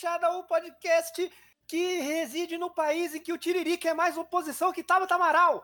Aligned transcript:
Fechada, 0.00 0.30
o 0.30 0.44
podcast 0.44 1.30
que 1.66 2.00
reside 2.00 2.56
no 2.56 2.70
país 2.70 3.14
em 3.14 3.20
que 3.20 3.34
o 3.34 3.36
Tiririca 3.36 3.90
é 3.90 3.92
mais 3.92 4.16
oposição 4.16 4.72
que 4.72 4.82
Tabata 4.82 5.14
Amaral. 5.14 5.62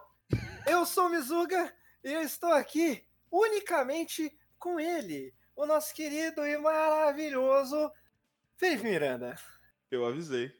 Eu 0.66 0.85
sou 0.85 1.07
o 1.07 1.09
Mizuga 1.09 1.75
e 2.05 2.12
eu 2.12 2.21
estou 2.21 2.53
aqui 2.53 3.03
unicamente 3.30 4.30
com 4.59 4.79
ele, 4.79 5.32
o 5.57 5.64
nosso 5.64 5.95
querido 5.95 6.46
e 6.46 6.59
maravilhoso 6.59 7.91
Felipe 8.59 8.85
Miranda. 8.85 9.36
Eu 9.91 10.04
avisei. 10.04 10.53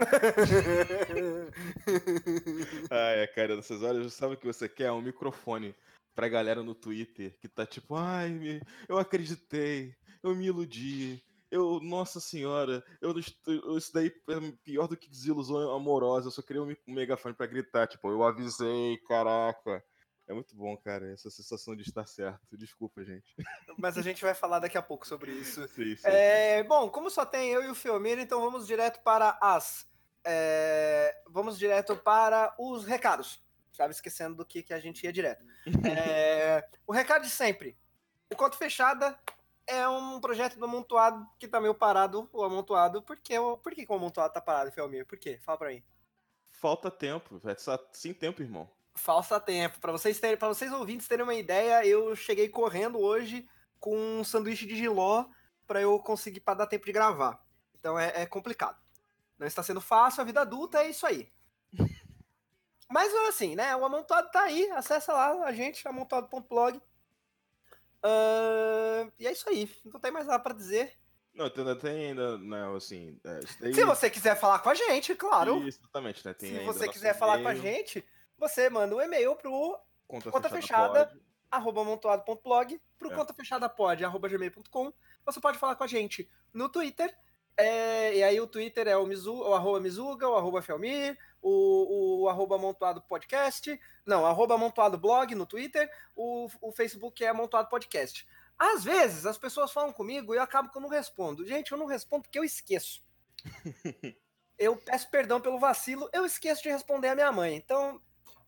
Ai, 2.90 3.28
cara, 3.28 3.54
nessas 3.54 3.80
horas, 3.80 4.12
sabe 4.12 4.34
o 4.34 4.38
que 4.38 4.46
você 4.46 4.68
quer? 4.68 4.90
Um 4.90 5.00
microfone 5.00 5.72
pra 6.16 6.28
galera 6.28 6.64
no 6.64 6.74
Twitter 6.74 7.38
que 7.38 7.48
tá 7.48 7.64
tipo, 7.64 7.94
ai, 7.94 8.60
eu 8.88 8.98
acreditei, 8.98 9.94
eu 10.20 10.34
me 10.34 10.46
iludi, 10.46 11.22
eu, 11.50 11.80
nossa 11.80 12.20
senhora, 12.20 12.84
eu, 13.00 13.18
isso 13.18 13.92
daí 13.92 14.06
é 14.06 14.52
pior 14.62 14.86
do 14.86 14.96
que 14.96 15.10
desilusão 15.10 15.74
amorosa. 15.74 16.28
Eu 16.28 16.30
só 16.30 16.42
queria 16.42 16.62
um 16.62 16.74
megafone 16.86 17.34
para 17.34 17.46
gritar, 17.46 17.86
tipo, 17.88 18.08
eu 18.08 18.22
avisei, 18.22 18.98
caraca. 19.08 19.84
É 20.28 20.32
muito 20.32 20.54
bom, 20.54 20.76
cara, 20.76 21.12
essa 21.12 21.28
sensação 21.28 21.74
de 21.74 21.82
estar 21.82 22.06
certo. 22.06 22.56
Desculpa, 22.56 23.02
gente. 23.02 23.34
Mas 23.76 23.98
a 23.98 24.02
gente 24.02 24.22
vai 24.22 24.32
falar 24.32 24.60
daqui 24.60 24.78
a 24.78 24.82
pouco 24.82 25.04
sobre 25.04 25.32
isso. 25.32 25.66
Sim, 25.68 25.96
sim. 25.96 26.06
É, 26.06 26.62
bom, 26.62 26.88
como 26.88 27.10
só 27.10 27.26
tem 27.26 27.50
eu 27.50 27.64
e 27.64 27.68
o 27.68 27.74
Filmir, 27.74 28.16
então 28.20 28.40
vamos 28.40 28.64
direto 28.64 29.02
para 29.02 29.36
as. 29.42 29.90
É, 30.24 31.20
vamos 31.26 31.58
direto 31.58 31.96
para 31.96 32.54
os 32.60 32.84
recados. 32.84 33.42
Estava 33.72 33.90
esquecendo 33.90 34.36
do 34.36 34.46
que, 34.46 34.62
que 34.62 34.72
a 34.72 34.78
gente 34.78 35.02
ia 35.02 35.12
direto. 35.12 35.44
É, 35.84 36.64
o 36.86 36.92
recado 36.92 37.22
de 37.22 37.30
sempre. 37.30 37.76
Enquanto 38.30 38.56
fechada, 38.56 39.18
é 39.70 39.88
um 39.88 40.20
projeto 40.20 40.58
do 40.58 40.64
Amontoado 40.64 41.26
que 41.38 41.46
tá 41.46 41.60
meio 41.60 41.74
parado, 41.74 42.28
o 42.32 42.42
Amontoado. 42.42 43.00
Por, 43.02 43.16
quê? 43.16 43.36
Por 43.62 43.72
que, 43.72 43.86
que 43.86 43.92
o 43.92 43.94
Amontoado 43.94 44.34
tá 44.34 44.40
parado, 44.40 44.72
Felmir? 44.72 45.06
Por 45.06 45.16
quê? 45.16 45.38
Fala 45.42 45.58
pra 45.58 45.68
mim. 45.68 45.82
Falta 46.50 46.90
tempo, 46.90 47.38
velho. 47.38 47.56
Sem 47.92 48.12
tempo, 48.12 48.42
irmão. 48.42 48.68
Falta 48.94 49.38
tempo. 49.40 49.80
Pra 49.80 49.92
vocês, 49.92 50.18
terem, 50.18 50.36
pra 50.36 50.48
vocês 50.48 50.72
ouvintes 50.72 51.06
terem 51.06 51.22
uma 51.22 51.34
ideia, 51.34 51.86
eu 51.86 52.14
cheguei 52.16 52.48
correndo 52.48 52.98
hoje 52.98 53.48
com 53.78 53.96
um 53.96 54.24
sanduíche 54.24 54.66
de 54.66 54.76
giló 54.76 55.24
para 55.66 55.80
eu 55.80 55.98
conseguir 56.00 56.40
para 56.40 56.58
dar 56.58 56.66
tempo 56.66 56.84
de 56.84 56.92
gravar. 56.92 57.42
Então 57.78 57.98
é, 57.98 58.22
é, 58.22 58.26
complicado. 58.26 58.76
Não 59.38 59.46
está 59.46 59.62
sendo 59.62 59.80
fácil, 59.80 60.20
a 60.20 60.24
vida 60.24 60.40
adulta 60.40 60.82
é 60.82 60.90
isso 60.90 61.06
aí. 61.06 61.32
Mas 62.90 63.14
assim, 63.28 63.54
né? 63.54 63.74
O 63.76 63.84
amontoado 63.84 64.30
tá 64.32 64.42
aí. 64.42 64.68
Acessa 64.72 65.12
lá 65.12 65.44
a 65.44 65.52
gente, 65.52 65.86
amontoado.blog. 65.86 66.82
Uh, 68.04 69.12
e 69.18 69.26
é 69.26 69.32
isso 69.32 69.48
aí. 69.48 69.70
Não 69.84 70.00
tem 70.00 70.10
mais 70.10 70.26
nada 70.26 70.38
para 70.42 70.54
dizer. 70.54 70.92
Não, 71.34 71.46
ainda 71.46 71.76
tem 71.76 72.08
ainda, 72.08 72.38
não, 72.38 72.74
assim. 72.74 73.18
É, 73.24 73.40
daí... 73.60 73.74
Se 73.74 73.84
você 73.84 74.10
quiser 74.10 74.34
falar 74.34 74.58
com 74.58 74.70
a 74.70 74.74
gente, 74.74 75.14
claro. 75.14 75.58
Isso, 75.66 75.80
exatamente, 75.80 76.26
né? 76.26 76.34
Tem 76.34 76.58
Se 76.58 76.64
você 76.64 76.88
quiser 76.88 77.16
falar 77.16 77.40
com 77.40 77.48
a 77.48 77.54
gente, 77.54 78.04
você 78.36 78.68
manda 78.68 78.94
um 78.94 79.00
e-mail 79.00 79.36
pro 79.36 79.78
conta, 80.08 80.30
conta 80.30 80.48
fechada, 80.48 81.06
fechada 81.06 81.20
arroba 81.50 81.82
amontoado.blog, 81.82 82.80
pro 82.98 83.12
é. 83.12 83.14
conta 83.14 83.34
fechada 83.34 83.68
pod, 83.68 84.04
arroba 84.04 84.28
gmail.com. 84.28 84.92
Você 85.26 85.40
pode 85.40 85.58
falar 85.58 85.74
com 85.74 85.84
a 85.84 85.86
gente 85.86 86.28
no 86.52 86.68
Twitter. 86.68 87.14
É, 87.60 88.16
e 88.16 88.22
aí 88.22 88.40
o 88.40 88.46
Twitter 88.46 88.88
é 88.88 88.96
o, 88.96 89.06
Mizu, 89.06 89.34
o 89.34 89.54
arroba 89.54 89.80
Mizuga, 89.80 90.28
o 90.28 90.36
arroba 90.36 90.62
Felmir, 90.62 91.16
o, 91.42 92.22
o 92.22 92.28
arroba 92.28 92.56
amontoado 92.56 93.02
podcast, 93.02 93.78
não, 94.04 94.24
arroba 94.24 94.54
amontoado 94.54 94.98
blog 94.98 95.34
no 95.34 95.46
Twitter, 95.46 95.90
o, 96.16 96.48
o 96.60 96.72
Facebook 96.72 97.24
é 97.24 97.28
amontoado 97.28 97.68
podcast. 97.68 98.26
Às 98.58 98.84
vezes 98.84 99.24
as 99.26 99.38
pessoas 99.38 99.72
falam 99.72 99.92
comigo 99.92 100.34
e 100.34 100.36
eu 100.36 100.42
acabo 100.42 100.70
que 100.70 100.76
eu 100.76 100.82
não 100.82 100.88
respondo. 100.88 101.46
Gente, 101.46 101.72
eu 101.72 101.78
não 101.78 101.86
respondo 101.86 102.24
porque 102.24 102.38
eu 102.38 102.44
esqueço. 102.44 103.02
eu 104.58 104.76
peço 104.76 105.10
perdão 105.10 105.40
pelo 105.40 105.58
vacilo, 105.58 106.08
eu 106.12 106.26
esqueço 106.26 106.62
de 106.62 106.68
responder 106.68 107.08
a 107.08 107.14
minha 107.14 107.32
mãe. 107.32 107.56
Então, 107.56 108.00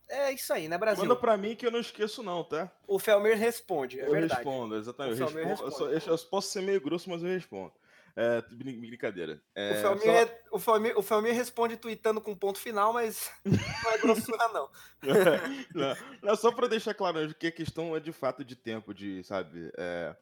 é 0.09 0.31
isso 0.33 0.53
aí, 0.53 0.69
né, 0.69 0.77
Brasil? 0.77 1.03
Manda 1.03 1.19
pra 1.19 1.37
mim 1.39 1.57
que 1.57 1.67
eu 1.67 1.71
não 1.71 1.81
esqueço, 1.81 2.23
não, 2.23 2.45
tá? 2.45 2.71
O 2.87 2.99
Felmer 2.99 3.39
responde, 3.39 3.99
é 3.99 4.07
eu 4.07 4.11
verdade. 4.11 4.35
respondo, 4.35 4.77
exatamente. 4.77 5.21
Eu, 5.21 5.27
respondo, 5.27 5.65
eu, 5.91 6.01
só, 6.01 6.11
eu, 6.11 6.19
posso 6.29 6.49
ser 6.49 6.63
meio 6.63 6.81
grosso, 6.81 7.09
mas 7.09 7.23
eu 7.23 7.31
respondo. 7.31 7.73
É, 8.15 8.43
brincadeira. 8.51 9.43
É, 9.55 9.73
o, 9.73 9.99
Felmir, 9.99 10.29
só... 10.29 10.57
o, 10.97 11.03
Felmir, 11.03 11.33
o 11.33 11.35
responde 11.35 11.77
tweetando 11.77 12.21
com 12.21 12.37
ponto 12.37 12.59
final, 12.59 12.93
mas 12.93 13.31
não 13.45 13.91
é 13.91 13.99
grossura, 13.99 14.49
não. 14.49 14.71
não, 15.75 15.97
não. 16.23 16.37
Só 16.37 16.53
para 16.53 16.69
deixar 16.69 16.95
claro 16.95 17.35
que 17.35 17.47
a 17.47 17.53
questão 17.53 17.97
é 17.97 18.01
de 18.01 18.13
fato 18.13 18.45
de 18.45 18.55
tempo, 18.55 18.93
de, 18.93 19.25
sabe, 19.25 19.71
é, 19.79 20.15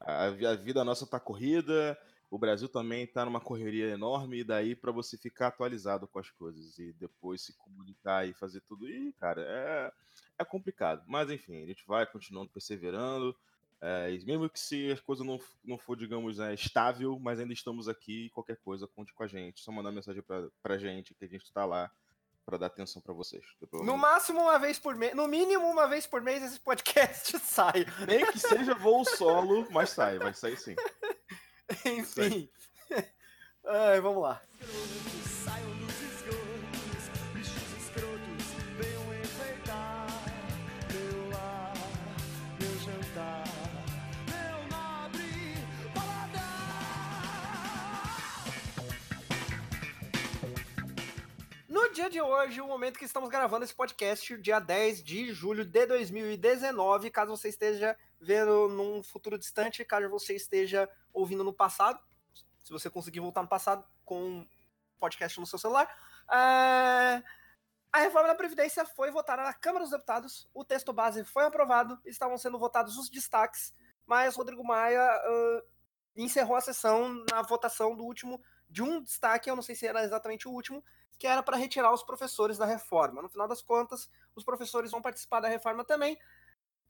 a, 0.00 0.24
a, 0.24 0.54
vida 0.56 0.84
nossa 0.84 1.06
tá 1.06 1.18
corrida, 1.18 1.98
o 2.30 2.38
Brasil 2.38 2.68
também 2.68 3.06
tá 3.06 3.24
numa 3.24 3.40
correria 3.40 3.88
enorme, 3.88 4.40
e 4.40 4.44
daí 4.44 4.76
para 4.76 4.92
você 4.92 5.16
ficar 5.16 5.48
atualizado 5.48 6.06
com 6.06 6.18
as 6.18 6.30
coisas 6.30 6.78
e 6.78 6.92
depois 6.92 7.40
se 7.42 7.56
comunicar 7.56 8.28
e 8.28 8.34
fazer 8.34 8.60
tudo, 8.60 8.86
e, 8.86 9.12
cara, 9.14 9.42
é, 9.42 9.92
é 10.38 10.44
complicado. 10.44 11.02
Mas 11.06 11.30
enfim, 11.30 11.62
a 11.62 11.66
gente 11.66 11.86
vai 11.86 12.04
continuando 12.04 12.50
perseverando. 12.50 13.34
É, 13.80 14.10
mesmo 14.24 14.50
que 14.50 14.58
se 14.58 14.90
as 14.90 15.00
coisas 15.00 15.24
não, 15.24 15.38
não 15.64 15.78
for, 15.78 15.96
digamos, 15.96 16.40
é, 16.40 16.52
estável, 16.52 17.18
mas 17.20 17.38
ainda 17.38 17.52
estamos 17.52 17.88
aqui, 17.88 18.28
qualquer 18.30 18.56
coisa, 18.56 18.88
conte 18.88 19.14
com 19.14 19.22
a 19.22 19.28
gente. 19.28 19.60
Só 19.60 19.70
mandar 19.70 19.92
mensagem 19.92 20.22
pra, 20.22 20.48
pra 20.62 20.78
gente 20.78 21.14
que 21.14 21.24
a 21.24 21.28
gente 21.28 21.52
tá 21.52 21.64
lá 21.64 21.90
para 22.48 22.56
dar 22.56 22.66
atenção 22.66 23.02
para 23.02 23.12
vocês. 23.12 23.44
No 23.84 23.98
máximo 23.98 24.40
uma 24.40 24.58
vez 24.58 24.78
por 24.78 24.96
mês, 24.96 25.14
no 25.14 25.28
mínimo 25.28 25.66
uma 25.66 25.86
vez 25.86 26.06
por 26.06 26.22
mês 26.22 26.42
esse 26.42 26.58
podcast 26.58 27.38
sai. 27.44 27.84
Nem 28.06 28.24
que 28.32 28.38
seja 28.38 28.74
voo 28.74 29.04
solo, 29.04 29.68
mas 29.70 29.90
sai, 29.90 30.18
vai 30.18 30.32
sair 30.32 30.56
sim. 30.56 30.74
Enfim. 31.84 32.48
Ai, 33.66 34.00
vamos 34.00 34.22
lá. 34.22 34.40
Dia 51.98 52.08
de 52.08 52.22
hoje, 52.22 52.60
o 52.60 52.66
momento 52.68 52.96
que 52.96 53.04
estamos 53.04 53.28
gravando 53.28 53.64
esse 53.64 53.74
podcast, 53.74 54.38
dia 54.38 54.60
10 54.60 55.02
de 55.02 55.32
julho 55.32 55.64
de 55.64 55.84
2019, 55.84 57.10
caso 57.10 57.36
você 57.36 57.48
esteja 57.48 57.98
vendo 58.20 58.68
num 58.68 59.02
futuro 59.02 59.36
distante, 59.36 59.84
caso 59.84 60.08
você 60.08 60.36
esteja 60.36 60.88
ouvindo 61.12 61.42
no 61.42 61.52
passado, 61.52 61.98
se 62.62 62.70
você 62.70 62.88
conseguir 62.88 63.18
voltar 63.18 63.42
no 63.42 63.48
passado 63.48 63.84
com 64.04 64.22
um 64.22 64.48
podcast 65.00 65.40
no 65.40 65.46
seu 65.46 65.58
celular, 65.58 65.92
é... 66.30 67.20
a 67.92 67.98
reforma 67.98 68.28
da 68.28 68.34
Previdência 68.36 68.86
foi 68.86 69.10
votada 69.10 69.42
na 69.42 69.52
Câmara 69.52 69.82
dos 69.82 69.90
Deputados, 69.90 70.48
o 70.54 70.64
texto 70.64 70.92
base 70.92 71.24
foi 71.24 71.46
aprovado, 71.46 72.00
estavam 72.06 72.38
sendo 72.38 72.60
votados 72.60 72.96
os 72.96 73.10
destaques, 73.10 73.74
mas 74.06 74.36
Rodrigo 74.36 74.62
Maia 74.62 75.02
uh, 75.02 75.62
encerrou 76.14 76.54
a 76.54 76.60
sessão 76.60 77.24
na 77.28 77.42
votação 77.42 77.96
do 77.96 78.04
último 78.04 78.40
de 78.70 78.84
um 78.84 79.02
destaque, 79.02 79.50
eu 79.50 79.56
não 79.56 79.62
sei 79.64 79.74
se 79.74 79.84
era 79.84 80.04
exatamente 80.04 80.46
o 80.46 80.52
último, 80.52 80.84
que 81.18 81.26
era 81.26 81.42
para 81.42 81.56
retirar 81.56 81.92
os 81.92 82.02
professores 82.02 82.56
da 82.56 82.64
reforma. 82.64 83.20
No 83.20 83.28
final 83.28 83.48
das 83.48 83.60
contas, 83.60 84.08
os 84.36 84.44
professores 84.44 84.90
vão 84.90 85.02
participar 85.02 85.40
da 85.40 85.48
reforma 85.48 85.84
também. 85.84 86.18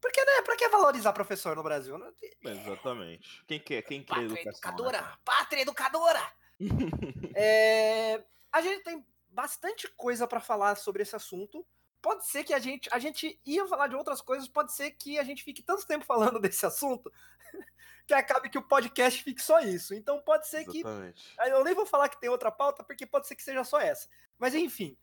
Porque, 0.01 0.25
né, 0.25 0.43
pra 0.45 0.57
que 0.57 0.69
valorizar 0.69 1.13
professor 1.13 1.57
no 1.57 1.63
Brasil? 1.63 1.99
Né? 1.99 2.13
Exatamente. 2.45 3.45
Quem 3.47 3.59
quer, 3.59 3.83
quem 3.83 4.03
quer 4.03 4.15
Pátria 4.15 4.27
educação? 4.27 4.53
Educadora! 4.53 5.01
Né? 5.01 5.17
Pátria 5.25 5.63
educadora! 5.63 6.33
é, 7.35 8.23
a 8.53 8.61
gente 8.61 8.85
tem 8.85 9.05
bastante 9.29 9.89
coisa 9.97 10.27
para 10.27 10.41
falar 10.41 10.77
sobre 10.77 11.03
esse 11.03 11.17
assunto 11.17 11.67
pode 12.01 12.27
ser 12.27 12.45
que 12.45 12.55
a 12.55 12.59
gente 12.59 12.89
a 12.93 12.99
gente 12.99 13.41
ia 13.45 13.67
falar 13.67 13.89
de 13.89 13.97
outras 13.97 14.21
coisas, 14.21 14.49
pode 14.49 14.73
ser 14.73 14.93
que 14.93 15.19
a 15.19 15.25
gente 15.25 15.43
fique 15.43 15.63
tanto 15.63 15.87
tempo 15.87 16.05
falando 16.05 16.39
desse 16.41 16.65
assunto 16.65 17.13
que 18.07 18.15
acabe 18.15 18.49
que 18.49 18.59
o 18.59 18.63
podcast 18.63 19.23
fique 19.23 19.43
só 19.43 19.61
isso. 19.61 19.95
Então 19.95 20.21
pode 20.21 20.49
ser 20.49 20.69
Exatamente. 20.69 21.37
que 21.37 21.51
eu 21.51 21.65
nem 21.65 21.75
vou 21.75 21.87
falar 21.87 22.09
que 22.09 22.21
tem 22.21 22.31
outra 22.31 22.51
pauta 22.51 22.83
porque 22.83 23.07
pode 23.07 23.27
ser 23.27 23.35
que 23.35 23.43
seja 23.43 23.65
só 23.65 23.81
essa. 23.81 24.09
Mas 24.39 24.55
enfim, 24.55 24.97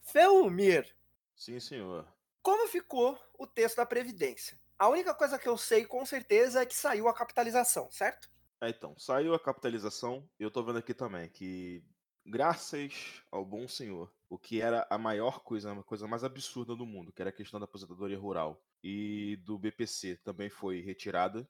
Felmir. 0.00 0.94
Sim, 1.34 1.58
senhor. 1.58 2.06
Como 2.42 2.68
ficou 2.68 3.18
o 3.38 3.46
texto 3.46 3.76
da 3.76 3.86
previdência? 3.86 4.58
A 4.78 4.88
única 4.88 5.14
coisa 5.14 5.38
que 5.38 5.48
eu 5.48 5.56
sei 5.56 5.84
com 5.84 6.04
certeza 6.04 6.62
é 6.62 6.66
que 6.66 6.76
saiu 6.76 7.08
a 7.08 7.14
capitalização, 7.14 7.90
certo? 7.90 8.30
É, 8.60 8.68
então, 8.68 8.94
saiu 8.98 9.34
a 9.34 9.40
capitalização, 9.40 10.28
e 10.38 10.42
eu 10.42 10.50
tô 10.50 10.62
vendo 10.62 10.78
aqui 10.78 10.94
também 10.94 11.28
que 11.28 11.82
graças 12.24 13.22
ao 13.30 13.44
bom 13.44 13.68
senhor, 13.68 14.12
o 14.28 14.38
que 14.38 14.60
era 14.60 14.86
a 14.90 14.98
maior 14.98 15.40
coisa, 15.40 15.72
a 15.72 15.82
coisa 15.82 16.06
mais 16.06 16.24
absurda 16.24 16.74
do 16.74 16.86
mundo, 16.86 17.12
que 17.12 17.22
era 17.22 17.30
a 17.30 17.32
questão 17.32 17.60
da 17.60 17.64
aposentadoria 17.64 18.18
rural 18.18 18.62
e 18.82 19.36
do 19.44 19.58
BPC 19.58 20.16
também 20.24 20.48
foi 20.50 20.80
retirada. 20.80 21.48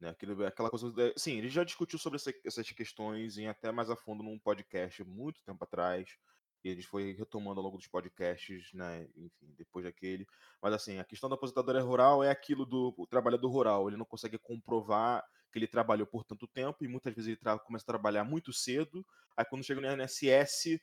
Né, 0.00 0.10
aquele, 0.10 0.44
aquela 0.44 0.68
coisa. 0.68 0.92
Sim, 1.16 1.38
ele 1.38 1.48
já 1.48 1.62
discutiu 1.62 1.98
sobre 1.98 2.16
essa, 2.16 2.32
essas 2.44 2.68
questões 2.72 3.38
em 3.38 3.46
até 3.46 3.70
mais 3.70 3.88
a 3.88 3.94
fundo 3.94 4.22
num 4.22 4.38
podcast 4.38 5.04
muito 5.04 5.42
tempo 5.44 5.62
atrás. 5.62 6.16
E 6.64 6.70
gente 6.74 6.86
foi 6.86 7.12
retomando 7.12 7.60
ao 7.60 7.64
longo 7.64 7.76
dos 7.76 7.88
podcasts, 7.88 8.72
né? 8.72 9.08
Enfim, 9.16 9.52
depois 9.56 9.84
daquele. 9.84 10.26
Mas 10.60 10.72
assim, 10.72 10.98
a 10.98 11.04
questão 11.04 11.28
da 11.28 11.34
aposentadoria 11.34 11.82
rural 11.82 12.22
é 12.22 12.30
aquilo 12.30 12.64
do 12.64 13.06
trabalhador 13.10 13.48
rural. 13.48 13.88
Ele 13.88 13.96
não 13.96 14.04
consegue 14.04 14.38
comprovar 14.38 15.24
que 15.52 15.58
ele 15.58 15.66
trabalhou 15.66 16.06
por 16.06 16.24
tanto 16.24 16.46
tempo, 16.46 16.84
e 16.84 16.88
muitas 16.88 17.14
vezes 17.14 17.28
ele 17.28 17.58
começa 17.60 17.84
a 17.84 17.86
trabalhar 17.86 18.24
muito 18.24 18.52
cedo, 18.52 19.06
aí 19.36 19.44
quando 19.44 19.64
chega 19.64 19.80
no 19.80 20.02
INSS, 20.02 20.80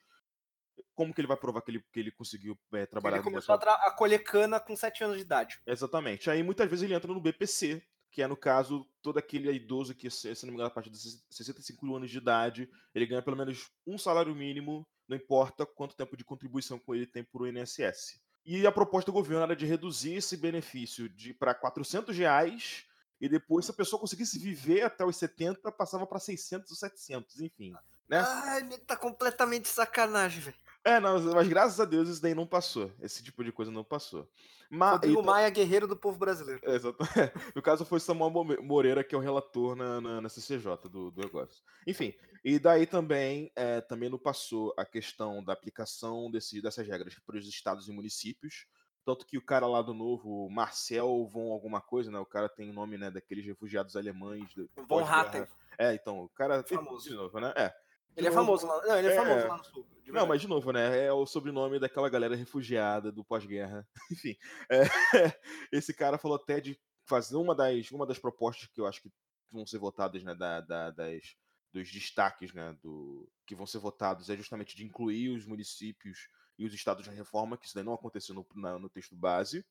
como 0.93 1.13
que 1.13 1.19
ele 1.19 1.27
vai 1.27 1.37
provar 1.37 1.61
que 1.61 1.71
ele, 1.71 1.83
que 1.91 1.99
ele 1.99 2.11
conseguiu 2.11 2.57
é, 2.73 2.85
trabalhar? 2.85 3.17
Ele 3.17 3.23
começou 3.23 3.55
a, 3.55 3.57
a, 3.57 3.91
colher 3.91 4.23
cana 4.23 4.59
com 4.59 4.75
7 4.75 5.03
anos 5.03 5.17
de 5.17 5.23
idade. 5.23 5.59
Exatamente. 5.65 6.29
Aí 6.29 6.43
muitas 6.43 6.69
vezes 6.69 6.83
ele 6.83 6.93
entra 6.93 7.11
no 7.11 7.19
BPC, 7.19 7.83
que 8.11 8.21
é 8.21 8.27
no 8.27 8.37
caso 8.37 8.87
todo 9.01 9.17
aquele 9.17 9.51
idoso 9.51 9.93
que, 9.93 10.09
se 10.09 10.27
não 10.43 10.51
me 10.51 10.53
engano, 10.53 10.67
a 10.67 10.73
partir 10.73 10.89
de 10.89 10.97
65 10.97 11.95
anos 11.95 12.09
de 12.09 12.17
idade, 12.17 12.69
ele 12.93 13.05
ganha 13.05 13.21
pelo 13.21 13.37
menos 13.37 13.69
um 13.85 13.97
salário 13.97 14.33
mínimo, 14.33 14.87
não 15.07 15.17
importa 15.17 15.65
quanto 15.65 15.95
tempo 15.95 16.15
de 16.15 16.23
contribuição 16.23 16.81
ele 16.89 17.07
tem 17.07 17.23
para 17.23 17.41
o 17.41 17.47
INSS. 17.47 18.21
E 18.45 18.65
a 18.65 18.71
proposta 18.71 19.11
do 19.11 19.15
governo 19.15 19.43
era 19.43 19.55
de 19.55 19.65
reduzir 19.65 20.15
esse 20.15 20.37
benefício 20.37 21.09
para 21.37 21.53
400 21.53 22.17
reais 22.17 22.85
e 23.19 23.27
depois, 23.27 23.65
se 23.65 23.71
a 23.71 23.73
pessoa 23.73 23.99
conseguisse 23.99 24.39
viver 24.39 24.83
até 24.83 25.05
os 25.05 25.15
70, 25.17 25.71
passava 25.71 26.07
para 26.07 26.19
600 26.19 26.71
ou 26.71 26.77
700, 26.77 27.41
enfim. 27.41 27.73
Né? 28.07 28.19
Ai, 28.19 28.63
tá 28.87 28.95
completamente 28.95 29.67
sacanagem, 29.67 30.41
velho. 30.41 30.57
É, 30.83 30.99
não, 30.99 31.19
mas 31.33 31.47
graças 31.47 31.79
a 31.79 31.85
Deus 31.85 32.07
isso 32.07 32.21
daí 32.21 32.33
não 32.33 32.47
passou. 32.47 32.91
Esse 33.01 33.21
tipo 33.21 33.43
de 33.43 33.51
coisa 33.51 33.69
não 33.69 33.83
passou. 33.83 34.27
Mas, 34.69 34.93
Rodrigo 34.93 35.19
então... 35.19 35.33
Maia, 35.33 35.49
guerreiro 35.49 35.87
do 35.87 35.95
povo 35.95 36.17
brasileiro. 36.17 36.61
É, 36.63 36.75
exato. 36.75 36.97
no 37.55 37.61
caso 37.61 37.83
foi 37.83 37.99
Samuel 37.99 38.31
Moreira, 38.61 39.03
que 39.03 39.13
é 39.13 39.17
o 39.17 39.21
relator 39.21 39.75
na, 39.75 39.99
na, 39.99 40.21
na 40.21 40.29
CCJ 40.29 40.77
do, 40.89 41.11
do 41.11 41.21
negócio. 41.21 41.61
Enfim, 41.85 42.13
e 42.43 42.57
daí 42.57 42.85
também, 42.85 43.51
é, 43.55 43.81
também 43.81 44.09
não 44.09 44.17
passou 44.17 44.73
a 44.77 44.85
questão 44.85 45.43
da 45.43 45.53
aplicação 45.53 46.31
desse, 46.31 46.61
dessas 46.61 46.87
regras 46.87 47.15
para 47.25 47.37
os 47.37 47.47
estados 47.47 47.87
e 47.87 47.91
municípios. 47.91 48.65
Tanto 49.05 49.25
que 49.25 49.37
o 49.37 49.41
cara 49.41 49.65
lá 49.65 49.81
do 49.81 49.93
novo, 49.93 50.49
Marcel 50.49 51.25
von 51.27 51.51
alguma 51.51 51.81
coisa, 51.81 52.11
né? 52.11 52.19
O 52.19 52.25
cara 52.25 52.47
tem 52.47 52.69
o 52.69 52.73
nome, 52.73 52.97
né, 52.97 53.09
daqueles 53.09 53.45
refugiados 53.45 53.95
alemães. 53.95 54.49
Von 54.87 55.03
Hatten. 55.03 55.47
É, 55.77 55.93
então, 55.93 56.23
o 56.23 56.29
cara... 56.29 56.63
Famoso. 56.63 57.09
De 57.09 57.15
novo, 57.15 57.39
né? 57.39 57.53
É. 57.55 57.73
Ele 58.15 58.27
é 58.27 58.31
famoso 58.31 58.67
lá. 58.67 58.81
Não, 58.85 58.97
ele 58.97 59.07
é, 59.07 59.11
é 59.11 59.15
famoso 59.15 59.47
lá 59.47 59.57
no 59.57 59.63
sul. 59.63 59.87
Não, 60.07 60.25
mas 60.25 60.41
de 60.41 60.47
novo, 60.47 60.71
né? 60.71 61.05
É 61.05 61.13
o 61.13 61.25
sobrenome 61.25 61.79
daquela 61.79 62.09
galera 62.09 62.35
refugiada 62.35 63.11
do 63.11 63.23
pós-guerra. 63.23 63.87
Enfim. 64.11 64.35
É, 64.69 64.81
esse 65.71 65.93
cara 65.93 66.17
falou 66.17 66.37
até 66.37 66.59
de 66.59 66.79
fazer 67.05 67.37
uma 67.37 67.55
das, 67.55 67.91
uma 67.91 68.05
das 68.05 68.19
propostas 68.19 68.67
que 68.67 68.81
eu 68.81 68.87
acho 68.87 69.01
que 69.01 69.11
vão 69.51 69.65
ser 69.65 69.77
votadas, 69.77 70.23
né? 70.23 70.35
Da, 70.35 70.61
da, 70.61 70.91
das, 70.91 71.35
dos 71.71 71.91
destaques, 71.91 72.53
né? 72.53 72.75
Do, 72.81 73.29
que 73.45 73.55
vão 73.55 73.65
ser 73.65 73.79
votados 73.79 74.29
é 74.29 74.35
justamente 74.35 74.75
de 74.75 74.83
incluir 74.83 75.29
os 75.29 75.45
municípios 75.45 76.27
e 76.59 76.65
os 76.65 76.73
estados 76.73 77.05
de 77.05 77.09
reforma, 77.09 77.57
que 77.57 77.65
isso 77.65 77.73
daí 77.73 77.83
não 77.83 77.93
aconteceu 77.93 78.35
no, 78.35 78.45
na, 78.53 78.77
no 78.77 78.89
texto 78.89 79.15
base. 79.15 79.65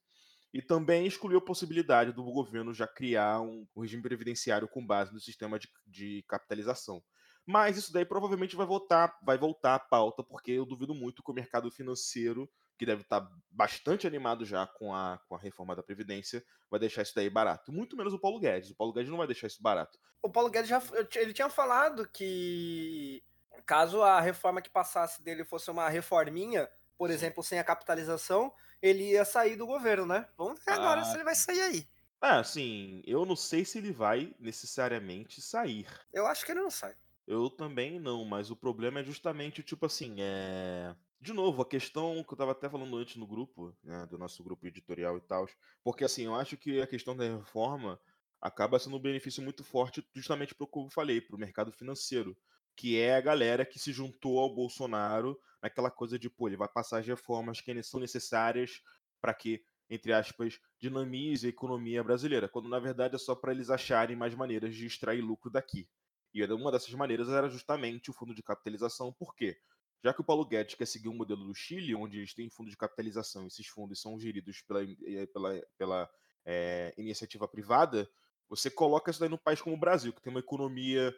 E 0.53 0.63
também 0.63 1.07
excluiu 1.07 1.39
a 1.39 1.45
possibilidade 1.45 2.11
do 2.11 2.25
governo 2.25 2.73
já 2.73 2.89
criar 2.89 3.43
um, 3.43 3.67
um 3.77 3.83
regime 3.83 4.03
previdenciário 4.03 4.67
com 4.67 4.85
base 4.85 5.13
no 5.13 5.21
sistema 5.21 5.59
de, 5.59 5.69
de 5.87 6.25
capitalização. 6.27 7.03
Mas 7.47 7.77
isso 7.77 7.93
daí 7.93 8.07
provavelmente 8.07 8.57
vai 8.57 8.67
voltar, 8.67 9.15
vai 9.23 9.37
voltar 9.37 9.75
à 9.75 9.79
pauta, 9.79 10.25
porque 10.25 10.53
eu 10.53 10.65
duvido 10.65 10.95
muito 10.95 11.23
que 11.23 11.31
o 11.31 11.35
mercado 11.35 11.71
financeiro, 11.71 12.51
que 12.79 12.87
deve 12.87 13.03
estar 13.03 13.29
bastante 13.51 14.07
animado 14.07 14.47
já 14.47 14.67
com 14.67 14.95
a, 14.95 15.21
com 15.29 15.35
a 15.35 15.39
reforma 15.39 15.77
da 15.77 15.83
Previdência, 15.83 16.43
vai 16.71 16.81
deixar 16.81 17.03
isso 17.03 17.15
daí 17.15 17.29
barato. 17.29 17.71
Muito 17.71 17.97
menos 17.97 18.15
o 18.15 18.19
Paulo 18.19 18.41
Guedes. 18.41 18.71
O 18.71 18.77
Paulo 18.77 18.95
Guedes 18.95 19.11
não 19.11 19.19
vai 19.19 19.27
deixar 19.27 19.47
isso 19.47 19.63
barato. 19.63 19.99
O 20.23 20.31
Paulo 20.31 20.51
Guedes 20.51 20.71
já 20.71 20.83
ele 21.17 21.35
tinha 21.35 21.51
falado 21.51 22.09
que 22.11 23.23
caso 23.67 24.03
a 24.03 24.21
reforma 24.21 24.63
que 24.63 24.71
passasse 24.71 25.23
dele 25.23 25.45
fosse 25.45 25.71
uma 25.71 25.89
reforminha, 25.89 26.69
por 26.99 27.11
exemplo, 27.11 27.43
sem 27.43 27.59
a 27.59 27.65
capitalização, 27.65 28.53
ele 28.83 29.13
ia 29.13 29.25
sair 29.25 29.57
do 29.57 29.67
governo, 29.67 30.05
né? 30.05 30.29
Vamos 30.37 30.63
ver 30.65 30.73
agora 30.73 31.01
ah. 31.01 31.05
se 31.05 31.15
ele 31.15 31.25
vai 31.25 31.35
sair 31.35 31.61
aí. 31.61 31.89
Ah, 32.21 32.43
sim. 32.43 33.01
Eu 33.07 33.25
não 33.25 33.37
sei 33.37 33.65
se 33.65 33.79
ele 33.79 33.93
vai 33.93 34.35
necessariamente 34.41 35.41
sair. 35.41 35.87
Eu 36.13 36.27
acho 36.27 36.45
que 36.45 36.51
ele 36.51 36.61
não 36.61 36.71
sai. 36.71 36.95
Eu 37.27 37.49
também 37.49 38.01
não, 38.01 38.25
mas 38.25 38.51
o 38.51 38.57
problema 38.57 39.01
é 39.01 39.05
justamente, 39.05 39.63
tipo 39.63 39.87
assim, 39.87 40.17
é. 40.19 40.95
De 41.21 41.33
novo, 41.33 41.63
a 41.63 41.67
questão 41.67 42.25
que 42.25 42.33
eu 42.33 42.39
tava 42.39 42.53
até 42.53 42.69
falando 42.69 42.97
antes 42.97 43.17
no 43.17 43.27
grupo, 43.27 43.77
né, 43.83 44.07
do 44.07 44.17
nosso 44.17 44.43
grupo 44.43 44.67
editorial 44.67 45.17
e 45.17 45.21
tal, 45.21 45.49
porque 45.83 46.05
assim, 46.05 46.25
eu 46.27 46.35
acho 46.35 46.57
que 46.57 46.81
a 46.81 46.87
questão 46.87 47.17
da 47.17 47.25
reforma 47.25 48.01
acaba 48.41 48.79
sendo 48.79 48.97
um 48.97 49.01
benefício 49.01 49.43
muito 49.43 49.65
forte 49.65 50.07
justamente 50.15 50.55
para 50.55 50.65
o 50.65 50.69
que 50.69 50.79
eu 50.79 50.89
falei, 50.91 51.21
para 51.21 51.35
o 51.35 51.39
mercado 51.39 51.73
financeiro, 51.73 52.37
que 52.79 52.97
é 52.97 53.17
a 53.17 53.21
galera 53.21 53.67
que 53.67 53.77
se 53.77 53.93
juntou 53.93 54.39
ao 54.39 54.55
Bolsonaro 54.55 55.37
naquela 55.61 55.91
coisa 55.91 56.17
de, 56.17 56.31
pô, 56.31 56.47
ele 56.47 56.57
vai 56.57 56.69
passar 56.69 57.01
as 57.01 57.07
reformas 57.09 57.61
que 57.61 57.83
são 57.83 57.99
necessárias 57.99 58.81
para 59.21 59.35
que, 59.35 59.65
entre 59.91 60.13
aspas, 60.13 60.61
dinamize 60.79 61.45
a 61.45 61.51
economia 61.51 62.05
brasileira, 62.05 62.49
quando 62.49 62.69
na 62.69 62.79
verdade 62.79 63.17
é 63.17 63.19
só 63.19 63.35
para 63.35 63.51
eles 63.51 63.69
acharem 63.69 64.15
mais 64.15 64.33
maneiras 64.33 64.77
de 64.77 64.87
extrair 64.87 65.21
lucro 65.21 65.51
daqui. 65.51 65.89
E 66.33 66.45
uma 66.45 66.71
dessas 66.71 66.95
maneiras 66.95 67.29
era 67.31 67.49
justamente 67.49 68.11
o 68.11 68.15
fundo 68.15 68.33
de 68.33 68.45
capitalização. 68.45 69.13
Por 69.13 69.35
quê? 69.35 69.59
Já 70.05 70.15
que 70.15 70.21
o 70.21 70.25
Paulo 70.25 70.47
Guedes 70.47 70.77
quer 70.77 70.87
seguir 70.87 71.09
um 71.09 71.17
modelo 71.17 71.45
do 71.45 71.55
Chile, 71.57 71.97
onde 71.97 72.19
eles 72.19 72.33
têm 72.33 72.49
fundo 72.49 72.71
de 72.71 72.77
capitalização 72.77 73.49
esses 73.49 73.67
fundos 73.67 74.01
são 74.01 74.21
geridos 74.21 74.63
pela, 74.63 74.85
eh, 74.85 75.27
pela, 75.27 75.61
pela 75.77 76.11
é, 76.47 76.95
iniciativa 76.97 77.49
privada, 77.49 78.09
você 78.49 78.71
coloca 78.71 79.11
isso 79.11 79.19
daí 79.19 79.29
no 79.29 79.37
país 79.37 79.61
como 79.61 79.75
o 79.75 79.81
Brasil, 79.81 80.13
que 80.13 80.23
tem 80.23 80.31
uma 80.31 80.39
economia 80.39 81.13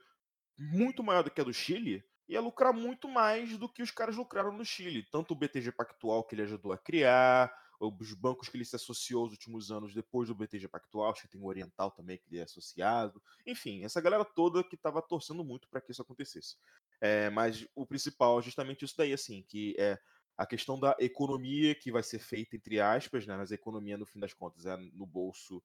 muito 0.60 1.02
maior 1.02 1.22
do 1.22 1.30
que 1.30 1.40
a 1.40 1.44
do 1.44 1.54
Chile, 1.54 2.04
ia 2.28 2.40
lucrar 2.40 2.72
muito 2.72 3.08
mais 3.08 3.56
do 3.56 3.68
que 3.68 3.82
os 3.82 3.90
caras 3.90 4.16
lucraram 4.16 4.52
no 4.52 4.64
Chile. 4.64 5.06
Tanto 5.10 5.32
o 5.32 5.34
BTG 5.34 5.72
Pactual, 5.72 6.22
que 6.24 6.34
ele 6.34 6.42
ajudou 6.42 6.72
a 6.72 6.78
criar, 6.78 7.52
os 7.80 8.12
bancos 8.12 8.48
que 8.48 8.58
ele 8.58 8.64
se 8.64 8.76
associou 8.76 9.24
nos 9.24 9.32
últimos 9.32 9.70
anos 9.70 9.94
depois 9.94 10.28
do 10.28 10.34
BTG 10.34 10.68
Pactual, 10.68 11.10
acho 11.10 11.22
que 11.22 11.28
tem 11.28 11.40
o 11.40 11.46
Oriental 11.46 11.90
também 11.90 12.18
que 12.18 12.28
ele 12.28 12.38
é 12.38 12.42
associado. 12.42 13.22
Enfim, 13.46 13.82
essa 13.84 14.00
galera 14.02 14.24
toda 14.24 14.62
que 14.62 14.74
estava 14.74 15.00
torcendo 15.00 15.42
muito 15.42 15.66
para 15.68 15.80
que 15.80 15.90
isso 15.90 16.02
acontecesse. 16.02 16.56
É, 17.00 17.30
mas 17.30 17.66
o 17.74 17.86
principal 17.86 18.38
é 18.38 18.42
justamente 18.42 18.84
isso 18.84 18.94
daí, 18.98 19.14
assim, 19.14 19.42
que 19.48 19.74
é 19.78 19.98
a 20.36 20.46
questão 20.46 20.78
da 20.78 20.94
economia 20.98 21.74
que 21.74 21.90
vai 21.90 22.02
ser 22.02 22.18
feita, 22.18 22.54
entre 22.54 22.80
aspas, 22.80 23.26
né, 23.26 23.36
mas 23.36 23.50
a 23.50 23.54
economia, 23.54 23.96
no 23.96 24.06
fim 24.06 24.20
das 24.20 24.34
contas, 24.34 24.66
é 24.66 24.76
no 24.76 25.06
bolso, 25.06 25.62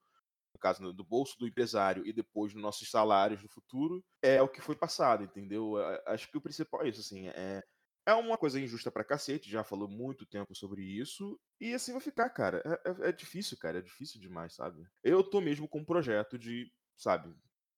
caso, 0.66 0.94
do 0.94 1.04
bolso 1.04 1.38
do 1.38 1.48
empresário 1.48 2.06
e 2.06 2.12
depois 2.12 2.54
nos 2.54 2.64
nossos 2.64 2.90
salários 2.90 3.44
no 3.44 3.50
futuro, 3.50 4.04
é 4.22 4.42
o 4.42 4.50
que 4.50 4.62
foi 4.62 4.76
passado, 4.76 5.24
entendeu? 5.24 5.76
Acho 6.08 6.30
que 6.30 6.38
o 6.38 6.42
principal 6.42 6.84
é 6.84 6.90
isso, 6.90 7.02
assim, 7.02 7.28
é 7.28 7.64
é 8.08 8.14
uma 8.14 8.38
coisa 8.38 8.60
injusta 8.60 8.92
pra 8.92 9.04
cacete, 9.04 9.50
já 9.50 9.64
falou 9.64 9.90
muito 9.90 10.28
tempo 10.28 10.54
sobre 10.54 10.84
isso, 10.84 11.40
e 11.60 11.74
assim 11.74 11.92
vai 11.92 12.02
ficar, 12.02 12.30
cara. 12.30 12.62
É, 12.64 13.08
é, 13.08 13.10
é 13.10 13.12
difícil, 13.12 13.58
cara, 13.58 13.80
é 13.80 13.82
difícil 13.82 14.22
demais, 14.22 14.54
sabe? 14.54 14.88
Eu 15.04 15.24
tô 15.24 15.42
mesmo 15.42 15.68
com 15.68 15.80
um 15.80 15.86
projeto 15.86 16.38
de, 16.38 16.72
sabe, 16.96 17.36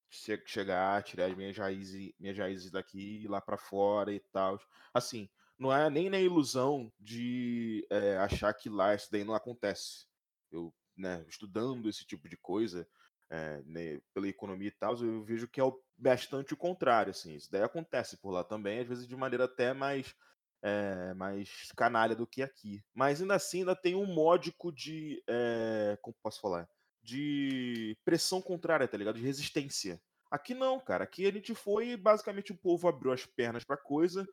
che 0.10 0.42
chegar, 0.46 1.02
tirar 1.04 1.28
as 1.28 1.36
minhas 1.38 1.58
raízes, 1.58 2.14
minhas 2.20 2.38
raízes 2.38 2.72
daqui, 2.72 3.24
ir 3.24 3.28
lá 3.30 3.40
para 3.40 3.58
fora 3.58 4.14
e 4.14 4.20
tal. 4.20 4.60
Assim, 4.94 5.30
não 5.58 5.74
é 5.74 5.90
nem 5.90 6.10
na 6.10 6.20
ilusão 6.20 6.92
de 7.00 7.88
é, 7.90 8.18
achar 8.18 8.54
que 8.54 8.70
lá 8.70 8.94
isso 8.96 9.10
daí 9.12 9.24
não 9.24 9.34
acontece. 9.34 10.08
Eu, 10.52 10.74
né, 10.98 11.26
estudando 11.28 11.88
esse 11.90 12.06
tipo 12.06 12.28
de 12.28 12.38
coisa, 12.38 12.88
é, 13.30 13.62
né, 13.66 14.02
pela 14.14 14.28
economia 14.28 14.70
e 14.70 14.72
tal, 14.72 14.96
eu 14.98 15.24
vejo 15.24 15.48
que 15.48 15.62
é 15.62 15.64
bastante 15.98 16.54
o 16.54 16.58
contrário, 16.58 17.12
assim, 17.12 17.36
isso 17.36 17.52
daí 17.52 17.64
acontece 17.64 18.18
por 18.18 18.32
lá 18.32 18.44
também, 18.44 18.80
às 18.80 18.88
vezes 18.88 19.08
de 19.08 19.16
maneira 19.16 19.46
até 19.46 19.74
mais 19.74 20.16
é, 20.62 21.14
mais 21.14 21.72
canalha 21.76 22.16
do 22.16 22.28
que 22.28 22.42
aqui. 22.42 22.84
Mas 22.94 23.22
ainda 23.22 23.36
assim 23.36 23.60
ainda 23.60 23.76
tem 23.76 23.96
um 23.96 24.06
módico 24.06 24.72
de, 24.72 25.24
é, 25.28 25.98
como 26.02 26.16
posso 26.22 26.42
falar, 26.42 26.68
de 27.02 27.98
pressão 28.04 28.42
contrária, 28.42 28.88
tá 28.88 28.98
ligado? 28.98 29.16
De 29.16 29.26
resistência. 29.26 30.02
Aqui 30.30 30.54
não, 30.54 30.80
cara. 30.80 31.04
Aqui 31.06 31.26
a 31.26 31.32
gente 31.32 31.56
foi 31.56 31.96
basicamente 31.96 32.52
o 32.52 32.58
povo 32.58 32.88
abriu 32.88 33.14
as 33.14 33.26
pernas 33.26 33.64
pra 33.64 33.78
coisa. 33.78 34.28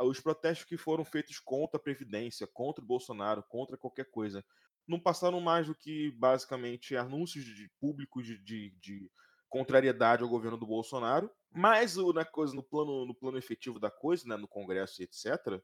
os 0.00 0.20
protestos 0.20 0.64
que 0.64 0.78
foram 0.78 1.04
feitos 1.04 1.38
contra 1.38 1.76
a 1.76 1.82
Previdência, 1.82 2.46
contra 2.46 2.82
o 2.82 2.86
Bolsonaro, 2.86 3.42
contra 3.42 3.76
qualquer 3.76 4.06
coisa, 4.10 4.42
não 4.88 4.98
passaram 4.98 5.40
mais 5.40 5.66
do 5.66 5.74
que 5.74 6.10
basicamente 6.12 6.96
anúncios 6.96 7.44
de 7.44 7.70
públicos 7.78 8.26
de, 8.26 8.38
de, 8.38 8.70
de 8.80 9.10
contrariedade 9.48 10.22
ao 10.22 10.28
governo 10.28 10.56
do 10.56 10.66
Bolsonaro, 10.66 11.30
mas 11.52 11.96
na 11.96 12.24
coisa 12.24 12.54
no 12.54 12.62
plano 12.62 13.04
no 13.04 13.14
plano 13.14 13.38
efetivo 13.38 13.78
da 13.78 13.90
coisa, 13.90 14.26
né, 14.26 14.36
no 14.36 14.48
Congresso 14.48 15.00
e 15.00 15.04
etc. 15.04 15.62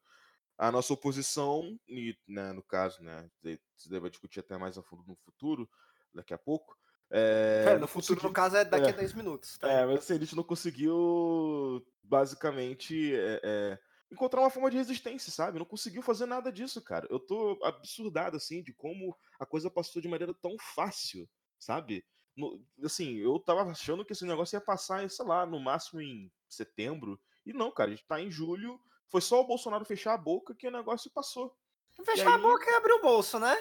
A 0.57 0.71
nossa 0.71 0.93
oposição, 0.93 1.77
e, 1.89 2.17
né, 2.29 2.53
no 2.53 2.63
caso, 2.63 3.03
né, 3.03 3.29
se 3.77 3.89
deve 3.89 4.09
discutir 4.09 4.41
até 4.41 4.57
mais 4.57 4.79
a 4.79 4.83
fundo 4.83 5.03
no 5.07 5.17
futuro, 5.17 5.69
daqui 6.15 6.33
a 6.33 6.39
pouco. 6.39 6.77
É, 7.11 7.65
é 7.69 7.79
no 7.79 7.89
futuro, 7.89 8.23
no 8.23 8.33
caso, 8.33 8.57
é 8.57 8.65
daqui 8.65 8.87
é, 8.87 8.91
a 8.91 8.97
10 8.97 9.15
minutos. 9.15 9.59
Tá? 9.59 9.71
É, 9.71 9.85
mas 9.85 9.99
assim, 9.99 10.15
a 10.15 10.19
gente 10.19 10.37
não 10.37 10.45
conseguiu 10.45 11.85
basicamente 12.03 13.15
é, 13.15 13.41
é 13.43 13.79
encontrar 14.11 14.41
uma 14.41 14.51
forma 14.51 14.71
de 14.71 14.77
resistência, 14.77 15.33
sabe? 15.33 15.59
Não 15.59 15.67
conseguiu 15.67 16.03
fazer 16.03 16.27
nada 16.27 16.53
disso, 16.53 16.83
cara. 16.83 17.07
Eu 17.11 17.19
tô 17.19 17.59
absurdado, 17.63 18.37
assim, 18.37 18.63
de 18.63 18.73
como 18.73 19.17
a 19.39 19.47
coisa 19.47 19.71
passou 19.71 20.01
de 20.01 20.09
maneira 20.09 20.35
tão 20.35 20.57
fácil, 20.59 21.29
sabe? 21.59 22.05
No, 22.37 22.61
assim, 22.83 23.17
eu 23.17 23.39
tava 23.39 23.63
achando 23.71 24.05
que 24.05 24.13
esse 24.13 24.25
negócio 24.25 24.57
ia 24.57 24.61
passar, 24.61 25.09
sei 25.09 25.25
lá, 25.25 25.47
no 25.47 25.61
máximo 25.61 26.01
em 26.01 26.31
setembro. 26.49 27.21
E 27.47 27.53
não, 27.53 27.71
cara, 27.71 27.91
a 27.91 27.95
gente 27.95 28.07
tá 28.07 28.21
em 28.21 28.31
julho. 28.31 28.81
Foi 29.09 29.21
só 29.21 29.41
o 29.41 29.47
Bolsonaro 29.47 29.85
fechar 29.85 30.15
a 30.15 30.19
boca 30.19 30.55
que 30.55 30.67
o 30.67 30.73
negócio 30.73 31.11
passou. 31.11 31.57
Fechar 32.05 32.35
aí... 32.35 32.35
a 32.35 32.39
boca 32.39 32.69
e 32.69 32.75
abrir 32.75 32.93
o 32.93 33.03
bolso, 33.03 33.39
né? 33.39 33.57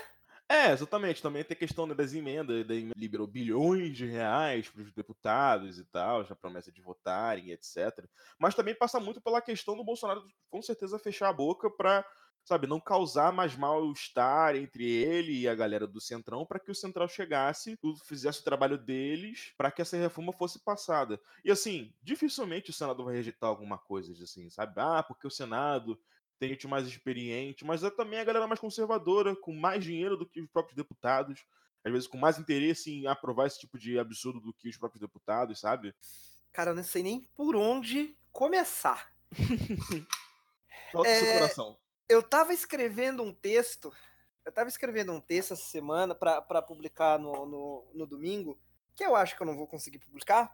É, 0.50 0.71
exatamente. 0.71 1.21
Também 1.21 1.43
tem 1.43 1.55
a 1.55 1.59
questão 1.59 1.85
né, 1.88 1.95
das 1.95 2.13
emendas, 2.13 2.65
da 2.67 2.75
emenda 2.75 2.93
liberou 2.95 3.25
bilhões 3.25 3.95
de 3.95 4.05
reais 4.05 4.69
para 4.69 4.81
os 4.83 4.91
deputados 4.93 5.79
e 5.79 5.85
tal, 5.85 6.23
já 6.25 6.35
promessa 6.35 6.71
de 6.71 6.81
votarem, 6.81 7.51
etc. 7.51 8.07
Mas 8.38 8.53
também 8.53 8.75
passa 8.75 9.00
muito 9.00 9.21
pela 9.21 9.41
questão 9.41 9.75
do 9.75 9.83
Bolsonaro, 9.83 10.23
com 10.50 10.62
certeza, 10.62 11.00
fechar 11.00 11.29
a 11.29 11.33
boca 11.33 11.69
para 11.69 12.05
sabe, 12.45 12.67
não 12.67 12.79
causar 12.79 13.31
mais 13.31 13.55
mal-estar 13.55 14.55
entre 14.57 14.83
ele 14.85 15.39
e 15.39 15.47
a 15.47 15.55
galera 15.55 15.88
do 15.88 16.01
Centrão 16.01 16.45
para 16.45 16.59
que 16.59 16.69
o 16.69 16.75
Central 16.75 17.07
chegasse, 17.07 17.79
fizesse 18.05 18.41
o 18.41 18.43
trabalho 18.43 18.77
deles 18.77 19.53
para 19.57 19.71
que 19.71 19.81
essa 19.81 19.95
reforma 19.95 20.33
fosse 20.33 20.59
passada. 20.62 21.19
E 21.43 21.50
assim, 21.50 21.93
dificilmente 22.01 22.69
o 22.69 22.73
Senado 22.73 23.03
vai 23.05 23.15
rejeitar 23.15 23.50
alguma 23.50 23.77
coisa 23.77 24.12
assim, 24.21 24.50
sabe? 24.50 24.73
Ah, 24.75 25.01
porque 25.01 25.25
o 25.25 25.31
Senado 25.31 25.97
gente 26.47 26.67
mais 26.67 26.88
experiente, 26.88 27.65
mas 27.65 27.83
é 27.83 27.89
também 27.89 28.19
a 28.19 28.23
galera 28.23 28.47
mais 28.47 28.59
conservadora, 28.59 29.35
com 29.35 29.53
mais 29.53 29.83
dinheiro 29.83 30.17
do 30.17 30.25
que 30.25 30.41
os 30.41 30.50
próprios 30.50 30.75
deputados, 30.75 31.45
às 31.83 31.91
vezes 31.91 32.07
com 32.07 32.17
mais 32.17 32.38
interesse 32.38 32.91
em 32.91 33.07
aprovar 33.07 33.47
esse 33.47 33.59
tipo 33.59 33.77
de 33.77 34.00
absurdo 34.00 34.39
do 34.39 34.53
que 34.53 34.69
os 34.69 34.77
próprios 34.77 35.01
deputados, 35.01 35.59
sabe? 35.59 35.93
Cara, 36.51 36.71
eu 36.71 36.75
não 36.75 36.83
sei 36.83 37.03
nem 37.03 37.21
por 37.35 37.55
onde 37.55 38.15
começar. 38.31 39.12
Toca 40.91 41.09
é... 41.09 41.19
seu 41.19 41.33
coração. 41.33 41.77
Eu 42.07 42.21
tava 42.21 42.53
escrevendo 42.53 43.23
um 43.23 43.33
texto, 43.33 43.91
eu 44.45 44.51
tava 44.51 44.69
escrevendo 44.69 45.12
um 45.12 45.21
texto 45.21 45.53
essa 45.53 45.63
semana 45.63 46.13
para 46.13 46.62
publicar 46.62 47.17
no, 47.17 47.45
no, 47.45 47.91
no 47.93 48.05
domingo, 48.05 48.59
que 48.95 49.03
eu 49.03 49.15
acho 49.15 49.35
que 49.35 49.41
eu 49.41 49.47
não 49.47 49.55
vou 49.55 49.67
conseguir 49.67 50.00
publicar, 50.00 50.53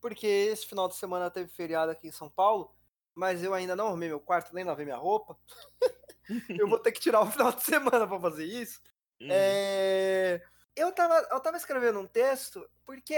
porque 0.00 0.26
esse 0.26 0.66
final 0.66 0.88
de 0.88 0.96
semana 0.96 1.30
teve 1.30 1.48
feriado 1.48 1.90
aqui 1.90 2.08
em 2.08 2.12
São 2.12 2.30
Paulo, 2.30 2.72
mas 3.14 3.42
eu 3.42 3.54
ainda 3.54 3.76
não 3.76 3.88
arrumei 3.88 4.08
meu 4.08 4.20
quarto, 4.20 4.54
nem 4.54 4.64
lavei 4.64 4.84
minha 4.84 4.96
roupa. 4.96 5.38
eu 6.48 6.68
vou 6.68 6.78
ter 6.78 6.92
que 6.92 7.00
tirar 7.00 7.20
o 7.20 7.30
final 7.30 7.52
de 7.52 7.62
semana 7.62 8.06
para 8.06 8.20
fazer 8.20 8.44
isso. 8.44 8.80
Uhum. 9.20 9.28
É... 9.30 10.42
Eu, 10.74 10.92
tava, 10.92 11.14
eu 11.30 11.40
tava 11.40 11.56
escrevendo 11.56 12.00
um 12.00 12.06
texto 12.06 12.68
porque 12.84 13.16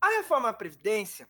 a 0.00 0.08
reforma 0.16 0.50
da 0.50 0.56
Previdência 0.56 1.28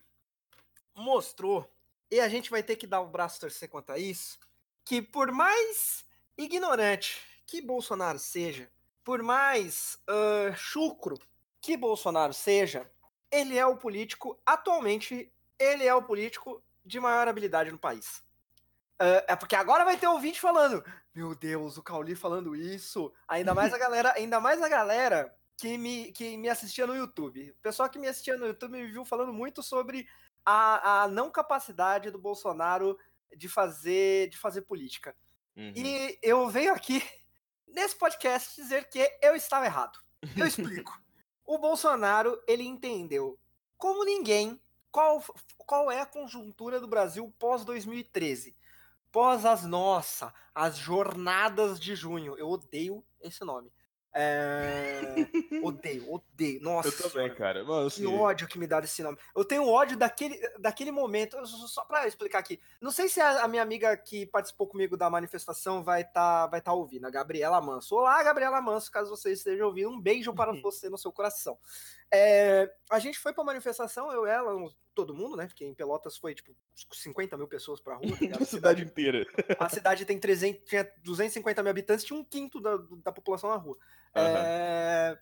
mostrou, 0.93 1.69
e 2.09 2.19
a 2.19 2.27
gente 2.27 2.49
vai 2.49 2.61
ter 2.61 2.75
que 2.75 2.87
dar 2.87 3.01
o 3.01 3.05
um 3.05 3.11
braço 3.11 3.39
torcer 3.39 3.69
quanto 3.69 3.91
a 3.91 3.97
isso, 3.97 4.39
que 4.83 5.01
por 5.01 5.31
mais 5.31 6.05
ignorante 6.37 7.21
que 7.45 7.61
Bolsonaro 7.61 8.19
seja, 8.19 8.69
por 9.03 9.21
mais 9.21 9.97
uh, 10.09 10.55
chucro 10.55 11.17
que 11.59 11.77
Bolsonaro 11.77 12.33
seja, 12.33 12.89
ele 13.31 13.57
é 13.57 13.65
o 13.65 13.77
político, 13.77 14.39
atualmente, 14.45 15.31
ele 15.57 15.85
é 15.85 15.93
o 15.93 16.03
político 16.03 16.61
de 16.85 16.99
maior 16.99 17.27
habilidade 17.27 17.71
no 17.71 17.79
país. 17.79 18.23
Uh, 19.01 19.23
é 19.27 19.35
porque 19.35 19.55
agora 19.55 19.83
vai 19.83 19.97
ter 19.97 20.07
ouvinte 20.07 20.39
falando, 20.39 20.83
meu 21.13 21.33
Deus, 21.33 21.77
o 21.77 21.83
Cauli 21.83 22.15
falando 22.15 22.55
isso. 22.55 23.11
Ainda 23.27 23.53
mais 23.53 23.73
a 23.73 23.77
galera, 23.79 24.13
ainda 24.15 24.39
mais 24.39 24.61
a 24.61 24.69
galera 24.69 25.33
que 25.57 25.77
me, 25.77 26.11
que 26.11 26.37
me 26.37 26.49
assistia 26.49 26.85
no 26.85 26.95
YouTube. 26.95 27.51
O 27.51 27.61
pessoal 27.61 27.89
que 27.89 27.99
me 27.99 28.07
assistia 28.07 28.37
no 28.37 28.47
YouTube 28.47 28.71
me 28.71 28.91
viu 28.91 29.03
falando 29.03 29.33
muito 29.33 29.63
sobre 29.63 30.07
a, 30.45 31.03
a 31.03 31.07
não 31.07 31.31
capacidade 31.31 32.11
do 32.11 32.19
Bolsonaro 32.19 32.97
de 33.35 33.47
fazer, 33.47 34.29
de 34.29 34.37
fazer 34.37 34.61
política. 34.61 35.15
Uhum. 35.55 35.73
E 35.75 36.19
eu 36.21 36.47
venho 36.49 36.73
aqui 36.73 37.03
nesse 37.67 37.95
podcast 37.95 38.55
dizer 38.61 38.89
que 38.89 39.07
eu 39.21 39.35
estava 39.35 39.65
errado. 39.65 39.99
Eu 40.35 40.45
explico. 40.47 40.99
o 41.45 41.57
Bolsonaro, 41.57 42.41
ele 42.47 42.63
entendeu 42.63 43.39
como 43.77 44.05
ninguém 44.05 44.61
qual, 44.91 45.23
qual 45.57 45.91
é 45.91 46.01
a 46.01 46.05
conjuntura 46.05 46.79
do 46.79 46.87
Brasil 46.87 47.33
pós 47.39 47.63
2013. 47.63 48.55
Pós 49.11 49.45
as 49.45 49.65
nossa, 49.65 50.33
as 50.53 50.77
jornadas 50.77 51.79
de 51.79 51.95
junho. 51.95 52.37
Eu 52.37 52.49
odeio 52.49 53.03
esse 53.21 53.43
nome. 53.43 53.71
É... 54.13 55.01
odeio, 55.63 56.11
odeio. 56.11 56.61
Nossa. 56.61 56.89
Eu 56.89 57.09
também, 57.09 57.33
cara. 57.33 57.63
Mano. 57.63 57.89
Que 57.89 58.05
ódio 58.05 58.47
que 58.47 58.59
me 58.59 58.67
dá 58.67 58.79
desse 58.79 59.01
nome. 59.01 59.17
Eu 59.35 59.45
tenho 59.45 59.67
ódio 59.67 59.97
daquele, 59.97 60.37
daquele 60.59 60.91
momento. 60.91 61.37
Só 61.45 61.85
pra 61.85 62.07
explicar 62.07 62.39
aqui. 62.39 62.59
Não 62.81 62.91
sei 62.91 63.07
se 63.07 63.21
a, 63.21 63.43
a 63.43 63.47
minha 63.47 63.61
amiga 63.61 63.95
que 63.95 64.25
participou 64.25 64.67
comigo 64.67 64.97
da 64.97 65.09
manifestação 65.09 65.83
vai 65.83 66.01
estar 66.01 66.13
tá, 66.43 66.47
vai 66.47 66.61
tá 66.61 66.73
ouvindo, 66.73 67.05
a 67.05 67.09
Gabriela 67.09 67.61
Manso. 67.61 67.95
Olá, 67.95 68.21
Gabriela 68.23 68.61
Manso, 68.61 68.91
caso 68.91 69.09
você 69.09 69.31
esteja 69.31 69.65
ouvindo. 69.65 69.89
Um 69.89 70.01
beijo 70.01 70.33
para 70.33 70.51
você 70.61 70.89
no 70.89 70.97
seu 70.97 71.11
coração. 71.11 71.57
É, 72.13 72.69
a 72.89 72.99
gente 72.99 73.17
foi 73.17 73.31
pra 73.33 73.43
manifestação, 73.43 74.11
eu, 74.11 74.25
ela, 74.25 74.53
todo 74.93 75.15
mundo, 75.15 75.37
né? 75.37 75.47
Porque 75.47 75.65
em 75.65 75.73
Pelotas 75.73 76.17
foi 76.17 76.35
tipo 76.35 76.53
50 76.93 77.37
mil 77.37 77.47
pessoas 77.47 77.79
pra 77.79 77.95
rua. 77.95 78.17
Tá 78.17 78.41
a 78.41 78.45
cidade 78.45 78.83
inteira. 78.83 79.25
A 79.57 79.69
cidade 79.69 80.05
tem 80.05 80.19
300, 80.19 80.67
tinha 80.67 80.91
250 81.03 81.63
mil 81.63 81.69
habitantes, 81.69 82.03
tinha 82.03 82.19
um 82.19 82.23
quinto 82.23 82.59
da, 82.59 82.77
da 83.03 83.11
população 83.11 83.49
na 83.49 83.55
rua. 83.55 83.77
Uhum. 84.15 84.21
É, 84.23 85.17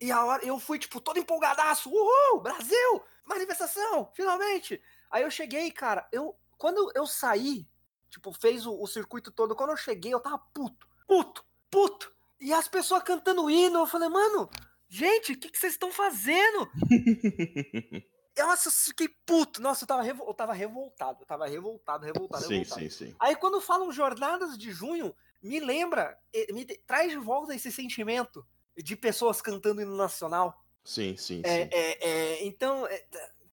e 0.00 0.10
a 0.10 0.24
hora 0.24 0.44
eu 0.44 0.58
fui, 0.58 0.78
tipo, 0.78 1.00
todo 1.00 1.18
empolgadaço. 1.18 1.90
Uhul! 1.90 2.40
Brasil! 2.40 3.02
Manifestação! 3.24 4.10
Finalmente! 4.14 4.82
Aí 5.10 5.22
eu 5.22 5.30
cheguei, 5.30 5.70
cara, 5.70 6.06
eu. 6.12 6.36
Quando 6.58 6.90
eu 6.94 7.06
saí, 7.06 7.68
tipo, 8.10 8.32
fez 8.32 8.66
o, 8.66 8.82
o 8.82 8.86
circuito 8.86 9.30
todo, 9.30 9.54
quando 9.54 9.70
eu 9.70 9.76
cheguei, 9.76 10.12
eu 10.12 10.20
tava 10.20 10.38
puto, 10.38 10.88
puto, 11.06 11.44
puto. 11.70 12.14
E 12.40 12.52
as 12.52 12.66
pessoas 12.66 13.02
cantando 13.02 13.48
hino, 13.50 13.80
eu 13.80 13.86
falei, 13.86 14.08
mano, 14.08 14.48
Gente, 14.88 15.32
o 15.32 15.38
que, 15.38 15.50
que 15.50 15.58
vocês 15.58 15.72
estão 15.72 15.90
fazendo? 15.90 16.70
Nossa, 18.38 18.68
eu 18.68 18.72
fiquei 18.72 19.08
puto. 19.24 19.62
Nossa, 19.62 19.84
eu 19.84 19.88
tava, 19.88 20.02
revol... 20.02 20.28
eu 20.28 20.34
tava 20.34 20.52
revoltado. 20.52 21.22
Eu 21.22 21.26
tava 21.26 21.46
revoltado, 21.46 22.04
revoltado, 22.04 22.44
sim, 22.44 22.58
revoltado. 22.58 22.80
Sim, 22.82 22.90
sim, 22.90 23.14
Aí 23.18 23.34
quando 23.34 23.60
falam 23.60 23.90
jornadas 23.90 24.58
de 24.58 24.70
junho, 24.70 25.14
me 25.42 25.58
lembra, 25.58 26.18
me 26.52 26.64
traz 26.64 27.10
de 27.10 27.18
volta 27.18 27.54
esse 27.54 27.72
sentimento 27.72 28.46
de 28.76 28.94
pessoas 28.94 29.40
cantando 29.40 29.80
hino 29.80 29.96
nacional. 29.96 30.62
Sim, 30.84 31.16
sim, 31.16 31.40
é, 31.44 31.64
sim. 31.64 31.70
É, 31.72 32.08
é, 32.08 32.44
então, 32.44 32.86
é, 32.86 33.04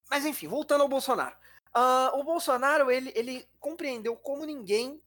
mas 0.10 0.25
enfim, 0.25 0.48
voltando 0.48 0.82
ao 0.82 0.90
Bolsonaro. 0.90 1.36
Uh, 1.75 2.20
o 2.20 2.24
Bolsonaro, 2.24 2.92
ele, 2.92 3.12
ele 3.16 3.48
compreendeu 3.60 4.16
como 4.16 4.46
ninguém 4.46 5.02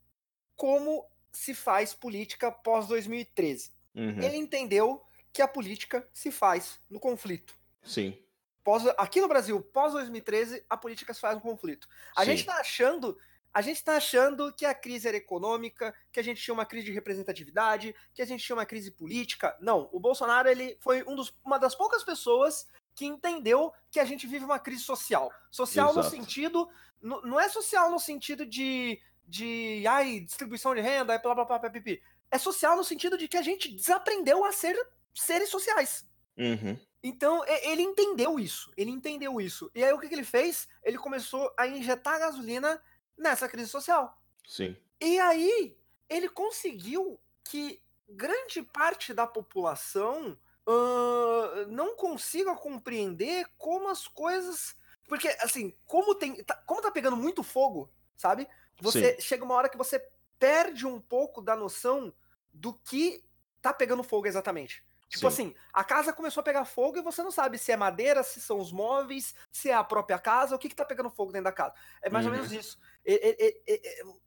como 0.57 1.07
se 1.31 1.55
faz 1.55 1.95
política 1.95 2.51
pós 2.51 2.89
2013. 2.89 3.71
Uhum. 3.95 4.21
Ele 4.21 4.37
entendeu 4.37 5.03
que 5.37 5.43
a 5.43 5.47
política 5.47 6.09
se 6.15 6.33
faz 6.33 6.81
no 6.89 6.99
conflito. 6.99 7.55
Sim. 7.85 8.19
Pós, 8.65 8.87
aqui 8.97 9.21
no 9.21 9.29
Brasil, 9.29 9.61
pós 9.61 9.93
2013, 9.93 10.65
a 10.69 10.79
política 10.79 11.13
se 11.13 11.21
faz 11.21 11.35
no 11.35 11.43
conflito. 11.43 11.87
A 12.17 12.23
Sim. 12.23 12.31
gente 12.31 12.41
está 12.41 12.59
achando, 12.59 13.19
a 13.53 13.61
gente 13.61 13.77
está 13.77 13.97
achando 13.97 14.51
que 14.55 14.65
a 14.65 14.75
crise 14.75 15.07
era 15.07 15.19
econômica, 15.19 15.95
que 16.11 16.19
a 16.19 16.23
gente 16.23 16.41
tinha 16.41 16.55
uma 16.55 16.65
crise 16.65 16.87
de 16.87 16.93
representatividade, 16.93 17.95
que 18.15 18.23
a 18.23 18.25
gente 18.25 18.43
tinha 18.43 18.57
uma 18.57 18.65
crise 18.65 18.91
política. 18.91 19.55
Não, 19.61 19.91
o 19.93 20.01
Bolsonaro 20.01 20.49
ele 20.49 20.79
foi 20.81 21.05
um 21.07 21.15
dos, 21.15 21.31
uma 21.45 21.59
das 21.59 21.75
poucas 21.75 22.03
pessoas 22.03 22.67
que 22.95 23.05
entendeu 23.05 23.75
que 23.91 24.01
a 24.01 24.07
gente 24.07 24.27
vive 24.27 24.47
uma 24.47 24.59
crise 24.59 24.85
social. 24.85 25.31
Social 25.51 25.91
Exato. 25.91 26.07
no 26.07 26.11
sentido, 26.11 26.67
no, 27.03 27.21
não 27.21 27.39
é 27.39 27.51
social 27.51 27.91
no 27.91 28.01
sentido 28.01 28.47
de 28.47 28.99
de 29.29 29.85
ai, 29.89 30.21
distribuição 30.21 30.73
de 30.73 30.81
renda, 30.81 31.19
blá 31.19 31.35
blá 31.35 31.35
blá, 31.35 31.59
blá, 31.59 31.59
blá, 31.59 31.69
blá. 31.69 31.97
É 32.31 32.39
social 32.39 32.77
no 32.77 32.85
sentido 32.85 33.19
de 33.19 33.27
que 33.27 33.37
a 33.37 33.43
gente 33.43 33.69
desaprendeu 33.69 34.45
a 34.45 34.53
ser 34.53 34.77
seres 35.17 35.49
sociais. 35.49 36.07
Uhum. 36.37 36.79
Então, 37.03 37.45
ele 37.47 37.83
entendeu 37.83 38.39
isso. 38.39 38.73
Ele 38.77 38.91
entendeu 38.91 39.41
isso. 39.41 39.71
E 39.75 39.85
aí, 39.85 39.93
o 39.93 39.99
que, 39.99 40.09
que 40.09 40.15
ele 40.15 40.25
fez? 40.25 40.69
Ele 40.83 40.99
começou 40.99 41.53
a 41.57 41.67
injetar 41.67 42.19
gasolina 42.19 42.83
nessa 43.17 43.49
crise 43.49 43.71
social. 43.71 44.21
Sim. 44.47 44.77
E 45.01 45.19
aí, 45.19 45.79
ele 46.09 46.29
conseguiu 46.29 47.21
que 47.45 47.81
grande 48.09 48.63
parte 48.63 49.15
da 49.15 49.27
população 49.27 50.39
uh, 50.67 51.67
não 51.69 51.97
consiga 51.97 52.55
compreender 52.55 53.47
como 53.57 53.89
as 53.89 54.09
coisas. 54.09 54.77
Porque, 55.09 55.29
assim, 55.41 55.77
como, 55.87 56.15
tem, 56.15 56.43
tá, 56.43 56.57
como 56.67 56.83
tá 56.83 56.91
pegando 56.91 57.17
muito 57.17 57.43
fogo, 57.43 57.91
sabe? 58.17 58.49
Você 58.81 59.15
Sim. 59.15 59.21
chega 59.21 59.45
uma 59.45 59.55
hora 59.55 59.69
que 59.69 59.79
você 59.79 60.05
perde 60.39 60.87
um 60.87 61.01
pouco 61.01 61.41
da 61.41 61.57
noção 61.57 62.13
do 62.53 62.75
que 62.75 63.25
tá 63.63 63.73
pegando 63.73 64.03
fogo 64.03 64.27
exatamente. 64.27 64.85
Tipo 65.09 65.21
Sim. 65.21 65.27
assim, 65.27 65.55
a 65.73 65.85
casa 65.85 66.13
começou 66.13 66.41
a 66.41 66.45
pegar 66.45 66.65
fogo 66.65 66.99
e 66.99 67.03
você 67.03 67.23
não 67.23 67.31
sabe 67.31 67.59
se 67.59 67.71
é 67.71 67.77
madeira, 67.77 68.25
se 68.25 68.41
são 68.41 68.59
os 68.59 68.73
móveis, 68.73 69.35
se 69.53 69.71
é 69.71 69.75
a 69.75 69.85
própria 69.85 70.19
casa, 70.19 70.57
o 70.57 70.59
que, 70.59 70.69
que 70.69 70.75
tá 70.75 70.85
pegando 70.85 71.11
fogo 71.11 71.31
dentro 71.31 71.45
da 71.45 71.53
casa. 71.53 71.75
É 72.03 72.11
mais 72.11 72.27
uhum. 72.27 72.33
ou 72.33 72.37
menos 72.37 72.53
uhum. 72.53 72.59
isso. 72.59 72.79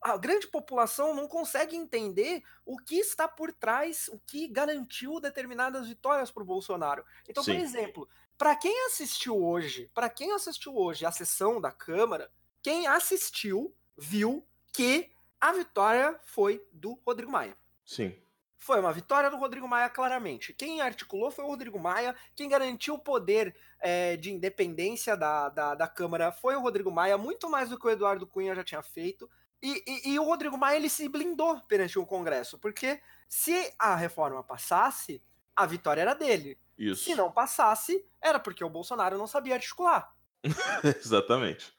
A 0.01 0.15
grande 0.15 0.47
população 0.47 1.13
não 1.13 1.27
consegue 1.27 1.75
entender 1.75 2.41
o 2.65 2.77
que 2.77 2.95
está 2.95 3.27
por 3.27 3.51
trás, 3.51 4.07
o 4.07 4.19
que 4.19 4.47
garantiu 4.47 5.19
determinadas 5.19 5.87
vitórias 5.87 6.31
para 6.31 6.43
o 6.43 6.45
Bolsonaro. 6.45 7.03
Então, 7.27 7.43
Sim. 7.43 7.55
por 7.55 7.61
exemplo, 7.61 8.09
para 8.37 8.55
quem 8.55 8.85
assistiu 8.85 9.43
hoje, 9.43 9.91
para 9.93 10.09
quem 10.09 10.31
assistiu 10.31 10.77
hoje 10.77 11.05
a 11.05 11.11
sessão 11.11 11.59
da 11.59 11.73
Câmara, 11.73 12.31
quem 12.61 12.87
assistiu 12.87 13.75
viu 13.97 14.47
que 14.71 15.11
a 15.41 15.51
vitória 15.51 16.17
foi 16.23 16.65
do 16.71 16.93
Rodrigo 17.05 17.31
Maia. 17.31 17.57
Sim. 17.85 18.15
Foi 18.59 18.79
uma 18.79 18.91
vitória 18.91 19.31
do 19.31 19.37
Rodrigo 19.37 19.67
Maia, 19.67 19.89
claramente. 19.89 20.53
Quem 20.53 20.81
articulou 20.81 21.31
foi 21.31 21.45
o 21.45 21.47
Rodrigo 21.47 21.79
Maia. 21.79 22.13
Quem 22.35 22.49
garantiu 22.49 22.95
o 22.95 22.99
poder 22.99 23.55
é, 23.79 24.17
de 24.17 24.31
independência 24.31 25.15
da, 25.15 25.47
da, 25.47 25.75
da, 25.75 25.87
Câmara 25.87 26.29
foi 26.29 26.57
o 26.57 26.61
Rodrigo 26.61 26.91
Maia, 26.91 27.17
muito 27.17 27.49
mais 27.49 27.69
do 27.69 27.79
que 27.79 27.87
o 27.87 27.89
Eduardo 27.89 28.27
Cunha 28.27 28.53
já 28.53 28.63
tinha 28.63 28.83
feito. 28.83 29.29
E, 29.63 29.83
e, 29.87 30.11
e, 30.11 30.19
o 30.19 30.23
Rodrigo 30.23 30.57
Maia 30.57 30.75
ele 30.75 30.89
se 30.89 31.07
blindou 31.07 31.59
perante 31.61 31.97
o 31.97 32.05
Congresso, 32.05 32.59
porque 32.59 33.01
se 33.29 33.73
a 33.79 33.95
reforma 33.95 34.43
passasse, 34.43 35.23
a 35.55 35.65
vitória 35.65 36.01
era 36.01 36.13
dele. 36.13 36.59
Isso. 36.77 37.05
Se 37.05 37.15
não 37.15 37.31
passasse, 37.31 38.05
era 38.21 38.39
porque 38.39 38.63
o 38.63 38.69
Bolsonaro 38.69 39.17
não 39.17 39.27
sabia 39.27 39.55
articular. 39.55 40.13
Exatamente. 40.83 41.73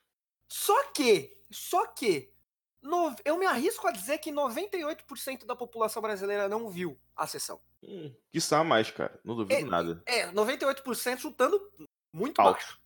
Só 0.49 0.83
que, 0.93 1.39
só 1.51 1.87
que, 1.87 2.33
no, 2.83 3.15
eu 3.25 3.37
me 3.37 3.47
arrisco 3.47 3.87
a 3.87 3.91
dizer 3.91 4.19
que 4.19 4.33
98% 4.33 5.45
da 5.45 5.55
população 5.55 6.01
brasileira 6.01 6.49
não 6.49 6.71
viu 6.71 6.99
a 7.15 7.27
sessão. 7.27 7.61
Hum, 7.83 8.15
quiçá 8.33 8.65
mais, 8.65 8.91
cara. 8.91 9.19
Não 9.25 9.37
duvido 9.37 9.61
é, 9.61 9.65
nada. 9.65 10.03
É, 10.07 10.31
98% 10.33 11.19
chutando 11.19 11.61
muito 12.13 12.41
Alto. 12.41 12.53
baixo. 12.55 12.81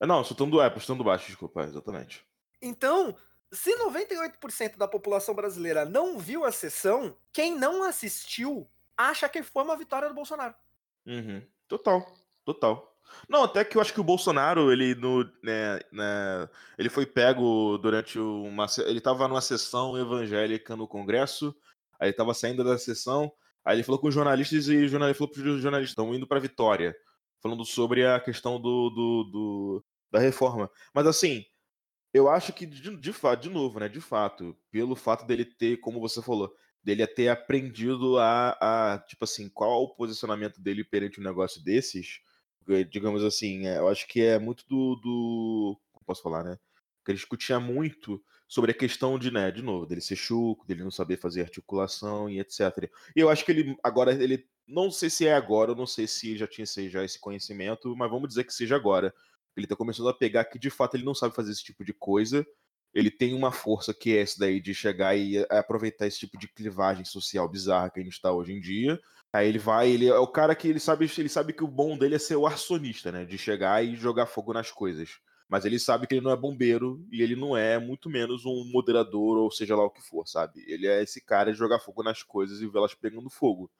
É, 0.00 0.06
não, 0.06 0.22
chutando, 0.22 0.60
é, 0.60 0.78
chutando 0.78 1.04
baixo, 1.04 1.26
desculpa, 1.26 1.62
exatamente. 1.62 2.24
Então, 2.60 3.16
se 3.52 3.76
98% 3.76 4.76
da 4.76 4.86
população 4.86 5.34
brasileira 5.34 5.84
não 5.84 6.18
viu 6.18 6.44
a 6.44 6.52
sessão, 6.52 7.16
quem 7.32 7.56
não 7.56 7.82
assistiu 7.82 8.68
acha 8.96 9.28
que 9.28 9.42
foi 9.42 9.62
uma 9.62 9.76
vitória 9.76 10.08
do 10.08 10.14
Bolsonaro. 10.14 10.54
Uhum. 11.06 11.42
Total, 11.66 12.06
total. 12.44 12.87
Não, 13.28 13.44
até 13.44 13.64
que 13.64 13.76
eu 13.76 13.80
acho 13.80 13.92
que 13.92 14.00
o 14.00 14.04
Bolsonaro, 14.04 14.72
ele 14.72 14.94
no, 14.94 15.24
né, 15.42 15.78
né, 15.92 16.48
ele 16.78 16.88
foi 16.88 17.06
pego 17.06 17.78
durante 17.78 18.18
uma, 18.18 18.66
ele 18.86 18.98
estava 18.98 19.28
numa 19.28 19.40
sessão 19.40 19.98
evangélica 19.98 20.76
no 20.76 20.88
Congresso, 20.88 21.54
aí 22.00 22.10
estava 22.10 22.34
saindo 22.34 22.64
da 22.64 22.78
sessão, 22.78 23.32
aí 23.64 23.76
ele 23.76 23.82
falou 23.82 24.00
com 24.00 24.08
os 24.08 24.14
jornalistas 24.14 24.68
e 24.68 24.76
o 24.76 24.88
jornalista 24.88 25.18
falou 25.18 25.32
para 25.32 25.42
os 25.42 25.62
jornalistas, 25.62 25.90
estão 25.90 26.14
indo 26.14 26.26
para 26.26 26.40
Vitória, 26.40 26.96
falando 27.40 27.64
sobre 27.64 28.06
a 28.06 28.18
questão 28.20 28.60
do, 28.60 28.90
do, 28.90 29.24
do, 29.24 29.84
da 30.10 30.18
reforma. 30.18 30.70
Mas 30.94 31.06
assim, 31.06 31.44
eu 32.12 32.28
acho 32.28 32.52
que 32.52 32.66
de, 32.66 32.96
de 32.96 33.12
fato, 33.12 33.42
de 33.42 33.50
novo, 33.50 33.80
né, 33.80 33.88
de 33.88 34.00
fato, 34.00 34.56
pelo 34.70 34.96
fato 34.96 35.26
dele 35.26 35.44
ter, 35.44 35.78
como 35.78 36.00
você 36.00 36.22
falou, 36.22 36.54
dele 36.82 37.06
ter 37.06 37.28
aprendido 37.28 38.18
a, 38.18 38.56
a, 38.60 38.98
tipo 39.00 39.24
assim, 39.24 39.48
qual 39.48 39.82
o 39.82 39.94
posicionamento 39.94 40.60
dele 40.60 40.84
perante 40.84 41.20
um 41.20 41.24
negócio 41.24 41.62
desses, 41.62 42.20
digamos 42.90 43.24
assim, 43.24 43.66
é, 43.66 43.78
eu 43.78 43.88
acho 43.88 44.06
que 44.06 44.20
é 44.20 44.38
muito 44.38 44.64
do, 44.68 44.96
do 44.96 45.80
como 45.92 46.04
posso 46.04 46.22
falar, 46.22 46.44
né? 46.44 46.58
Que 47.04 47.12
ele 47.12 47.18
discutia 47.18 47.58
muito 47.58 48.22
sobre 48.46 48.70
a 48.70 48.74
questão 48.74 49.18
de, 49.18 49.30
né, 49.30 49.50
de 49.50 49.62
novo, 49.62 49.86
dele 49.86 50.00
ser 50.00 50.16
chuco, 50.16 50.66
dele 50.66 50.82
não 50.82 50.90
saber 50.90 51.18
fazer 51.18 51.42
articulação 51.42 52.28
e 52.30 52.40
etc. 52.40 52.90
E 53.14 53.20
eu 53.20 53.28
acho 53.28 53.44
que 53.44 53.52
ele 53.52 53.76
agora 53.82 54.12
ele 54.12 54.46
não 54.66 54.90
sei 54.90 55.08
se 55.10 55.26
é 55.26 55.34
agora, 55.34 55.70
eu 55.72 55.74
não 55.74 55.86
sei 55.86 56.06
se 56.06 56.36
já 56.36 56.46
tinha 56.46 56.66
já 56.88 57.04
esse 57.04 57.18
conhecimento, 57.18 57.94
mas 57.96 58.10
vamos 58.10 58.28
dizer 58.28 58.44
que 58.44 58.52
seja 58.52 58.76
agora. 58.76 59.14
Ele 59.56 59.66
tá 59.66 59.74
começando 59.74 60.08
a 60.08 60.14
pegar 60.14 60.44
que 60.44 60.58
de 60.58 60.70
fato 60.70 60.96
ele 60.96 61.04
não 61.04 61.14
sabe 61.14 61.34
fazer 61.34 61.52
esse 61.52 61.64
tipo 61.64 61.84
de 61.84 61.92
coisa. 61.92 62.46
Ele 62.94 63.10
tem 63.10 63.34
uma 63.34 63.52
força 63.52 63.92
que 63.92 64.16
é 64.16 64.20
essa 64.22 64.38
daí 64.38 64.60
de 64.60 64.74
chegar 64.74 65.16
e 65.16 65.38
aproveitar 65.50 66.06
esse 66.06 66.18
tipo 66.18 66.38
de 66.38 66.48
clivagem 66.48 67.04
social 67.04 67.48
bizarra 67.48 67.90
que 67.90 68.00
a 68.00 68.02
gente 68.02 68.12
está 68.12 68.32
hoje 68.32 68.52
em 68.52 68.60
dia 68.60 69.00
Aí 69.32 69.48
ele 69.48 69.58
vai, 69.58 69.90
ele 69.90 70.06
é 70.08 70.18
o 70.18 70.26
cara 70.26 70.54
que 70.54 70.68
ele 70.68 70.80
sabe, 70.80 71.10
ele 71.18 71.28
sabe 71.28 71.52
que 71.52 71.62
o 71.62 71.68
bom 71.68 71.98
dele 71.98 72.14
é 72.14 72.18
ser 72.18 72.36
o 72.36 72.46
arsonista, 72.46 73.12
né? 73.12 73.24
De 73.24 73.36
chegar 73.36 73.84
e 73.84 73.94
jogar 73.94 74.26
fogo 74.26 74.52
nas 74.52 74.70
coisas. 74.70 75.18
Mas 75.48 75.64
ele 75.64 75.78
sabe 75.78 76.06
que 76.06 76.14
ele 76.14 76.24
não 76.24 76.30
é 76.30 76.36
bombeiro 76.36 77.06
e 77.10 77.22
ele 77.22 77.34
não 77.34 77.56
é 77.56 77.78
muito 77.78 78.10
menos 78.10 78.44
um 78.44 78.64
moderador 78.70 79.38
ou 79.38 79.50
seja 79.50 79.76
lá 79.76 79.84
o 79.84 79.90
que 79.90 80.02
for, 80.02 80.26
sabe? 80.26 80.62
Ele 80.66 80.86
é 80.86 81.02
esse 81.02 81.20
cara 81.20 81.52
de 81.52 81.58
jogar 81.58 81.78
fogo 81.78 82.02
nas 82.02 82.22
coisas 82.22 82.60
e 82.60 82.66
ver 82.66 82.78
elas 82.78 82.94
pegando 82.94 83.30
fogo. 83.30 83.70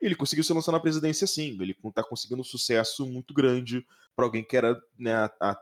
Ele 0.00 0.14
conseguiu 0.14 0.44
se 0.44 0.52
lançar 0.52 0.72
na 0.72 0.80
presidência 0.80 1.26
sim, 1.26 1.56
ele 1.60 1.74
tá 1.94 2.04
conseguindo 2.04 2.42
um 2.42 2.44
sucesso 2.44 3.06
muito 3.06 3.32
grande 3.32 3.84
para 4.14 4.24
alguém 4.24 4.44
que 4.44 4.56
era, 4.56 4.80
né, 4.98 5.14
há 5.40 5.58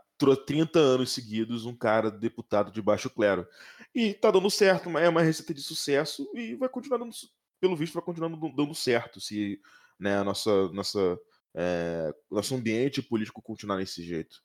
30 0.46 0.78
anos 0.78 1.12
seguidos 1.12 1.66
um 1.66 1.74
cara 1.74 2.10
deputado 2.10 2.72
de 2.72 2.82
baixo 2.82 3.08
clero. 3.08 3.46
E 3.94 4.12
tá 4.12 4.30
dando 4.30 4.50
certo, 4.50 4.90
é 4.98 5.08
uma 5.08 5.22
receita 5.22 5.54
de 5.54 5.62
sucesso 5.62 6.28
e 6.34 6.54
vai 6.56 6.68
continuar 6.68 6.98
dando 6.98 7.14
pelo 7.64 7.76
visto, 7.76 7.94
vai 7.94 8.02
continuar 8.02 8.28
dando 8.28 8.74
certo 8.74 9.18
se 9.18 9.58
né, 9.98 10.18
a 10.18 10.24
nossa, 10.24 10.68
nossa, 10.68 11.18
é, 11.54 12.14
nosso 12.30 12.54
ambiente 12.54 13.00
político 13.00 13.40
continuar 13.40 13.78
desse 13.78 14.04
jeito. 14.04 14.36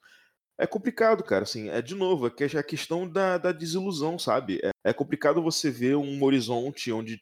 É 0.58 0.66
complicado, 0.66 1.22
cara, 1.22 1.44
assim, 1.44 1.68
é 1.68 1.82
de 1.82 1.96
novo, 1.96 2.28
é, 2.28 2.32
é 2.56 2.60
a 2.60 2.64
questão 2.64 3.10
da, 3.10 3.38
da 3.38 3.52
desilusão, 3.52 4.18
sabe? 4.18 4.62
É, 4.64 4.70
é 4.86 4.94
complicado 4.94 5.44
você 5.44 5.70
ver 5.70 5.98
um 5.98 6.24
horizonte 6.24 6.94
onde 6.94 7.22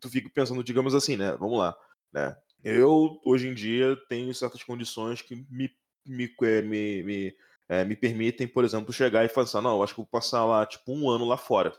tu, 0.00 0.08
fica 0.08 0.30
pensando, 0.32 0.62
digamos 0.62 0.94
assim, 0.94 1.16
né? 1.16 1.36
Vamos 1.36 1.58
lá, 1.58 1.76
né? 2.12 2.36
Eu, 2.62 3.20
hoje 3.24 3.48
em 3.48 3.54
dia, 3.54 3.96
tenho 4.08 4.32
certas 4.32 4.62
condições 4.62 5.20
que 5.20 5.34
me, 5.50 5.68
me, 6.06 6.32
é, 6.42 6.62
me, 6.62 7.02
me, 7.02 7.36
é, 7.68 7.84
me 7.84 7.96
permitem, 7.96 8.46
por 8.46 8.64
exemplo, 8.64 8.92
chegar 8.92 9.24
e 9.24 9.40
assim, 9.40 9.60
não, 9.60 9.82
acho 9.82 9.94
que 9.94 10.00
vou 10.00 10.06
passar 10.06 10.44
lá, 10.44 10.64
tipo, 10.64 10.92
um 10.92 11.10
ano 11.10 11.24
lá 11.24 11.36
fora. 11.36 11.76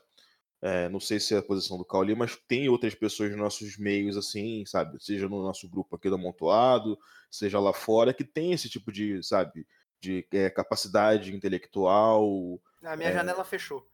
É, 0.66 0.90
não 0.90 1.00
sei 1.00 1.20
se 1.20 1.36
é 1.36 1.38
a 1.38 1.44
posição 1.44 1.78
do 1.78 1.86
Cauli, 1.86 2.16
mas 2.16 2.36
tem 2.48 2.68
outras 2.70 2.96
pessoas 2.96 3.30
nos 3.30 3.38
nossos 3.38 3.78
meios, 3.78 4.18
assim, 4.18 4.66
sabe? 4.66 4.98
Seja 5.00 5.30
no 5.30 5.44
nosso 5.44 5.70
grupo 5.70 5.96
aqui 5.96 6.10
do 6.10 6.16
Amontoado, 6.16 6.98
seja 7.30 7.60
lá 7.60 7.72
fora, 7.72 8.12
que 8.12 8.24
tem 8.24 8.52
esse 8.52 8.68
tipo 8.68 8.92
de, 8.92 9.22
sabe, 9.22 9.68
de 10.02 10.28
é, 10.34 10.50
capacidade 10.50 11.36
intelectual. 11.36 12.60
A 12.84 12.96
minha 12.96 13.12
é... 13.12 13.14
janela 13.14 13.46
fechou. 13.46 13.88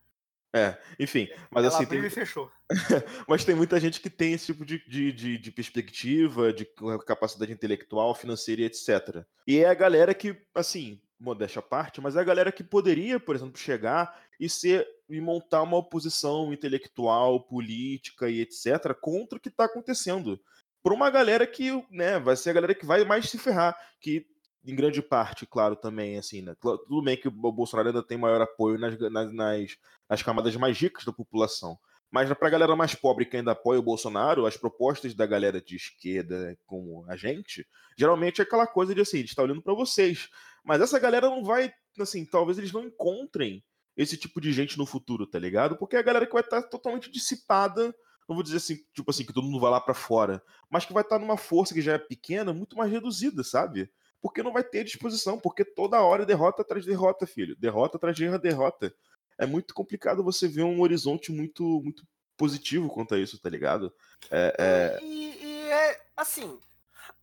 É, 0.54 0.78
enfim, 0.98 1.28
mas 1.50 1.66
Ela 1.66 1.74
assim. 1.74 1.84
Abriu 1.84 2.00
tem... 2.00 2.08
e 2.08 2.10
fechou. 2.10 2.50
mas 3.28 3.44
tem 3.44 3.54
muita 3.54 3.78
gente 3.78 4.00
que 4.00 4.10
tem 4.10 4.32
esse 4.32 4.46
tipo 4.46 4.66
de, 4.66 4.82
de, 4.88 5.12
de, 5.12 5.38
de, 5.38 5.52
perspectiva, 5.52 6.54
de 6.54 6.66
capacidade 7.06 7.52
intelectual, 7.52 8.16
financeira 8.16 8.62
e 8.62 8.66
etc. 8.66 9.26
E 9.46 9.60
é 9.60 9.68
a 9.68 9.74
galera 9.74 10.14
que, 10.14 10.42
assim, 10.56 11.02
modéstia 11.20 11.60
à 11.60 11.62
parte, 11.62 12.00
mas 12.00 12.16
é 12.16 12.22
a 12.22 12.24
galera 12.24 12.52
que 12.52 12.64
poderia, 12.64 13.20
por 13.20 13.36
exemplo, 13.36 13.58
chegar 13.58 14.20
e 14.40 14.50
ser 14.50 14.88
e 15.12 15.22
montar 15.22 15.62
uma 15.64 15.78
oposição 15.78 16.54
intelectual, 16.54 17.42
política 17.42 18.30
e 18.30 18.42
etc. 18.42 18.94
contra 19.00 19.38
o 19.38 19.42
que 19.42 19.50
está 19.50 19.66
acontecendo. 19.66 20.40
Por 20.82 20.94
uma 20.94 21.10
galera 21.10 21.46
que, 21.46 21.70
né, 21.92 22.20
vai 22.20 22.36
ser 22.36 22.52
a 22.52 22.54
galera 22.54 22.74
que 22.74 22.86
vai 22.86 23.04
mais 23.04 23.30
se 23.30 23.38
ferrar, 23.38 23.76
que 24.00 24.26
em 24.66 24.76
grande 24.76 25.02
parte, 25.02 25.46
claro, 25.46 25.76
também, 25.76 26.18
assim, 26.18 26.42
né? 26.42 26.56
Tudo 26.62 27.02
bem 27.02 27.18
que 27.18 27.28
o 27.28 27.32
Bolsonaro 27.32 27.90
ainda 27.90 28.04
tem 28.04 28.18
maior 28.18 28.42
apoio 28.42 28.78
nas, 28.78 28.98
nas, 29.12 29.78
nas 30.08 30.24
camadas 30.24 30.56
mais 30.56 30.78
ricas 30.78 31.04
da 31.04 31.12
população. 31.12 31.78
Mas 32.12 32.32
para 32.34 32.48
a 32.48 32.52
galera 32.52 32.76
mais 32.76 32.94
pobre 32.94 33.26
que 33.26 33.38
ainda 33.38 33.54
apoia 33.54 33.80
o 33.80 33.84
Bolsonaro, 33.84 34.46
as 34.46 34.58
propostas 34.58 35.14
da 35.14 35.26
galera 35.26 35.62
de 35.62 35.78
esquerda, 35.78 36.58
como 36.66 37.06
a 37.08 37.16
gente, 37.16 37.66
geralmente 37.98 38.42
é 38.42 38.44
aquela 38.44 38.68
coisa 38.68 38.94
de 38.94 39.02
assim, 39.02 39.18
a 39.18 39.20
gente 39.22 39.30
está 39.30 39.42
olhando 39.42 39.62
para 39.62 39.74
vocês. 39.74 40.30
Mas 40.64 40.82
essa 40.82 41.00
galera 41.00 41.30
não 41.30 41.44
vai, 41.44 41.74
assim, 42.00 42.26
talvez 42.26 42.58
eles 42.58 42.74
não 42.74 42.84
encontrem 42.84 43.64
esse 43.96 44.18
tipo 44.18 44.40
de 44.40 44.52
gente 44.54 44.78
no 44.78 44.86
futuro, 44.86 45.28
tá 45.28 45.38
ligado? 45.38 45.76
Porque 45.78 45.96
é 45.96 46.00
a 46.00 46.04
galera 46.04 46.26
que 46.26 46.34
vai 46.34 46.42
estar 46.42 46.62
tá 46.62 46.68
totalmente 46.68 47.12
dissipada, 47.12 47.94
não 48.28 48.36
vou 48.36 48.44
dizer 48.44 48.58
assim, 48.58 48.78
tipo 48.94 49.10
assim, 49.12 49.26
que 49.26 49.34
todo 49.34 49.46
mundo 49.46 49.60
vai 49.60 49.72
lá 49.72 49.82
para 49.82 49.94
fora, 49.94 50.42
mas 50.70 50.86
que 50.86 50.94
vai 50.94 51.04
estar 51.04 51.18
tá 51.18 51.22
numa 51.22 51.38
força 51.38 51.74
que 51.74 51.82
já 51.82 51.94
é 51.94 51.98
pequena, 51.98 52.54
muito 52.54 52.78
mais 52.78 52.92
reduzida, 52.92 53.44
sabe? 53.44 53.92
Porque 54.22 54.44
não 54.44 54.54
vai 54.54 54.64
ter 54.64 54.84
disposição, 54.84 55.40
porque 55.40 55.66
toda 55.66 56.02
hora 56.02 56.24
é 56.24 56.26
derrota 56.26 56.62
atrás 56.62 56.84
de 56.84 56.90
derrota, 56.90 57.26
filho. 57.26 57.56
Derrota 57.56 57.98
atrás 57.98 58.16
de 58.16 58.38
derrota. 58.38 58.94
É 59.38 59.46
muito 59.46 59.74
complicado 59.74 60.24
você 60.24 60.48
ver 60.48 60.64
um 60.64 60.82
horizonte 60.82 61.32
muito, 61.32 61.64
muito 61.82 62.04
positivo 62.38 62.88
quanto 62.88 63.16
a 63.16 63.20
isso, 63.20 63.40
tá 63.40 63.50
ligado? 63.50 63.92
É, 64.30 64.56
é... 64.60 65.04
E, 65.04 65.44
e, 65.44 65.70
é 65.70 66.02
assim, 66.16 66.60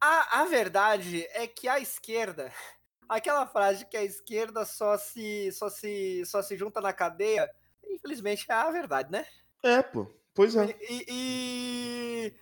a, 0.01 0.41
a 0.41 0.45
verdade 0.47 1.25
é 1.31 1.47
que 1.47 1.69
a 1.69 1.79
esquerda 1.79 2.53
aquela 3.09 3.47
frase 3.47 3.87
que 3.87 3.97
a 3.97 4.05
esquerda 4.05 4.65
só 4.65 4.99
se, 4.99 5.51
só 5.53 5.71
se, 5.71 6.25
só 6.27 6.43
se 6.43 6.57
junta 6.57 6.81
na 6.81 6.93
cadeia, 6.93 7.51
infelizmente 7.89 8.45
é 8.49 8.55
a 8.55 8.71
verdade, 8.71 9.11
né? 9.11 9.27
É, 9.63 9.83
pô. 9.83 10.07
Pois 10.35 10.55
é. 10.55 10.77
E, 10.89 11.05
e, 11.09 12.35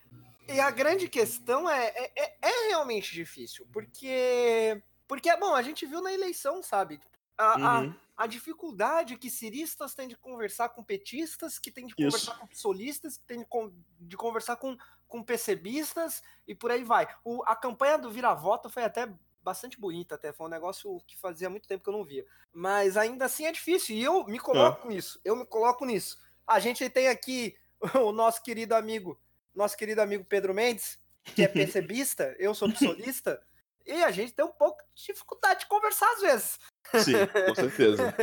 e 0.49 0.61
a 0.61 0.71
grande 0.71 1.09
questão 1.09 1.69
é, 1.71 1.87
é, 1.87 2.13
é, 2.15 2.37
é, 2.43 2.69
realmente 2.69 3.15
difícil, 3.15 3.67
porque, 3.73 4.83
porque, 5.09 5.35
bom, 5.37 5.55
a 5.55 5.63
gente 5.63 5.87
viu 5.87 6.03
na 6.03 6.13
eleição, 6.13 6.63
sabe? 6.63 7.01
A, 7.39 7.57
uhum. 7.57 7.95
a, 8.17 8.25
a, 8.25 8.27
dificuldade 8.27 9.17
que 9.17 9.31
ciristas 9.31 9.95
têm 9.95 10.09
de 10.09 10.17
conversar 10.17 10.71
com 10.71 10.85
petistas, 10.85 11.59
que 11.59 11.71
têm 11.71 11.87
de 11.87 11.95
conversar 11.95 12.33
Isso. 12.33 12.41
com 12.41 12.47
psolistas, 12.47 13.17
que 13.17 13.25
têm 13.25 13.39
de, 13.39 13.47
de 14.01 14.17
conversar 14.17 14.57
com, 14.57 14.77
com 15.09 15.23
PCBistas 15.23 16.23
e 16.47 16.55
por 16.55 16.71
aí 16.71 16.85
vai. 16.85 17.09
O, 17.25 17.43
a 17.47 17.57
campanha 17.57 17.97
do 17.97 18.11
vira-voto 18.11 18.69
foi 18.69 18.85
até 18.85 19.11
bastante 19.47 19.79
bonita 19.79 20.17
até. 20.17 20.33
Foi 20.33 20.49
um 20.49 20.51
negócio 20.51 21.01
que 21.07 21.17
fazia 21.17 21.49
muito 21.49 21.69
tempo 21.69 21.85
que 21.85 21.89
eu 21.89 21.93
não 21.93 22.05
via. 22.05 22.27
Mas 22.53 22.97
ainda 22.97 23.27
assim 23.27 23.47
é 23.47 23.53
difícil. 23.53 23.95
E 23.95 24.03
eu 24.03 24.27
me 24.27 24.41
coloco 24.41 24.89
é. 24.89 24.95
nisso. 24.95 25.21
Eu 25.25 25.37
me 25.37 25.47
coloco 25.47 25.87
nisso. 25.87 26.19
A 26.45 26.59
gente 26.59 26.91
tem 26.91 27.07
aqui 27.07 27.57
o 27.95 28.11
nosso 28.11 28.43
querido 28.43 28.75
amigo, 28.75 29.21
nosso 29.55 29.77
querido 29.77 30.03
amigo 30.03 30.25
Pedro 30.25 30.53
Mendes, 30.53 30.99
que 31.25 31.43
é 31.43 31.49
percebista, 31.49 32.35
eu 32.41 32.55
sou 32.55 32.73
psolista, 32.73 33.41
e 33.87 34.03
a 34.03 34.11
gente 34.11 34.33
tem 34.33 34.45
um 34.45 34.51
pouco 34.51 34.83
de 34.95 35.07
dificuldade 35.07 35.61
de 35.61 35.67
conversar 35.67 36.11
às 36.13 36.21
vezes. 36.21 36.59
Sim, 37.05 37.13
com 37.47 37.55
certeza. 37.55 38.15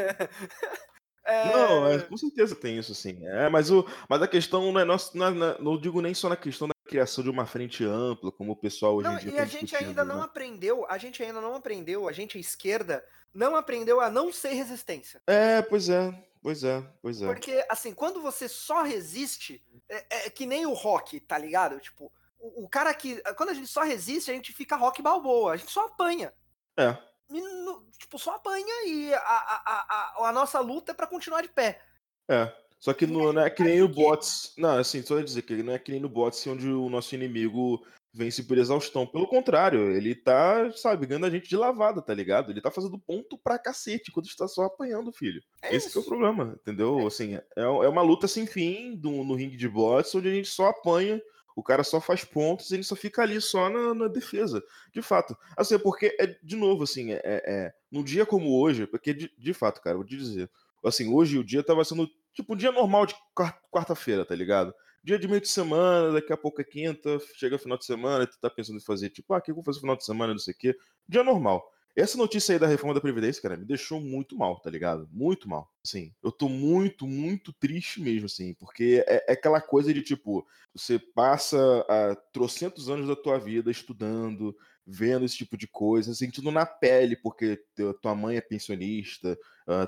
É... 1.25 1.53
Não, 1.53 1.87
é, 1.87 1.99
com 1.99 2.17
certeza 2.17 2.53
tem 2.53 2.77
isso 2.77 2.93
sim. 2.93 3.25
É, 3.25 3.47
mas, 3.47 3.71
o, 3.71 3.87
mas 4.09 4.21
a 4.21 4.27
questão 4.27 4.73
não 4.73 4.81
é, 4.81 4.83
não, 4.83 4.97
não, 5.13 5.57
não 5.57 5.77
digo 5.79 6.01
nem 6.01 6.13
só 6.13 6.27
na 6.27 6.35
questão 6.35 6.67
criação 6.85 7.23
de 7.23 7.29
uma 7.29 7.45
frente 7.45 7.83
ampla, 7.85 8.31
como 8.31 8.51
o 8.51 8.55
pessoal 8.55 8.95
hoje 8.95 9.07
não, 9.07 9.15
em 9.15 9.19
dia 9.19 9.29
E 9.31 9.35
tá 9.35 9.41
a 9.43 9.45
gente 9.45 9.75
ainda 9.75 10.03
não 10.03 10.17
né? 10.17 10.23
aprendeu, 10.23 10.85
a 10.89 10.97
gente 10.97 11.21
ainda 11.23 11.39
não 11.41 11.55
aprendeu, 11.55 12.07
a 12.07 12.11
gente, 12.11 12.37
a 12.37 12.41
esquerda, 12.41 13.05
não 13.33 13.55
aprendeu 13.55 13.99
a 14.01 14.09
não 14.09 14.31
ser 14.31 14.53
resistência. 14.53 15.21
É, 15.27 15.61
pois 15.61 15.89
é, 15.89 16.13
pois 16.41 16.63
é, 16.63 16.83
pois 17.01 17.21
é. 17.21 17.25
Porque, 17.27 17.65
assim, 17.69 17.93
quando 17.93 18.21
você 18.21 18.47
só 18.47 18.83
resiste, 18.83 19.63
é, 19.89 20.25
é 20.25 20.29
que 20.29 20.45
nem 20.45 20.65
o 20.65 20.73
rock, 20.73 21.19
tá 21.19 21.37
ligado? 21.37 21.79
Tipo, 21.79 22.11
o, 22.39 22.65
o 22.65 22.69
cara 22.69 22.93
que. 22.93 23.21
Quando 23.35 23.49
a 23.49 23.53
gente 23.53 23.67
só 23.67 23.81
resiste, 23.83 24.29
a 24.29 24.33
gente 24.33 24.51
fica 24.53 24.75
rock 24.75 25.01
balboa, 25.01 25.53
a 25.53 25.57
gente 25.57 25.71
só 25.71 25.85
apanha. 25.85 26.33
É. 26.77 26.97
E 27.29 27.41
no- 27.41 27.87
tipo, 27.97 28.19
só 28.19 28.35
apanha 28.35 28.85
e 28.85 29.13
a, 29.13 29.17
a, 29.17 29.63
a, 29.65 30.23
a, 30.25 30.29
a 30.29 30.31
nossa 30.33 30.59
luta 30.59 30.91
é 30.91 30.95
pra 30.95 31.07
continuar 31.07 31.41
de 31.41 31.47
pé. 31.49 31.81
É. 32.29 32.53
Só 32.83 32.93
que 32.93 33.07
não, 33.07 33.31
não 33.31 33.41
é 33.43 33.49
que 33.49 33.63
nem 33.63 33.81
o 33.81 33.87
bots. 33.87 34.53
Não, 34.57 34.77
assim, 34.77 35.01
só 35.01 35.17
dizer 35.21 35.43
que 35.43 35.63
não 35.63 35.71
é 35.71 35.79
que 35.79 35.89
nem 35.89 36.01
no 36.01 36.09
bots 36.09 36.45
onde 36.47 36.67
o 36.67 36.89
nosso 36.89 37.15
inimigo 37.15 37.81
vence 38.13 38.43
por 38.43 38.57
exaustão. 38.57 39.07
Pelo 39.07 39.25
contrário, 39.25 39.89
ele 39.95 40.13
tá, 40.13 40.69
sabe, 40.73 41.05
ganhando 41.05 41.25
a 41.25 41.29
gente 41.29 41.47
de 41.47 41.55
lavada, 41.55 42.01
tá 42.01 42.13
ligado? 42.13 42.51
Ele 42.51 42.59
tá 42.59 42.69
fazendo 42.69 42.99
ponto 42.99 43.37
pra 43.37 43.57
cacete, 43.57 44.11
enquanto 44.11 44.25
está 44.25 44.49
só 44.49 44.63
apanhando, 44.63 45.13
filho. 45.13 45.41
É 45.61 45.73
Esse 45.73 45.89
que 45.89 45.97
é 45.97 46.01
o 46.01 46.03
problema, 46.03 46.57
entendeu? 46.59 47.07
Assim, 47.07 47.35
é, 47.35 47.43
é 47.55 47.87
uma 47.87 48.01
luta 48.01 48.27
sem 48.27 48.45
fim 48.45 48.97
do- 48.97 49.23
no 49.23 49.33
ringue 49.33 49.55
de 49.55 49.69
bots, 49.69 50.13
onde 50.13 50.27
a 50.27 50.33
gente 50.33 50.49
só 50.49 50.67
apanha, 50.67 51.21
o 51.55 51.63
cara 51.63 51.85
só 51.85 52.01
faz 52.01 52.25
pontos 52.25 52.69
e 52.69 52.75
ele 52.75 52.83
só 52.83 52.97
fica 52.97 53.21
ali 53.21 53.39
só 53.39 53.69
na, 53.69 53.93
na 53.93 54.07
defesa. 54.09 54.61
De 54.91 55.01
fato. 55.01 55.37
Assim, 55.55 55.75
é 55.75 55.79
porque, 55.79 56.13
é, 56.19 56.37
de 56.43 56.57
novo, 56.57 56.83
assim, 56.83 57.13
é, 57.13 57.21
é, 57.23 57.43
é, 57.47 57.73
num 57.89 58.03
dia 58.03 58.25
como 58.25 58.59
hoje, 58.59 58.85
porque, 58.85 59.13
de, 59.13 59.31
de 59.37 59.53
fato, 59.53 59.81
cara, 59.81 59.95
vou 59.95 60.05
te 60.05 60.17
dizer, 60.17 60.51
assim, 60.83 61.13
hoje 61.13 61.37
o 61.37 61.43
dia 61.45 61.63
tava 61.63 61.85
sendo, 61.85 62.09
tipo, 62.33 62.53
um 62.53 62.57
dia 62.57 62.71
normal 62.71 63.05
de 63.05 63.15
quar- 63.33 63.59
quarta-feira, 63.71 64.25
tá 64.25 64.35
ligado? 64.35 64.73
Dia 65.03 65.19
de 65.19 65.27
meio 65.27 65.41
de 65.41 65.49
semana, 65.49 66.13
daqui 66.13 66.31
a 66.31 66.37
pouco 66.37 66.61
é 66.61 66.63
quinta, 66.63 67.19
chega 67.35 67.59
final 67.59 67.77
de 67.77 67.85
semana, 67.85 68.25
tu 68.25 68.39
tá 68.39 68.49
pensando 68.49 68.77
em 68.77 68.83
fazer, 68.83 69.09
tipo, 69.09 69.33
ah, 69.33 69.37
o 69.37 69.41
que 69.41 69.51
eu 69.51 69.55
vou 69.55 69.63
fazer 69.63 69.79
final 69.81 69.95
de 69.95 70.05
semana, 70.05 70.33
não 70.33 70.39
sei 70.39 70.53
o 70.53 70.57
quê. 70.57 70.77
Dia 71.07 71.23
normal. 71.23 71.69
Essa 71.95 72.17
notícia 72.17 72.53
aí 72.53 72.59
da 72.59 72.65
reforma 72.65 72.95
da 72.95 73.01
Previdência, 73.01 73.41
cara, 73.41 73.55
me 73.55 73.65
deixou 73.65 74.01
muito 74.01 74.35
mal, 74.35 74.59
tá 74.59 74.69
ligado? 74.69 75.07
Muito 75.11 75.47
mal. 75.47 75.71
Assim, 75.85 76.11
eu 76.23 76.31
tô 76.31 76.49
muito, 76.49 77.05
muito 77.05 77.53
triste 77.53 78.01
mesmo, 78.01 78.25
assim, 78.25 78.55
porque 78.55 79.03
é, 79.07 79.25
é 79.29 79.33
aquela 79.33 79.61
coisa 79.61 79.93
de, 79.93 80.01
tipo, 80.01 80.47
você 80.73 80.97
passa 80.97 81.85
a 81.87 82.15
trocentos 82.31 82.89
anos 82.89 83.07
da 83.07 83.15
tua 83.15 83.37
vida 83.37 83.69
estudando, 83.69 84.57
vendo 84.85 85.25
esse 85.25 85.37
tipo 85.37 85.55
de 85.55 85.67
coisa, 85.67 86.13
sentindo 86.13 86.51
na 86.51 86.65
pele, 86.65 87.15
porque 87.15 87.61
tua 88.01 88.13
mãe 88.13 88.37
é 88.37 88.41
pensionista, 88.41 89.37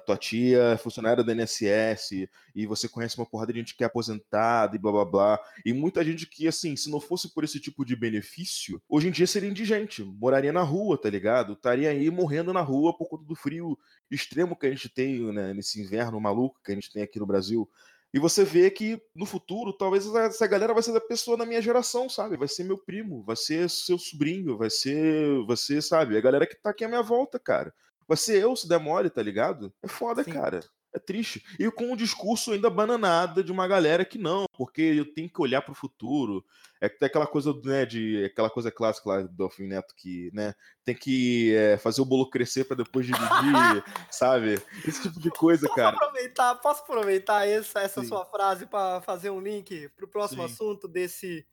tua 0.05 0.15
tia 0.15 0.61
é 0.73 0.77
funcionária 0.77 1.23
da 1.23 1.33
INSS, 1.33 2.27
e 2.55 2.65
você 2.65 2.87
conhece 2.87 3.17
uma 3.17 3.25
porrada 3.25 3.51
de 3.51 3.59
gente 3.59 3.75
que 3.75 3.83
é 3.83 3.87
aposentada 3.87 4.75
e 4.75 4.79
blá 4.79 4.91
blá 4.91 5.05
blá. 5.05 5.39
E 5.65 5.73
muita 5.73 6.03
gente 6.03 6.25
que, 6.25 6.47
assim, 6.47 6.75
se 6.75 6.89
não 6.89 7.01
fosse 7.01 7.33
por 7.33 7.43
esse 7.43 7.59
tipo 7.59 7.83
de 7.83 7.95
benefício, 7.95 8.81
hoje 8.87 9.09
em 9.09 9.11
dia 9.11 9.27
seria 9.27 9.49
indigente, 9.49 10.01
moraria 10.01 10.53
na 10.53 10.63
rua, 10.63 10.97
tá 10.97 11.09
ligado? 11.09 11.53
Estaria 11.53 11.89
aí 11.89 12.09
morrendo 12.09 12.53
na 12.53 12.61
rua 12.61 12.97
por 12.97 13.09
conta 13.09 13.25
do 13.25 13.35
frio 13.35 13.77
extremo 14.09 14.55
que 14.55 14.65
a 14.65 14.69
gente 14.69 14.87
tem, 14.87 15.19
né, 15.33 15.53
nesse 15.53 15.81
inverno 15.81 16.21
maluco 16.21 16.61
que 16.63 16.71
a 16.71 16.75
gente 16.75 16.91
tem 16.91 17.03
aqui 17.03 17.19
no 17.19 17.25
Brasil. 17.25 17.69
E 18.15 18.19
você 18.19 18.45
vê 18.45 18.71
que 18.71 18.97
no 19.13 19.25
futuro, 19.25 19.73
talvez 19.73 20.05
essa- 20.07 20.47
galera 20.47 20.73
vai 20.73 20.81
ser 20.81 20.93
da 20.93 21.01
pessoa 21.01 21.35
da 21.35 21.45
minha 21.45 21.61
geração, 21.61 22.07
sabe? 22.07 22.37
Vai 22.37 22.47
ser 22.47 22.63
meu 22.63 22.77
primo, 22.77 23.21
vai 23.25 23.35
ser 23.35 23.69
seu 23.69 23.97
sobrinho, 23.99 24.57
vai 24.57 24.69
ser, 24.69 25.45
vai 25.45 25.57
ser, 25.57 25.83
sabe? 25.83 26.17
A 26.17 26.21
galera 26.21 26.47
que 26.47 26.55
tá 26.55 26.69
aqui 26.69 26.85
à 26.85 26.87
minha 26.87 27.01
volta, 27.03 27.37
cara. 27.37 27.73
Vai 28.07 28.15
ser 28.15 28.41
eu 28.41 28.55
se 28.55 28.69
der 28.69 28.79
mole, 28.79 29.09
tá 29.09 29.21
ligado? 29.21 29.73
É 29.83 29.89
foda, 29.89 30.23
Sim. 30.23 30.31
cara. 30.31 30.61
É 30.95 30.99
triste. 30.99 31.43
E 31.59 31.69
com 31.69 31.91
um 31.91 31.95
discurso 31.95 32.53
ainda 32.53 32.69
bananada 32.69 33.43
de 33.43 33.51
uma 33.51 33.67
galera 33.67 34.05
que 34.05 34.17
não, 34.17 34.45
porque 34.53 34.81
eu 34.81 35.13
tenho 35.13 35.29
que 35.29 35.41
olhar 35.41 35.61
pro 35.61 35.75
futuro. 35.75 36.41
É 36.79 36.87
tem 36.87 37.07
aquela 37.07 37.27
coisa, 37.27 37.53
né, 37.65 37.85
de 37.85 38.23
aquela 38.23 38.49
coisa 38.49 38.71
clássica 38.71 39.09
lá 39.09 39.21
do 39.23 39.43
Alfim 39.43 39.67
Neto 39.67 39.93
que, 39.93 40.29
né, 40.33 40.53
tem 40.85 40.95
que 40.95 41.53
é, 41.53 41.77
fazer 41.77 41.99
o 42.01 42.05
bolo 42.05 42.29
crescer 42.29 42.63
pra 42.63 42.77
depois 42.77 43.05
dividir, 43.05 43.23
sabe? 44.09 44.61
Esse 44.87 45.01
tipo 45.01 45.19
de 45.19 45.29
coisa, 45.31 45.67
Posso 45.67 45.75
cara. 45.75 45.97
aproveitar, 45.97 46.55
posso 46.55 46.81
aproveitar 46.83 47.45
essa, 47.45 47.81
essa 47.81 47.99
Sim. 48.01 48.07
sua 48.07 48.25
frase 48.25 48.65
para 48.65 49.01
fazer 49.01 49.29
um 49.31 49.41
link 49.41 49.89
pro 49.97 50.07
próximo 50.07 50.47
Sim. 50.47 50.53
assunto 50.53 50.87
desse. 50.87 51.45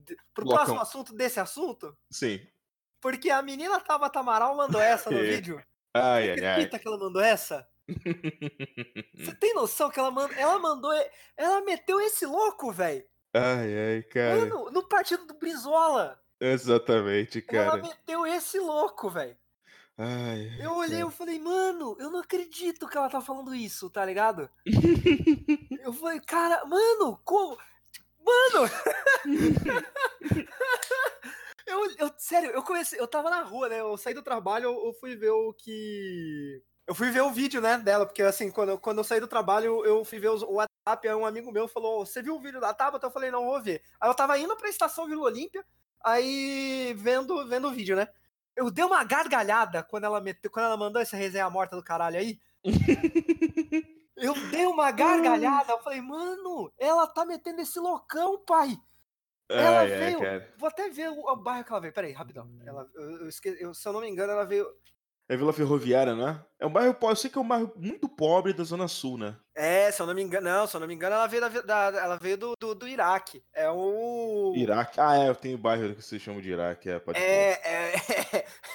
de- 0.00 0.16
pro 0.32 0.44
Blocão. 0.46 0.56
próximo 0.64 0.80
assunto 0.80 1.14
desse 1.14 1.38
assunto? 1.38 1.94
Sim. 2.10 2.40
Porque 3.02 3.28
a 3.28 3.42
menina 3.42 3.78
Tabata 3.78 4.20
Amaral 4.20 4.56
mandou 4.56 4.80
essa 4.80 5.10
no 5.10 5.18
É. 5.20 5.22
vídeo. 5.36 5.62
Ai, 5.94 6.24
Você 6.24 6.30
ai, 6.30 6.40
ai. 6.40 6.50
acredita 6.52 6.78
que 6.78 6.88
ela 6.88 6.98
mandou 6.98 7.20
essa? 7.20 7.66
Você 9.14 9.34
tem 9.38 9.54
noção 9.54 9.90
que 9.90 9.98
ela, 9.98 10.10
manda, 10.10 10.34
ela 10.34 10.58
mandou. 10.58 10.92
Ela 11.36 11.60
meteu 11.62 12.00
esse 12.00 12.26
louco, 12.26 12.72
velho. 12.72 13.04
Ai, 13.32 13.94
ai, 13.96 14.02
cara. 14.02 14.40
Mano, 14.40 14.70
no 14.70 14.88
partido 14.88 15.26
do 15.26 15.34
Brizola. 15.34 16.20
Exatamente, 16.40 17.44
Ela 17.48 17.70
cara. 17.70 17.82
meteu 17.82 18.26
esse 18.26 18.58
louco, 18.58 19.08
velho. 19.08 19.36
Ai, 19.98 20.58
Eu 20.60 20.74
olhei 20.74 21.02
e 21.02 21.10
falei, 21.10 21.38
mano, 21.38 21.96
eu 21.98 22.10
não 22.10 22.20
acredito 22.20 22.86
que 22.86 22.98
ela 22.98 23.08
tá 23.08 23.20
falando 23.20 23.54
isso, 23.54 23.88
tá 23.88 24.04
ligado? 24.04 24.50
Eu 25.82 25.92
falei, 25.92 26.20
cara, 26.20 26.64
mano, 26.66 27.18
como? 27.24 27.56
Mano! 28.20 28.68
eu, 31.64 31.90
eu, 31.96 32.12
sério, 32.18 32.50
eu 32.50 32.62
comecei, 32.62 32.98
eu 32.98 33.06
tava 33.06 33.30
na 33.30 33.42
rua, 33.42 33.68
né? 33.68 33.80
Eu 33.80 33.96
saí 33.96 34.12
do 34.12 34.22
trabalho, 34.22 34.64
eu, 34.64 34.86
eu 34.86 34.92
fui 34.94 35.14
ver 35.14 35.30
o 35.30 35.52
que. 35.52 36.60
Eu 36.86 36.94
fui 36.94 37.10
ver 37.10 37.22
o 37.22 37.32
vídeo, 37.32 37.60
né, 37.60 37.78
dela, 37.78 38.06
porque 38.06 38.22
assim, 38.22 38.50
quando, 38.50 38.68
eu- 38.70 38.78
quando 38.78 38.98
eu 38.98 39.04
saí 39.04 39.18
do 39.18 39.26
trabalho, 39.26 39.84
eu 39.84 40.04
fui 40.04 40.20
ver 40.20 40.28
os- 40.30 40.42
o 40.42 40.52
WhatsApp, 40.52 41.08
aí 41.08 41.14
um 41.14 41.26
amigo 41.26 41.50
meu 41.50 41.66
falou, 41.66 42.06
você 42.06 42.22
viu 42.22 42.36
o 42.36 42.40
vídeo 42.40 42.60
da 42.60 42.72
Tabata? 42.72 43.06
Eu 43.06 43.10
falei, 43.10 43.30
não, 43.30 43.44
vou 43.44 43.60
ver. 43.60 43.82
Aí 44.00 44.08
eu 44.08 44.14
tava 44.14 44.38
indo 44.38 44.56
pra 44.56 44.68
estação 44.68 45.06
Vila 45.06 45.22
Olímpia, 45.22 45.64
aí 46.04 46.94
vendo, 46.96 47.46
vendo 47.48 47.66
o 47.68 47.72
vídeo, 47.72 47.96
né? 47.96 48.06
Eu 48.54 48.70
dei 48.70 48.84
uma 48.84 49.02
gargalhada 49.02 49.82
quando 49.82 50.04
ela 50.04 50.20
meteu, 50.20 50.50
quando 50.50 50.66
ela 50.66 50.76
mandou 50.76 51.02
essa 51.02 51.16
resenha 51.16 51.50
morta 51.50 51.74
do 51.76 51.82
caralho 51.82 52.18
aí. 52.18 52.38
Eu 54.16 54.32
dei 54.50 54.64
uma 54.64 54.90
gargalhada, 54.90 55.72
eu 55.72 55.78
falei, 55.80 56.00
mano, 56.00 56.72
ela 56.78 57.06
tá 57.06 57.22
metendo 57.26 57.60
esse 57.60 57.78
loucão, 57.78 58.38
pai. 58.46 58.74
Ela 59.46 59.80
Ai, 59.80 59.92
ai, 59.92 59.98
veio. 59.98 60.18
cara. 60.20 60.54
Vou 60.56 60.68
até 60.70 60.88
ver 60.88 61.10
o, 61.10 61.20
o 61.20 61.36
bairro 61.36 61.64
que 61.64 61.70
ela 61.70 61.80
veio. 61.82 61.92
Peraí, 61.92 62.12
rapidão. 62.12 62.50
Ela, 62.64 62.88
eu, 62.94 63.28
eu 63.28 63.30
eu- 63.58 63.74
se 63.74 63.86
eu 63.86 63.92
não 63.92 64.00
me 64.00 64.08
engano, 64.08 64.32
ela 64.32 64.46
veio. 64.46 64.66
É 65.28 65.36
Vila 65.36 65.52
Ferroviária, 65.52 66.14
não 66.14 66.28
é? 66.28 66.44
É 66.60 66.66
um 66.66 66.72
bairro 66.72 66.94
pobre. 66.94 67.12
Eu 67.12 67.16
sei 67.16 67.28
que 67.28 67.36
é 67.36 67.40
um 67.40 67.48
bairro 67.48 67.72
muito 67.76 68.08
pobre 68.08 68.52
da 68.52 68.62
Zona 68.62 68.86
Sul, 68.86 69.18
né? 69.18 69.36
É, 69.56 69.90
se 69.90 70.00
eu 70.00 70.06
não 70.06 70.14
me 70.14 70.22
engano, 70.22 70.48
não, 70.48 70.66
se 70.68 70.76
eu 70.76 70.80
não 70.80 70.86
me 70.86 70.94
engano, 70.94 71.16
ela 71.16 71.26
veio, 71.26 71.40
da, 71.42 71.48
da- 71.90 72.00
ela 72.00 72.16
veio 72.16 72.36
do, 72.38 72.52
do, 72.60 72.74
do 72.76 72.86
Iraque. 72.86 73.42
É 73.52 73.68
o. 73.68 74.52
Iraque. 74.54 75.00
Ah, 75.00 75.16
é, 75.16 75.34
tem 75.34 75.54
o 75.54 75.58
bairro 75.58 75.94
que 75.96 76.02
vocês 76.02 76.22
chamam 76.22 76.40
de 76.40 76.50
Iraque, 76.50 76.88
é, 76.88 77.02
É, 77.14 77.50
é, 77.52 77.96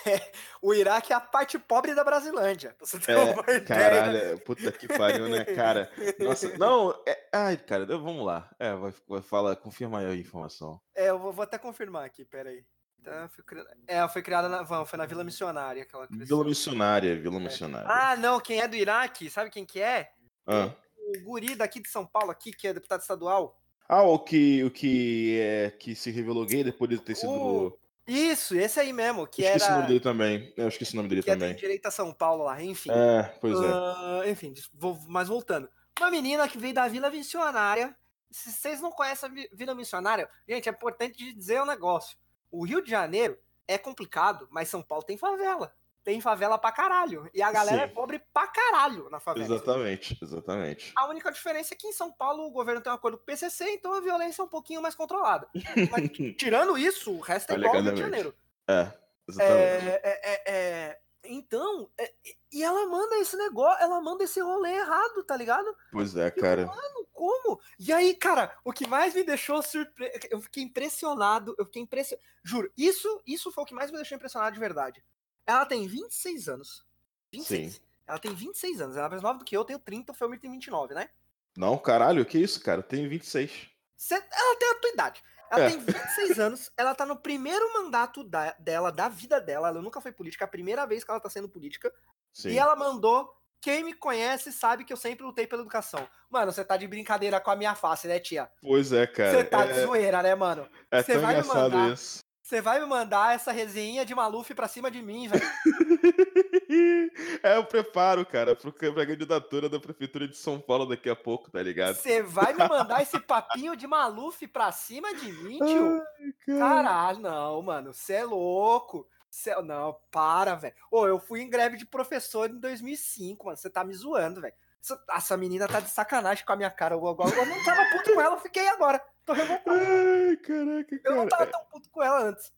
é, 0.08 0.32
o 0.62 0.74
Iraque 0.74 1.14
é 1.14 1.16
a 1.16 1.22
parte 1.22 1.58
pobre 1.58 1.96
da 1.96 2.04
Brasilândia. 2.04 2.76
você 2.80 3.00
ter 3.00 3.14
É, 3.14 3.18
uma 3.34 3.42
ideia. 3.44 3.62
Caralho, 3.62 4.18
é- 4.18 4.36
puta 4.38 4.72
que 4.74 4.88
pariu, 4.90 5.30
né, 5.30 5.46
cara? 5.46 5.90
Nossa, 6.20 6.50
não, 6.60 6.92
é- 7.08 7.30
ai, 7.34 7.56
cara, 7.56 7.86
vamos 7.86 8.26
lá. 8.26 8.50
É, 8.60 8.74
vai, 8.76 8.94
vai 9.08 9.22
falar, 9.22 9.56
confirma 9.56 10.00
aí 10.00 10.06
a 10.08 10.16
informação. 10.16 10.82
É, 10.96 11.10
eu 11.10 11.18
vou, 11.18 11.32
vou 11.32 11.44
até 11.44 11.58
confirmar 11.58 12.04
aqui, 12.06 12.26
peraí. 12.26 12.66
Tá, 13.04 13.28
foi 13.30 13.44
cri- 13.44 13.66
É, 13.88 13.96
ela 13.98 14.08
foi 14.08 14.22
criada 14.22 14.48
na, 14.48 14.66
foi 14.86 14.98
na 14.98 15.06
Vila 15.06 15.24
Missionária 15.24 15.86
que 15.86 15.96
ela 15.96 16.08
cresceu. 16.08 16.38
Vila 16.38 16.50
Missionária, 16.50 17.16
Vila 17.20 17.40
Missionária. 17.40 17.88
Ah, 17.90 18.16
não, 18.16 18.40
quem 18.40 18.60
é 18.62 18.68
do 18.68 18.76
Iraque, 18.76 19.30
sabe 19.30 19.50
quem 19.50 19.66
que 19.66 19.82
é? 19.82 20.12
Ah, 20.46 20.70
O 20.98 21.20
guri 21.24 21.56
daqui 21.56 21.80
de 21.82 21.90
São 21.90 22.06
Paulo 22.06 22.30
aqui, 22.32 22.52
que 22.52 22.68
é 22.68 22.74
deputado 22.74 23.02
estadual. 23.02 23.60
Ah, 23.90 24.04
o 24.04 24.20
que, 24.20 24.64
o 24.64 24.72
que, 24.72 25.40
é, 25.42 25.72
que 25.72 25.96
se 25.96 26.12
revelou 26.12 26.46
gay 26.46 26.64
depois 26.64 26.90
de 26.90 27.00
ter 27.00 27.16
sido... 27.16 27.32
O- 27.32 27.80
Isso, 28.08 28.56
esse 28.56 28.80
aí 28.80 28.94
mesmo, 28.94 29.26
que 29.28 29.42
esqueci 29.44 29.66
o 29.66 29.70
nome 29.70 29.80
era 29.80 29.88
dele 29.88 30.00
também. 30.00 30.54
Eu 30.56 30.68
esqueci 30.68 30.94
o 30.94 30.98
nome 30.98 31.10
dele 31.10 31.24
que 31.24 31.30
é 31.32 31.34
também. 31.36 31.56
direito 31.56 31.86
a 31.88 31.92
São 31.92 32.14
Paulo 32.14 32.44
lá, 32.46 32.62
enfim. 32.62 32.90
É, 32.92 33.24
pois 33.42 33.60
é. 33.60 33.68
Ah, 33.72 34.22
enfim, 34.28 34.54
vou, 34.74 34.98
mas 35.08 35.28
voltando. 35.28 35.68
Uma 36.00 36.10
menina 36.12 36.48
que 36.48 36.58
veio 36.58 36.74
da 36.74 36.88
Vila 36.88 37.10
Missionária. 37.10 37.96
Se 38.30 38.50
vocês 38.52 38.80
não 38.80 38.92
conhecem 38.92 39.28
a 39.28 39.32
Vi- 39.34 39.50
Vila 39.52 39.76
Missionária, 39.76 40.30
gente, 40.48 40.70
é 40.70 40.72
importante 40.72 41.34
dizer 41.34 41.62
um 41.62 41.66
negócio. 41.66 42.18
O 42.52 42.66
Rio 42.66 42.82
de 42.82 42.92
Janeiro 42.92 43.38
é 43.68 43.78
complicado, 43.78 44.48
mas 44.52 44.68
São 44.68 44.82
Paulo 44.82 45.04
tem 45.04 45.18
favela. 45.18 45.74
Tem 46.04 46.20
favela 46.20 46.58
pra 46.58 46.72
caralho. 46.72 47.30
E 47.32 47.44
a 47.44 47.52
galera 47.52 47.84
é 47.84 47.88
Sim. 47.88 47.94
pobre 47.94 48.20
pra 48.34 48.48
caralho 48.48 49.08
na 49.10 49.20
favela. 49.20 49.46
Exatamente, 49.46 50.18
exatamente. 50.22 50.92
A 50.96 51.08
única 51.08 51.32
diferença 51.32 51.74
é 51.74 51.78
que 51.78 51.88
em 51.88 51.94
São 51.94 52.12
Paulo 52.12 52.44
o 52.48 52.52
governo 52.52 52.82
tem 52.82 52.92
um 52.92 52.96
acordo 52.96 53.18
com 53.18 53.24
o 53.24 53.26
PCC, 53.26 53.70
então 53.74 53.94
a 53.94 54.02
violência 54.02 54.42
é 54.42 54.46
um 54.46 54.50
pouquinho 54.50 54.82
mais 54.82 54.96
controlada. 54.96 55.48
Mas 55.54 56.10
tirando 56.38 56.76
isso, 56.78 57.12
o 57.12 57.20
resto 57.20 57.52
é 57.52 57.56
igual 57.56 57.76
ao 57.76 57.82
Rio 57.84 57.94
de. 57.94 58.02
Janeiro. 58.02 58.36
É, 58.68 58.92
exatamente. 59.30 59.88
É, 59.88 60.02
é, 60.04 60.22
é, 60.24 60.42
é, 60.48 61.00
Então, 61.24 61.88
é, 62.00 62.12
e 62.52 62.64
ela 62.64 62.84
manda 62.88 63.16
esse 63.18 63.38
negócio, 63.38 63.84
ela 63.84 64.02
manda 64.02 64.24
esse 64.24 64.42
rolê 64.42 64.74
errado, 64.74 65.24
tá 65.24 65.38
ligado? 65.38 65.74
Pois 65.92 66.16
é, 66.16 66.32
cara. 66.32 66.66
Mano, 66.66 67.01
como? 67.22 67.62
E 67.78 67.94
aí, 67.94 68.16
cara, 68.16 68.58
o 68.66 68.74
que 68.74 68.88
mais 68.88 69.14
me 69.14 69.24
deixou 69.24 69.62
surpreso. 69.62 70.12
Eu 70.32 70.42
fiquei 70.42 70.64
impressionado, 70.64 71.54
eu 71.60 71.66
fiquei 71.66 71.84
impressionado. 71.84 72.28
Juro, 72.44 72.72
isso, 72.76 73.22
isso 73.28 73.52
foi 73.52 73.64
o 73.64 73.68
que 73.68 73.76
mais 73.76 73.92
me 73.92 73.98
deixou 73.98 74.16
impressionado 74.16 74.56
de 74.56 74.60
verdade. 74.60 75.04
Ela 75.46 75.64
tem 75.68 75.88
26 75.88 76.50
anos. 76.50 76.84
26. 77.32 77.74
Sim. 77.74 77.82
Ela 78.08 78.18
tem 78.18 78.34
26 78.34 78.82
anos, 78.82 78.98
ela 78.98 79.06
é 79.06 79.10
mais 79.12 79.22
nova 79.22 79.38
do 79.38 79.46
que 79.46 79.56
eu, 79.56 79.64
tenho 79.64 79.78
30, 79.78 80.12
o 80.12 80.16
Felmir 80.16 80.40
tem 80.40 80.50
29, 80.52 80.96
né? 80.96 81.12
Não, 81.56 81.78
caralho, 81.78 82.26
que 82.26 82.40
isso, 82.40 82.60
cara? 82.60 82.80
Eu 82.80 82.84
tenho 82.84 83.08
26. 83.08 83.70
Cê- 83.96 84.16
ela 84.16 84.56
tem 84.58 84.72
a 84.72 84.76
tua 84.80 84.90
idade. 84.90 85.24
Ela 85.52 85.66
é. 85.66 85.70
tem 85.70 85.80
26 85.80 86.40
anos, 86.42 86.72
ela 86.76 86.96
tá 86.96 87.06
no 87.06 87.18
primeiro 87.18 87.72
mandato 87.72 88.24
da, 88.24 88.54
dela, 88.54 88.92
da 88.92 89.08
vida 89.10 89.40
dela. 89.40 89.68
Ela 89.68 89.82
nunca 89.82 90.02
foi 90.02 90.12
política, 90.12 90.44
é 90.44 90.48
a 90.48 90.50
primeira 90.50 90.88
vez 90.88 91.04
que 91.04 91.12
ela 91.12 91.20
tá 91.20 91.30
sendo 91.30 91.48
política. 91.48 91.94
Sim. 92.34 92.50
E 92.50 92.58
ela 92.58 92.76
mandou. 92.76 93.32
Quem 93.62 93.84
me 93.84 93.94
conhece 93.94 94.52
sabe 94.52 94.84
que 94.84 94.92
eu 94.92 94.98
sempre 94.98 95.24
lutei 95.24 95.46
pela 95.46 95.62
educação. 95.62 96.08
Mano, 96.32 96.52
você 96.52 96.66
tá 96.66 96.76
de 96.76 96.88
brincadeira 96.88 97.40
com 97.40 97.52
a 97.52 97.56
minha 97.56 97.76
face, 97.76 98.08
né, 98.08 98.20
tia? 98.20 98.50
Pois 98.60 98.92
é, 98.92 99.06
cara. 99.06 99.32
Você 99.32 99.44
tá 99.44 99.66
é... 99.66 99.72
de 99.72 99.82
zoeira, 99.82 100.24
né, 100.24 100.34
mano? 100.34 100.68
É 100.90 101.04
você 101.04 101.14
tão 101.14 101.22
vai 101.22 101.34
engraçado 101.34 101.72
me 101.72 101.78
mandar... 101.78 101.94
isso. 101.94 102.20
Você 102.42 102.60
vai 102.60 102.82
me 102.82 102.86
mandar 102.86 103.34
essa 103.34 103.52
resenha 103.52 104.04
de 104.04 104.14
Maluf 104.14 104.54
pra 104.54 104.68
cima 104.68 104.92
de 104.92 105.02
mim, 105.02 105.28
velho. 105.28 105.42
é 107.44 107.58
o 107.58 107.64
preparo, 107.64 108.26
cara, 108.26 108.56
pro, 108.56 108.74
pra 108.74 109.06
candidatura 109.06 109.70
da 109.70 109.80
Prefeitura 109.80 110.28
de 110.28 110.36
São 110.36 110.60
Paulo 110.60 110.86
daqui 110.86 111.10
a 111.10 111.16
pouco, 111.16 111.50
tá 111.50 111.64
ligado? 111.64 111.96
Você 111.96 112.22
vai 112.22 112.54
me 112.54 112.68
mandar 112.68 113.00
esse 113.04 113.20
papinho 113.22 113.76
de 113.78 113.88
Maluf 113.88 114.46
pra 114.48 114.70
cima 114.72 115.16
de 115.16 115.32
mim, 115.32 115.60
tio? 115.60 116.02
Ai, 116.20 116.60
Caralho, 116.60 117.20
não, 117.20 117.62
mano, 117.62 117.94
você 117.94 118.16
é 118.16 118.26
louco. 118.26 119.08
Cê, 119.32 119.56
não, 119.62 119.98
para, 120.12 120.56
velho. 120.56 120.76
Ô, 120.92 121.08
eu 121.08 121.18
fui 121.18 121.40
em 121.40 121.50
greve 121.50 121.78
de 121.78 121.86
professor 121.86 122.50
em 122.50 122.60
2005, 122.60 123.46
mano. 123.46 123.56
Você 123.56 123.70
tá 123.70 123.82
me 123.82 123.94
zoando, 123.94 124.42
velho. 124.42 124.54
Essa, 124.84 125.04
essa, 125.10 125.38
menina 125.38 125.70
tá 125.70 125.80
de 125.80 125.90
sacanagem 125.90 126.44
com 126.46 126.52
a 126.52 126.56
minha 126.58 126.70
cara. 126.70 126.96
Eu, 126.96 127.02
eu, 127.02 127.16
eu 127.38 127.46
não 127.46 127.64
tava 127.64 127.90
puto 127.92 128.14
com 128.14 128.22
ela, 128.22 128.36
eu 128.36 128.40
fiquei 128.42 128.68
agora. 128.68 129.02
Tô 129.26 129.32
revoltado. 129.32 129.80
Ai, 129.80 130.36
caraca, 130.36 131.00
cara. 131.00 131.02
Eu 131.06 131.16
não 131.16 131.28
tava 131.30 131.48
tão 131.48 131.64
puto 131.72 131.90
com 131.90 132.04
ela 132.04 132.24
antes. 132.24 132.54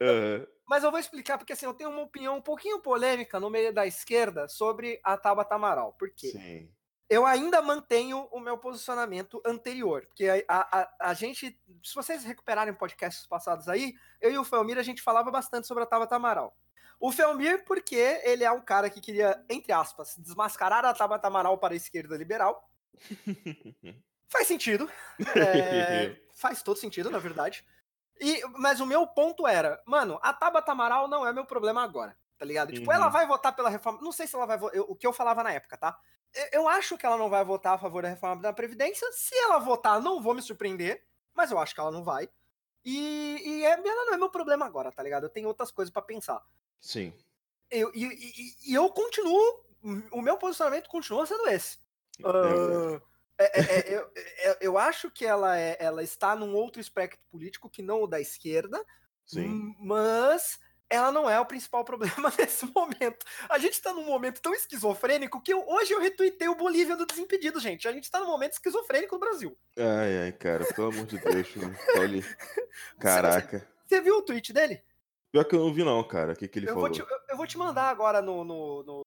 Uhum. 0.00 0.46
Mas 0.66 0.82
eu 0.82 0.90
vou 0.90 0.98
explicar, 0.98 1.36
porque 1.36 1.52
assim, 1.52 1.66
eu 1.66 1.74
tenho 1.74 1.90
uma 1.90 2.02
opinião 2.02 2.38
um 2.38 2.42
pouquinho 2.42 2.80
polêmica 2.80 3.38
no 3.38 3.50
meio 3.50 3.70
da 3.70 3.86
esquerda 3.86 4.48
sobre 4.48 4.98
a 5.04 5.18
Tabata 5.18 5.56
Amaral. 5.56 5.92
Por 5.92 6.08
quê? 6.10 6.28
Sim. 6.28 6.73
Eu 7.08 7.26
ainda 7.26 7.60
mantenho 7.60 8.28
o 8.30 8.40
meu 8.40 8.56
posicionamento 8.56 9.42
anterior. 9.44 10.06
Porque 10.06 10.44
a, 10.48 10.80
a, 10.80 11.10
a 11.10 11.14
gente, 11.14 11.58
se 11.82 11.94
vocês 11.94 12.24
recuperarem 12.24 12.74
podcasts 12.74 13.26
passados 13.26 13.68
aí, 13.68 13.94
eu 14.20 14.32
e 14.32 14.38
o 14.38 14.44
Felmir, 14.44 14.78
a 14.78 14.82
gente 14.82 15.02
falava 15.02 15.30
bastante 15.30 15.66
sobre 15.66 15.82
a 15.82 15.86
Tabata 15.86 16.16
Amaral. 16.16 16.56
O 16.98 17.12
Felmir, 17.12 17.64
porque 17.64 18.20
ele 18.24 18.44
é 18.44 18.50
um 18.50 18.60
cara 18.60 18.88
que 18.88 19.00
queria, 19.00 19.44
entre 19.50 19.72
aspas, 19.72 20.16
desmascarar 20.16 20.84
a 20.84 20.94
Tabata 20.94 21.26
Amaral 21.26 21.58
para 21.58 21.74
a 21.74 21.76
esquerda 21.76 22.16
liberal. 22.16 22.68
Faz 24.28 24.48
sentido. 24.48 24.90
É, 25.36 26.16
faz 26.34 26.62
todo 26.62 26.76
sentido, 26.76 27.08
na 27.08 27.18
verdade. 27.18 27.64
E, 28.20 28.42
mas 28.58 28.80
o 28.80 28.86
meu 28.86 29.06
ponto 29.06 29.46
era, 29.46 29.80
mano, 29.86 30.18
a 30.22 30.32
Tabata 30.32 30.72
Amaral 30.72 31.06
não 31.06 31.26
é 31.26 31.32
meu 31.32 31.44
problema 31.44 31.82
agora, 31.82 32.16
tá 32.38 32.44
ligado? 32.44 32.70
Uhum. 32.70 32.74
Tipo, 32.76 32.92
ela 32.92 33.06
uhum. 33.06 33.12
vai 33.12 33.26
votar 33.26 33.54
pela 33.54 33.68
reforma. 33.68 34.00
Não 34.00 34.12
sei 34.12 34.26
se 34.26 34.34
ela 34.34 34.46
vai 34.46 34.58
votar. 34.58 34.80
O 34.82 34.94
que 34.94 35.06
eu 35.06 35.12
falava 35.12 35.42
na 35.42 35.52
época, 35.52 35.76
tá? 35.76 35.98
Eu, 36.34 36.60
eu 36.60 36.68
acho 36.68 36.98
que 36.98 37.06
ela 37.06 37.16
não 37.16 37.30
vai 37.30 37.44
votar 37.44 37.74
a 37.74 37.78
favor 37.78 38.02
da 38.02 38.08
reforma 38.08 38.42
da 38.42 38.52
Previdência. 38.52 39.10
Se 39.12 39.34
ela 39.36 39.58
votar, 39.58 40.00
não 40.00 40.22
vou 40.22 40.34
me 40.34 40.42
surpreender. 40.42 41.04
Mas 41.34 41.50
eu 41.50 41.58
acho 41.58 41.74
que 41.74 41.80
ela 41.80 41.90
não 41.90 42.04
vai. 42.04 42.28
E, 42.84 43.40
e 43.44 43.64
é, 43.64 43.72
ela 43.72 44.04
não 44.06 44.14
é 44.14 44.16
meu 44.16 44.30
problema 44.30 44.66
agora, 44.66 44.92
tá 44.92 45.02
ligado? 45.02 45.24
Eu 45.24 45.30
tenho 45.30 45.48
outras 45.48 45.70
coisas 45.70 45.92
para 45.92 46.02
pensar. 46.02 46.40
Sim. 46.80 47.12
Eu, 47.70 47.90
e, 47.94 48.04
e, 48.04 48.70
e, 48.70 48.74
eu 48.74 48.88
continuo. 48.90 49.64
O 50.12 50.22
meu 50.22 50.38
posicionamento 50.38 50.88
continua 50.88 51.26
sendo 51.26 51.46
esse. 51.48 51.78
Uh, 52.20 53.00
é, 53.36 53.60
é, 53.60 53.78
é, 53.78 53.94
eu, 53.94 54.10
é, 54.14 54.58
eu 54.60 54.78
acho 54.78 55.10
que 55.10 55.26
ela, 55.26 55.58
é, 55.58 55.76
ela 55.80 56.02
está 56.02 56.36
num 56.36 56.54
outro 56.54 56.80
espectro 56.80 57.20
político 57.30 57.68
que 57.68 57.82
não 57.82 58.02
o 58.02 58.06
da 58.06 58.20
esquerda, 58.20 58.82
Sim. 59.26 59.74
mas 59.78 60.58
ela 60.94 61.10
não 61.10 61.28
é 61.28 61.38
o 61.40 61.46
principal 61.46 61.84
problema 61.84 62.32
nesse 62.38 62.66
momento. 62.66 63.24
A 63.48 63.58
gente 63.58 63.74
está 63.74 63.92
num 63.92 64.04
momento 64.04 64.40
tão 64.40 64.54
esquizofrênico 64.54 65.40
que 65.40 65.52
eu, 65.52 65.66
hoje 65.68 65.92
eu 65.92 66.00
retuitei 66.00 66.48
o 66.48 66.54
Bolívia 66.54 66.96
do 66.96 67.06
Desimpedido, 67.06 67.58
gente. 67.58 67.88
A 67.88 67.92
gente 67.92 68.04
está 68.04 68.20
num 68.20 68.26
momento 68.26 68.52
esquizofrênico 68.52 69.14
no 69.14 69.20
Brasil. 69.20 69.56
Ai, 69.76 70.24
ai, 70.24 70.32
cara, 70.32 70.64
pelo 70.64 70.88
amor 70.88 71.06
de 71.06 71.18
Deus, 71.18 71.48
olha. 71.98 72.22
Caraca. 72.98 73.58
Você, 73.58 73.66
você, 73.96 74.00
viu 74.00 74.16
o 74.18 74.22
tweet 74.22 74.52
dele? 74.52 74.82
Pior 75.32 75.44
que 75.44 75.54
eu 75.54 75.60
não 75.60 75.74
vi, 75.74 75.82
não, 75.82 76.02
cara. 76.04 76.32
O 76.32 76.36
que, 76.36 76.46
que 76.46 76.60
ele 76.60 76.66
eu 76.66 76.74
falou? 76.74 76.88
Vou 76.88 76.90
te, 76.90 77.00
eu, 77.00 77.06
eu, 77.28 77.36
vou 77.36 77.46
te 77.46 77.58
mandar 77.58 77.88
agora 77.88 78.22
no, 78.22 78.44
no, 78.44 78.82
no, 78.84 79.00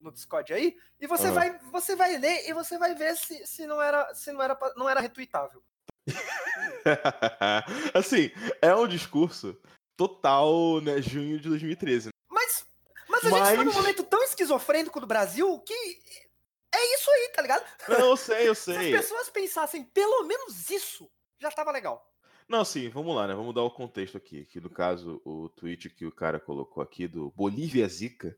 no 0.00 0.12
Discord 0.12 0.52
aí, 0.52 0.76
e 0.98 1.06
você, 1.06 1.28
uhum. 1.28 1.34
vai, 1.34 1.58
você 1.70 1.94
vai 1.94 2.16
ler 2.16 2.48
e 2.48 2.54
você 2.54 2.78
vai 2.78 2.94
ver 2.94 3.14
se, 3.16 3.46
se 3.46 3.66
não 3.66 3.80
era 3.82 4.14
se 4.14 4.32
não 4.32 4.42
era, 4.42 4.58
não 4.76 4.88
era 4.88 5.00
retweetável. 5.00 5.62
assim, 7.94 8.30
é 8.60 8.74
um 8.74 8.86
discurso 8.86 9.58
total, 9.96 10.80
né, 10.80 11.00
junho 11.00 11.38
de 11.38 11.48
2013. 11.48 12.10
Mas, 12.28 12.66
mas 13.08 13.24
a 13.24 13.30
mas... 13.30 13.48
gente 13.48 13.56
tá 13.58 13.64
num 13.64 13.72
momento 13.72 14.02
tão 14.04 14.22
esquizofrênico 14.22 15.00
do 15.00 15.06
Brasil 15.06 15.58
que 15.60 15.74
é 16.72 16.94
isso 16.94 17.10
aí, 17.10 17.32
tá 17.34 17.42
ligado? 17.42 17.64
Não, 17.88 18.10
eu 18.10 18.16
sei, 18.16 18.48
eu 18.48 18.54
sei. 18.54 18.74
Se 18.90 18.94
as 18.94 19.02
pessoas 19.02 19.30
pensassem 19.30 19.84
pelo 19.84 20.24
menos 20.24 20.70
isso, 20.70 21.10
já 21.38 21.50
tava 21.50 21.70
legal. 21.70 22.10
Não, 22.48 22.64
sim, 22.64 22.90
vamos 22.90 23.14
lá, 23.16 23.26
né? 23.26 23.34
Vamos 23.34 23.54
dar 23.54 23.62
o 23.62 23.70
contexto 23.70 24.18
aqui. 24.18 24.44
Que 24.44 24.60
no 24.60 24.68
caso, 24.68 25.22
o 25.24 25.48
tweet 25.48 25.88
que 25.88 26.04
o 26.04 26.12
cara 26.12 26.38
colocou 26.38 26.82
aqui 26.82 27.08
do 27.08 27.30
Bolívia 27.30 27.88
Zica, 27.88 28.36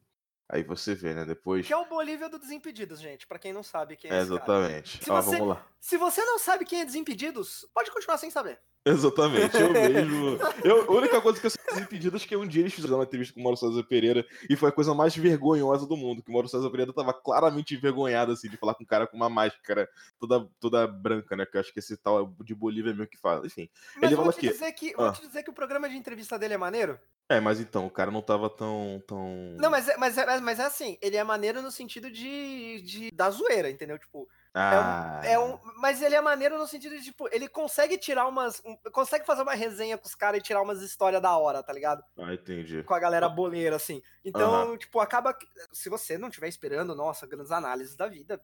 Aí 0.49 0.63
você 0.63 0.95
vê, 0.95 1.13
né? 1.13 1.25
Depois. 1.25 1.67
Que 1.67 1.73
é 1.73 1.77
o 1.77 1.87
Bolívia 1.87 2.29
do 2.29 2.39
Desimpedidos, 2.39 3.01
gente. 3.01 3.27
Para 3.27 3.39
quem 3.39 3.53
não 3.53 3.65
sabe 3.65 3.97
quem 3.97 4.11
é, 4.11 4.15
é 4.15 4.21
Exatamente. 4.21 5.03
Se, 5.05 5.11
Ó, 5.11 5.21
você, 5.21 5.31
vamos 5.39 5.49
lá. 5.49 5.67
se 5.81 5.97
você 5.97 6.25
não 6.25 6.39
sabe 6.39 6.65
quem 6.65 6.81
é 6.81 6.85
Desimpedidos, 6.85 7.67
pode 7.75 7.91
continuar 7.91 8.19
sem 8.19 8.31
saber. 8.31 8.61
Exatamente, 8.87 9.57
eu 9.57 9.71
mesmo. 9.73 10.39
eu, 10.65 10.91
a 10.91 10.95
única 10.95 11.21
coisa 11.21 11.41
que 11.41 11.47
eu 11.47 11.51
sei 11.51 11.67
Desimpedidos 11.77 12.23
é 12.23 12.27
que 12.27 12.37
um 12.37 12.47
dia 12.47 12.63
eles 12.63 12.73
fizeram 12.73 12.97
uma 12.97 13.05
entrevista 13.05 13.35
com 13.35 13.41
o 13.41 13.43
Mauro 13.43 13.57
César 13.57 13.83
Pereira 13.85 14.27
e 14.49 14.57
foi 14.57 14.69
a 14.69 14.73
coisa 14.73 14.95
mais 14.95 15.15
vergonhosa 15.15 15.87
do 15.87 15.97
mundo. 15.97 16.23
Que 16.23 16.31
o 16.31 16.33
Mauro 16.33 16.49
César 16.49 16.71
Pereira 16.71 16.93
tava 16.93 17.13
claramente 17.13 17.75
envergonhado, 17.75 18.33
assim, 18.33 18.49
de 18.49 18.57
falar 18.57 18.75
com 18.75 18.83
um 18.83 18.87
cara 18.87 19.07
com 19.07 19.17
uma 19.17 19.29
máscara 19.29 19.89
toda, 20.19 20.49
toda 20.59 20.87
branca, 20.87 21.37
né? 21.37 21.45
Que 21.45 21.57
eu 21.57 21.61
acho 21.61 21.73
que 21.73 21.79
esse 21.79 21.97
tal 21.97 22.35
de 22.43 22.55
Bolívia 22.55 22.91
é 22.91 22.95
meio 22.95 23.09
que 23.09 23.19
fala. 23.19 23.47
Enfim. 23.47 23.69
Mas 23.97 24.11
ele 24.11 24.17
vou, 24.17 24.33
te 24.33 24.39
aqui. 24.39 24.49
Dizer 24.49 24.73
que, 24.73 24.95
ah. 24.97 25.05
vou 25.05 25.13
te 25.13 25.27
dizer 25.27 25.43
que 25.43 25.51
o 25.51 25.55
programa 25.55 25.89
de 25.89 25.97
entrevista 25.97 26.39
dele 26.39 26.55
é 26.55 26.59
maneiro. 26.59 26.99
É, 27.29 27.41
mas 27.41 27.61
então, 27.61 27.87
o 27.87 27.91
cara 27.91 28.11
não 28.11 28.23
tava 28.23 28.49
tão. 28.49 29.03
tão... 29.07 29.55
Não, 29.59 29.71
mas 29.71 29.89
é, 29.89 29.97
mas, 29.97 30.17
é, 30.17 30.41
mas 30.41 30.61
é 30.61 30.65
assim, 30.65 30.97
ele 31.03 31.17
é 31.17 31.25
maneiro 31.25 31.61
no 31.61 31.71
sentido 31.71 32.11
de, 32.11 32.81
de 32.83 33.11
da 33.11 33.29
zoeira, 33.31 33.71
entendeu? 33.71 33.99
Tipo. 33.99 34.29
Ah. 34.59 35.21
É 35.23 35.39
um, 35.39 35.43
é 35.43 35.53
um, 35.53 35.59
mas 35.77 36.01
ele 36.01 36.15
é 36.15 36.21
maneiro 36.23 36.57
no 36.57 36.67
sentido 36.67 36.97
de, 36.97 37.05
tipo, 37.05 37.29
ele 37.31 37.47
consegue 37.47 37.99
tirar 37.99 38.27
umas. 38.27 38.63
Um, 38.65 38.75
consegue 38.91 39.27
fazer 39.27 39.43
uma 39.43 39.53
resenha 39.53 39.99
com 39.99 40.07
os 40.07 40.15
caras 40.15 40.41
e 40.41 40.43
tirar 40.43 40.63
umas 40.63 40.81
histórias 40.81 41.21
da 41.21 41.37
hora, 41.37 41.63
tá 41.63 41.75
ligado? 41.75 42.03
Ah, 42.17 42.33
entendi. 42.33 42.83
Com 42.83 42.95
a 42.95 42.99
galera 42.99 43.29
boleira, 43.29 43.77
assim. 43.77 44.01
Então, 44.25 44.75
tipo, 44.79 44.99
acaba. 44.99 45.37
Se 45.71 45.91
você 45.91 46.17
não 46.17 46.29
estiver 46.29 46.49
esperando, 46.49 46.95
nossa, 46.95 47.27
grandes 47.27 47.53
análises 47.53 47.95
da 47.95 48.09
vida. 48.09 48.41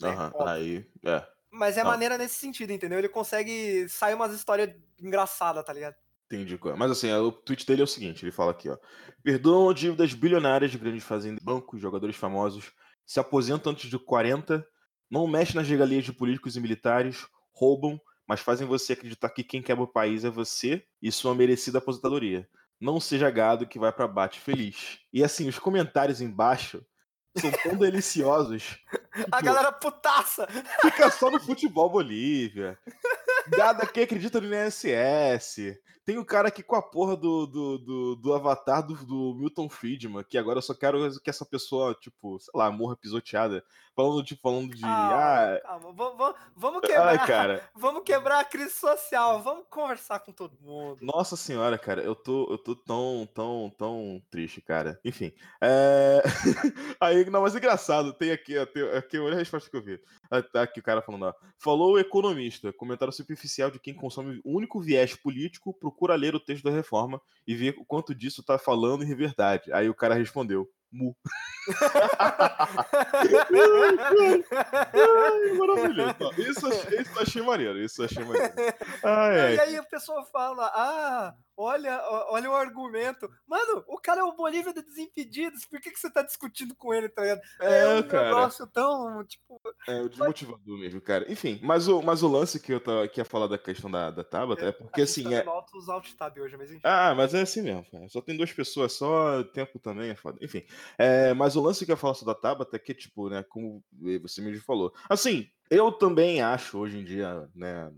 Né, 0.00 0.14
aí. 0.46 0.88
É. 1.04 1.26
Mas 1.50 1.76
é 1.76 1.82
maneira 1.82 2.16
nesse 2.16 2.36
sentido, 2.36 2.72
entendeu? 2.72 3.00
Ele 3.00 3.08
consegue 3.08 3.88
sair 3.88 4.14
umas 4.14 4.32
histórias 4.32 4.70
engraçadas, 5.00 5.64
tá 5.64 5.72
ligado? 5.72 5.96
Entendi. 6.26 6.58
Mas 6.76 6.92
assim, 6.92 7.12
o 7.12 7.32
tweet 7.32 7.66
dele 7.66 7.80
é 7.80 7.84
o 7.84 7.88
seguinte: 7.88 8.24
ele 8.24 8.30
fala 8.30 8.52
aqui, 8.52 8.70
ó. 8.70 8.78
Perdoam 9.24 9.74
dívidas 9.74 10.14
bilionárias 10.14 10.70
de 10.70 10.78
grandes 10.78 11.02
fazendas, 11.02 11.42
bancos, 11.42 11.80
jogadores 11.80 12.14
famosos, 12.14 12.72
se 13.04 13.18
aposentam 13.18 13.72
antes 13.72 13.90
de 13.90 13.98
40, 13.98 14.64
não 15.12 15.26
mexem 15.26 15.56
nas 15.56 15.68
regalias 15.68 16.06
de 16.06 16.12
políticos 16.12 16.56
e 16.56 16.60
militares, 16.60 17.26
roubam, 17.52 18.00
mas 18.26 18.40
fazem 18.40 18.66
você 18.66 18.94
acreditar 18.94 19.28
que 19.28 19.44
quem 19.44 19.60
quebra 19.60 19.84
o 19.84 19.86
país 19.86 20.24
é 20.24 20.30
você 20.30 20.82
e 21.02 21.12
sua 21.12 21.34
merecida 21.34 21.76
aposentadoria. 21.76 22.48
Não 22.80 22.98
seja 22.98 23.30
gado 23.30 23.66
que 23.66 23.78
vai 23.78 23.92
para 23.92 24.08
bate 24.08 24.40
feliz. 24.40 25.00
E 25.12 25.22
assim, 25.22 25.50
os 25.50 25.58
comentários 25.58 26.22
embaixo 26.22 26.82
são 27.36 27.50
tão 27.62 27.76
deliciosos. 27.78 28.78
A 29.30 29.42
galera 29.42 29.70
putaça! 29.70 30.48
Fica 30.80 31.10
só 31.10 31.30
no 31.30 31.38
futebol 31.38 31.90
Bolívia. 31.90 32.78
Gada 33.48 33.86
que 33.86 34.00
acredita 34.00 34.40
no 34.40 34.46
INSS. 34.46 35.76
Tem 36.04 36.18
o 36.18 36.24
cara 36.24 36.48
aqui 36.48 36.62
com 36.62 36.74
a 36.74 36.82
porra 36.82 37.16
do, 37.16 37.46
do, 37.46 37.78
do, 37.78 38.16
do 38.16 38.34
avatar 38.34 38.84
do, 38.84 38.94
do, 39.06 39.34
Milton 39.34 39.68
Friedman, 39.68 40.24
que 40.24 40.36
agora 40.36 40.58
eu 40.58 40.62
só 40.62 40.74
quero 40.74 41.20
que 41.20 41.30
essa 41.30 41.46
pessoa, 41.46 41.94
tipo, 41.94 42.40
sei 42.40 42.50
lá, 42.54 42.70
morra 42.72 42.96
pisoteada. 42.96 43.64
Falando, 43.94 44.24
tipo, 44.24 44.40
falando 44.42 44.74
de. 44.74 44.84
Ah, 44.84 45.54
ah 45.54 45.60
calma, 45.60 45.92
vamos, 45.92 46.34
vamos 46.56 46.80
quebrar. 46.80 47.08
Ai, 47.08 47.26
cara. 47.26 47.62
Vamos 47.74 48.02
quebrar 48.04 48.40
a 48.40 48.44
crise 48.44 48.72
social. 48.72 49.42
Vamos 49.42 49.64
conversar 49.68 50.20
com 50.20 50.32
todo 50.32 50.56
mundo. 50.60 50.98
Nossa 51.02 51.36
senhora, 51.36 51.76
cara, 51.76 52.00
eu 52.00 52.14
tô, 52.14 52.50
eu 52.50 52.56
tô 52.56 52.74
tão, 52.74 53.28
tão, 53.34 53.72
tão 53.76 54.22
triste, 54.30 54.60
cara. 54.60 54.98
Enfim. 55.04 55.32
É... 55.60 56.22
Aí, 57.00 57.28
não, 57.28 57.42
mas 57.42 57.54
é 57.54 57.58
engraçado, 57.58 58.12
tem 58.14 58.30
aqui, 58.30 58.54
tem, 58.66 58.82
aqui 58.96 59.16
a 59.18 59.34
resposta 59.34 59.68
que 59.68 59.76
eu 59.76 59.82
vi. 59.82 60.00
Ah, 60.30 60.42
tá 60.42 60.62
aqui 60.62 60.80
o 60.80 60.82
cara 60.82 61.02
falando, 61.02 61.26
ó. 61.26 61.34
Falou 61.58 61.92
o 61.92 61.98
economista, 61.98 62.72
comentário 62.72 63.12
superficial 63.12 63.70
de 63.70 63.78
quem 63.78 63.92
consome 63.92 64.40
o 64.42 64.56
único 64.56 64.80
viés 64.80 65.14
político 65.14 65.74
pro 65.74 65.91
procura 65.92 66.16
ler 66.16 66.34
o 66.34 66.40
texto 66.40 66.64
da 66.64 66.70
reforma 66.70 67.20
e 67.46 67.54
ver 67.54 67.74
o 67.78 67.84
quanto 67.84 68.14
disso 68.14 68.42
tá 68.42 68.58
falando 68.58 69.04
em 69.04 69.14
verdade. 69.14 69.72
Aí 69.72 69.88
o 69.88 69.94
cara 69.94 70.14
respondeu, 70.14 70.66
mu. 70.90 71.14
Maravilhoso. 75.58 76.14
Isso, 76.38 76.68
isso 76.68 77.10
eu 77.14 77.22
achei 77.22 77.42
maneiro, 77.42 77.78
isso 77.78 78.02
achei 78.02 78.24
maneiro. 78.24 78.52
Ai, 79.04 79.56
E 79.56 79.60
aí 79.60 79.76
a 79.76 79.82
pessoa 79.82 80.24
fala, 80.32 80.66
ah, 80.74 81.34
Olha, 81.56 82.00
olha 82.28 82.50
o 82.50 82.54
argumento. 82.54 83.30
Mano, 83.46 83.84
o 83.86 83.98
cara 83.98 84.20
é 84.20 84.24
o 84.24 84.34
Bolívia 84.34 84.72
de 84.72 84.82
Desimpedidos. 84.82 85.64
Por 85.66 85.80
que, 85.80 85.90
que 85.90 85.98
você 85.98 86.10
tá 86.10 86.22
discutindo 86.22 86.74
com 86.74 86.92
ele, 86.94 87.08
tá 87.08 87.22
ligado? 87.22 87.40
É, 87.60 87.80
é 87.80 87.94
um 87.94 88.02
cara. 88.02 88.28
negócio 88.28 88.66
tão, 88.68 89.24
tipo... 89.24 89.60
É, 89.86 90.00
o 90.00 90.08
desmotivador 90.08 90.78
mesmo, 90.78 91.00
cara. 91.00 91.30
Enfim, 91.30 91.60
mas 91.62 91.88
o, 91.88 92.02
mas 92.02 92.22
o 92.22 92.28
lance 92.28 92.58
que 92.58 92.72
eu 92.72 92.80
tava, 92.80 93.06
que 93.06 93.20
ia 93.20 93.24
falar 93.24 93.46
da 93.46 93.58
questão 93.58 93.90
da, 93.90 94.10
da 94.10 94.24
Tabata 94.24 94.66
é 94.66 94.72
porque, 94.72 95.02
assim... 95.02 95.32
É... 95.34 95.44
altos 95.46 95.88
alt 95.88 96.12
tab 96.14 96.38
hoje, 96.38 96.56
mas 96.56 96.70
enfim. 96.70 96.80
Ah, 96.84 97.14
mas 97.14 97.34
é 97.34 97.42
assim 97.42 97.62
mesmo, 97.62 97.84
cara. 97.90 98.08
Só 98.08 98.20
tem 98.20 98.36
duas 98.36 98.52
pessoas 98.52 98.92
só, 98.92 99.42
tempo 99.44 99.78
também 99.78 100.10
é 100.10 100.14
foda. 100.14 100.38
Enfim, 100.40 100.64
é, 100.98 101.34
mas 101.34 101.56
o 101.56 101.60
lance 101.60 101.84
que 101.84 101.92
eu 101.92 101.96
falo 101.96 102.14
sobre 102.14 102.34
da 102.34 102.40
Tabata 102.40 102.76
é 102.76 102.78
que, 102.78 102.94
tipo, 102.94 103.28
né, 103.28 103.42
como 103.42 103.82
você 104.20 104.40
mesmo 104.40 104.62
falou. 104.62 104.92
Assim, 105.08 105.48
eu 105.74 105.90
também 105.90 106.42
acho, 106.42 106.78
hoje 106.78 106.98
em 106.98 107.04
dia, 107.04 107.48
né, 107.54 107.90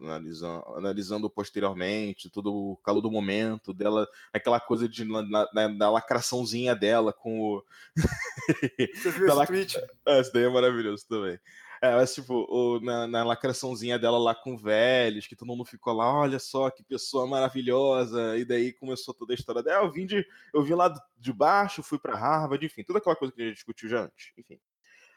analisando, 0.00 0.64
analisando 0.76 1.30
posteriormente, 1.30 2.28
todo 2.30 2.52
o 2.54 2.76
calor 2.78 3.00
do 3.00 3.10
momento 3.10 3.72
dela, 3.72 4.06
aquela 4.32 4.60
coisa 4.60 4.88
de, 4.88 5.04
na, 5.04 5.22
na, 5.52 5.68
na 5.68 5.90
lacraçãozinha 5.90 6.74
dela 6.76 7.12
com 7.12 7.40
o... 7.40 7.64
Você 8.94 9.10
viu 9.10 9.26
Da 9.26 9.32
esse 9.32 9.36
lac- 9.38 9.48
tweet? 9.48 9.78
Ah, 10.06 10.18
Esse 10.18 10.32
daí 10.32 10.44
é 10.44 10.48
maravilhoso 10.48 11.06
também. 11.08 11.38
É, 11.82 11.94
mas, 11.96 12.14
tipo, 12.14 12.46
o- 12.48 12.80
na, 12.80 13.06
na 13.06 13.24
lacraçãozinha 13.24 13.98
dela 13.98 14.18
lá 14.18 14.34
com 14.34 14.56
velhos, 14.56 15.26
que 15.26 15.36
todo 15.36 15.48
mundo 15.48 15.64
ficou 15.64 15.92
lá, 15.94 16.10
olha 16.20 16.38
só 16.38 16.70
que 16.70 16.82
pessoa 16.84 17.26
maravilhosa, 17.26 18.36
e 18.38 18.44
daí 18.44 18.72
começou 18.72 19.12
toda 19.14 19.32
a 19.32 19.36
história 19.36 19.62
dela. 19.62 19.84
Eu 19.86 19.92
vim, 19.92 20.06
de, 20.06 20.26
eu 20.52 20.62
vim 20.62 20.74
lá 20.74 20.92
de 21.18 21.32
baixo, 21.32 21.82
fui 21.82 21.98
pra 21.98 22.16
Harvard, 22.16 22.64
enfim, 22.64 22.82
toda 22.84 22.98
aquela 22.98 23.16
coisa 23.16 23.32
que 23.34 23.42
a 23.42 23.46
gente 23.46 23.54
discutiu 23.56 23.88
já 23.88 24.04
antes, 24.04 24.32
enfim. 24.38 24.58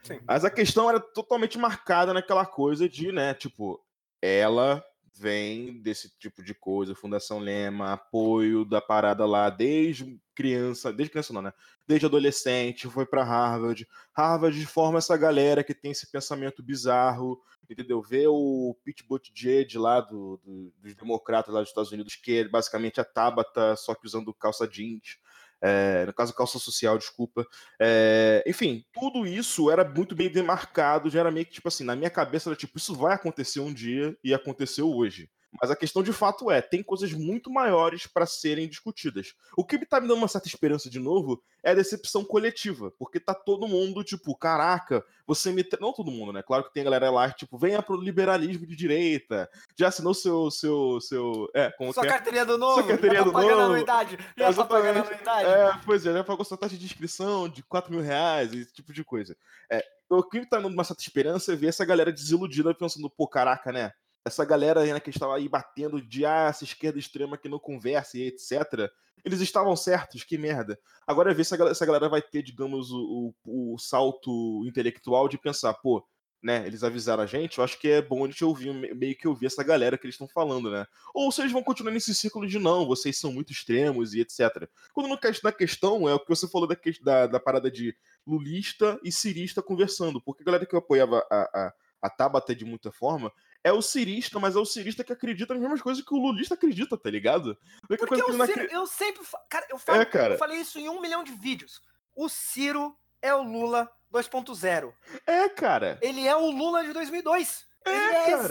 Sim. 0.04 0.20
Mas 0.26 0.46
a 0.46 0.50
questão 0.50 0.90
era 0.90 1.00
totalmente 1.00 1.58
marcada 1.58 2.14
naquela 2.14 2.46
coisa 2.46 2.88
de, 2.88 3.12
né, 3.12 3.34
tipo, 3.34 3.84
ela 4.22 4.84
vem 5.20 5.82
desse 5.82 6.16
tipo 6.20 6.44
de 6.44 6.54
coisa, 6.54 6.94
Fundação 6.94 7.40
Lema, 7.40 7.94
apoio 7.94 8.64
da 8.64 8.80
parada 8.80 9.26
lá 9.26 9.50
desde 9.50 10.20
criança, 10.36 10.94
desde 10.94 11.10
criança 11.12 11.34
não, 11.34 11.42
né? 11.42 11.52
Desde 11.88 12.06
adolescente, 12.06 12.88
foi 12.88 13.04
pra 13.04 13.24
Harvard. 13.24 13.88
Harvard 14.14 14.64
forma 14.68 15.00
essa 15.00 15.18
galera 15.18 15.64
que 15.64 15.74
tem 15.74 15.90
esse 15.90 16.06
pensamento 16.12 16.62
bizarro, 16.62 17.42
entendeu? 17.68 18.00
Vê 18.00 18.28
o 18.28 18.78
Pete 18.84 19.04
Buttigieg 19.04 19.76
lá 19.76 20.00
do, 20.02 20.38
do- 20.44 20.72
dos 20.78 20.94
democratas 20.94 21.52
lá 21.52 21.62
dos 21.62 21.70
Estados 21.70 21.92
Unidos, 21.92 22.16
que 22.16 22.38
é 22.38 22.48
basicamente 22.48 23.02
a 23.02 23.04
Tabata, 23.04 23.76
só 23.76 23.96
que 23.96 24.06
usando 24.06 24.32
calça 24.36 24.68
jeans. 24.68 25.18
É, 25.62 26.06
no 26.06 26.13
caso, 26.13 26.34
calça 26.34 26.60
social, 26.60 26.98
desculpa. 26.98 27.46
É, 27.82 28.43
enfim, 28.48 28.86
tudo 28.93 29.26
isso 29.26 29.72
era 29.72 29.84
muito 29.88 30.15
bem 30.15 30.30
demarcado, 30.32 31.10
já 31.10 31.20
era 31.22 31.32
meio 31.32 31.46
que 31.46 31.54
tipo 31.54 31.67
assim, 31.67 31.84
na 31.84 31.96
minha 31.96 32.10
cabeça 32.10 32.50
era 32.50 32.56
tipo, 32.56 32.78
isso 32.78 32.96
vai 32.96 33.13
acontecer 33.15 33.60
um 33.60 33.74
dia 33.74 34.15
e 34.24 34.34
aconteceu 34.34 34.89
hoje. 34.89 35.30
Mas 35.60 35.72
a 35.72 35.76
questão 35.76 36.04
de 36.04 36.14
fato 36.14 36.52
é, 36.52 36.62
tem 36.62 36.84
coisas 36.84 37.12
muito 37.14 37.50
maiores 37.50 38.06
para 38.06 38.26
serem 38.26 38.68
discutidas. 38.68 39.34
O 39.56 39.64
que 39.64 39.84
tá 39.86 40.00
me 40.00 40.08
dando 40.08 40.18
uma 40.18 40.28
certa 40.28 40.48
esperança 40.48 40.90
de 40.90 41.00
novo 41.00 41.42
é 41.64 41.72
a 41.72 41.76
decepção 41.76 42.24
coletiva, 42.24 42.92
porque 43.00 43.20
tá 43.20 43.34
todo 43.34 43.68
mundo 43.68 44.04
tipo, 44.04 44.36
caraca, 44.36 45.04
você 45.26 45.52
me. 45.52 45.66
Não 45.80 45.94
todo 45.94 46.12
mundo, 46.12 46.32
né? 46.32 46.44
Claro 46.44 46.64
que 46.64 46.74
tem 46.74 46.82
a 46.82 46.86
galera 46.86 47.10
lá 47.10 47.30
que, 47.30 47.40
tipo, 47.40 47.58
venha 47.58 47.82
pro 47.82 48.00
liberalismo 48.00 48.66
de 48.66 48.76
direita, 48.76 49.50
já 49.78 49.88
assinou 49.88 50.14
seu. 50.14 50.52
seu, 50.52 51.02
seu 51.02 51.50
é, 51.54 51.72
como 51.72 51.94
Sua 51.94 52.04
que 52.04 52.10
é? 52.10 52.12
carteirinha 52.12 52.46
do 52.46 52.58
novo, 52.58 52.88
carteirinha 52.88 53.20
já 53.20 53.26
tá 53.26 53.30
do 53.30 53.34
pagando 53.34 53.52
novo. 53.52 53.64
anuidade, 53.64 54.18
já 54.38 54.54
tá 54.54 54.66
pagando 54.66 55.00
anuidade. 55.00 55.50
É, 55.50 55.82
pois 55.86 56.06
é, 56.06 56.14
já 56.14 56.24
pagou 56.24 56.46
sua 56.46 56.58
taxa 56.58 56.78
de 56.78 56.86
inscrição 56.86 57.50
de 57.50 57.64
4 57.64 57.92
mil 57.92 58.02
reais, 58.02 58.54
esse 58.54 58.72
tipo 58.72 58.94
de 58.94 59.04
coisa. 59.04 59.36
É, 59.70 59.84
o 60.10 60.24
que 60.24 60.46
tá 60.46 60.58
dando 60.58 60.74
uma 60.74 60.84
certa 60.84 61.02
esperança 61.02 61.54
é 61.54 61.56
ver 61.56 61.68
essa 61.68 61.84
galera 61.84 62.12
desiludida 62.12 62.74
pensando, 62.74 63.10
pô, 63.10 63.28
caraca, 63.28 63.72
né? 63.72 63.92
Essa 64.28 64.46
galera 64.46 64.86
né, 64.86 65.00
que 65.00 65.10
estava 65.10 65.36
aí 65.36 65.50
batendo 65.50 66.02
de 66.02 66.26
ah, 66.26 66.48
essa 66.50 66.63
esquerda 66.63 67.00
extrema 67.00 67.38
que 67.38 67.50
não 67.50 67.60
conversa 67.60 68.18
e 68.18 68.28
etc. 68.28 68.90
Eles 69.26 69.42
estavam 69.42 69.76
certos, 69.76 70.24
que 70.24 70.38
merda. 70.38 70.80
Agora 71.06 71.32
é 71.32 71.34
ver 71.34 71.44
se 71.44 71.56
essa 71.62 71.86
galera, 71.86 72.08
vai 72.08 72.22
ter, 72.22 72.42
digamos, 72.44 72.92
o, 72.92 73.34
o, 73.46 73.74
o 73.74 73.78
salto 73.78 74.63
intelectual 74.66 75.28
de 75.28 75.38
pensar, 75.38 75.74
pô, 75.74 76.06
né? 76.42 76.66
Eles 76.68 76.84
avisaram 76.84 77.24
a 77.24 77.26
gente, 77.26 77.58
eu 77.58 77.63
acho 77.63 77.80
que 77.80 77.88
é 77.90 78.02
bom 78.02 78.24
a 78.24 78.28
gente 78.28 78.46
ouvir, 78.46 78.74
me- 78.74 78.94
meio 78.94 79.18
que 79.18 79.28
ouvir 79.28 79.48
essa 79.48 79.63
galera 79.63 79.98
que 79.98 80.06
eles 80.06 80.13
estão 80.13 80.28
falando, 80.28 80.70
né? 80.70 80.86
Ou 81.13 81.30
eles 81.40 81.52
vão 81.52 81.63
continuar 81.63 81.92
nesse 81.92 82.13
ciclo 82.13 82.48
de 82.48 82.60
não, 82.60 82.86
vocês 82.86 83.18
são 83.18 83.32
muito 83.32 83.52
extremos 83.52 84.13
e 84.13 84.22
etc. 84.22 84.70
Quando 84.94 85.10
no, 85.10 85.20
na 85.44 85.52
questão 85.52 86.08
é 86.08 86.13
o 86.13 86.20
que 86.20 86.30
você 86.30 86.48
falou 86.48 86.68
da, 86.68 86.78
da, 87.02 87.28
da 87.28 87.40
parada 87.40 87.72
de 87.72 87.96
lulista 88.26 89.00
e 89.04 89.12
cirista 89.12 89.62
conversando, 89.62 90.22
porque 90.22 90.44
a 90.44 90.46
galera 90.46 90.66
que 90.66 90.76
apoiava 90.76 91.26
a, 91.30 91.38
a, 91.42 91.74
a 92.04 92.10
Tabata 92.10 92.56
de 92.56 92.66
muita 92.66 92.92
forma 92.92 93.32
é 93.63 93.72
o 93.74 93.82
cirista, 93.82 94.39
mas 94.39 94.56
é 94.56 94.60
o 94.60 94.65
cirista 94.65 95.04
que 95.04 95.12
acredita 95.13 95.54
nas 95.54 95.62
mesmas 95.62 95.82
coisas 95.82 96.04
que 96.04 96.13
o 96.13 96.17
lulista 96.17 96.54
acredita, 96.56 96.98
tá 96.98 97.10
ligado? 97.10 97.58
Porque 97.88 98.06
coisa 98.06 98.24
eu, 98.24 98.32
Ciro, 98.32 98.43
acre- 98.43 98.70
eu 98.72 98.88
sempre. 98.88 99.22
Cara, 99.50 99.65
eu, 99.70 99.78
falo, 99.78 100.02
É, 100.02 100.06
cara. 100.06 100.34
eu 100.36 100.38
falei 100.38 100.60
isso 100.60 100.80
em 100.80 100.89
um 100.89 101.02
milhão 101.02 101.24
de 101.24 101.32
vídeos. 101.34 101.82
O 102.15 102.30
Ciro 102.30 102.96
é 103.22 103.34
o 103.34 103.41
Lula 103.43 103.89
2.0. 104.13 104.93
É, 105.26 105.50
cara. 105.50 105.98
Ele 106.02 106.26
é 106.28 106.36
o 106.36 106.50
Lula 106.50 106.84
de 106.84 106.93
2002. 106.93 107.65
É, 107.86 107.89
Ele 107.91 108.15
é 108.15 108.32
cara. 108.32 108.43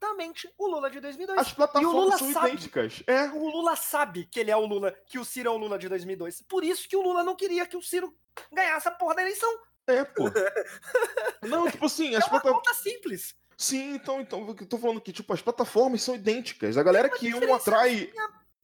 exatamente 0.00 0.52
o 0.58 0.66
Lula 0.68 0.90
de 0.90 1.00
2002. 1.00 1.38
As 1.38 1.52
plataformas 1.52 1.92
Lula 1.94 2.18
são 2.18 2.32
sabe. 2.32 2.48
idênticas. 2.48 3.02
É. 3.06 3.24
O 3.30 3.48
Lula 3.48 3.74
sabe 3.76 4.26
que 4.26 4.38
ele 4.40 4.50
é 4.50 4.56
o 4.56 4.66
Lula, 4.66 4.92
que 5.06 5.18
o 5.18 5.24
Ciro 5.24 5.48
é 5.48 5.52
o 5.52 5.56
Lula 5.56 5.78
de 5.78 5.88
2002. 5.88 6.42
Por 6.48 6.62
isso 6.64 6.88
que 6.88 6.96
o 6.96 7.02
Lula 7.02 7.22
não 7.24 7.34
queria 7.36 7.66
que 7.66 7.76
o 7.76 7.82
Ciro 7.82 8.14
ganhasse 8.52 8.88
a 8.88 8.90
porra 8.90 9.14
da 9.16 9.22
eleição. 9.22 9.50
É, 9.88 10.04
pô. 10.04 10.24
Não, 11.42 11.70
tipo 11.70 11.86
assim, 11.86 12.14
É 12.14 12.18
as 12.18 12.24
uma 12.24 12.40
plataformas. 12.40 12.66
conta 12.66 12.74
simples. 12.74 13.34
Sim, 13.56 13.94
então, 13.94 14.20
então, 14.20 14.46
eu 14.48 14.66
tô 14.66 14.76
falando 14.78 15.00
que, 15.00 15.12
tipo, 15.12 15.32
as 15.32 15.40
plataformas 15.40 16.02
são 16.02 16.14
idênticas. 16.14 16.76
A 16.76 16.82
galera 16.82 17.08
que 17.08 17.34
um 17.34 17.54
atrai. 17.54 18.12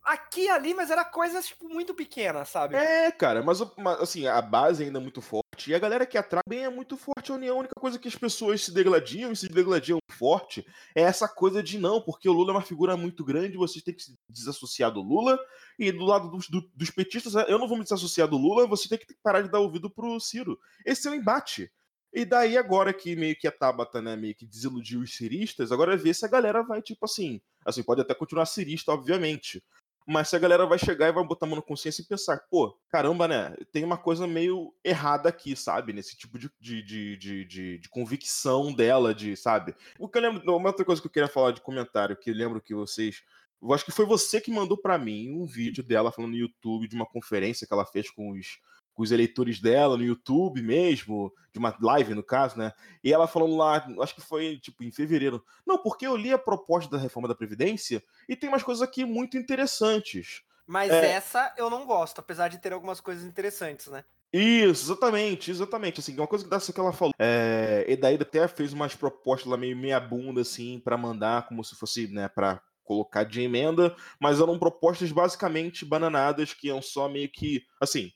Aqui 0.05 0.43
e 0.43 0.51
ali, 0.51 0.75
mas 0.75 0.91
era 0.91 1.05
coisas 1.05 1.47
tipo, 1.47 1.69
muito 1.69 1.95
pequenas, 1.95 2.49
sabe? 2.49 2.75
É, 2.75 3.13
cara, 3.13 3.41
mas, 3.41 3.61
assim, 4.01 4.27
a 4.27 4.43
base 4.43 4.83
ainda 4.83 4.99
é 4.99 5.03
muito 5.03 5.23
forte. 5.23 5.71
E 5.71 5.75
a 5.75 5.79
galera 5.79 6.05
que 6.05 6.19
atrai 6.19 6.43
bem 6.47 6.65
é 6.65 6.69
muito 6.69 6.97
forte. 6.97 7.31
A 7.31 7.37
união, 7.37 7.55
a 7.57 7.61
única 7.61 7.75
coisa 7.81 8.01
que 8.01 8.09
as 8.09 8.17
pessoas 8.17 8.65
se 8.65 8.75
degladiam 8.75 9.31
e 9.31 9.37
se 9.37 9.49
degladiam 9.49 9.99
forte 10.11 10.67
é 10.95 11.03
essa 11.03 11.29
coisa 11.29 11.63
de 11.63 11.79
não, 11.79 12.01
porque 12.01 12.29
o 12.29 12.33
Lula 12.33 12.51
é 12.51 12.57
uma 12.57 12.63
figura 12.63 12.97
muito 12.97 13.25
grande, 13.25 13.57
vocês 13.57 13.83
têm 13.85 13.95
que 13.95 14.03
se 14.03 14.19
desassociar 14.29 14.91
do 14.91 15.01
Lula. 15.01 15.39
E 15.79 15.93
do 15.93 16.05
lado 16.05 16.29
dos, 16.31 16.49
do- 16.49 16.69
dos 16.75 16.91
petistas, 16.91 17.35
eu 17.49 17.59
não 17.59 17.69
vou 17.69 17.79
me 17.79 17.85
desassociar 17.85 18.27
do 18.27 18.37
Lula, 18.37 18.67
você 18.67 18.89
tem 18.89 18.99
que 18.99 19.07
parar 19.23 19.41
de 19.43 19.51
dar 19.51 19.61
ouvido 19.61 19.89
pro 19.89 20.19
Ciro. 20.19 20.59
Esse 20.85 21.07
é 21.07 21.13
o 21.13 21.15
embate. 21.15 21.73
E 22.13 22.25
daí, 22.25 22.59
agora 22.59 22.93
que 22.93 23.17
meio 23.17 23.35
que 23.37 23.49
a 23.49 23.53
Tabata, 23.53 24.03
né, 24.03 24.15
meio 24.17 24.35
que 24.35 24.47
desiludiu 24.47 25.01
os 25.01 25.17
ciristas, 25.17 25.73
agora 25.73 25.95
é 25.95 25.97
ver 25.97 26.15
se 26.15 26.25
a 26.27 26.29
galera 26.29 26.63
vai, 26.63 26.83
tipo 26.83 27.05
assim. 27.07 27.41
Assim, 27.65 27.83
pode 27.83 28.03
até 28.03 28.15
continuar 28.15 28.45
cirista, 28.47 28.93
obviamente. 28.93 29.63
Mas 30.07 30.29
se 30.29 30.37
a 30.37 30.39
galera 30.39 30.67
vai 30.67 30.79
chegar 30.79 31.09
e 31.09 31.13
vai 31.13 31.25
botar 31.25 31.47
a 31.47 31.49
mão 31.49 31.57
na 31.57 31.63
consciência 31.63 32.03
e 32.03 32.05
pensar, 32.05 32.39
pô, 32.51 32.77
caramba, 32.89 33.29
né? 33.29 33.55
Tem 33.71 33.85
uma 33.85 33.97
coisa 33.97 34.27
meio 34.27 34.75
errada 34.85 35.29
aqui, 35.29 35.55
sabe? 35.55 35.93
Nesse 35.93 36.17
tipo 36.17 36.39
de, 36.39 36.51
de, 36.61 36.83
de, 36.83 37.17
de, 37.17 37.79
de- 37.79 37.89
convicção 37.89 38.73
dela, 38.75 39.15
de, 39.15 39.37
sabe? 39.37 39.75
O 39.99 40.09
que 40.09 40.19
eu 40.19 40.23
lembro. 40.23 40.57
Uma 40.57 40.71
outra 40.71 40.85
coisa 40.85 41.01
que 41.01 41.07
eu 41.07 41.13
queria 41.13 41.29
falar 41.29 41.53
de 41.53 41.61
comentário, 41.61 42.17
que 42.17 42.31
eu 42.31 42.35
lembro 42.35 42.61
que 42.61 42.75
vocês. 42.75 43.23
Eu 43.63 43.73
acho 43.73 43.85
que 43.85 43.93
foi 43.93 44.05
você 44.05 44.41
que 44.41 44.51
mandou 44.51 44.77
pra 44.77 44.99
mim 44.99 45.31
um 45.31 45.47
vídeo 45.47 45.85
dela 45.85 46.11
falando 46.11 46.33
no 46.33 46.37
YouTube 46.37 46.89
de 46.89 46.97
uma 46.97 47.07
conferência 47.07 47.65
que 47.65 47.73
ela 47.73 47.87
fez 47.87 48.11
com 48.11 48.33
os, 48.33 48.59
com 48.95 49.03
os 49.03 49.11
eleitores 49.11 49.61
dela 49.61 49.97
no 49.97 50.05
YouTube 50.05 50.63
mesmo, 50.63 51.33
de 51.53 51.59
uma 51.59 51.77
live 51.81 52.15
no 52.15 52.23
caso, 52.23 52.59
né? 52.59 52.73
E 53.03 53.13
ela 53.13 53.27
falando 53.27 53.57
lá, 53.57 53.87
acho 54.01 54.15
que 54.15 54.21
foi 54.21 54.59
tipo 54.59 54.85
em 54.85 54.91
fevereiro. 54.91 55.43
Não, 55.67 55.79
porque 55.79 56.07
eu 56.07 56.17
li 56.17 56.33
a 56.33 56.39
proposta 56.39 56.91
da 56.97 57.03
reforma 57.03 57.29
da 57.29 57.35
Previdência 57.35 58.03
e 58.29 58.37
tem 58.37 58.49
umas 58.49 58.63
coisas 58.63 58.83
aqui 58.83 59.05
muito 59.05 59.37
interessantes. 59.37 60.43
Mas 60.67 60.91
É. 60.93 61.13
essa 61.13 61.53
eu 61.57 61.69
não 61.69 61.85
gosto, 61.87 62.21
apesar 62.21 62.49
de 62.49 62.59
ter 62.59 62.73
algumas 62.73 63.01
coisas 63.01 63.25
interessantes, 63.25 63.87
né? 63.89 64.05
Isso, 64.33 64.87
exatamente, 64.87 65.51
exatamente. 65.51 66.01
Assim, 66.01 66.17
uma 66.17 66.27
coisa 66.27 66.45
que 66.45 66.51
dessa 66.51 66.73
que 66.73 66.81
ela 66.81 66.93
falou. 66.93 67.13
É, 67.19 67.85
e 67.87 67.97
daí 67.97 68.15
até 68.15 68.49
fez 68.49 68.73
umas 68.73 68.95
propostas 68.95 69.51
lá 69.51 69.57
meio 69.59 69.77
meia 69.77 70.01
bunda, 70.01 70.41
assim, 70.41 70.81
pra 70.81 70.97
mandar, 70.97 71.47
como 71.47 71.63
se 71.63 71.75
fosse, 71.75 72.09
né, 72.09 72.29
pra 72.29 72.63
colocar 72.83 73.25
de 73.25 73.43
emenda, 73.43 73.95
mas 74.21 74.41
eram 74.41 74.59
propostas 74.59 75.13
basicamente 75.13 75.85
bananadas 75.85 76.53
que 76.55 76.69
iam 76.69 76.81
só 76.83 77.09
meio 77.09 77.31
que, 77.31 77.63
assim, 77.81 78.11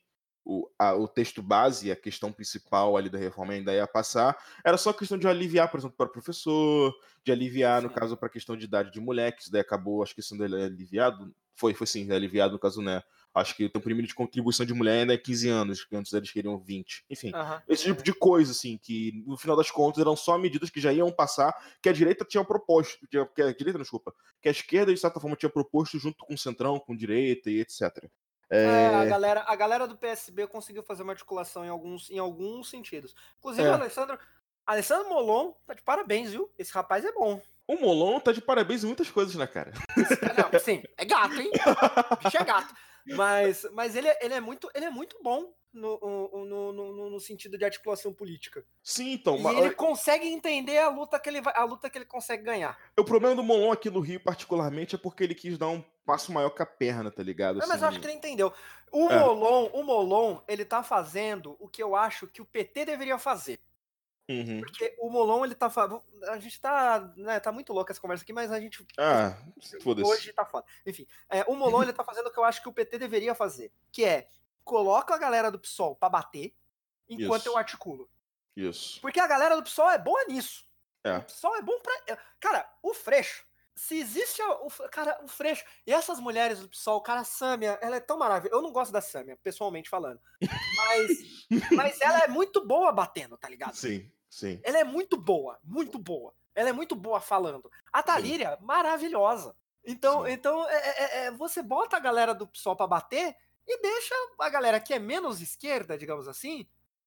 o, 0.46 0.70
a- 0.78 0.94
o 0.94 1.08
texto 1.08 1.42
base, 1.42 1.90
a 1.90 1.96
questão 1.96 2.32
principal 2.32 2.96
ali 2.96 3.10
da 3.10 3.18
reforma 3.18 3.52
ainda 3.52 3.74
ia 3.74 3.86
passar, 3.86 4.36
era 4.64 4.76
só 4.78 4.92
questão 4.92 5.18
de 5.18 5.26
aliviar, 5.28 5.70
por 5.70 5.78
exemplo, 5.80 5.96
para 5.96 6.08
professor, 6.08 6.94
de 7.24 7.32
aliviar, 7.32 7.82
no 7.82 7.88
Sim. 7.88 7.94
caso, 7.94 8.16
para 8.16 8.28
questão 8.28 8.56
de 8.56 8.64
idade 8.64 8.92
de 8.92 9.00
moleque, 9.00 9.42
isso 9.42 9.50
daí 9.52 9.60
acabou, 9.60 10.02
acho 10.02 10.14
que 10.14 10.22
sendo 10.22 10.44
aliviado, 10.44 11.34
foi, 11.54 11.74
foi 11.74 11.86
sim, 11.86 12.10
aliviado 12.12 12.52
no 12.52 12.58
caso, 12.58 12.80
né, 12.82 13.02
acho 13.34 13.56
que 13.56 13.64
o 13.64 13.70
teu 13.70 13.80
primeiro 13.80 14.06
de 14.06 14.14
contribuição 14.14 14.64
de 14.64 14.72
mulher 14.72 15.00
ainda 15.00 15.14
é 15.14 15.18
15 15.18 15.48
anos, 15.48 15.84
que 15.84 15.96
antes 15.96 16.12
eles 16.12 16.30
queriam 16.30 16.58
20, 16.58 17.04
enfim. 17.10 17.32
Aham. 17.34 17.62
Esse 17.68 17.84
tipo 17.84 18.02
de 18.02 18.12
coisa, 18.14 18.52
assim, 18.52 18.78
que 18.78 19.12
no 19.26 19.36
final 19.36 19.56
das 19.56 19.70
contas 19.70 20.00
eram 20.00 20.16
só 20.16 20.38
medidas 20.38 20.70
que 20.70 20.80
já 20.80 20.92
iam 20.92 21.10
passar, 21.12 21.52
que 21.82 21.88
a 21.88 21.92
direita 21.92 22.24
tinha 22.24 22.44
proposto, 22.44 23.06
que 23.08 23.18
a, 23.18 23.26
que 23.26 23.42
a 23.42 23.52
direita, 23.52 23.78
não, 23.78 23.82
desculpa, 23.82 24.14
que 24.40 24.48
a 24.48 24.52
esquerda, 24.52 24.92
de 24.94 25.00
certa 25.00 25.20
forma, 25.20 25.36
tinha 25.36 25.50
proposto 25.50 25.98
junto 25.98 26.24
com 26.24 26.34
o 26.34 26.38
centrão, 26.38 26.78
com 26.78 26.94
direita 26.96 27.50
e 27.50 27.60
etc. 27.60 28.10
É, 28.50 28.66
a, 28.94 29.04
É, 29.04 29.06
galera, 29.08 29.44
a 29.46 29.56
galera 29.56 29.86
do 29.88 29.96
PSB 29.96 30.46
conseguiu 30.46 30.82
fazer 30.82 31.02
uma 31.02 31.12
articulação 31.12 31.64
em 31.64 31.68
alguns, 31.68 32.10
em 32.10 32.18
alguns 32.18 32.70
sentidos. 32.70 33.14
Inclusive, 33.38 33.66
É. 33.66 33.70
o 33.70 33.74
Alessandro, 33.74 34.18
Alessandro 34.66 35.08
Molon 35.08 35.52
tá 35.66 35.74
de 35.74 35.82
parabéns, 35.82 36.30
viu? 36.30 36.50
Esse 36.58 36.72
rapaz 36.72 37.04
é 37.04 37.12
bom. 37.12 37.40
O 37.66 37.74
Molon 37.76 38.20
tá 38.20 38.30
de 38.32 38.40
parabéns 38.40 38.84
em 38.84 38.86
muitas 38.86 39.10
coisas, 39.10 39.34
né, 39.34 39.46
cara? 39.46 39.72
Não, 40.52 40.60
sim, 40.60 40.82
é 40.96 41.04
gato, 41.04 41.34
hein? 41.40 41.50
O 42.12 42.16
bicho 42.24 42.36
é 42.36 42.44
gato. 42.44 42.72
Mas, 43.08 43.66
mas 43.72 43.94
ele, 43.96 44.08
é, 44.08 44.18
ele, 44.24 44.34
é 44.34 44.40
muito, 44.40 44.68
ele 44.74 44.84
é 44.84 44.90
muito 44.90 45.16
bom 45.22 45.52
no, 45.72 45.98
no, 46.44 46.72
no, 46.72 47.10
no 47.10 47.20
sentido 47.20 47.56
de 47.58 47.64
articulação 47.64 48.12
política. 48.12 48.64
Sim, 48.82 49.12
então. 49.12 49.36
E 49.36 49.42
mas- 49.42 49.56
ele 49.58 49.74
consegue 49.74 50.26
entender 50.26 50.78
a 50.78 50.88
luta 50.88 51.18
que 51.18 51.28
ele 51.28 51.40
vai, 51.40 51.52
a 51.56 51.64
luta 51.64 51.88
que 51.90 51.98
ele 51.98 52.04
consegue 52.04 52.42
ganhar. 52.44 52.76
O 52.98 53.04
problema 53.04 53.34
do 53.36 53.42
Molon 53.42 53.70
aqui 53.72 53.90
no 53.90 54.00
Rio, 54.00 54.20
particularmente, 54.20 54.94
é 54.94 54.98
porque 54.98 55.22
ele 55.24 55.34
quis 55.34 55.56
dar 55.58 55.68
um 55.68 55.84
passo 56.06 56.32
maior 56.32 56.50
com 56.50 56.62
a 56.62 56.66
perna, 56.66 57.10
tá 57.10 57.22
ligado? 57.22 57.58
Não, 57.58 57.66
mas 57.68 57.82
eu 57.82 57.88
Assim, 57.88 57.96
acho 57.96 58.00
que 58.00 58.06
ele 58.06 58.16
entendeu. 58.16 58.52
O 58.92 59.10
É. 59.10 59.18
Molon, 59.18 59.66
o 59.72 59.82
Molon, 59.82 60.40
ele 60.46 60.64
tá 60.64 60.82
fazendo 60.82 61.56
o 61.58 61.68
que 61.68 61.82
eu 61.82 61.96
acho 61.96 62.26
que 62.28 62.40
o 62.40 62.44
PT 62.46 62.84
deveria 62.86 63.18
fazer. 63.18 63.60
uhum. 64.28 64.60
Porque 64.60 64.96
o 64.98 65.10
Molon, 65.10 65.44
ele 65.44 65.54
tá. 65.54 65.70
A 66.28 66.38
gente 66.38 66.60
tá. 66.60 67.12
Né, 67.16 67.38
tá 67.40 67.50
muito 67.52 67.72
louca 67.72 67.92
essa 67.92 68.00
conversa 68.00 68.22
aqui, 68.24 68.32
mas 68.32 68.50
a 68.52 68.60
gente. 68.60 68.86
Ah. 68.96 69.36
Hoje 70.04 70.32
tá 70.32 70.44
foda. 70.46 70.64
Enfim, 70.86 71.06
é, 71.28 71.44
o 71.48 71.54
Molon, 71.54 71.82
ele 71.82 71.92
tá 71.92 72.04
fazendo 72.04 72.28
o 72.28 72.32
que 72.32 72.38
eu 72.38 72.44
acho 72.44 72.62
que 72.62 72.68
o 72.68 72.72
PT 72.72 72.98
deveria 72.98 73.34
fazer. 73.34 73.72
Que 73.92 74.04
é, 74.04 74.28
coloca 74.64 75.14
a 75.14 75.18
galera 75.18 75.50
do 75.50 75.58
PSOL 75.58 75.94
pra 75.96 76.08
bater, 76.08 76.54
enquanto 77.08 77.42
Isso. 77.42 77.48
eu 77.50 77.56
articulo. 77.58 78.08
Isso. 78.56 79.00
Porque 79.00 79.20
a 79.20 79.26
galera 79.26 79.54
do 79.56 79.62
PSOL 79.62 79.90
é 79.90 79.98
boa 79.98 80.24
nisso. 80.24 80.64
É. 81.04 81.18
O 81.18 81.22
PSOL 81.24 81.56
é 81.56 81.62
bom 81.62 81.78
pra. 81.80 81.92
é, 82.08 82.18
Cara, 82.40 82.68
o 82.82 82.94
Freixo. 82.94 83.44
Se 83.76 83.98
existe. 83.98 84.42
O, 84.42 84.70
cara, 84.90 85.20
o 85.22 85.28
Freixo. 85.28 85.64
E 85.86 85.92
essas 85.92 86.18
mulheres 86.18 86.60
do 86.60 86.68
PSOL, 86.68 87.00
cara, 87.02 87.20
a 87.20 87.24
Sâmia, 87.24 87.78
ela 87.82 87.96
é 87.96 88.00
tão 88.00 88.18
maravilhosa. 88.18 88.56
Eu 88.58 88.62
não 88.62 88.72
gosto 88.72 88.90
da 88.90 89.02
Sâmia, 89.02 89.38
pessoalmente 89.42 89.90
falando. 89.90 90.18
Mas. 90.76 91.10
mas 91.76 92.00
ela 92.00 92.20
é 92.20 92.28
muito 92.28 92.66
boa 92.66 92.90
batendo, 92.90 93.36
tá 93.36 93.48
ligado? 93.48 93.74
Sim, 93.74 94.10
sim. 94.30 94.58
Ela 94.64 94.78
é 94.78 94.84
muito 94.84 95.16
boa, 95.18 95.58
muito 95.62 95.98
boa. 95.98 96.34
Ela 96.54 96.70
é 96.70 96.72
muito 96.72 96.96
boa 96.96 97.20
falando. 97.20 97.70
A 97.92 98.02
Talíria, 98.02 98.56
maravilhosa. 98.62 99.54
Então, 99.84 100.24
Sim. 100.24 100.32
então 100.32 100.68
é, 100.68 100.76
é- 100.76 101.26
é- 101.26 101.30
você 101.30 101.62
bota 101.62 101.96
a 101.96 102.00
galera 102.00 102.34
do 102.34 102.46
PSOL 102.48 102.74
pra 102.74 102.86
bater 102.88 103.36
e 103.66 103.80
deixa 103.80 104.14
a 104.40 104.48
galera 104.48 104.80
que 104.80 104.92
é 104.92 104.98
menos 104.98 105.40
esquerda, 105.40 105.96
digamos 105.96 106.26
assim, 106.26 106.66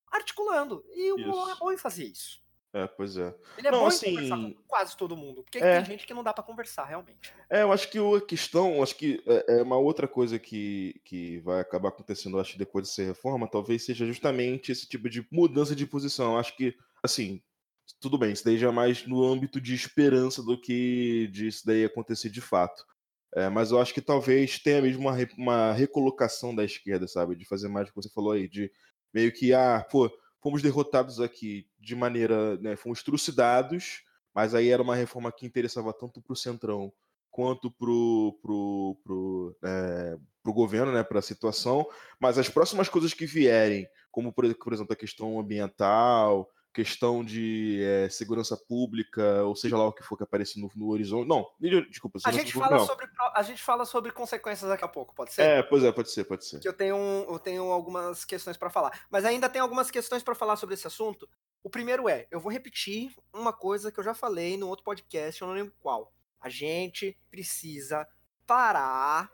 articulando. 0.09 0.86
E 0.93 1.11
o 1.11 1.17
Molon 1.17 1.49
é 1.49 1.55
bom 1.55 1.72
em 1.72 1.78
fazer 1.78 2.05
isso. 2.05 2.41
É, 2.72 2.86
pois 2.86 3.17
é. 3.17 3.34
Ele 3.57 3.67
é 3.67 3.72
Não, 3.72 3.80
bom 3.80 3.88
assim, 3.88 4.13
conversar 4.13 4.38
com 4.38 4.53
quase 4.67 4.95
todo 4.95 5.17
mundo. 5.17 5.43
Porque 5.43 5.57
é. 5.57 5.78
tem 5.78 5.86
gente 5.86 6.05
que 6.05 6.13
não 6.13 6.24
dá 6.24 6.32
pra 6.32 6.43
conversar, 6.43 6.86
realmente. 6.86 7.34
É, 7.49 7.63
eu 7.63 7.72
acho 7.72 7.89
que 7.89 7.97
a 7.97 8.22
questão, 8.22 8.84
acho 8.84 8.95
que 8.95 9.24
é 9.26 9.59
é 9.59 9.63
uma 9.63 9.78
outra 9.78 10.07
coisa 10.07 10.38
que, 10.38 11.01
que 11.03 11.39
vai 11.39 11.59
acabar 11.61 11.89
acontecendo, 11.89 12.39
acho, 12.39 12.57
depois 12.57 12.88
dessa 12.88 13.03
reforma, 13.03 13.49
talvez 13.49 13.84
seja 13.84 14.05
justamente 14.05 14.72
esse 14.72 14.88
tipo 14.88 15.09
de 15.09 15.26
mudança 15.32 15.76
de 15.76 15.86
posição. 15.88 16.38
Acho 16.38 16.55
que, 16.55 16.76
assim, 17.03 17.41
tudo 17.99 18.17
bem, 18.17 18.34
isso 18.34 18.45
daí 18.45 18.57
já 18.57 18.67
é 18.67 18.72
mais 18.72 19.05
no 19.07 19.24
âmbito 19.24 19.59
de 19.59 19.74
esperança 19.74 20.43
do 20.43 20.59
que 20.59 21.28
disso 21.32 21.65
daí 21.65 21.86
acontecer 21.86 22.30
de 22.30 22.41
fato. 22.41 22.86
É, 23.36 23.49
mas 23.49 23.72
eu 23.72 23.80
acho 23.80 23.93
que 23.93 24.01
talvez 24.01 24.59
tenha 24.59 24.82
mesmo 24.82 25.01
uma, 25.01 25.15
uma 25.38 25.74
recolocação 25.74 26.55
da 26.55 26.63
esquerda, 26.63 27.07
sabe? 27.07 27.36
De 27.36 27.45
fazer 27.45 27.67
mais 27.67 27.88
o 27.88 27.91
que 27.91 27.95
você 27.95 28.09
falou 28.09 28.32
aí, 28.32 28.47
de 28.47 28.72
meio 29.13 29.32
que, 29.32 29.53
ah, 29.53 29.86
pô, 29.89 30.09
fomos 30.41 30.61
derrotados 30.61 31.19
aqui 31.19 31.67
de 31.79 31.95
maneira, 31.95 32.57
né, 32.57 32.75
fomos 32.75 33.03
trucidados, 33.03 34.03
mas 34.33 34.55
aí 34.55 34.69
era 34.69 34.81
uma 34.81 34.95
reforma 34.95 35.31
que 35.31 35.45
interessava 35.45 35.93
tanto 35.93 36.21
pro 36.21 36.35
Centrão 36.35 36.91
quanto 37.29 37.69
pro, 37.71 38.37
pro, 38.41 38.99
pro, 39.03 39.57
é, 39.63 40.17
pro 40.41 40.53
governo, 40.53 40.91
né, 40.91 41.03
para 41.03 41.19
a 41.19 41.23
situação, 41.23 41.87
mas 42.19 42.37
as 42.37 42.49
próximas 42.49 42.89
coisas 42.89 43.13
que 43.13 43.25
vierem, 43.25 43.87
como 44.11 44.33
por, 44.33 44.53
por 44.55 44.73
exemplo 44.73 44.93
a 44.93 44.95
questão 44.95 45.39
ambiental, 45.39 46.49
questão 46.74 47.24
de 47.24 47.82
é, 47.84 48.09
segurança 48.09 48.55
pública, 48.55 49.43
ou 49.43 49.55
seja 49.55 49.78
lá 49.78 49.88
o 49.88 49.93
que 49.93 50.03
for 50.03 50.17
que 50.17 50.24
aparecer 50.24 50.59
no, 50.59 50.70
no 50.76 50.89
horizonte, 50.89 51.28
não, 51.28 51.49
desculpa, 51.89 52.20
A 52.26 52.32
gente, 52.32 52.53
fala 52.53 52.78
não. 52.78 52.86
sobre, 52.86 53.07
a 53.34 53.43
gente 53.43 53.61
fala 53.61 53.86
sobre 53.86 54.11
consequências 54.11 54.70
daqui 54.70 54.86
a 54.86 54.88
pouco, 54.88 55.13
pode 55.15 55.34
ser? 55.34 55.41
É, 55.41 55.63
pois 55.63 55.84
é, 55.84 55.91
pode 55.91 56.11
ser, 56.11 56.24
pode 56.26 56.45
ser. 56.45 56.59
que 56.59 56.67
eu 56.67 56.74
tenho, 56.74 56.95
eu 57.28 57.39
tenho 57.39 57.63
algumas 57.72 58.24
questões 58.24 58.57
pra 58.57 58.70
falar. 58.70 59.05
Mas 59.09 59.26
ainda 59.26 59.49
tem 59.49 59.61
algumas 59.61 59.89
questões 59.89 60.24
pra 60.24 60.36
falar 60.36 60.55
sobre 60.55 60.76
esse 60.76 60.88
assunto. 60.88 61.28
O 61.63 61.70
primeiro 61.70 62.07
é, 62.07 62.28
eu 62.32 62.39
vou 62.39 62.51
repetir 62.51 63.13
uma 63.34 63.51
coisa 63.51 63.91
que 63.91 63.99
eu 63.99 64.03
já 64.03 64.13
falei 64.13 64.57
no 64.57 64.67
outro 64.67 64.86
podcast, 64.86 65.41
eu 65.41 65.47
não 65.47 65.55
lembro 65.55 65.74
qual. 65.80 66.13
A 66.39 66.49
gente 66.49 67.17
precisa 67.30 68.07
parar, 68.45 69.32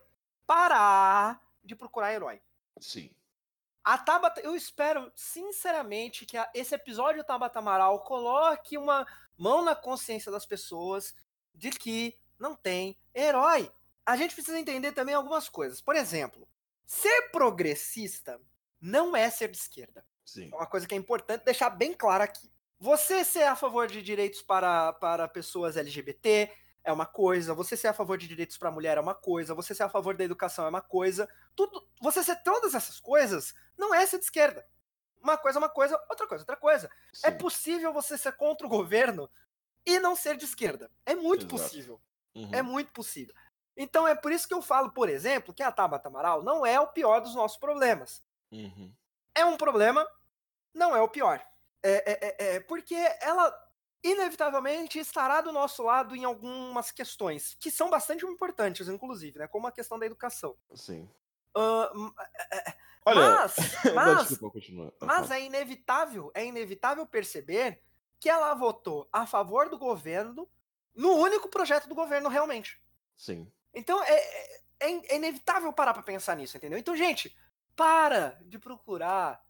parar 0.47 1.39
de 1.63 1.75
procurar 1.75 2.13
herói. 2.13 2.41
Sim. 2.79 3.11
A 3.86 3.99
Tabata, 3.99 4.41
eu 4.41 4.55
espero 4.55 5.11
sinceramente 5.15 6.25
que 6.25 6.36
a- 6.36 6.49
esse 6.55 6.73
episódio 6.73 7.21
do 7.21 7.25
Tabata 7.25 7.59
Amaral 7.59 7.99
coloque 8.03 8.77
uma 8.79 9.05
mão 9.38 9.63
na 9.63 9.75
consciência 9.75 10.31
das 10.31 10.43
pessoas 10.45 11.13
de 11.53 11.69
que 11.69 12.17
não 12.39 12.55
tem 12.55 12.97
herói. 13.13 13.71
A 14.03 14.17
gente 14.17 14.33
precisa 14.33 14.59
entender 14.59 14.91
também 14.91 15.13
algumas 15.13 15.47
coisas. 15.47 15.81
Por 15.81 15.95
exemplo, 15.95 16.47
ser 16.83 17.29
progressista 17.31 18.41
não 18.81 19.15
é 19.15 19.29
ser 19.29 19.49
de 19.49 19.57
esquerda. 19.57 20.03
Sim. 20.25 20.49
É 20.51 20.55
uma 20.55 20.65
coisa 20.67 20.88
que 20.88 20.95
é 20.95 20.97
importante 20.97 21.45
deixar 21.45 21.69
bem 21.69 21.93
claro 21.93 22.23
aqui. 22.23 22.51
Você 22.79 23.23
ser 23.23 23.43
a 23.43 23.55
favor 23.55 23.88
de 23.88 24.01
direitos 24.01 24.41
para, 24.41 24.93
para 24.93 25.27
pessoas 25.27 25.77
LGBT 25.77 26.51
é 26.86 26.91
uma 26.93 27.05
coisa, 27.05 27.53
você 27.53 27.75
ser 27.75 27.88
a 27.88 27.93
favor 27.93 28.17
de 28.17 28.27
direitos 28.27 28.57
para 28.57 28.71
mulher 28.71 28.97
é 28.97 29.01
uma 29.01 29.15
coisa, 29.15 29.53
você 29.55 29.73
ser 29.73 29.83
a 29.83 29.89
favor 29.89 30.15
da 30.15 30.23
educação 30.23 30.65
é 30.65 30.69
uma 30.69 30.81
coisa. 30.81 31.27
Tudo, 31.55 31.88
você 32.01 32.23
ser 32.23 32.36
todas 32.43 32.73
essas 32.75 32.99
coisas 32.99 33.53
não 33.77 33.93
é 33.93 34.05
ser 34.05 34.19
de 34.19 34.25
esquerda. 34.25 34.65
Uma 35.21 35.38
coisa 35.38 35.57
é 35.57 35.61
uma 35.61 35.69
coisa, 35.69 35.99
outra 36.09 36.27
coisa 36.27 36.41
é 36.41 36.43
outra 36.43 36.55
coisa. 36.55 36.89
É 37.23 37.31
sim. 37.31 37.38
possível 37.38 37.91
você 37.91 38.17
ser 38.17 38.33
contra 38.33 38.65
o 38.67 38.69
governo 38.69 39.29
e 39.86 39.99
não 39.99 40.15
ser 40.15 40.38
de 40.38 40.45
esquerda. 40.45 40.89
É 41.05 41.15
muito 41.15 41.45
Exato. 41.45 41.55
possível. 41.63 42.01
Uhum. 42.36 42.49
É 42.53 42.61
muito 42.61 42.91
possível. 42.91 43.33
Então 43.75 44.07
é 44.07 44.13
por 44.15 44.31
isso 44.31 44.47
que 44.47 44.53
eu 44.53 44.61
falo, 44.61 44.91
por 44.91 45.09
exemplo, 45.09 45.53
que 45.53 45.63
a 45.63 45.71
Tabata 45.71 46.07
Amaral 46.07 46.43
não 46.43 46.65
é 46.65 46.79
o 46.79 46.88
pior 46.88 47.19
dos 47.19 47.33
nossos 47.36 47.57
problemas 47.57 48.23
Uhum. 48.51 48.93
é 49.33 49.43
um 49.43 49.57
problema, 49.57 50.07
não 50.73 50.95
é 50.95 51.01
o 51.01 51.09
pior. 51.09 51.43
É, 51.83 52.11
é- 52.11 52.19
é- 52.51 52.55
é 52.55 52.59
porque 52.59 52.95
ela 53.21 53.51
inevitavelmente 54.11 54.99
estará 54.99 55.41
do 55.41 55.51
nosso 55.51 55.83
lado 55.83 56.15
em 56.15 56.23
algumas 56.25 56.91
questões 56.91 57.55
que 57.59 57.71
são 57.71 57.89
bastante 57.89 58.25
importantes, 58.25 58.87
inclusive, 58.87 59.39
né? 59.39 59.47
Como 59.47 59.67
a 59.67 59.71
questão 59.71 59.97
da 59.99 60.05
educação. 60.05 60.55
Sim. 60.73 61.09
M- 61.93 62.13
Olha, 63.05 63.19
mas, 63.21 63.55
mas, 63.93 64.27
desculpa. 64.27 64.59
Ah, 65.01 65.05
mas 65.05 65.31
é 65.31 65.41
inevitável, 65.41 66.31
é 66.33 66.45
inevitável 66.45 67.05
perceber 67.05 67.81
que 68.19 68.29
ela 68.29 68.53
votou 68.55 69.07
a 69.11 69.27
favor 69.27 69.69
do 69.69 69.77
governo 69.77 70.49
no 70.95 71.13
único 71.13 71.47
projeto 71.49 71.87
do 71.87 71.93
governo 71.95 72.29
realmente. 72.29 72.81
Sim. 73.15 73.51
Então 73.73 74.01
é, 74.03 74.13
é- 74.13 74.61
é 74.79 75.15
inevitável 75.15 75.71
parar 75.71 75.93
pra 75.93 76.01
pensar 76.03 76.35
nisso, 76.35 76.57
entendeu? 76.57 76.79
Então, 76.79 76.95
gente, 76.95 77.35
para 77.75 78.39
de 78.45 78.57
procurar 78.57 79.44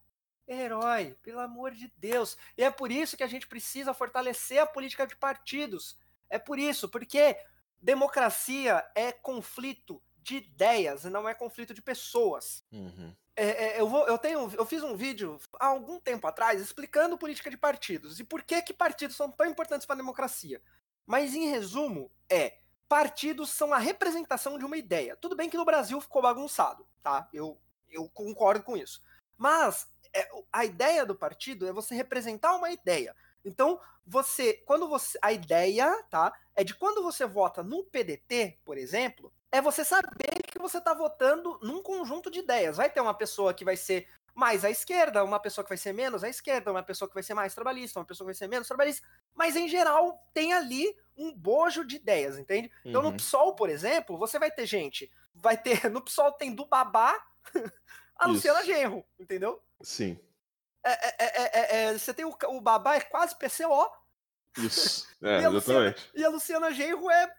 herói, 0.47 1.15
pelo 1.21 1.39
amor 1.39 1.71
de 1.71 1.91
Deus. 1.97 2.37
E 2.57 2.63
é 2.63 2.71
por 2.71 2.91
isso 2.91 3.17
que 3.17 3.23
a 3.23 3.27
gente 3.27 3.47
precisa 3.47 3.93
fortalecer 3.93 4.59
a 4.59 4.65
política 4.65 5.05
de 5.07 5.15
partidos. 5.15 5.97
É 6.29 6.37
por 6.37 6.59
isso, 6.59 6.89
porque 6.89 7.37
democracia 7.81 8.85
é 8.95 9.11
conflito 9.11 10.01
de 10.17 10.37
ideias, 10.37 11.03
não 11.05 11.29
é 11.29 11.33
conflito 11.33 11.73
de 11.73 11.81
pessoas. 11.81 12.63
Uhum. 12.71 13.15
É, 13.35 13.47
é, 13.47 13.81
eu, 13.81 13.87
vou, 13.87 14.07
eu, 14.07 14.17
tenho, 14.17 14.51
eu 14.55 14.65
fiz 14.65 14.81
um 14.81 14.95
vídeo 14.95 15.37
há 15.59 15.67
algum 15.67 15.99
tempo 15.99 16.25
atrás 16.25 16.61
explicando 16.61 17.17
política 17.17 17.49
de 17.49 17.57
partidos 17.57 18.19
e 18.19 18.23
por 18.23 18.41
que, 18.43 18.61
que 18.61 18.73
partidos 18.73 19.15
são 19.15 19.29
tão 19.29 19.45
importantes 19.45 19.85
para 19.85 19.95
a 19.95 19.97
democracia. 19.97 20.61
Mas, 21.05 21.35
em 21.35 21.49
resumo, 21.49 22.11
é 22.29 22.57
partidos 22.87 23.49
são 23.49 23.73
a 23.73 23.77
representação 23.77 24.57
de 24.57 24.65
uma 24.65 24.77
ideia. 24.77 25.15
Tudo 25.15 25.35
bem 25.35 25.49
que 25.49 25.57
no 25.57 25.65
Brasil 25.65 25.99
ficou 25.99 26.21
bagunçado, 26.21 26.87
tá? 27.03 27.27
Eu, 27.33 27.59
eu 27.89 28.09
concordo 28.09 28.63
com 28.63 28.77
isso. 28.77 29.01
Mas 29.37 29.87
é, 30.15 30.29
a 30.51 30.65
ideia 30.65 31.05
do 31.05 31.15
partido 31.15 31.67
é 31.67 31.73
você 31.73 31.93
representar 31.95 32.55
uma 32.55 32.71
ideia. 32.71 33.15
Então, 33.43 33.79
você, 34.05 34.53
quando 34.65 34.87
você, 34.87 35.17
a 35.21 35.31
ideia, 35.31 36.03
tá, 36.09 36.33
é 36.55 36.63
de 36.63 36.73
quando 36.75 37.03
você 37.03 37.25
vota 37.25 37.61
no 37.63 37.83
PDT, 37.83 38.59
por 38.65 38.77
exemplo, 38.77 39.31
é 39.51 39.61
você 39.61 39.85
saber 39.85 40.41
que 40.51 40.59
você 40.59 40.77
está 40.79 40.93
votando 40.93 41.59
num 41.61 41.81
conjunto 41.81 42.31
de 42.31 42.39
ideias. 42.39 42.77
Vai 42.77 42.89
ter 42.89 43.01
uma 43.01 43.13
pessoa 43.13 43.53
que 43.53 43.65
vai 43.65 43.77
ser 43.77 44.07
mais 44.33 44.65
à 44.65 44.69
esquerda, 44.69 45.23
uma 45.23 45.39
pessoa 45.39 45.63
que 45.63 45.69
vai 45.69 45.77
ser 45.77 45.93
menos 45.93 46.23
à 46.23 46.29
esquerda, 46.29 46.71
uma 46.71 46.83
pessoa 46.83 47.07
que 47.07 47.13
vai 47.13 47.23
ser 47.23 47.33
mais 47.33 47.55
trabalhista, 47.55 47.99
uma 47.99 48.05
pessoa 48.05 48.25
que 48.25 48.33
vai 48.33 48.35
ser 48.35 48.49
menos 48.49 48.67
trabalhista, 48.67 49.07
mas 49.33 49.55
em 49.55 49.67
geral 49.69 50.19
tem 50.33 50.53
ali 50.53 50.93
um 51.15 51.33
bojo 51.33 51.85
de 51.85 51.95
ideias, 51.95 52.37
entende? 52.37 52.69
Então 52.89 53.01
no 53.01 53.11
Uhum. 53.11 53.15
PSOL, 53.15 53.55
por 53.55 53.69
exemplo, 53.69 54.17
você 54.17 54.37
vai 54.37 54.51
ter 54.51 54.65
gente, 54.65 55.09
vai 55.33 55.57
ter, 55.57 55.89
no 55.89 56.01
PSOL 56.01 56.33
tem 56.33 56.53
do 56.53 56.65
Babá 56.65 57.17
a 58.17 58.27
Luciana. 58.27 58.63
Genro, 58.63 59.05
entendeu? 59.17 59.61
Sim. 59.81 60.19
É, 60.83 60.91
é, 60.91 61.15
é, 61.19 61.43
é, 61.43 61.85
é, 61.85 61.93
você 61.97 62.13
tem 62.13 62.25
o, 62.25 62.35
o 62.49 62.61
Babá 62.61 62.95
é 62.95 63.01
quase 63.01 63.35
PCO 63.37 63.89
Isso. 64.57 65.07
É, 65.23 65.41
E 65.41 65.47
Luciana- 65.47 65.89
exatamente. 65.89 66.11
e 66.13 66.23
a 66.23 66.29
Luciana 66.29 66.71
Genro 66.71 67.09
é 67.09 67.35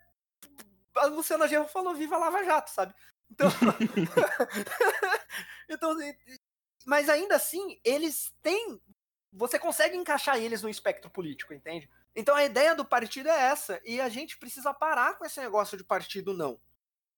a 0.96 1.06
Luciana 1.06 1.46
Genro 1.46 1.68
falou 1.68 1.94
viva 1.94 2.16
Lava 2.16 2.42
Jato, 2.44 2.70
sabe? 2.70 2.94
Então 3.30 3.48
Então 5.68 5.96
mas 6.84 7.08
ainda 7.08 7.36
assim, 7.36 7.80
eles 7.84 8.32
têm 8.42 8.80
você 9.32 9.58
consegue 9.58 9.96
encaixar 9.96 10.38
eles 10.38 10.62
no 10.62 10.68
espectro 10.68 11.10
político, 11.10 11.52
entende? 11.52 11.90
Então 12.14 12.34
a 12.34 12.44
ideia 12.44 12.74
do 12.74 12.84
partido 12.86 13.28
é 13.28 13.38
essa, 13.48 13.78
e 13.84 14.00
a 14.00 14.08
gente 14.08 14.38
precisa 14.38 14.72
parar 14.72 15.18
com 15.18 15.26
esse 15.26 15.38
negócio 15.40 15.76
de 15.76 15.84
partido 15.84 16.32
não. 16.32 16.58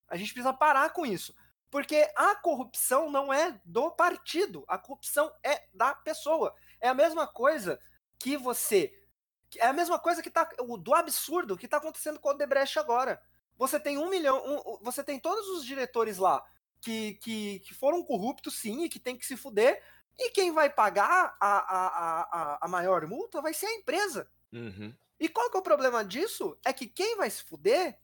A 0.09 0.17
gente 0.17 0.33
precisa 0.33 0.53
parar 0.53 0.91
com 0.91 1.07
isso. 1.07 1.33
Porque 1.71 2.11
a 2.17 2.35
corrupção 2.37 3.11
não 3.11 3.33
é 3.33 3.61
do 3.65 3.91
partido, 3.91 4.65
a 4.67 4.79
corrupção 4.79 5.31
é 5.43 5.67
da 5.75 5.95
pessoa. 5.95 6.55
É 6.81 6.89
a 6.89 6.95
mesma 6.95 7.27
coisa 7.27 7.79
que 8.19 8.37
você. 8.37 8.93
É 9.57 9.67
a 9.67 9.73
mesma 9.73 9.99
coisa 9.99 10.23
que 10.23 10.31
tá. 10.31 10.49
Do 10.81 10.95
absurdo 10.95 11.57
que 11.57 11.69
tá 11.69 11.77
acontecendo 11.77 12.19
com 12.19 12.31
o 12.31 12.35
Debrecht 12.35 12.79
agora. 12.79 13.21
Você 13.57 13.79
tem 13.79 13.99
um 13.99 14.09
milhão. 14.09 14.43
Um, 14.47 14.79
você 14.83 15.03
tem 15.03 15.19
todos 15.19 15.47
os 15.49 15.65
diretores 15.65 16.17
lá 16.17 16.43
que, 16.81 17.15
que, 17.15 17.61
que 17.61 17.75
foram 17.75 18.03
corruptos, 18.03 18.59
sim, 18.59 18.85
e 18.85 18.89
que 18.89 18.99
tem 18.99 19.17
que 19.17 19.27
se 19.27 19.37
fuder. 19.37 19.83
E 20.19 20.31
quem 20.31 20.53
vai 20.53 20.71
pagar 20.71 21.37
a, 21.41 21.59
a, 21.59 22.23
a, 22.23 22.59
a 22.63 22.69
maior 22.69 23.07
multa 23.07 23.43
vai 23.43 23.53
ser 23.53 23.67
a 23.67 23.75
empresa. 23.75 24.29
Uhum. 24.53 24.95
E 25.21 25.29
qual 25.29 25.51
que 25.51 25.57
é 25.57 25.61
o 25.61 25.63
problema 25.63 26.05
disso? 26.05 26.59
É 26.65 26.73
que 26.73 26.87
quem 26.87 27.17
vai 27.17 27.29
se 27.29 27.43
fuder 27.43 27.99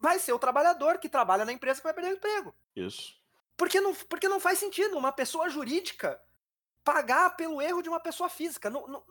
vai 0.00 0.18
ser 0.18 0.32
o 0.32 0.38
trabalhador 0.38 0.98
que 0.98 1.08
trabalha 1.08 1.44
na 1.44 1.52
empresa 1.52 1.80
que 1.80 1.84
vai 1.84 1.94
perder 1.94 2.12
o 2.12 2.16
emprego. 2.16 2.54
Isso. 2.74 3.18
Porque 3.56 3.80
não, 3.80 3.94
porque 3.94 4.28
não 4.28 4.38
faz 4.38 4.58
sentido 4.58 4.96
uma 4.96 5.12
pessoa 5.12 5.48
jurídica 5.48 6.20
pagar 6.84 7.36
pelo 7.36 7.60
erro 7.60 7.82
de 7.82 7.88
uma 7.88 8.00
pessoa 8.00 8.28
física. 8.28 8.70
Não, 8.70 8.86
não, 8.86 9.04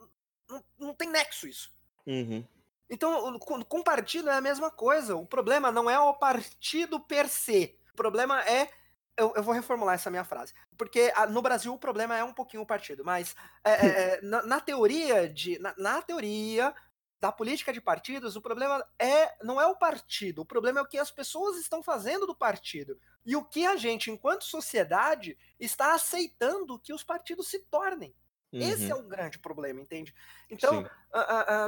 não, 0.48 0.64
não 0.78 0.94
tem 0.94 1.08
nexo 1.08 1.46
isso. 1.46 1.72
Uhum. 2.06 2.44
Então, 2.90 3.38
com, 3.38 3.62
com 3.62 3.82
partido 3.82 4.30
é 4.30 4.36
a 4.36 4.40
mesma 4.40 4.70
coisa. 4.70 5.14
O 5.14 5.26
problema 5.26 5.70
não 5.70 5.90
é 5.90 6.00
o 6.00 6.14
partido 6.14 6.98
per 6.98 7.28
se. 7.28 7.78
O 7.92 7.96
problema 7.96 8.42
é. 8.44 8.70
Eu, 9.16 9.32
eu 9.34 9.42
vou 9.42 9.52
reformular 9.52 9.96
essa 9.96 10.10
minha 10.10 10.24
frase. 10.24 10.54
Porque 10.76 11.12
a, 11.14 11.26
no 11.26 11.42
Brasil 11.42 11.74
o 11.74 11.78
problema 11.78 12.16
é 12.16 12.24
um 12.24 12.32
pouquinho 12.32 12.62
o 12.62 12.66
partido. 12.66 13.04
Mas 13.04 13.36
é, 13.62 13.72
é, 13.72 13.86
é 13.86 14.20
na, 14.26 14.42
na, 14.42 14.60
teoria 14.60 15.28
de. 15.28 15.58
Na, 15.58 15.74
na 15.76 16.00
teoria, 16.00 16.74
da 17.20 17.32
política 17.32 17.72
de 17.72 17.80
partidos, 17.80 18.36
o 18.36 18.40
problema 18.40 18.86
é 18.98 19.36
não 19.44 19.60
é 19.60 19.66
o 19.66 19.76
partido, 19.76 20.42
o 20.42 20.46
problema 20.46 20.78
é 20.78 20.82
o 20.82 20.86
que 20.86 20.98
as 20.98 21.10
pessoas 21.10 21.56
estão 21.56 21.82
fazendo 21.82 22.26
do 22.26 22.34
partido 22.34 22.98
e 23.26 23.34
o 23.34 23.44
que 23.44 23.66
a 23.66 23.76
gente, 23.76 24.10
enquanto 24.10 24.44
sociedade, 24.44 25.36
está 25.58 25.94
aceitando 25.94 26.78
que 26.78 26.92
os 26.92 27.02
partidos 27.02 27.48
se 27.48 27.58
tornem. 27.60 28.14
Uhum. 28.50 28.60
Esse 28.60 28.90
é 28.90 28.94
o 28.94 29.02
grande 29.02 29.38
problema, 29.38 29.80
entende? 29.80 30.14
Então, 30.48 30.88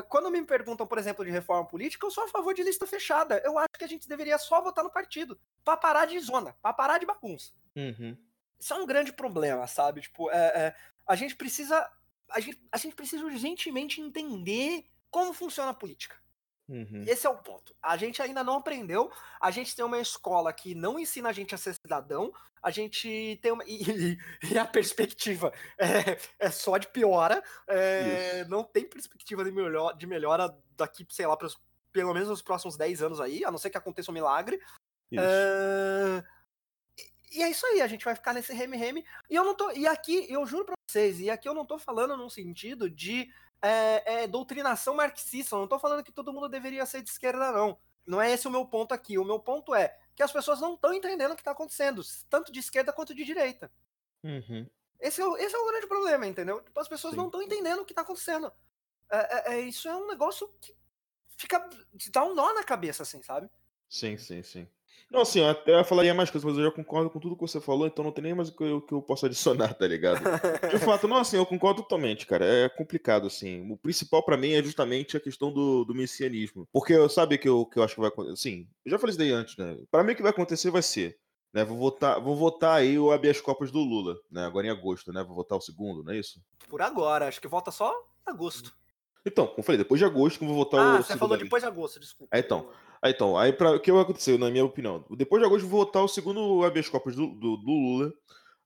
quando 0.08 0.30
me 0.30 0.42
perguntam, 0.44 0.86
por 0.86 0.96
exemplo, 0.96 1.24
de 1.24 1.30
reforma 1.30 1.66
política, 1.66 2.06
eu 2.06 2.10
sou 2.10 2.24
a 2.24 2.28
favor 2.28 2.54
de 2.54 2.62
lista 2.62 2.86
fechada. 2.86 3.38
Eu 3.44 3.58
acho 3.58 3.68
que 3.76 3.84
a 3.84 3.88
gente 3.88 4.08
deveria 4.08 4.38
só 4.38 4.62
votar 4.62 4.82
no 4.82 4.90
partido, 4.90 5.38
para 5.62 5.76
parar 5.76 6.06
de 6.06 6.18
zona, 6.20 6.56
para 6.62 6.72
parar 6.72 6.98
de 6.98 7.04
bagunça. 7.04 7.52
Uhum. 7.76 8.16
Isso 8.58 8.72
é 8.72 8.76
um 8.76 8.86
grande 8.86 9.12
problema, 9.12 9.66
sabe? 9.66 10.00
Tipo, 10.00 10.30
é, 10.30 10.36
é, 10.36 10.76
a 11.06 11.14
gente 11.16 11.36
precisa. 11.36 11.90
A 12.30 12.40
gente, 12.40 12.62
a 12.70 12.78
gente 12.78 12.94
precisa 12.94 13.24
urgentemente 13.24 14.00
entender 14.00 14.86
como 15.10 15.32
funciona 15.32 15.70
a 15.70 15.74
política. 15.74 16.16
Uhum. 16.70 17.02
Esse 17.04 17.26
é 17.26 17.30
o 17.30 17.36
ponto. 17.36 17.74
A 17.82 17.96
gente 17.96 18.22
ainda 18.22 18.44
não 18.44 18.58
aprendeu. 18.58 19.10
A 19.40 19.50
gente 19.50 19.74
tem 19.74 19.84
uma 19.84 19.98
escola 19.98 20.52
que 20.52 20.72
não 20.72 21.00
ensina 21.00 21.28
a 21.28 21.32
gente 21.32 21.52
a 21.52 21.58
ser 21.58 21.74
cidadão. 21.74 22.32
A 22.62 22.70
gente 22.70 23.38
tem 23.42 23.50
uma. 23.50 23.64
E, 23.66 24.16
e 24.52 24.58
a 24.58 24.64
perspectiva 24.64 25.52
é, 25.76 26.16
é, 26.38 26.50
só 26.50 26.78
de 26.78 26.86
piora. 26.86 27.42
É, 27.66 28.44
não 28.44 28.62
tem 28.62 28.88
perspectiva 28.88 29.42
de, 29.44 29.50
melhor, 29.50 29.96
de 29.96 30.06
melhora 30.06 30.56
daqui, 30.76 31.04
sei 31.10 31.26
lá, 31.26 31.36
pros, 31.36 31.60
pelo 31.92 32.14
menos 32.14 32.28
nos 32.28 32.42
próximos 32.42 32.76
10 32.76 33.02
anos 33.02 33.20
aí, 33.20 33.44
a 33.44 33.50
não 33.50 33.58
ser 33.58 33.70
que 33.70 33.78
aconteça 33.78 34.12
um 34.12 34.14
milagre. 34.14 34.60
É, 35.12 36.22
e 37.32 37.42
é 37.42 37.50
isso 37.50 37.66
aí, 37.66 37.80
a 37.80 37.86
gente 37.86 38.04
vai 38.04 38.14
ficar 38.14 38.32
nesse 38.32 38.52
reme-reme. 38.52 39.04
E 39.28 39.34
eu 39.34 39.44
não 39.44 39.56
tô. 39.56 39.72
E 39.72 39.86
aqui, 39.86 40.26
eu 40.28 40.46
juro 40.46 40.66
pra 40.66 40.74
vocês, 40.88 41.20
e 41.20 41.30
aqui 41.30 41.48
eu 41.48 41.54
não 41.54 41.66
tô 41.66 41.78
falando 41.78 42.16
num 42.16 42.28
sentido 42.30 42.88
de 42.88 43.28
é, 43.62 44.22
é, 44.22 44.26
doutrinação 44.26 44.94
marxista. 44.94 45.54
Eu 45.54 45.58
não 45.58 45.64
estou 45.64 45.78
falando 45.78 46.04
que 46.04 46.12
todo 46.12 46.32
mundo 46.32 46.48
deveria 46.48 46.86
ser 46.86 47.02
de 47.02 47.10
esquerda, 47.10 47.52
não. 47.52 47.78
Não 48.06 48.20
é 48.20 48.32
esse 48.32 48.48
o 48.48 48.50
meu 48.50 48.64
ponto 48.64 48.92
aqui. 48.92 49.18
O 49.18 49.24
meu 49.24 49.38
ponto 49.38 49.74
é 49.74 49.96
que 50.14 50.22
as 50.22 50.32
pessoas 50.32 50.60
não 50.60 50.74
estão 50.74 50.92
entendendo 50.92 51.32
o 51.32 51.34
que 51.34 51.42
está 51.42 51.52
acontecendo, 51.52 52.02
tanto 52.28 52.50
de 52.50 52.58
esquerda 52.58 52.92
quanto 52.92 53.14
de 53.14 53.24
direita. 53.24 53.70
Uhum. 54.22 54.66
Esse, 54.98 55.20
é 55.20 55.26
o, 55.26 55.36
esse 55.36 55.54
é 55.54 55.58
o 55.58 55.66
grande 55.66 55.86
problema, 55.86 56.26
entendeu? 56.26 56.60
Tipo, 56.60 56.78
as 56.78 56.88
pessoas 56.88 57.12
Sim. 57.12 57.18
não 57.18 57.26
estão 57.26 57.42
entendendo 57.42 57.80
o 57.80 57.84
que 57.84 57.92
está 57.92 58.02
acontecendo. 58.02 58.52
É, 59.10 59.16
é, 59.16 59.54
é, 59.54 59.60
isso 59.60 59.88
é 59.88 59.96
um 59.96 60.06
negócio 60.06 60.48
que 60.60 60.74
fica. 61.36 61.68
dá 62.12 62.24
um 62.24 62.34
nó 62.34 62.52
na 62.52 62.62
cabeça, 62.62 63.02
assim, 63.02 63.22
sabe? 63.22 63.50
Sim, 63.88 64.16
sim, 64.18 64.42
sim. 64.42 64.68
Não, 65.10 65.22
assim, 65.22 65.40
eu 65.40 65.48
até 65.48 65.82
falaria 65.82 66.14
mais 66.14 66.30
coisas, 66.30 66.48
mas 66.48 66.56
eu 66.56 66.64
já 66.64 66.70
concordo 66.70 67.10
com 67.10 67.18
tudo 67.18 67.34
que 67.34 67.42
você 67.42 67.60
falou, 67.60 67.86
então 67.86 68.04
não 68.04 68.12
tem 68.12 68.22
nem 68.22 68.34
mais 68.34 68.48
o 68.48 68.56
que 68.56 68.62
eu, 68.62 68.80
que 68.80 68.94
eu 68.94 69.02
posso 69.02 69.26
adicionar, 69.26 69.74
tá 69.74 69.86
ligado? 69.86 70.20
De 70.70 70.78
fato, 70.78 71.08
não, 71.08 71.16
assim, 71.16 71.36
eu 71.36 71.44
concordo 71.44 71.82
totalmente, 71.82 72.24
cara. 72.26 72.44
É 72.44 72.68
complicado, 72.68 73.26
assim. 73.26 73.68
O 73.72 73.76
principal 73.76 74.22
para 74.22 74.36
mim 74.36 74.52
é 74.52 74.62
justamente 74.62 75.16
a 75.16 75.20
questão 75.20 75.52
do, 75.52 75.84
do 75.84 75.94
messianismo. 75.94 76.68
Porque 76.72 76.92
eu 76.92 77.08
sabe 77.08 77.38
que 77.38 77.48
eu, 77.48 77.66
que 77.66 77.78
eu 77.78 77.82
acho 77.82 77.94
que 77.94 78.00
vai 78.00 78.08
acontecer. 78.08 78.36
Sim, 78.36 78.68
eu 78.84 78.92
já 78.92 78.98
falei 79.00 79.10
isso 79.10 79.18
daí 79.18 79.32
antes, 79.32 79.56
né? 79.56 79.76
Pra 79.90 80.04
mim, 80.04 80.12
o 80.12 80.16
que 80.16 80.22
vai 80.22 80.30
acontecer 80.30 80.70
vai 80.70 80.82
ser. 80.82 81.18
Né, 81.52 81.64
vou 81.64 81.76
votar, 81.76 82.20
vou 82.20 82.36
votar 82.36 82.76
aí 82.76 82.96
o 82.96 83.10
habeas 83.10 83.40
corpus 83.40 83.72
do 83.72 83.80
Lula, 83.80 84.16
né? 84.30 84.46
Agora 84.46 84.68
em 84.68 84.70
agosto, 84.70 85.12
né? 85.12 85.24
Vou 85.24 85.34
votar 85.34 85.58
o 85.58 85.60
segundo, 85.60 86.04
não 86.04 86.12
é 86.12 86.18
isso? 86.18 86.40
Por 86.68 86.80
agora, 86.80 87.26
acho 87.26 87.40
que 87.40 87.48
volta 87.48 87.72
só 87.72 87.92
em 87.92 88.30
agosto. 88.30 88.72
Então, 89.24 89.46
como 89.46 89.60
eu 89.60 89.64
falei, 89.64 89.78
depois 89.78 89.98
de 89.98 90.04
agosto 90.04 90.38
que 90.38 90.44
eu 90.44 90.48
vou 90.48 90.56
votar 90.56 90.80
ah, 90.80 90.84
o. 90.84 90.96
Ah, 90.96 91.02
você 91.02 91.16
falou 91.16 91.36
depois 91.36 91.62
de 91.62 91.68
agosto, 91.68 92.00
desculpa. 92.00 92.36
É, 92.36 92.40
então. 92.40 92.70
Aí, 93.02 93.12
então, 93.12 93.36
aí 93.36 93.52
pra, 93.52 93.72
o 93.72 93.80
que 93.80 93.90
vai 93.90 94.02
acontecer, 94.02 94.38
na 94.38 94.50
minha 94.50 94.64
opinião? 94.64 95.04
Depois 95.10 95.40
de 95.40 95.46
agosto, 95.46 95.64
eu 95.64 95.70
vou 95.70 95.84
votar 95.84 96.02
o 96.02 96.08
segundo 96.08 96.64
habeas 96.64 96.88
corpus 96.88 97.16
do, 97.16 97.28
do, 97.28 97.56
do, 97.56 97.70
Lula. 97.70 98.12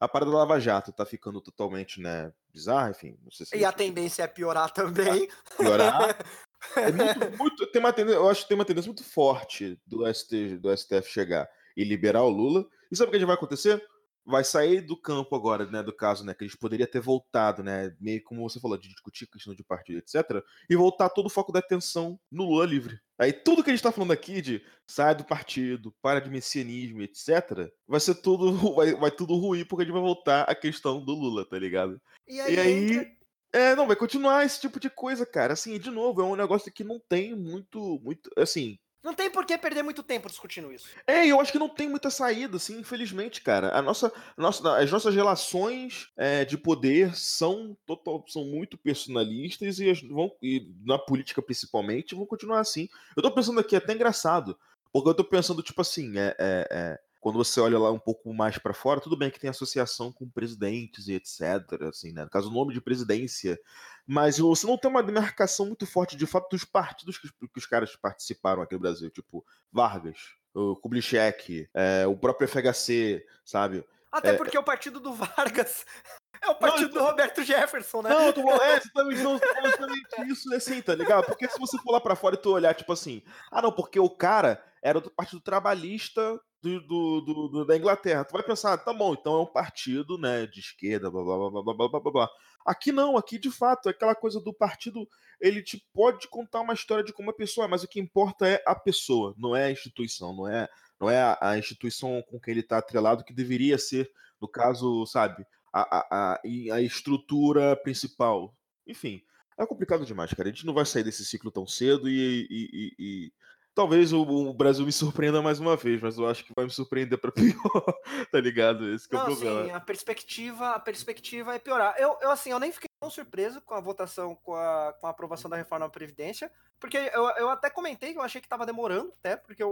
A 0.00 0.08
parada 0.08 0.30
da 0.30 0.38
Lava 0.38 0.58
Jato 0.58 0.92
tá 0.92 1.06
ficando 1.06 1.40
totalmente, 1.40 2.00
né, 2.00 2.32
bizarra, 2.52 2.90
enfim. 2.90 3.16
Não 3.22 3.30
sei 3.30 3.46
se 3.46 3.56
e 3.56 3.64
a 3.64 3.72
tendência 3.72 4.24
é 4.24 4.26
piorar 4.26 4.70
também. 4.74 5.28
Piorar. 5.56 6.18
é 6.76 6.90
muito, 6.90 7.38
muito, 7.38 7.66
tem 7.68 7.80
uma 7.80 7.92
tendência, 7.92 8.18
eu 8.18 8.28
acho 8.28 8.42
que 8.42 8.48
tem 8.48 8.56
uma 8.56 8.64
tendência 8.64 8.88
muito 8.88 9.04
forte 9.04 9.78
do, 9.86 10.12
ST, 10.12 10.58
do 10.58 10.76
STF 10.76 11.08
chegar 11.08 11.48
e 11.76 11.84
liberar 11.84 12.22
o 12.22 12.28
Lula. 12.28 12.66
E 12.90 12.96
sabe 12.96 13.16
o 13.16 13.18
que 13.18 13.24
vai 13.24 13.36
acontecer? 13.36 13.82
Vai 14.26 14.42
sair 14.42 14.80
do 14.80 14.96
campo 14.96 15.36
agora, 15.36 15.66
né, 15.66 15.82
do 15.82 15.92
caso, 15.92 16.24
né, 16.24 16.32
que 16.34 16.44
a 16.44 16.46
gente 16.46 16.58
poderia 16.58 16.86
ter 16.86 17.00
voltado, 17.00 17.62
né, 17.62 17.94
meio 18.00 18.22
como 18.24 18.48
você 18.48 18.58
falou, 18.58 18.78
de 18.78 18.88
discutir 18.88 19.26
questão 19.26 19.54
de 19.54 19.62
partido, 19.62 19.98
etc, 19.98 20.42
e 20.68 20.74
voltar 20.74 21.10
todo 21.10 21.26
o 21.26 21.30
foco 21.30 21.52
da 21.52 21.58
atenção 21.58 22.18
no 22.30 22.44
Lula 22.44 22.64
livre. 22.64 22.98
Aí 23.18 23.32
tudo 23.32 23.62
que 23.62 23.70
a 23.70 23.72
gente 23.72 23.82
tá 23.82 23.92
falando 23.92 24.12
aqui 24.12 24.40
de 24.40 24.62
sai 24.86 25.14
do 25.14 25.24
partido, 25.24 25.94
para 26.02 26.20
de 26.20 26.30
messianismo, 26.30 27.02
etc, 27.02 27.70
vai 27.86 28.00
ser 28.00 28.14
tudo, 28.16 28.52
vai, 28.74 28.94
vai 28.94 29.10
tudo 29.10 29.36
ruim, 29.36 29.64
porque 29.64 29.82
a 29.82 29.84
gente 29.84 29.94
vai 29.94 30.02
voltar 30.02 30.42
à 30.42 30.54
questão 30.54 31.04
do 31.04 31.12
Lula, 31.12 31.46
tá 31.48 31.58
ligado? 31.58 32.00
E 32.26 32.40
aí, 32.40 32.54
e 32.54 32.58
aí 32.58 33.16
é, 33.54 33.76
não, 33.76 33.86
vai 33.86 33.94
continuar 33.94 34.44
esse 34.44 34.60
tipo 34.60 34.80
de 34.80 34.90
coisa, 34.90 35.24
cara. 35.24 35.52
Assim, 35.52 35.78
de 35.78 35.88
novo, 35.88 36.20
é 36.20 36.24
um 36.24 36.34
negócio 36.34 36.72
que 36.72 36.82
não 36.82 37.00
tem 37.08 37.36
muito, 37.36 38.00
muito, 38.02 38.28
assim, 38.36 38.76
não 39.04 39.12
tem 39.12 39.30
por 39.30 39.44
que 39.44 39.56
perder 39.58 39.82
muito 39.82 40.02
tempo 40.02 40.30
discutindo 40.30 40.72
isso. 40.72 40.86
É, 41.06 41.26
eu 41.26 41.38
acho 41.38 41.52
que 41.52 41.58
não 41.58 41.68
tem 41.68 41.86
muita 41.86 42.08
saída, 42.08 42.56
assim, 42.56 42.80
infelizmente, 42.80 43.42
cara. 43.42 43.76
A 43.76 43.82
nossa, 43.82 44.10
nossa, 44.34 44.78
as 44.78 44.90
nossas 44.90 45.14
relações 45.14 46.08
é, 46.16 46.42
de 46.46 46.56
poder 46.56 47.14
são, 47.14 47.76
total, 47.84 48.24
são 48.26 48.46
muito 48.46 48.78
personalistas 48.78 49.78
e, 49.78 49.92
vão, 50.08 50.32
e 50.42 50.72
na 50.86 50.98
política 50.98 51.42
principalmente 51.42 52.14
vão 52.14 52.24
continuar 52.24 52.60
assim. 52.60 52.88
Eu 53.14 53.22
tô 53.22 53.30
pensando 53.30 53.60
aqui, 53.60 53.74
é 53.74 53.78
até 53.78 53.92
engraçado, 53.92 54.58
porque 54.90 55.10
eu 55.10 55.14
tô 55.14 55.24
pensando, 55.24 55.62
tipo 55.62 55.82
assim, 55.82 56.18
é, 56.18 56.34
é, 56.38 56.68
é 56.70 57.00
quando 57.24 57.36
você 57.36 57.58
olha 57.58 57.78
lá 57.78 57.90
um 57.90 57.98
pouco 57.98 58.34
mais 58.34 58.58
para 58.58 58.74
fora, 58.74 59.00
tudo 59.00 59.16
bem 59.16 59.30
que 59.30 59.40
tem 59.40 59.48
associação 59.48 60.12
com 60.12 60.28
presidentes 60.28 61.08
e 61.08 61.14
etc, 61.14 61.80
assim, 61.88 62.12
né? 62.12 62.22
No 62.22 62.28
caso, 62.28 62.50
o 62.50 62.52
nome 62.52 62.74
de 62.74 62.82
presidência. 62.82 63.58
Mas 64.06 64.36
você 64.36 64.66
não 64.66 64.76
tem 64.76 64.90
uma 64.90 65.02
demarcação 65.02 65.64
muito 65.64 65.86
forte, 65.86 66.16
de 66.16 66.26
fato, 66.26 66.50
dos 66.50 66.66
partidos 66.66 67.16
que, 67.16 67.30
que 67.30 67.58
os 67.58 67.64
caras 67.64 67.96
participaram 67.96 68.60
aqui 68.60 68.74
no 68.74 68.80
Brasil, 68.80 69.08
tipo 69.08 69.42
Vargas, 69.72 70.18
o 70.52 70.76
Kubitschek, 70.76 71.66
é, 71.72 72.06
o 72.06 72.14
próprio 72.14 72.46
FHC, 72.46 73.24
sabe? 73.42 73.82
Até 74.12 74.34
é, 74.34 74.36
porque 74.36 74.58
o 74.58 74.62
partido 74.62 75.00
do 75.00 75.14
Vargas 75.14 75.86
é 76.42 76.50
o 76.50 76.54
partido 76.54 76.94
não, 76.94 77.04
do 77.04 77.08
Roberto 77.08 77.42
Jefferson, 77.42 78.02
né? 78.02 78.10
Não, 78.10 78.32
tô, 78.34 78.50
é 78.50 78.76
exatamente, 78.76 79.22
não, 79.22 79.36
exatamente 79.36 80.30
isso, 80.30 80.54
assim, 80.54 80.82
tá 80.82 80.94
ligado? 80.94 81.24
Porque 81.24 81.48
se 81.48 81.58
você 81.58 81.78
for 81.78 81.92
lá 81.92 82.02
pra 82.02 82.16
fora 82.16 82.34
e 82.34 82.38
tu 82.38 82.50
olhar, 82.50 82.74
tipo 82.74 82.92
assim, 82.92 83.22
ah, 83.50 83.62
não, 83.62 83.72
porque 83.72 83.98
o 83.98 84.10
cara 84.10 84.62
era 84.82 85.00
do 85.00 85.10
Partido 85.10 85.40
Trabalhista 85.40 86.38
do, 86.64 87.20
do, 87.20 87.48
do, 87.48 87.64
da 87.64 87.76
Inglaterra. 87.76 88.24
Tu 88.24 88.32
vai 88.32 88.42
pensar, 88.42 88.76
tá 88.78 88.92
bom, 88.92 89.14
então 89.14 89.34
é 89.34 89.42
um 89.42 89.52
partido, 89.52 90.16
né, 90.18 90.46
de 90.46 90.60
esquerda, 90.60 91.10
blá, 91.10 91.22
blá, 91.22 91.50
blá, 91.50 91.62
blá, 91.62 91.74
blá, 91.74 92.00
blá, 92.00 92.12
blá. 92.12 92.30
Aqui 92.64 92.90
não, 92.92 93.16
aqui 93.16 93.38
de 93.38 93.50
fato, 93.50 93.88
é 93.88 93.90
aquela 93.90 94.14
coisa 94.14 94.40
do 94.40 94.52
partido, 94.52 95.06
ele 95.40 95.62
te 95.62 95.86
pode 95.92 96.26
contar 96.28 96.62
uma 96.62 96.72
história 96.72 97.04
de 97.04 97.12
como 97.12 97.30
a 97.30 97.34
pessoa 97.34 97.66
é, 97.66 97.68
mas 97.68 97.82
o 97.82 97.88
que 97.88 98.00
importa 98.00 98.48
é 98.48 98.62
a 98.66 98.74
pessoa, 98.74 99.34
não 99.36 99.54
é 99.54 99.66
a 99.66 99.70
instituição, 99.70 100.34
não 100.34 100.48
é, 100.48 100.68
não 100.98 101.10
é 101.10 101.20
a, 101.20 101.38
a 101.40 101.58
instituição 101.58 102.22
com 102.22 102.40
quem 102.40 102.52
ele 102.52 102.60
está 102.60 102.78
atrelado 102.78 103.24
que 103.24 103.34
deveria 103.34 103.76
ser, 103.76 104.10
no 104.40 104.48
caso, 104.48 105.04
sabe, 105.06 105.44
a, 105.72 105.98
a, 105.98 106.34
a, 106.34 106.40
a 106.74 106.80
estrutura 106.80 107.76
principal. 107.76 108.54
Enfim, 108.86 109.22
é 109.58 109.66
complicado 109.66 110.04
demais, 110.06 110.32
cara. 110.32 110.48
A 110.48 110.52
gente 110.52 110.66
não 110.66 110.74
vai 110.74 110.86
sair 110.86 111.04
desse 111.04 111.24
ciclo 111.24 111.50
tão 111.50 111.66
cedo 111.66 112.08
e, 112.08 112.46
e, 112.50 112.94
e 112.98 113.32
Talvez 113.74 114.12
o, 114.12 114.22
o, 114.22 114.54
Brasil 114.54 114.86
me 114.86 114.92
surpreenda 114.92 115.42
mais 115.42 115.58
uma 115.58 115.76
vez, 115.76 116.00
mas 116.00 116.16
eu 116.16 116.28
acho 116.28 116.44
que 116.44 116.52
vai 116.54 116.64
me 116.64 116.70
surpreender 116.70 117.18
para 117.18 117.32
pior, 117.34 117.84
tá 118.30 118.40
ligado? 118.40 118.88
Esse 118.94 119.12
é 119.12 119.18
o 119.18 119.24
problema. 119.24 119.64
Sim, 119.64 119.70
a 119.72 119.80
perspectiva, 119.80 120.70
a 120.70 120.78
perspectiva 120.78 121.56
é 121.56 121.58
piorar. 121.58 121.96
Eu, 121.98 122.16
eu 122.22 122.30
assim, 122.30 122.50
eu 122.50 122.60
nem 122.60 122.70
fiquei 122.70 122.88
tão 123.00 123.10
surpreso 123.10 123.60
com 123.62 123.74
a 123.74 123.80
votação, 123.80 124.36
com 124.36 124.54
a, 124.54 124.94
com 125.00 125.08
a 125.08 125.10
aprovação 125.10 125.50
da 125.50 125.56
reforma 125.56 125.86
da 125.86 125.90
Previdência, 125.90 126.52
porque 126.78 126.96
eu, 126.96 127.24
eu 127.30 127.50
até 127.50 127.68
comentei 127.68 128.12
que 128.12 128.18
eu 128.18 128.22
achei 128.22 128.40
que 128.40 128.46
estava 128.46 128.64
demorando, 128.64 129.12
até, 129.18 129.34
porque 129.34 129.64
o, 129.64 129.68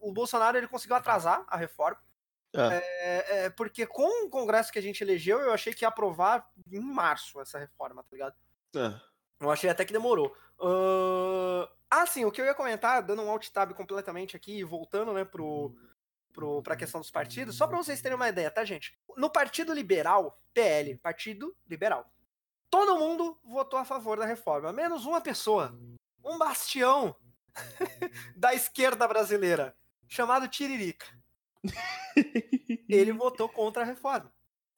o, 0.00 0.08
o, 0.08 0.12
Bolsonaro 0.12 0.56
ele 0.56 0.66
conseguiu 0.66 0.96
atrasar 0.96 1.44
a 1.46 1.56
reforma. 1.58 1.98
É. 2.54 2.60
É, 2.60 3.44
é, 3.44 3.50
porque 3.50 3.86
com 3.86 4.26
o 4.26 4.30
Congresso 4.30 4.72
que 4.72 4.78
a 4.78 4.82
gente 4.82 5.02
elegeu, 5.02 5.40
eu 5.40 5.52
achei 5.52 5.74
que 5.74 5.84
ia 5.84 5.88
aprovar 5.88 6.48
em 6.72 6.80
março 6.80 7.38
essa 7.40 7.58
reforma, 7.58 8.02
tá 8.02 8.08
ligado? 8.12 8.34
É. 8.74 9.13
Eu 9.40 9.50
achei 9.50 9.68
até 9.70 9.84
que 9.84 9.92
demorou. 9.92 10.34
Uh... 10.58 11.68
Ah, 11.96 12.06
sim, 12.06 12.24
o 12.24 12.32
que 12.32 12.40
eu 12.40 12.44
ia 12.44 12.54
comentar, 12.54 13.02
dando 13.04 13.22
um 13.22 13.30
alt 13.30 13.48
tab 13.50 13.72
completamente 13.72 14.36
aqui, 14.36 14.64
voltando, 14.64 15.12
né, 15.12 15.24
pro, 15.24 15.72
pro, 16.32 16.60
pra 16.60 16.74
questão 16.74 17.00
dos 17.00 17.10
partidos, 17.10 17.56
só 17.56 17.68
para 17.68 17.78
vocês 17.78 18.02
terem 18.02 18.16
uma 18.16 18.28
ideia, 18.28 18.50
tá, 18.50 18.64
gente? 18.64 18.98
No 19.16 19.30
Partido 19.30 19.72
Liberal, 19.72 20.36
PL, 20.52 20.96
Partido 20.96 21.56
Liberal, 21.68 22.12
todo 22.68 22.98
mundo 22.98 23.38
votou 23.44 23.78
a 23.78 23.84
favor 23.84 24.18
da 24.18 24.26
reforma, 24.26 24.72
menos 24.72 25.06
uma 25.06 25.20
pessoa, 25.20 25.78
um 26.24 26.36
bastião 26.36 27.14
da 28.34 28.52
esquerda 28.52 29.06
brasileira, 29.06 29.76
chamado 30.08 30.48
Tiririca. 30.48 31.06
Ele 32.88 33.12
votou 33.12 33.48
contra 33.48 33.82
a 33.82 33.86
reforma. 33.86 34.32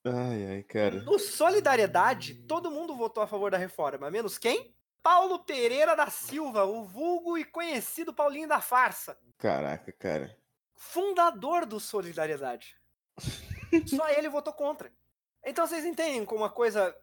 Ai, 0.06 0.46
ai, 0.50 0.62
cara. 0.62 1.02
No 1.02 1.18
Solidariedade, 1.18 2.34
todo 2.34 2.70
mundo 2.70 2.94
votou 2.94 3.22
a 3.22 3.26
favor 3.26 3.50
da 3.50 3.58
reforma, 3.58 4.10
menos 4.10 4.38
quem? 4.38 4.74
Paulo 5.02 5.40
Pereira 5.40 5.94
da 5.94 6.08
Silva, 6.10 6.64
o 6.64 6.84
vulgo 6.84 7.38
e 7.38 7.44
conhecido 7.44 8.12
Paulinho 8.12 8.48
da 8.48 8.60
Farsa. 8.60 9.18
Caraca, 9.38 9.92
cara. 9.92 10.36
Fundador 10.74 11.64
do 11.64 11.78
Solidariedade. 11.80 12.76
Só 13.86 14.08
ele 14.10 14.28
votou 14.28 14.52
contra. 14.52 14.92
Então 15.44 15.66
vocês 15.66 15.84
entendem 15.84 16.24
como 16.24 16.42
uma 16.42 16.50
coisa 16.50 16.94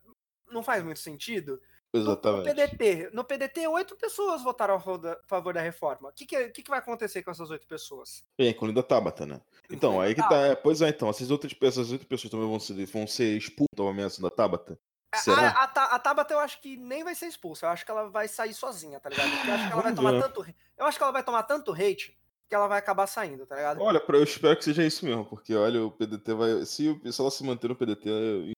não 0.51 0.63
faz 0.63 0.83
muito 0.83 0.99
sentido? 0.99 1.61
Exatamente. 1.93 2.47
No, 2.47 2.55
PDT, 2.55 3.09
no 3.13 3.23
PDT, 3.23 3.67
oito 3.67 3.95
pessoas 3.95 4.41
votaram 4.41 4.75
a 4.75 4.79
favor 5.27 5.53
da 5.53 5.61
reforma. 5.61 6.09
O 6.09 6.11
que, 6.11 6.25
que, 6.25 6.49
que, 6.49 6.63
que 6.63 6.69
vai 6.69 6.79
acontecer 6.79 7.21
com 7.21 7.29
essas 7.29 7.51
oito 7.51 7.67
pessoas? 7.67 8.23
É, 8.39 8.49
incluindo 8.49 8.79
a 8.79 8.83
Tabata, 8.83 9.27
né? 9.27 9.39
Então, 9.69 10.01
aí 10.01 10.15
que 10.15 10.27
tá. 10.27 10.35
É, 10.37 10.55
pois 10.55 10.81
é, 10.81 10.89
então, 10.89 11.07
essas 11.09 11.29
outras 11.29 11.53
essas 11.61 11.91
oito 11.91 12.07
pessoas 12.07 12.31
também 12.31 12.47
vão 12.47 12.59
ser, 12.59 12.85
vão 12.87 13.05
ser 13.05 13.37
expulsas 13.37 13.75
da 13.77 13.83
ameaça 13.83 14.21
da 14.21 14.31
Tabata? 14.31 14.79
Será? 15.15 15.49
A, 15.49 15.63
a, 15.65 15.95
a, 15.95 15.99
Tabata 15.99 16.33
eu 16.33 16.39
acho 16.39 16.59
que 16.59 16.75
nem 16.75 17.03
vai 17.03 17.13
ser 17.13 17.27
expulsa. 17.27 17.67
Eu 17.67 17.69
acho 17.69 17.85
que 17.85 17.91
ela 17.91 18.09
vai 18.09 18.27
sair 18.27 18.53
sozinha, 18.53 18.99
tá 18.99 19.09
ligado? 19.09 19.29
Porque 19.29 19.49
eu 19.49 19.53
acho 19.53 19.67
que 19.67 19.73
ela 19.73 19.81
vai 19.83 19.93
tomar 19.93 20.21
tanto. 20.21 20.55
Eu 20.75 20.85
acho 20.87 20.97
que 20.97 21.03
ela 21.03 21.13
vai 21.13 21.23
tomar 21.23 21.43
tanto 21.43 21.71
hate 21.71 22.17
que 22.49 22.55
ela 22.55 22.67
vai 22.67 22.79
acabar 22.79 23.05
saindo, 23.07 23.45
tá 23.45 23.55
ligado? 23.55 23.81
Olha, 23.81 24.03
eu 24.07 24.23
espero 24.23 24.57
que 24.57 24.63
seja 24.63 24.83
isso 24.83 25.05
mesmo, 25.05 25.25
porque 25.25 25.55
olha, 25.55 25.83
o 25.83 25.91
PDT 25.91 26.33
vai. 26.33 26.65
Se, 26.65 26.99
se 27.11 27.21
ela 27.21 27.29
se 27.29 27.43
manter 27.43 27.67
no 27.67 27.75
PDT. 27.75 28.53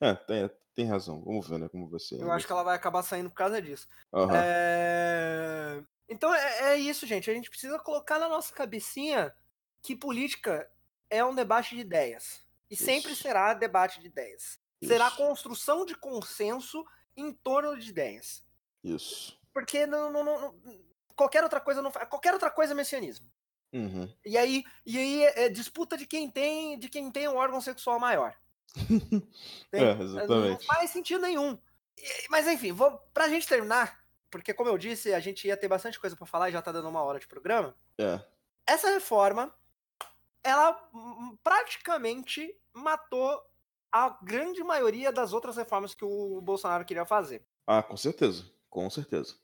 É, 0.00 0.14
tem, 0.14 0.50
tem 0.74 0.86
razão. 0.86 1.22
Vamos 1.24 1.48
ver, 1.48 1.58
né? 1.58 1.68
Como 1.68 1.98
ser. 1.98 2.20
Eu 2.20 2.32
acho 2.32 2.46
que 2.46 2.52
ela 2.52 2.62
vai 2.62 2.74
acabar 2.74 3.02
saindo 3.02 3.30
por 3.30 3.36
causa 3.36 3.62
disso. 3.62 3.86
Uhum. 4.12 4.28
É... 4.34 5.82
Então 6.08 6.34
é, 6.34 6.72
é, 6.72 6.76
isso, 6.76 7.06
gente. 7.06 7.30
A 7.30 7.34
gente 7.34 7.48
precisa 7.48 7.78
colocar 7.78 8.18
na 8.18 8.28
nossa 8.28 8.52
cabecinha 8.52 9.32
que 9.82 9.94
política 9.94 10.68
é 11.08 11.24
um 11.24 11.34
debate 11.34 11.74
de 11.74 11.80
ideias. 11.80 12.44
E 12.70 12.74
isso. 12.74 12.84
sempre 12.84 13.14
será 13.14 13.54
debate 13.54 14.00
de 14.00 14.06
ideias. 14.08 14.58
Isso. 14.80 14.92
Será 14.92 15.10
construção 15.10 15.86
de 15.86 15.94
consenso 15.94 16.84
em 17.16 17.32
torno 17.32 17.78
de 17.78 17.90
ideias. 17.90 18.44
Isso. 18.82 19.38
Porque 19.52 19.86
não, 19.86 20.10
não, 20.10 20.24
não, 20.24 20.54
qualquer 21.14 21.44
outra 21.44 21.60
coisa 21.60 21.80
não 21.80 21.92
qualquer 21.92 22.32
outra 22.32 22.50
coisa 22.50 22.72
é 22.72 22.76
messianismo. 22.76 23.30
Uhum. 23.72 24.12
E 24.24 24.36
aí, 24.36 24.64
e 24.84 24.98
aí 24.98 25.24
é, 25.24 25.44
é 25.44 25.48
disputa 25.48 25.96
de 25.96 26.06
quem 26.06 26.30
tem 26.30 26.78
de 26.78 26.88
quem 26.88 27.10
tem 27.10 27.28
um 27.28 27.36
órgão 27.36 27.60
sexual 27.60 28.00
maior. 28.00 28.36
É. 29.72 29.94
Não 29.94 30.58
faz 30.60 30.90
sentido 30.90 31.20
nenhum. 31.20 31.58
Mas 32.28 32.46
enfim, 32.46 32.72
vou, 32.72 32.90
pra 33.12 33.28
gente 33.28 33.46
terminar, 33.46 34.04
porque 34.30 34.52
como 34.52 34.68
eu 34.68 34.76
disse, 34.76 35.14
a 35.14 35.20
gente 35.20 35.46
ia 35.46 35.56
ter 35.56 35.68
bastante 35.68 35.98
coisa 35.98 36.16
para 36.16 36.26
falar 36.26 36.48
e 36.48 36.52
já 36.52 36.60
tá 36.60 36.72
dando 36.72 36.88
uma 36.88 37.02
hora 37.02 37.18
de 37.18 37.26
programa. 37.26 37.74
É. 37.98 38.20
Essa 38.66 38.90
reforma, 38.90 39.54
ela 40.42 40.72
praticamente 41.42 42.54
matou 42.72 43.40
a 43.92 44.18
grande 44.22 44.62
maioria 44.64 45.12
das 45.12 45.32
outras 45.32 45.56
reformas 45.56 45.94
que 45.94 46.04
o 46.04 46.40
Bolsonaro 46.40 46.84
queria 46.84 47.06
fazer. 47.06 47.46
Ah, 47.66 47.82
com 47.82 47.96
certeza. 47.96 48.44
Com 48.68 48.90
certeza. 48.90 49.36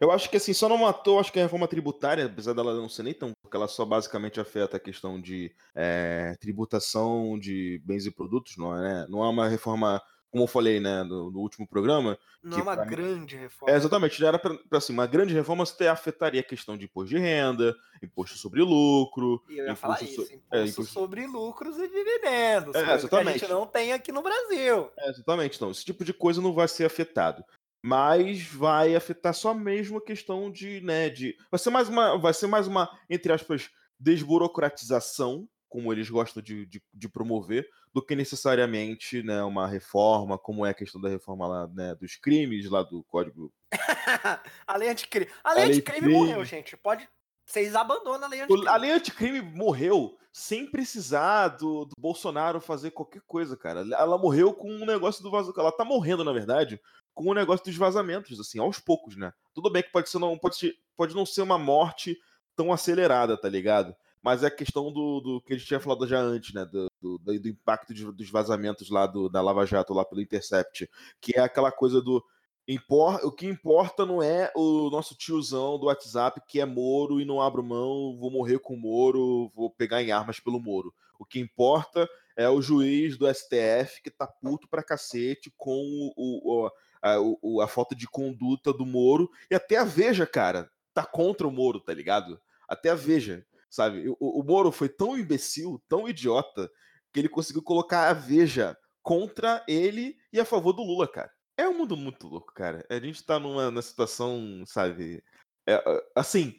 Eu 0.00 0.10
acho 0.10 0.28
que 0.28 0.36
assim, 0.36 0.52
só 0.52 0.68
não 0.68 0.78
matou, 0.78 1.20
acho 1.20 1.32
que 1.32 1.38
a 1.38 1.42
reforma 1.42 1.68
tributária, 1.68 2.26
apesar 2.26 2.52
dela 2.52 2.74
não 2.74 2.88
ser 2.88 3.02
nem 3.02 3.14
tão, 3.14 3.32
porque 3.42 3.56
ela 3.56 3.68
só 3.68 3.84
basicamente 3.84 4.40
afeta 4.40 4.76
a 4.76 4.80
questão 4.80 5.20
de 5.20 5.52
é, 5.74 6.36
tributação 6.40 7.38
de 7.38 7.80
bens 7.84 8.06
e 8.06 8.10
produtos, 8.10 8.56
não 8.56 8.76
é? 8.76 8.80
Né? 8.80 9.06
Não 9.08 9.24
é 9.24 9.28
uma 9.28 9.48
reforma, 9.48 10.02
como 10.30 10.44
eu 10.44 10.48
falei, 10.48 10.80
né, 10.80 11.02
no, 11.04 11.30
no 11.30 11.38
último 11.38 11.66
programa. 11.66 12.18
Não 12.42 12.58
é 12.58 12.62
uma 12.62 12.76
grande 12.76 13.36
reforma. 13.36 13.72
É, 13.72 13.76
exatamente, 13.76 14.18
já 14.18 14.28
era 14.28 14.38
para 14.38 14.58
assim, 14.72 14.92
uma 14.92 15.06
grande 15.06 15.32
reforma 15.32 15.64
até 15.64 15.88
afetaria 15.88 16.40
a 16.40 16.44
questão 16.44 16.76
de 16.76 16.84
imposto 16.84 17.10
de 17.10 17.18
renda, 17.18 17.74
imposto 18.02 18.36
sobre 18.36 18.60
lucro. 18.60 19.42
E 19.48 19.58
eu 19.58 19.66
ia 19.66 19.76
falar 19.76 20.02
isso, 20.02 20.26
so... 20.26 20.32
imposto, 20.32 20.54
é, 20.54 20.64
imposto, 20.64 20.92
sobre 20.92 21.26
lucros 21.26 21.78
e 21.78 21.88
dividendos. 21.88 22.74
É, 22.74 22.94
exatamente. 22.94 23.38
Que 23.38 23.44
a 23.44 23.48
gente 23.48 23.50
não 23.50 23.66
tem 23.66 23.92
aqui 23.92 24.12
no 24.12 24.22
Brasil. 24.22 24.90
É, 24.98 25.10
exatamente, 25.10 25.56
então, 25.56 25.70
esse 25.70 25.84
tipo 25.84 26.04
de 26.04 26.12
coisa 26.12 26.42
não 26.42 26.52
vai 26.52 26.68
ser 26.68 26.84
afetado 26.84 27.44
mas 27.86 28.42
vai 28.42 28.96
afetar 28.96 29.34
só 29.34 29.52
mesmo 29.52 29.98
a 29.98 30.02
questão 30.02 30.50
de, 30.50 30.80
né, 30.80 31.10
de 31.10 31.36
vai 31.50 31.58
ser 31.58 31.68
mais 31.68 31.86
uma, 31.86 32.16
vai 32.16 32.32
ser 32.32 32.46
mais 32.46 32.66
uma 32.66 32.90
entre 33.10 33.30
aspas 33.30 33.68
desburocratização, 34.00 35.46
como 35.68 35.92
eles 35.92 36.08
gostam 36.08 36.42
de, 36.42 36.64
de, 36.64 36.82
de 36.94 37.08
promover, 37.10 37.68
do 37.92 38.02
que 38.02 38.16
necessariamente, 38.16 39.22
né, 39.22 39.42
uma 39.42 39.68
reforma, 39.68 40.38
como 40.38 40.64
é 40.64 40.70
a 40.70 40.74
questão 40.74 40.98
da 40.98 41.10
reforma 41.10 41.46
lá, 41.46 41.66
né, 41.74 41.94
dos 41.94 42.16
crimes 42.16 42.70
lá 42.70 42.82
do 42.82 43.04
código. 43.04 43.52
a 44.66 44.76
lei 44.78 44.88
anticrime, 44.88 45.30
a 45.44 45.52
lei, 45.52 45.64
a 45.64 45.66
lei 45.66 45.76
anticrime 45.76 46.08
morreu, 46.08 46.42
gente. 46.42 46.78
Pode 46.78 47.06
vocês 47.46 47.74
abandonam 47.74 48.24
a 48.24 48.28
lei 48.28 48.40
anticrime. 48.40 48.68
A 48.68 48.76
lei 48.76 48.90
anticrime 48.90 49.42
morreu 49.42 50.16
sem 50.32 50.68
precisar 50.68 51.48
do, 51.48 51.84
do, 51.84 51.92
Bolsonaro 51.98 52.60
fazer 52.60 52.90
qualquer 52.90 53.22
coisa, 53.26 53.56
cara. 53.56 53.80
Ela 53.80 54.18
morreu 54.18 54.52
com 54.52 54.68
um 54.68 54.84
negócio 54.84 55.22
do 55.22 55.30
vazamento. 55.30 55.60
Ela 55.60 55.70
tá 55.70 55.84
morrendo, 55.84 56.24
na 56.24 56.32
verdade, 56.32 56.80
com 57.14 57.28
o 57.28 57.30
um 57.30 57.34
negócio 57.34 57.64
dos 57.64 57.76
vazamentos, 57.76 58.40
assim, 58.40 58.58
aos 58.58 58.80
poucos, 58.80 59.16
né? 59.16 59.32
Tudo 59.54 59.70
bem 59.70 59.82
que 59.82 59.92
pode, 59.92 60.10
ser 60.10 60.18
não, 60.18 60.36
pode, 60.36 60.56
ser, 60.56 60.74
pode 60.96 61.14
não 61.14 61.24
ser 61.24 61.42
uma 61.42 61.58
morte 61.58 62.18
tão 62.56 62.72
acelerada, 62.72 63.36
tá 63.36 63.48
ligado? 63.48 63.94
Mas 64.20 64.42
é 64.42 64.46
a 64.46 64.50
questão 64.50 64.90
do, 64.90 65.20
do 65.20 65.40
que 65.42 65.52
a 65.52 65.56
gente 65.56 65.68
tinha 65.68 65.78
falado 65.78 66.06
já 66.08 66.18
antes, 66.18 66.52
né? 66.54 66.64
Do, 66.64 66.88
do, 67.00 67.18
do 67.18 67.48
impacto 67.48 67.92
de, 67.94 68.10
dos 68.10 68.30
vazamentos 68.30 68.90
lá 68.90 69.06
do, 69.06 69.28
da 69.28 69.40
Lava 69.40 69.66
Jato, 69.66 69.94
lá 69.94 70.04
pelo 70.04 70.22
Intercept, 70.22 70.88
que 71.20 71.38
é 71.38 71.42
aquela 71.42 71.70
coisa 71.70 72.00
do. 72.00 72.24
Impor, 72.66 73.20
o 73.22 73.30
que 73.30 73.46
importa 73.46 74.06
não 74.06 74.22
é 74.22 74.50
o 74.56 74.88
nosso 74.88 75.14
tiozão 75.14 75.78
do 75.78 75.86
WhatsApp 75.86 76.40
que 76.48 76.60
é 76.60 76.64
Moro 76.64 77.20
e 77.20 77.24
não 77.24 77.42
abro 77.42 77.62
mão, 77.62 78.16
vou 78.18 78.30
morrer 78.30 78.58
com 78.58 78.74
o 78.74 78.78
Moro, 78.78 79.52
vou 79.54 79.68
pegar 79.70 80.02
em 80.02 80.12
armas 80.12 80.40
pelo 80.40 80.58
Moro. 80.58 80.94
O 81.18 81.26
que 81.26 81.38
importa 81.38 82.08
é 82.36 82.48
o 82.48 82.62
juiz 82.62 83.18
do 83.18 83.32
STF 83.32 84.02
que 84.02 84.10
tá 84.10 84.26
puto 84.26 84.66
pra 84.66 84.82
cacete 84.82 85.52
com 85.56 86.12
o, 86.16 86.64
o, 86.64 86.70
a, 87.02 87.64
a 87.64 87.68
falta 87.68 87.94
de 87.94 88.08
conduta 88.08 88.72
do 88.72 88.86
Moro. 88.86 89.30
E 89.50 89.54
até 89.54 89.76
a 89.76 89.84
Veja, 89.84 90.26
cara, 90.26 90.70
tá 90.94 91.04
contra 91.04 91.46
o 91.46 91.52
Moro, 91.52 91.80
tá 91.80 91.92
ligado? 91.92 92.40
Até 92.66 92.88
a 92.88 92.94
Veja, 92.94 93.46
sabe? 93.68 94.08
O, 94.08 94.40
o 94.40 94.42
Moro 94.42 94.72
foi 94.72 94.88
tão 94.88 95.18
imbecil, 95.18 95.82
tão 95.86 96.08
idiota, 96.08 96.70
que 97.12 97.20
ele 97.20 97.28
conseguiu 97.28 97.62
colocar 97.62 98.08
a 98.08 98.14
Veja 98.14 98.76
contra 99.02 99.62
ele 99.68 100.16
e 100.32 100.40
a 100.40 100.44
favor 100.46 100.72
do 100.72 100.82
Lula, 100.82 101.06
cara. 101.06 101.30
É 101.56 101.68
um 101.68 101.78
mundo 101.78 101.96
muito 101.96 102.26
louco, 102.26 102.52
cara. 102.52 102.84
A 102.88 102.98
gente 102.98 103.22
tá 103.24 103.38
numa, 103.38 103.70
numa 103.70 103.82
situação, 103.82 104.64
sabe? 104.66 105.22
É, 105.66 105.82
assim, 106.14 106.58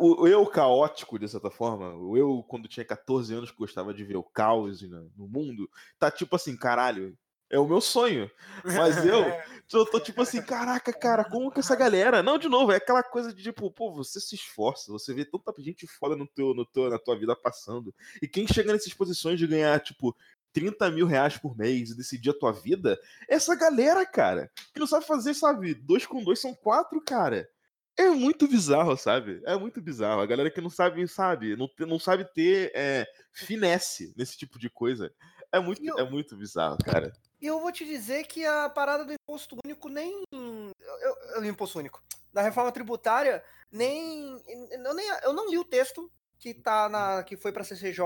o, 0.00 0.26
eu 0.26 0.44
caótico, 0.46 1.18
de 1.18 1.28
certa 1.28 1.50
forma, 1.50 1.94
o 1.94 2.16
eu, 2.16 2.44
quando 2.48 2.68
tinha 2.68 2.84
14 2.84 3.34
anos, 3.34 3.50
que 3.50 3.56
gostava 3.56 3.94
de 3.94 4.04
ver 4.04 4.16
o 4.16 4.22
caos 4.22 4.82
no 4.82 5.28
mundo, 5.28 5.70
tá 5.98 6.10
tipo 6.10 6.34
assim, 6.34 6.56
caralho, 6.56 7.16
é 7.50 7.58
o 7.58 7.66
meu 7.66 7.80
sonho. 7.80 8.30
Mas 8.64 9.04
eu, 9.06 9.24
eu 9.72 9.86
tô 9.86 10.00
tipo 10.00 10.22
assim, 10.22 10.42
caraca, 10.42 10.92
cara, 10.92 11.24
como 11.24 11.50
que 11.50 11.60
essa 11.60 11.76
galera. 11.76 12.22
Não, 12.22 12.36
de 12.36 12.48
novo, 12.48 12.72
é 12.72 12.76
aquela 12.76 13.02
coisa 13.02 13.32
de 13.32 13.42
tipo, 13.42 13.70
pô, 13.70 13.92
você 13.92 14.20
se 14.20 14.34
esforça, 14.34 14.90
você 14.92 15.14
vê 15.14 15.24
tanta 15.24 15.52
gente 15.58 15.86
foda 15.86 16.16
no 16.16 16.26
teu, 16.26 16.52
no 16.52 16.66
teu, 16.66 16.90
na 16.90 16.98
tua 16.98 17.16
vida 17.16 17.34
passando. 17.36 17.94
E 18.20 18.28
quem 18.28 18.46
chega 18.46 18.72
nessas 18.72 18.92
posições 18.92 19.38
de 19.38 19.46
ganhar, 19.46 19.80
tipo, 19.80 20.14
30 20.58 20.90
mil 20.90 21.06
reais 21.06 21.38
por 21.38 21.56
mês 21.56 21.90
e 21.90 21.96
decidir 21.96 22.30
a 22.30 22.38
tua 22.38 22.52
vida, 22.52 22.98
essa 23.28 23.54
galera, 23.54 24.04
cara, 24.04 24.50
que 24.74 24.80
não 24.80 24.86
sabe 24.88 25.06
fazer, 25.06 25.34
sabe? 25.34 25.72
Dois 25.72 26.04
com 26.04 26.24
dois 26.24 26.40
são 26.40 26.52
quatro, 26.52 27.00
cara. 27.00 27.48
É 27.96 28.10
muito 28.10 28.48
bizarro, 28.48 28.96
sabe? 28.96 29.40
É 29.44 29.56
muito 29.56 29.80
bizarro. 29.80 30.20
A 30.20 30.26
galera 30.26 30.50
que 30.50 30.60
não 30.60 30.70
sabe, 30.70 31.06
sabe? 31.06 31.56
Não, 31.56 31.68
não 31.86 31.98
sabe 31.98 32.24
ter 32.32 32.72
é, 32.74 33.06
finesse 33.32 34.12
nesse 34.16 34.36
tipo 34.36 34.58
de 34.58 34.68
coisa. 34.68 35.12
É 35.52 35.60
muito, 35.60 35.84
eu, 35.84 35.98
é 35.98 36.08
muito 36.08 36.36
bizarro, 36.36 36.76
cara. 36.84 37.12
E 37.40 37.46
eu 37.46 37.60
vou 37.60 37.70
te 37.70 37.84
dizer 37.84 38.26
que 38.26 38.44
a 38.44 38.68
parada 38.68 39.04
do 39.04 39.12
imposto 39.12 39.56
único 39.64 39.88
nem. 39.88 40.22
Eu, 40.32 41.16
eu, 41.36 41.44
imposto 41.44 41.78
único. 41.78 42.02
Da 42.32 42.42
reforma 42.42 42.72
tributária, 42.72 43.42
nem. 43.70 44.42
Eu, 44.70 44.94
nem, 44.94 45.08
eu 45.22 45.32
não 45.32 45.48
li 45.48 45.56
o 45.56 45.64
texto 45.64 46.10
que 46.38 46.52
tá 46.52 46.88
na. 46.88 47.22
que 47.22 47.36
foi 47.36 47.52
pra 47.52 47.64
CCJ, 47.64 48.02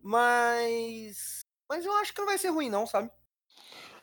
mas. 0.00 1.43
Mas 1.68 1.84
eu 1.84 1.92
acho 1.96 2.12
que 2.12 2.20
não 2.20 2.26
vai 2.26 2.38
ser 2.38 2.48
ruim, 2.48 2.70
não, 2.70 2.86
sabe? 2.86 3.10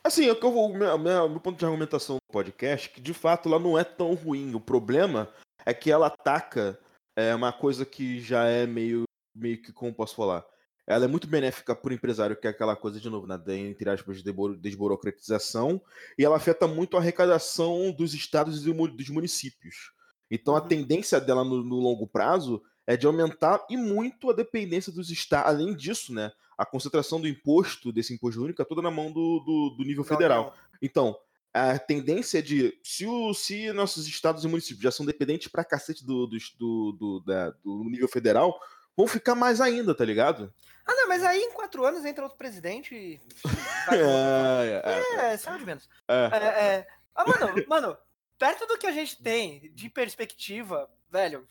Assim, 0.04 0.28
é 0.28 0.32
o, 0.32 0.68
meu, 0.68 0.98
meu, 0.98 1.28
meu 1.28 1.40
ponto 1.40 1.58
de 1.58 1.64
argumentação 1.64 2.16
do 2.16 2.32
podcast 2.32 2.90
que 2.90 3.00
de 3.00 3.14
fato 3.14 3.48
ela 3.48 3.58
não 3.58 3.78
é 3.78 3.84
tão 3.84 4.14
ruim. 4.14 4.54
O 4.54 4.60
problema 4.60 5.32
é 5.64 5.72
que 5.72 5.90
ela 5.90 6.08
ataca 6.08 6.78
é, 7.16 7.34
uma 7.34 7.52
coisa 7.52 7.86
que 7.86 8.20
já 8.20 8.44
é 8.44 8.66
meio, 8.66 9.04
meio 9.34 9.62
que, 9.62 9.72
como 9.72 9.94
posso 9.94 10.16
falar? 10.16 10.44
Ela 10.86 11.04
é 11.04 11.08
muito 11.08 11.28
benéfica 11.28 11.76
para 11.76 11.90
o 11.90 11.94
empresário, 11.94 12.36
que 12.36 12.46
é 12.48 12.50
aquela 12.50 12.74
coisa, 12.74 13.00
de 13.00 13.08
novo, 13.08 13.26
né, 13.26 13.38
entre 13.56 13.88
aspas, 13.88 14.22
de 14.22 14.32
desburocratização, 14.58 15.80
e 16.18 16.24
ela 16.24 16.36
afeta 16.36 16.66
muito 16.66 16.96
a 16.96 17.00
arrecadação 17.00 17.92
dos 17.92 18.14
estados 18.14 18.66
e 18.66 18.72
dos 18.72 19.08
municípios. 19.08 19.92
Então, 20.28 20.56
a 20.56 20.62
uhum. 20.62 20.68
tendência 20.68 21.20
dela 21.20 21.44
no, 21.44 21.62
no 21.62 21.76
longo 21.76 22.08
prazo 22.08 22.60
é 22.86 22.96
de 22.96 23.06
aumentar 23.06 23.64
e 23.68 23.76
muito 23.76 24.30
a 24.30 24.34
dependência 24.34 24.92
dos 24.92 25.10
estados. 25.10 25.48
Além 25.48 25.74
disso, 25.74 26.12
né, 26.12 26.32
a 26.56 26.66
concentração 26.66 27.20
do 27.20 27.28
imposto, 27.28 27.92
desse 27.92 28.12
imposto 28.12 28.42
único, 28.42 28.60
é 28.60 28.64
toda 28.64 28.82
na 28.82 28.90
mão 28.90 29.12
do, 29.12 29.40
do, 29.40 29.76
do 29.76 29.84
nível 29.84 30.04
federal. 30.04 30.54
Então, 30.80 31.16
a 31.54 31.78
tendência 31.78 32.38
é 32.38 32.42
de, 32.42 32.78
se, 32.82 33.06
o, 33.06 33.34
se 33.34 33.72
nossos 33.72 34.06
estados 34.06 34.44
e 34.44 34.48
municípios 34.48 34.82
já 34.82 34.90
são 34.90 35.04
dependentes 35.04 35.48
pra 35.48 35.64
cacete 35.64 36.04
do, 36.04 36.26
do, 36.26 36.36
do, 36.58 36.92
do, 36.92 37.20
da, 37.20 37.50
do 37.62 37.84
nível 37.84 38.08
federal, 38.08 38.58
vão 38.96 39.06
ficar 39.06 39.34
mais 39.34 39.60
ainda, 39.60 39.94
tá 39.94 40.04
ligado? 40.04 40.52
Ah, 40.86 40.94
não, 40.94 41.08
mas 41.08 41.22
aí 41.22 41.40
em 41.40 41.52
quatro 41.52 41.84
anos 41.84 42.04
entra 42.04 42.24
outro 42.24 42.38
presidente 42.38 42.94
e. 42.94 43.20
é, 43.92 44.82
é, 44.84 45.32
é, 45.32 45.36
sabe 45.36 45.58
de 45.58 45.66
menos. 45.66 45.88
É. 46.08 46.30
É, 46.32 46.46
é. 46.46 46.86
Ah, 47.14 47.24
mano, 47.26 47.64
mano, 47.68 47.98
perto 48.38 48.66
do 48.66 48.78
que 48.78 48.86
a 48.86 48.92
gente 48.92 49.22
tem 49.22 49.70
de 49.74 49.88
perspectiva, 49.88 50.90
velho, 51.10 51.46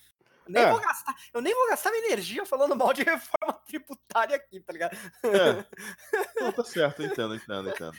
nem 0.48 0.64
é. 0.64 0.72
vou 0.72 0.80
gastar, 0.80 1.16
eu 1.34 1.42
nem 1.42 1.54
vou 1.54 1.70
gastar 1.70 1.92
minha 1.92 2.06
energia 2.06 2.46
falando 2.46 2.76
mal 2.76 2.94
de 2.94 3.04
reforma 3.04 3.54
tributária 3.66 4.36
aqui, 4.36 4.60
tá 4.60 4.74
ligado? 4.74 4.98
É. 5.24 5.66
Não, 6.42 6.52
tá 6.52 6.64
certo, 6.64 7.04
entendo, 7.04 7.36
entendo, 7.36 7.70
entendo. 7.70 7.98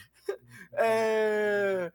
É... 0.74 1.93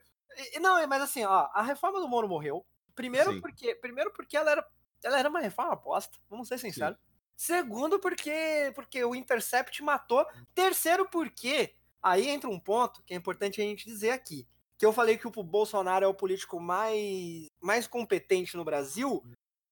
Não, 0.60 0.86
mas 0.86 1.02
assim, 1.02 1.24
ó, 1.24 1.48
a 1.52 1.62
reforma 1.62 2.00
do 2.00 2.08
Moro 2.08 2.28
morreu. 2.28 2.64
Primeiro 2.94 3.40
porque, 3.40 3.74
primeiro 3.76 4.12
porque 4.12 4.36
ela 4.36 4.50
era, 4.50 4.66
ela 5.04 5.18
era 5.18 5.28
uma 5.28 5.40
reforma 5.40 5.72
aposta, 5.72 6.18
vamos 6.28 6.48
ser 6.48 6.58
sinceros. 6.58 6.96
Sim. 6.96 7.08
Segundo 7.36 8.00
porque, 8.00 8.72
porque 8.74 9.04
o 9.04 9.14
Intercept 9.14 9.80
matou. 9.84 10.26
Terceiro 10.52 11.08
porque, 11.08 11.76
aí 12.02 12.28
entra 12.28 12.50
um 12.50 12.58
ponto 12.58 13.00
que 13.04 13.14
é 13.14 13.16
importante 13.16 13.60
a 13.60 13.64
gente 13.64 13.84
dizer 13.84 14.10
aqui. 14.10 14.44
Que 14.76 14.84
eu 14.84 14.92
falei 14.92 15.16
que 15.16 15.28
o 15.28 15.30
Bolsonaro 15.30 16.04
é 16.04 16.08
o 16.08 16.14
político 16.14 16.60
mais, 16.60 17.48
mais 17.60 17.86
competente 17.86 18.56
no 18.56 18.64
Brasil, 18.64 19.22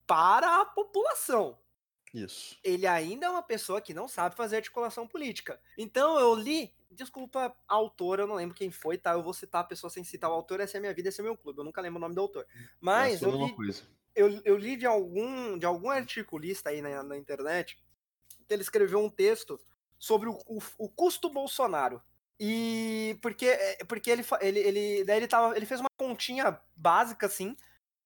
para 0.07 0.61
a 0.61 0.65
população. 0.65 1.59
Isso. 2.15 2.57
Ele 2.65 2.87
ainda 2.87 3.27
é 3.27 3.31
uma 3.31 3.43
pessoa 3.43 3.81
que 3.81 3.93
não 3.93 4.09
sabe 4.09 4.37
fazer 4.37 4.57
articulação 4.57 5.07
política. 5.07 5.61
Então 5.77 6.19
eu 6.19 6.35
li, 6.35 6.73
desculpa 6.91 7.55
a 7.69 7.75
autora, 7.75 8.23
eu 8.23 8.27
não 8.27 8.37
lembro 8.37 8.57
quem 8.57 8.71
foi, 8.71 8.97
tá? 8.97 9.13
Eu 9.13 9.23
vou 9.23 9.35
citar 9.35 9.61
a 9.63 9.67
pessoa 9.67 9.91
sem 9.91 10.03
citar 10.03 10.31
o 10.31 10.35
autor, 10.35 10.61
essa 10.61 10.77
é 10.77 10.79
a 10.79 10.81
minha 10.81 10.95
vida, 10.95 11.09
esse 11.09 11.21
é 11.21 11.25
meu 11.25 11.37
clube. 11.37 11.59
Eu 11.59 11.65
nunca 11.65 11.81
lembro 11.81 11.99
o 11.99 12.01
nome 12.01 12.15
do 12.15 12.21
autor. 12.21 12.47
Mas 12.81 13.21
eu 13.21 13.31
li, 13.31 13.55
eu, 14.15 14.41
eu, 14.45 14.57
li 14.57 14.77
de 14.77 14.87
algum, 14.87 15.59
de 15.59 15.67
algum 15.67 15.91
articulista 15.91 16.71
aí 16.71 16.81
na, 16.81 17.03
na 17.03 17.17
internet 17.19 17.79
que 18.47 18.55
ele 18.55 18.63
escreveu 18.63 18.99
um 18.99 19.11
texto 19.11 19.61
sobre 19.99 20.29
o, 20.29 20.39
o, 20.47 20.59
o 20.79 20.89
custo 20.89 21.29
Bolsonaro. 21.29 22.01
E 22.39 23.19
porque, 23.21 23.47
é, 23.47 23.85
porque 23.85 24.11
ele, 24.11 24.25
ele, 24.41 24.59
ele, 24.59 25.05
daí 25.05 25.19
ele, 25.19 25.27
tava, 25.27 25.57
ele 25.57 25.67
fez 25.67 25.81
uma 25.81 25.91
continha 25.97 26.59
básica 26.77 27.27
assim 27.27 27.57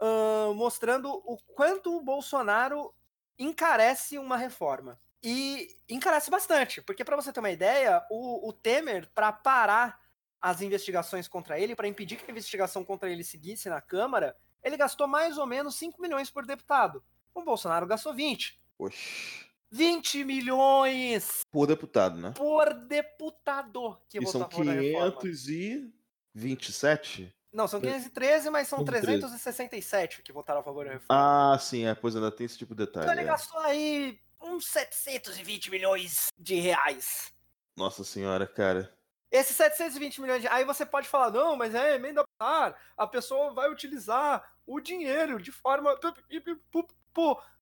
uh, 0.00 0.54
mostrando 0.54 1.10
o 1.10 1.36
quanto 1.54 1.96
o 1.96 2.02
Bolsonaro 2.02 2.92
encarece 3.38 4.18
uma 4.18 4.36
reforma. 4.36 5.00
E 5.22 5.76
encarece 5.88 6.30
bastante, 6.30 6.80
porque 6.80 7.04
para 7.04 7.16
você 7.16 7.32
ter 7.32 7.40
uma 7.40 7.50
ideia, 7.50 8.02
o, 8.10 8.48
o 8.48 8.52
Temer, 8.52 9.10
para 9.14 9.30
parar 9.30 10.00
as 10.40 10.62
investigações 10.62 11.28
contra 11.28 11.60
ele, 11.60 11.76
para 11.76 11.86
impedir 11.86 12.16
que 12.16 12.24
a 12.26 12.30
investigação 12.30 12.82
contra 12.82 13.10
ele 13.10 13.22
seguisse 13.22 13.68
na 13.68 13.82
Câmara, 13.82 14.34
ele 14.62 14.78
gastou 14.78 15.06
mais 15.06 15.36
ou 15.36 15.46
menos 15.46 15.74
5 15.74 16.00
milhões 16.00 16.30
por 16.30 16.46
deputado. 16.46 17.04
O 17.34 17.42
Bolsonaro 17.42 17.86
gastou 17.86 18.14
20. 18.14 18.58
Oxi. 18.78 19.50
20 19.70 20.24
milhões! 20.24 21.42
Por 21.50 21.66
deputado, 21.66 22.18
né? 22.18 22.32
Por 22.32 22.72
deputado 22.74 23.98
que 24.08 24.18
e 24.18 24.26
são 24.26 24.48
527? 24.48 27.36
Não, 27.52 27.66
são 27.66 27.80
513, 27.80 28.48
mas 28.48 28.68
são 28.68 28.84
367 28.84 30.22
que 30.22 30.32
votaram 30.32 30.60
a 30.60 30.62
favor 30.62 30.84
da 30.84 30.92
reforma. 30.92 31.54
Ah, 31.54 31.58
sim, 31.58 31.84
é, 31.84 31.94
pois 31.94 32.14
ainda 32.14 32.30
tem 32.30 32.46
esse 32.46 32.56
tipo 32.56 32.74
de 32.74 32.86
detalhe. 32.86 33.06
Então 33.06 33.14
ele 33.14 33.22
é. 33.22 33.32
gastou 33.32 33.58
aí 33.60 34.20
uns 34.40 34.66
720 34.66 35.70
milhões 35.70 36.28
de 36.38 36.54
reais. 36.54 37.32
Nossa 37.76 38.04
senhora, 38.04 38.46
cara. 38.46 38.92
Esses 39.30 39.56
720 39.56 40.20
milhões 40.20 40.42
de. 40.42 40.48
Aí 40.48 40.64
você 40.64 40.84
pode 40.84 41.08
falar, 41.08 41.30
não, 41.30 41.56
mas 41.56 41.74
é 41.74 41.94
emenda 41.94 42.24
parlamentar. 42.38 42.80
A 42.96 43.06
pessoa 43.06 43.52
vai 43.52 43.70
utilizar 43.70 44.44
o 44.66 44.80
dinheiro 44.80 45.40
de 45.40 45.52
forma. 45.52 45.98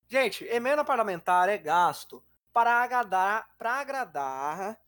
Gente, 0.06 0.44
emenda 0.44 0.84
parlamentar 0.84 1.48
é 1.48 1.58
gasto 1.58 2.24
para 2.52 2.82
agradar, 2.82 3.48
para 3.58 3.74
agradar 3.74 4.78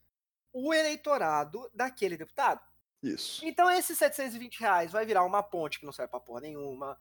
o 0.53 0.72
eleitorado 0.72 1.70
daquele 1.74 2.16
deputado. 2.16 2.61
Isso. 3.03 3.44
Então 3.44 3.70
esses 3.70 3.96
720 3.96 4.61
reais 4.61 4.92
vai 4.92 5.07
virar 5.07 5.24
uma 5.24 5.42
ponte 5.42 5.78
que 5.78 5.86
não 5.86 5.92
serve 5.92 6.11
pra 6.11 6.20
porra 6.20 6.40
nenhuma. 6.40 6.98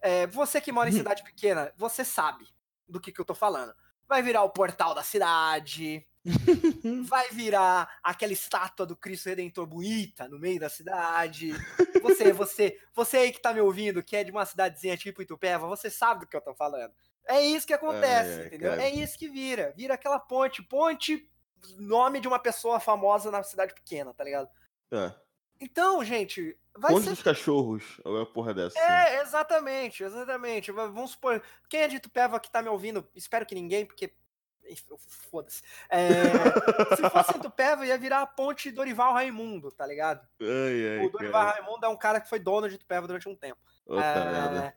É, 0.00 0.26
você 0.26 0.60
que 0.60 0.72
mora 0.72 0.88
em 0.88 0.92
cidade 0.92 1.22
pequena, 1.22 1.72
você 1.76 2.04
sabe 2.04 2.46
do 2.88 3.00
que, 3.00 3.12
que 3.12 3.20
eu 3.20 3.24
tô 3.24 3.34
falando. 3.34 3.74
Vai 4.08 4.22
virar 4.22 4.42
o 4.42 4.50
portal 4.50 4.94
da 4.94 5.02
cidade. 5.02 6.06
vai 7.04 7.28
virar 7.30 7.98
aquela 8.02 8.32
estátua 8.32 8.86
do 8.86 8.96
Cristo 8.96 9.28
Redentor 9.28 9.66
bonita 9.66 10.28
no 10.28 10.38
meio 10.38 10.58
da 10.58 10.68
cidade. 10.68 11.50
Você, 12.02 12.32
você, 12.32 12.80
você 12.92 13.16
aí 13.16 13.32
que 13.32 13.40
tá 13.40 13.54
me 13.54 13.60
ouvindo, 13.60 14.02
que 14.02 14.16
é 14.16 14.24
de 14.24 14.32
uma 14.32 14.44
cidadezinha 14.44 14.96
tipo 14.96 15.22
Itupeva, 15.22 15.68
você 15.68 15.88
sabe 15.88 16.20
do 16.20 16.26
que 16.26 16.36
eu 16.36 16.40
tô 16.40 16.52
falando. 16.52 16.92
É 17.24 17.40
isso 17.40 17.64
que 17.64 17.72
acontece, 17.72 18.42
é, 18.42 18.46
entendeu? 18.46 18.70
Cara. 18.70 18.82
É 18.82 18.90
isso 18.90 19.16
que 19.16 19.28
vira. 19.28 19.72
Vira 19.76 19.94
aquela 19.94 20.18
ponte. 20.18 20.64
Ponte, 20.64 21.30
nome 21.78 22.20
de 22.20 22.26
uma 22.26 22.40
pessoa 22.40 22.80
famosa 22.80 23.30
na 23.30 23.44
cidade 23.44 23.72
pequena, 23.72 24.12
tá 24.12 24.24
ligado? 24.24 24.48
É. 24.90 25.14
Então, 25.62 26.04
gente. 26.04 26.58
Vai 26.76 26.92
Ponte 26.92 27.04
ser... 27.04 27.10
dos 27.10 27.22
cachorros, 27.22 28.00
é 28.04 28.22
a 28.22 28.26
porra 28.26 28.52
dessa? 28.52 28.78
É, 28.78 29.18
assim. 29.18 29.28
exatamente, 29.28 30.02
exatamente. 30.02 30.72
Vamos 30.72 31.12
supor. 31.12 31.40
Quem 31.68 31.82
é 31.82 31.88
de 31.88 32.00
Tupéva 32.00 32.40
que 32.40 32.50
tá 32.50 32.60
me 32.60 32.68
ouvindo? 32.68 33.06
Espero 33.14 33.46
que 33.46 33.54
ninguém, 33.54 33.86
porque. 33.86 34.12
Foda-se. 35.30 35.62
É... 35.88 36.06
se 36.96 37.10
fosse 37.10 37.38
Tupéva, 37.38 37.86
ia 37.86 37.96
virar 37.98 38.22
a 38.22 38.26
ponte 38.26 38.72
Dorival 38.72 39.12
Raimundo, 39.12 39.70
tá 39.70 39.86
ligado? 39.86 40.26
Ai, 40.40 40.98
ai, 40.98 41.06
o 41.06 41.10
Dorival 41.10 41.46
cara. 41.46 41.60
Raimundo 41.60 41.86
é 41.86 41.88
um 41.88 41.96
cara 41.96 42.20
que 42.20 42.28
foi 42.28 42.40
dono 42.40 42.68
de 42.68 42.78
Tupéva 42.78 43.06
durante 43.06 43.28
um 43.28 43.36
tempo. 43.36 43.60
é... 43.90 44.72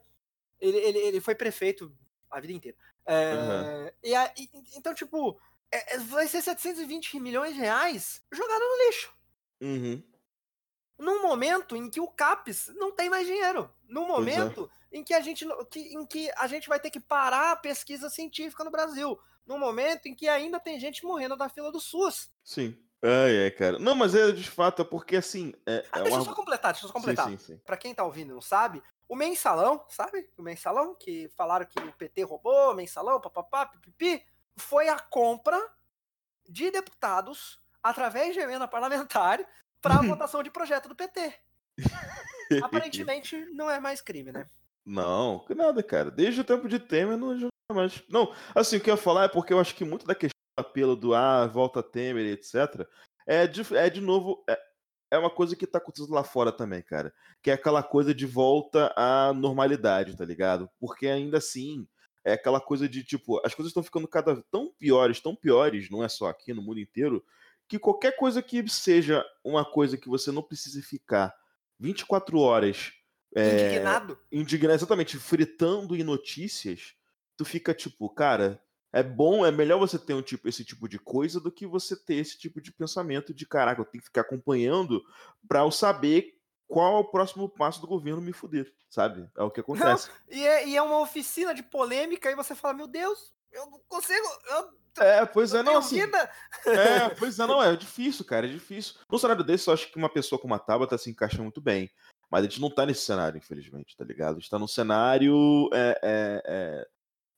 ele, 0.59 0.77
ele, 0.77 0.99
ele 0.99 1.21
foi 1.21 1.33
prefeito 1.33 1.91
a 2.29 2.39
vida 2.39 2.53
inteira. 2.53 2.77
É... 3.05 3.33
Uhum. 3.33 3.91
E, 4.03 4.15
a, 4.15 4.33
e, 4.37 4.49
então, 4.75 4.93
tipo, 4.93 5.39
é, 5.71 5.97
vai 5.99 6.27
ser 6.27 6.41
720 6.41 7.19
milhões 7.19 7.55
de 7.55 7.59
reais 7.61 8.21
jogado 8.31 8.59
no 8.59 8.85
lixo. 8.85 9.15
Uhum 9.61 10.14
num 10.97 11.21
momento 11.21 11.75
em 11.75 11.89
que 11.89 11.99
o 11.99 12.07
CAPES 12.07 12.71
não 12.75 12.91
tem 12.91 13.09
mais 13.09 13.27
dinheiro. 13.27 13.69
Num 13.87 14.05
é. 14.05 14.07
momento 14.07 14.69
é. 14.91 14.97
em, 14.97 15.03
que 15.03 15.13
a 15.13 15.21
gente, 15.21 15.45
que, 15.69 15.79
em 15.79 16.05
que 16.05 16.31
a 16.37 16.47
gente 16.47 16.67
vai 16.67 16.79
ter 16.79 16.89
que 16.89 16.99
parar 16.99 17.51
a 17.51 17.55
pesquisa 17.55 18.09
científica 18.09 18.63
no 18.63 18.71
Brasil. 18.71 19.19
Num 19.45 19.59
momento 19.59 20.07
em 20.07 20.15
que 20.15 20.27
ainda 20.27 20.59
tem 20.59 20.79
gente 20.79 21.05
morrendo 21.05 21.35
da 21.35 21.49
fila 21.49 21.71
do 21.71 21.79
SUS. 21.79 22.31
Sim. 22.43 22.77
É, 23.01 23.47
é, 23.47 23.51
cara. 23.51 23.77
Não, 23.77 23.93
mas 23.93 24.15
é 24.15 24.31
de 24.31 24.49
fato, 24.49 24.81
é 24.81 24.85
porque 24.85 25.17
assim. 25.17 25.53
É, 25.65 25.85
ah, 25.91 25.99
é 25.99 26.03
deixa 26.03 26.17
uma... 26.17 26.21
eu 26.21 26.25
só 26.25 26.33
completar, 26.33 26.71
deixa 26.71 26.85
eu 26.85 26.89
só 26.89 26.93
completar. 26.93 27.29
Sim, 27.29 27.37
sim, 27.37 27.53
sim. 27.53 27.61
Pra 27.63 27.77
quem 27.77 27.93
tá 27.93 28.03
ouvindo 28.03 28.31
e 28.31 28.33
não 28.33 28.41
sabe, 28.41 28.81
o 29.07 29.15
mensalão, 29.15 29.85
sabe? 29.89 30.27
O 30.35 30.41
mensalão, 30.41 30.95
que 30.95 31.29
falaram 31.35 31.65
que 31.65 31.79
o 31.79 31.93
PT 31.93 32.23
roubou, 32.23 32.73
mensalão, 32.73 33.21
papapá, 33.21 33.67
pipipi, 33.67 34.25
foi 34.57 34.89
a 34.89 34.97
compra 34.97 35.61
de 36.49 36.71
deputados 36.71 37.59
através 37.83 38.33
de 38.33 38.39
emenda 38.39 38.67
parlamentar 38.67 39.45
para 39.85 40.01
votação 40.01 40.41
de 40.41 40.49
projeto 40.49 40.89
do 40.89 40.95
PT. 40.95 41.33
Aparentemente 42.63 43.37
não 43.53 43.69
é 43.69 43.79
mais 43.79 44.01
crime, 44.01 44.31
né? 44.31 44.47
Não, 44.83 45.45
nada, 45.55 45.83
cara. 45.83 46.09
Desde 46.09 46.41
o 46.41 46.43
tempo 46.43 46.67
de 46.67 46.79
Temer 46.79 47.17
não 47.17 47.37
já 47.37 47.47
mais. 47.71 48.03
Não, 48.09 48.33
assim, 48.53 48.77
o 48.77 48.81
que 48.81 48.89
eu 48.89 48.95
ia 48.95 49.01
falar 49.01 49.25
é 49.25 49.27
porque 49.27 49.53
eu 49.53 49.59
acho 49.59 49.75
que 49.75 49.85
muito 49.85 50.05
da 50.05 50.15
questão 50.15 50.39
do 50.57 50.61
apelo 50.61 50.95
do 50.95 51.13
ah, 51.13 51.45
volta 51.47 51.83
Temer, 51.83 52.25
etc., 52.25 52.87
é 53.27 53.45
de, 53.47 53.61
é 53.75 53.89
de 53.89 54.01
novo. 54.01 54.43
É, 54.49 54.59
é 55.11 55.17
uma 55.19 55.29
coisa 55.29 55.55
que 55.55 55.67
tá 55.67 55.77
acontecendo 55.77 56.13
lá 56.13 56.23
fora 56.23 56.51
também, 56.51 56.81
cara. 56.81 57.13
Que 57.41 57.51
é 57.51 57.53
aquela 57.53 57.83
coisa 57.83 58.13
de 58.13 58.25
volta 58.25 58.93
à 58.95 59.33
normalidade, 59.33 60.15
tá 60.15 60.25
ligado? 60.25 60.69
Porque 60.79 61.07
ainda 61.07 61.37
assim, 61.37 61.87
é 62.23 62.33
aquela 62.33 62.59
coisa 62.59 62.89
de 62.89 63.03
tipo, 63.03 63.39
as 63.45 63.53
coisas 63.53 63.69
estão 63.69 63.83
ficando 63.83 64.07
cada 64.07 64.41
tão 64.51 64.71
piores, 64.79 65.19
tão 65.19 65.35
piores, 65.35 65.89
não 65.89 66.03
é 66.03 66.09
só 66.09 66.27
aqui, 66.27 66.53
no 66.53 66.61
mundo 66.61 66.79
inteiro, 66.79 67.23
que 67.67 67.79
qualquer 67.79 68.15
coisa 68.15 68.41
que 68.41 68.67
seja 68.69 69.25
uma 69.43 69.65
coisa 69.65 69.97
que 69.97 70.07
você 70.07 70.31
não 70.31 70.43
precise 70.43 70.81
ficar 70.81 71.33
24 71.79 72.39
horas 72.39 72.93
é, 73.35 73.65
indignado, 73.65 74.19
indignado 74.31 74.75
exatamente, 74.75 75.17
fritando 75.17 75.95
em 75.95 76.03
notícias, 76.03 76.93
tu 77.35 77.43
fica 77.43 77.73
tipo, 77.73 78.09
cara, 78.09 78.61
é 78.93 79.03
bom, 79.03 79.45
é 79.45 79.51
melhor 79.51 79.77
você 79.77 79.99
ter 79.99 80.13
um 80.13 80.21
tipo, 80.21 80.47
esse 80.47 80.63
tipo 80.63 80.87
de 80.87 80.97
coisa 80.97 81.39
do 81.39 81.51
que 81.51 81.67
você 81.67 81.97
ter 81.97 82.15
esse 82.15 82.37
tipo 82.37 82.61
de 82.61 82.71
pensamento 82.71 83.33
de 83.33 83.45
caraca, 83.45 83.81
eu 83.81 83.85
tenho 83.85 84.01
que 84.01 84.07
ficar 84.07 84.21
acompanhando 84.21 85.03
para 85.47 85.59
eu 85.59 85.71
saber 85.71 86.33
qual 86.65 86.95
é 86.95 86.99
o 86.99 87.03
próximo 87.03 87.49
passo 87.49 87.81
do 87.81 87.87
governo 87.87 88.21
me 88.21 88.31
fuder, 88.31 88.73
sabe? 88.89 89.29
É 89.35 89.43
o 89.43 89.51
que 89.51 89.59
acontece. 89.59 90.07
Não, 90.07 90.37
e, 90.37 90.47
é, 90.47 90.67
e 90.69 90.77
é 90.77 90.81
uma 90.81 90.99
oficina 90.99 91.53
de 91.53 91.61
polêmica 91.61 92.31
e 92.31 92.35
você 92.35 92.55
fala, 92.55 92.73
meu 92.73 92.87
Deus, 92.87 93.34
eu 93.55 93.65
não 93.69 93.79
consigo. 93.87 94.27
Eu, 94.49 94.69
é, 94.97 95.25
pois 95.25 95.53
é, 95.53 95.61
não, 95.61 95.77
assim. 95.77 95.99
É, 96.01 96.07
pois 97.17 97.39
é, 97.39 97.45
não, 97.45 97.61
é 97.61 97.75
difícil, 97.75 98.23
cara, 98.23 98.45
é 98.45 98.49
difícil. 98.49 98.95
Num 99.09 99.17
cenário 99.17 99.43
desse, 99.43 99.67
eu 99.67 99.73
acho 99.73 99.91
que 99.91 99.97
uma 99.97 100.09
pessoa 100.09 100.39
como 100.39 100.53
a 100.53 100.59
Tabata 100.59 100.97
se 100.97 101.09
encaixa 101.09 101.41
muito 101.41 101.59
bem. 101.59 101.89
Mas 102.29 102.41
a 102.41 102.43
gente 102.43 102.61
não 102.61 102.69
tá 102.69 102.85
nesse 102.85 103.01
cenário, 103.01 103.37
infelizmente, 103.37 103.95
tá 103.95 104.03
ligado? 104.03 104.37
A 104.37 104.39
gente 104.39 104.49
tá 104.49 104.57
num 104.57 104.67
cenário 104.67 105.69
é, 105.73 105.99
é, 106.01 106.43
é, 106.45 106.87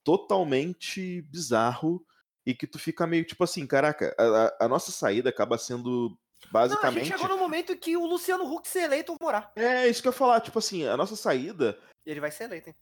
totalmente 0.03 1.22
bizarro 1.24 2.05
e 2.45 2.53
que 2.53 2.65
tu 2.65 2.80
fica 2.80 3.05
meio 3.05 3.26
tipo 3.26 3.43
assim, 3.43 3.68
caraca, 3.68 4.15
a, 4.18 4.65
a 4.65 4.68
nossa 4.68 4.91
saída 4.91 5.30
acaba 5.30 5.57
sendo 5.57 6.18
basicamente. 6.51 6.95
Não, 6.95 7.01
a 7.01 7.05
gente 7.05 7.20
chegou 7.20 7.36
no 7.36 7.41
momento 7.41 7.76
que 7.76 7.97
o 7.97 8.05
Luciano 8.05 8.45
Huck 8.45 8.68
ser 8.68 8.84
eleito 8.84 9.11
ou 9.11 9.18
morar. 9.22 9.51
É, 9.55 9.88
isso 9.88 10.01
que 10.01 10.07
eu 10.07 10.11
ia 10.11 10.18
falar, 10.18 10.39
tipo 10.39 10.57
assim, 10.57 10.86
a 10.86 10.95
nossa 10.95 11.15
saída. 11.15 11.78
Ele 12.05 12.22
vai 12.22 12.32
ser 12.32 12.45
eleito, 12.45 12.70
hein? 12.70 12.76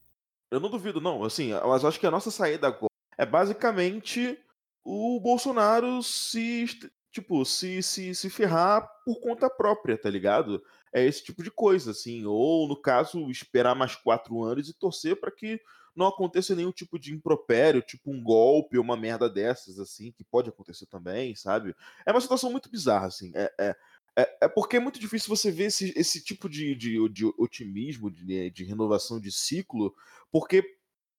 Eu 0.50 0.60
não 0.60 0.70
duvido, 0.70 1.00
não, 1.00 1.24
assim, 1.24 1.52
mas 1.52 1.82
eu 1.82 1.88
acho 1.88 1.98
que 1.98 2.06
a 2.06 2.10
nossa 2.10 2.30
saída 2.30 2.68
agora 2.68 2.95
é 3.18 3.24
basicamente 3.24 4.38
o 4.84 5.18
Bolsonaro 5.20 6.02
se, 6.02 6.66
tipo, 7.10 7.44
se, 7.44 7.82
se, 7.82 8.14
se 8.14 8.30
ferrar 8.30 8.88
por 9.04 9.20
conta 9.20 9.50
própria, 9.50 9.98
tá 9.98 10.08
ligado? 10.08 10.62
É 10.92 11.04
esse 11.04 11.24
tipo 11.24 11.42
de 11.42 11.50
coisa, 11.50 11.90
assim. 11.90 12.24
Ou, 12.24 12.68
no 12.68 12.80
caso, 12.80 13.30
esperar 13.30 13.74
mais 13.74 13.96
quatro 13.96 14.42
anos 14.42 14.68
e 14.68 14.74
torcer 14.78 15.18
para 15.18 15.30
que 15.30 15.60
não 15.96 16.06
aconteça 16.06 16.54
nenhum 16.54 16.70
tipo 16.70 16.98
de 16.98 17.14
impropério, 17.14 17.80
tipo 17.80 18.12
um 18.12 18.22
golpe 18.22 18.76
ou 18.76 18.84
uma 18.84 18.96
merda 18.96 19.30
dessas, 19.30 19.78
assim, 19.78 20.12
que 20.12 20.22
pode 20.22 20.50
acontecer 20.50 20.86
também, 20.86 21.34
sabe? 21.34 21.74
É 22.04 22.12
uma 22.12 22.20
situação 22.20 22.52
muito 22.52 22.70
bizarra, 22.70 23.06
assim. 23.06 23.32
É, 23.34 23.52
é, 23.58 23.76
é, 24.18 24.38
é 24.42 24.48
porque 24.48 24.76
é 24.76 24.80
muito 24.80 25.00
difícil 25.00 25.34
você 25.34 25.50
ver 25.50 25.64
esse, 25.64 25.92
esse 25.96 26.22
tipo 26.22 26.48
de, 26.48 26.74
de, 26.74 27.08
de 27.08 27.24
otimismo, 27.38 28.10
de, 28.10 28.50
de 28.50 28.64
renovação 28.64 29.18
de 29.18 29.32
ciclo, 29.32 29.94
porque, 30.30 30.75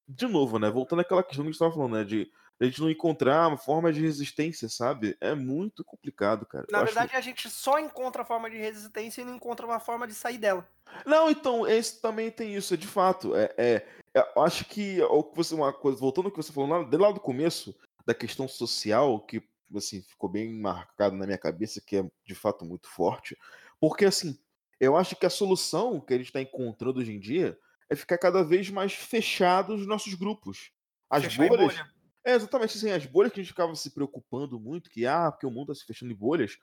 de 0.07 0.27
novo, 0.27 0.57
né? 0.57 0.69
Voltando 0.69 1.01
àquela 1.01 1.23
questão 1.23 1.43
que 1.43 1.49
a 1.49 1.51
gente 1.51 1.55
estava 1.55 1.73
falando, 1.73 1.93
né? 1.93 2.03
De 2.03 2.31
a 2.59 2.65
gente 2.65 2.81
não 2.81 2.89
encontrar 2.89 3.47
uma 3.47 3.57
forma 3.57 3.93
de 3.93 4.01
resistência, 4.01 4.67
sabe? 4.67 5.15
É 5.21 5.35
muito 5.35 5.83
complicado, 5.83 6.45
cara. 6.45 6.65
Na 6.71 6.79
Eu 6.79 6.85
verdade, 6.85 7.09
acho... 7.09 7.17
a 7.17 7.21
gente 7.21 7.49
só 7.49 7.77
encontra 7.77 8.23
a 8.23 8.25
forma 8.25 8.49
de 8.49 8.57
resistência 8.57 9.21
e 9.21 9.25
não 9.25 9.35
encontra 9.35 9.65
uma 9.65 9.79
forma 9.79 10.07
de 10.07 10.15
sair 10.15 10.39
dela. 10.39 10.67
Não, 11.05 11.29
então, 11.29 11.67
esse 11.67 12.01
também 12.01 12.31
tem 12.31 12.55
isso, 12.55 12.73
é 12.73 12.77
de 12.77 12.87
fato. 12.87 13.35
É, 13.35 13.53
é, 13.57 13.87
é 14.15 14.33
eu 14.35 14.41
acho 14.41 14.65
que 14.65 14.97
você, 15.35 15.53
uma 15.53 15.71
coisa, 15.71 15.99
voltando 15.99 16.25
ao 16.25 16.31
que 16.31 16.37
você 16.37 16.51
falou 16.51 16.69
lá, 16.69 16.97
lá 16.97 17.11
do 17.11 17.19
começo, 17.19 17.75
da 18.05 18.13
questão 18.15 18.47
social, 18.47 19.19
que 19.19 19.43
assim, 19.75 20.01
ficou 20.01 20.29
bem 20.29 20.51
marcado 20.53 21.15
na 21.15 21.25
minha 21.25 21.37
cabeça, 21.37 21.81
que 21.85 21.97
é 21.97 22.05
de 22.25 22.33
fato 22.33 22.65
muito 22.65 22.87
forte. 22.87 23.37
Porque 23.79 24.05
assim, 24.05 24.39
eu 24.79 24.95
acho 24.95 25.15
que 25.15 25.25
a 25.25 25.29
solução 25.29 25.99
que 25.99 26.13
a 26.13 26.17
gente 26.17 26.27
está 26.27 26.41
encontrando 26.41 26.99
hoje 26.99 27.13
em 27.13 27.19
dia 27.19 27.57
é 27.89 27.95
ficar 27.95 28.17
cada 28.17 28.43
vez 28.43 28.69
mais 28.69 28.93
fechado 28.93 29.75
nos 29.77 29.87
nossos 29.87 30.13
grupos. 30.13 30.71
As 31.09 31.23
Fechar 31.23 31.47
bolhas. 31.47 31.75
Bolha. 31.75 31.97
É, 32.25 32.33
exatamente 32.33 32.77
assim, 32.77 32.91
as 32.91 33.05
bolhas 33.05 33.31
que 33.31 33.39
a 33.39 33.43
gente 33.43 33.51
ficava 33.51 33.73
se 33.73 33.89
preocupando 33.91 34.59
muito, 34.59 34.89
que, 34.89 35.05
ah, 35.05 35.31
porque 35.31 35.45
o 35.45 35.51
mundo 35.51 35.71
está 35.71 35.81
se 35.81 35.87
fechando 35.87 36.11
em 36.11 36.15
bolhas, 36.15 36.57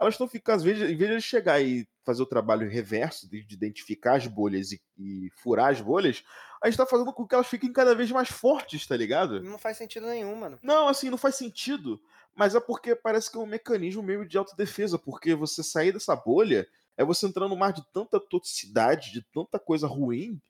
elas 0.00 0.14
estão 0.14 0.28
ficando, 0.28 0.56
às 0.56 0.62
vezes, 0.62 0.88
em 0.88 0.96
vez 0.96 1.10
de 1.10 1.28
chegar 1.28 1.60
e 1.60 1.88
fazer 2.04 2.22
o 2.22 2.26
trabalho 2.26 2.70
reverso 2.70 3.28
de, 3.28 3.44
de 3.44 3.54
identificar 3.54 4.14
as 4.14 4.26
bolhas 4.28 4.70
e, 4.70 4.80
e, 4.96 5.28
furar 5.42 5.72
as 5.72 5.80
bolhas, 5.80 6.22
a 6.62 6.68
gente 6.68 6.74
está 6.74 6.86
fazendo 6.86 7.12
com 7.12 7.26
que 7.26 7.34
elas 7.34 7.48
fiquem 7.48 7.72
cada 7.72 7.96
vez 7.96 8.10
mais 8.12 8.28
fortes, 8.28 8.86
tá 8.86 8.96
ligado? 8.96 9.42
Não 9.42 9.58
faz 9.58 9.76
sentido 9.76 10.06
nenhum, 10.06 10.36
mano. 10.36 10.58
Não, 10.62 10.86
assim, 10.86 11.10
não 11.10 11.18
faz 11.18 11.34
sentido. 11.34 12.00
Mas 12.32 12.54
é 12.54 12.60
porque 12.60 12.94
parece 12.94 13.28
que 13.28 13.36
é 13.36 13.40
um 13.40 13.46
mecanismo 13.46 14.00
meio 14.00 14.24
de 14.24 14.38
autodefesa, 14.38 14.96
porque 14.96 15.34
você 15.34 15.64
sair 15.64 15.90
dessa 15.90 16.14
bolha 16.14 16.68
é 16.96 17.04
você 17.04 17.26
entrar 17.26 17.48
no 17.48 17.56
mar 17.56 17.72
de 17.72 17.82
tanta 17.92 18.20
toxicidade, 18.20 19.12
de 19.12 19.22
tanta 19.32 19.58
coisa 19.58 19.88
ruim, 19.88 20.40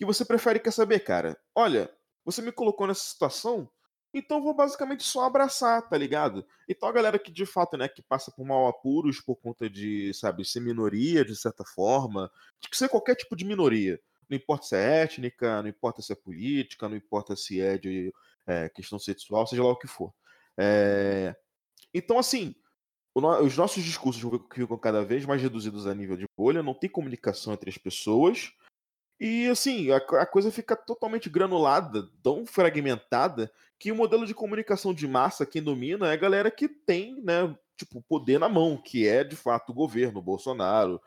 que 0.00 0.04
você 0.06 0.24
prefere 0.24 0.58
quer 0.58 0.72
saber, 0.72 1.00
cara. 1.00 1.38
Olha, 1.54 1.94
você 2.24 2.40
me 2.40 2.50
colocou 2.50 2.86
nessa 2.86 3.02
situação, 3.02 3.70
então 4.14 4.42
vou 4.42 4.54
basicamente 4.54 5.02
só 5.02 5.26
abraçar, 5.26 5.86
tá 5.90 5.98
ligado? 5.98 6.42
Então 6.66 6.88
a 6.88 6.92
galera 6.92 7.18
que 7.18 7.30
de 7.30 7.44
fato, 7.44 7.76
né, 7.76 7.86
que 7.86 8.00
passa 8.00 8.30
por 8.30 8.46
mal 8.46 8.66
apuros 8.66 9.20
por 9.20 9.36
conta 9.36 9.68
de, 9.68 10.10
sabe, 10.14 10.42
ser 10.42 10.60
minoria 10.60 11.22
de 11.22 11.36
certa 11.36 11.66
forma, 11.66 12.32
de 12.58 12.74
ser 12.74 12.88
qualquer 12.88 13.14
tipo 13.14 13.36
de 13.36 13.44
minoria. 13.44 14.00
Não 14.26 14.38
importa 14.38 14.68
se 14.68 14.74
é 14.74 15.02
étnica, 15.02 15.60
não 15.60 15.68
importa 15.68 16.00
se 16.00 16.14
é 16.14 16.16
política, 16.16 16.88
não 16.88 16.96
importa 16.96 17.36
se 17.36 17.60
é 17.60 17.76
de 17.76 18.10
é, 18.46 18.70
questão 18.70 18.98
sexual, 18.98 19.46
seja 19.46 19.62
lá 19.62 19.72
o 19.72 19.76
que 19.76 19.86
for. 19.86 20.14
É... 20.56 21.36
Então, 21.92 22.18
assim, 22.18 22.54
os 23.14 23.54
nossos 23.54 23.84
discursos 23.84 24.22
ficam 24.54 24.78
cada 24.78 25.04
vez 25.04 25.26
mais 25.26 25.42
reduzidos 25.42 25.86
a 25.86 25.94
nível 25.94 26.16
de 26.16 26.24
bolha, 26.38 26.62
não 26.62 26.72
tem 26.72 26.88
comunicação 26.88 27.52
entre 27.52 27.68
as 27.68 27.76
pessoas, 27.76 28.50
e 29.20 29.46
assim, 29.48 29.90
a, 29.90 29.98
a, 29.98 30.26
coisa 30.26 30.50
fica 30.50 30.74
totalmente 30.74 31.28
granulada, 31.28 32.08
tão 32.22 32.46
fragmentada, 32.46 33.52
que 33.78 33.92
o 33.92 33.94
modelo 33.94 34.26
de 34.26 34.34
comunicação 34.34 34.94
de 34.94 35.06
massa 35.06 35.44
quem 35.44 35.62
domina 35.62 36.08
é 36.08 36.12
a 36.12 36.16
galera 36.16 36.50
que 36.50 36.68
tem, 36.68 37.20
né, 37.22 37.54
tipo, 37.76 38.02
poder 38.02 38.38
na 38.38 38.48
mão, 38.48 38.76
que 38.76 39.06
é 39.06 39.22
de 39.22 39.36
fato 39.36 39.70
o 39.70 39.74
governo, 39.74 40.20
o 40.20 40.22
Bolsonaro, 40.22 41.00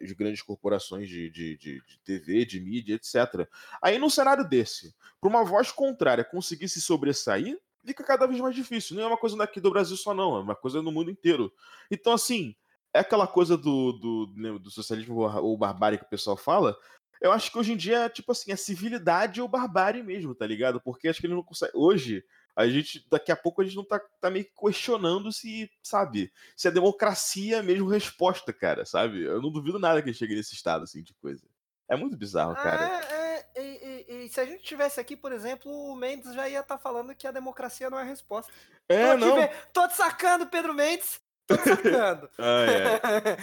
as 0.00 0.12
grandes 0.12 0.40
corporações 0.42 1.08
de, 1.08 1.28
de, 1.30 1.56
de, 1.56 1.82
de 1.84 1.98
TV, 2.04 2.44
de 2.44 2.60
mídia, 2.60 2.94
etc. 2.94 3.48
Aí, 3.82 3.98
num 3.98 4.08
cenário 4.08 4.48
desse, 4.48 4.94
para 5.20 5.28
uma 5.28 5.44
voz 5.44 5.70
contrária 5.70 6.24
conseguir 6.24 6.68
se 6.68 6.80
sobressair, 6.80 7.58
fica 7.84 8.04
cada 8.04 8.26
vez 8.26 8.40
mais 8.40 8.54
difícil. 8.54 8.96
Não 8.96 9.02
é 9.02 9.06
uma 9.06 9.18
coisa 9.18 9.36
daqui 9.36 9.60
do 9.60 9.70
Brasil 9.70 9.96
só, 9.96 10.14
não, 10.14 10.36
é 10.36 10.40
uma 10.40 10.54
coisa 10.54 10.80
no 10.80 10.92
mundo 10.92 11.10
inteiro. 11.10 11.52
Então, 11.90 12.12
assim, 12.12 12.54
é 12.94 13.00
aquela 13.00 13.26
coisa 13.26 13.56
do, 13.56 13.92
do, 13.92 14.32
né, 14.36 14.58
do 14.58 14.70
socialismo 14.70 15.20
ou 15.20 15.56
barbárie 15.56 15.98
que 15.98 16.04
o 16.04 16.10
pessoal 16.10 16.36
fala, 16.36 16.76
eu 17.22 17.30
acho 17.30 17.52
que 17.52 17.58
hoje 17.58 17.72
em 17.72 17.76
dia, 17.76 18.08
tipo 18.08 18.32
assim, 18.32 18.50
é 18.50 18.56
civilidade 18.56 19.40
ou 19.40 19.46
barbárie 19.46 20.02
mesmo, 20.02 20.34
tá 20.34 20.44
ligado? 20.44 20.80
Porque 20.80 21.06
acho 21.06 21.20
que 21.20 21.26
ele 21.26 21.34
não 21.34 21.42
consegue. 21.44 21.70
Hoje, 21.72 22.24
a 22.56 22.66
gente, 22.66 23.06
daqui 23.08 23.30
a 23.30 23.36
pouco, 23.36 23.62
a 23.62 23.64
gente 23.64 23.76
não 23.76 23.84
tá, 23.84 24.00
tá 24.20 24.28
meio 24.28 24.44
questionando 24.44 25.32
se, 25.32 25.70
sabe, 25.80 26.32
se 26.56 26.66
a 26.66 26.72
democracia 26.72 27.58
é 27.58 27.62
mesmo 27.62 27.88
resposta, 27.88 28.52
cara, 28.52 28.84
sabe? 28.84 29.22
Eu 29.22 29.40
não 29.40 29.52
duvido 29.52 29.78
nada 29.78 30.02
que 30.02 30.08
ele 30.08 30.16
chegue 30.16 30.34
nesse 30.34 30.52
estado, 30.54 30.82
assim, 30.82 31.00
de 31.00 31.14
coisa. 31.14 31.46
É 31.88 31.94
muito 31.94 32.16
bizarro, 32.16 32.56
cara. 32.56 33.00
É, 33.04 33.46
é, 33.54 33.62
e, 33.62 34.24
e, 34.24 34.28
se 34.28 34.40
a 34.40 34.44
gente 34.44 34.64
tivesse 34.64 34.98
aqui, 34.98 35.16
por 35.16 35.30
exemplo, 35.30 35.70
o 35.70 35.94
Mendes 35.94 36.34
já 36.34 36.48
ia 36.48 36.58
estar 36.58 36.76
tá 36.76 36.82
falando 36.82 37.14
que 37.14 37.28
a 37.28 37.32
democracia 37.32 37.88
não 37.88 38.00
é 38.00 38.02
a 38.02 38.06
resposta. 38.06 38.52
É, 38.88 39.12
tô 39.12 39.18
não. 39.18 39.36
Ve... 39.36 39.48
Tô 39.72 39.86
te 39.86 39.94
sacando, 39.94 40.48
Pedro 40.48 40.74
Mendes. 40.74 41.20
Tô 41.46 41.56
te 41.56 41.68
sacando. 41.68 42.28
ah, 42.36 42.66
é. 42.66 43.36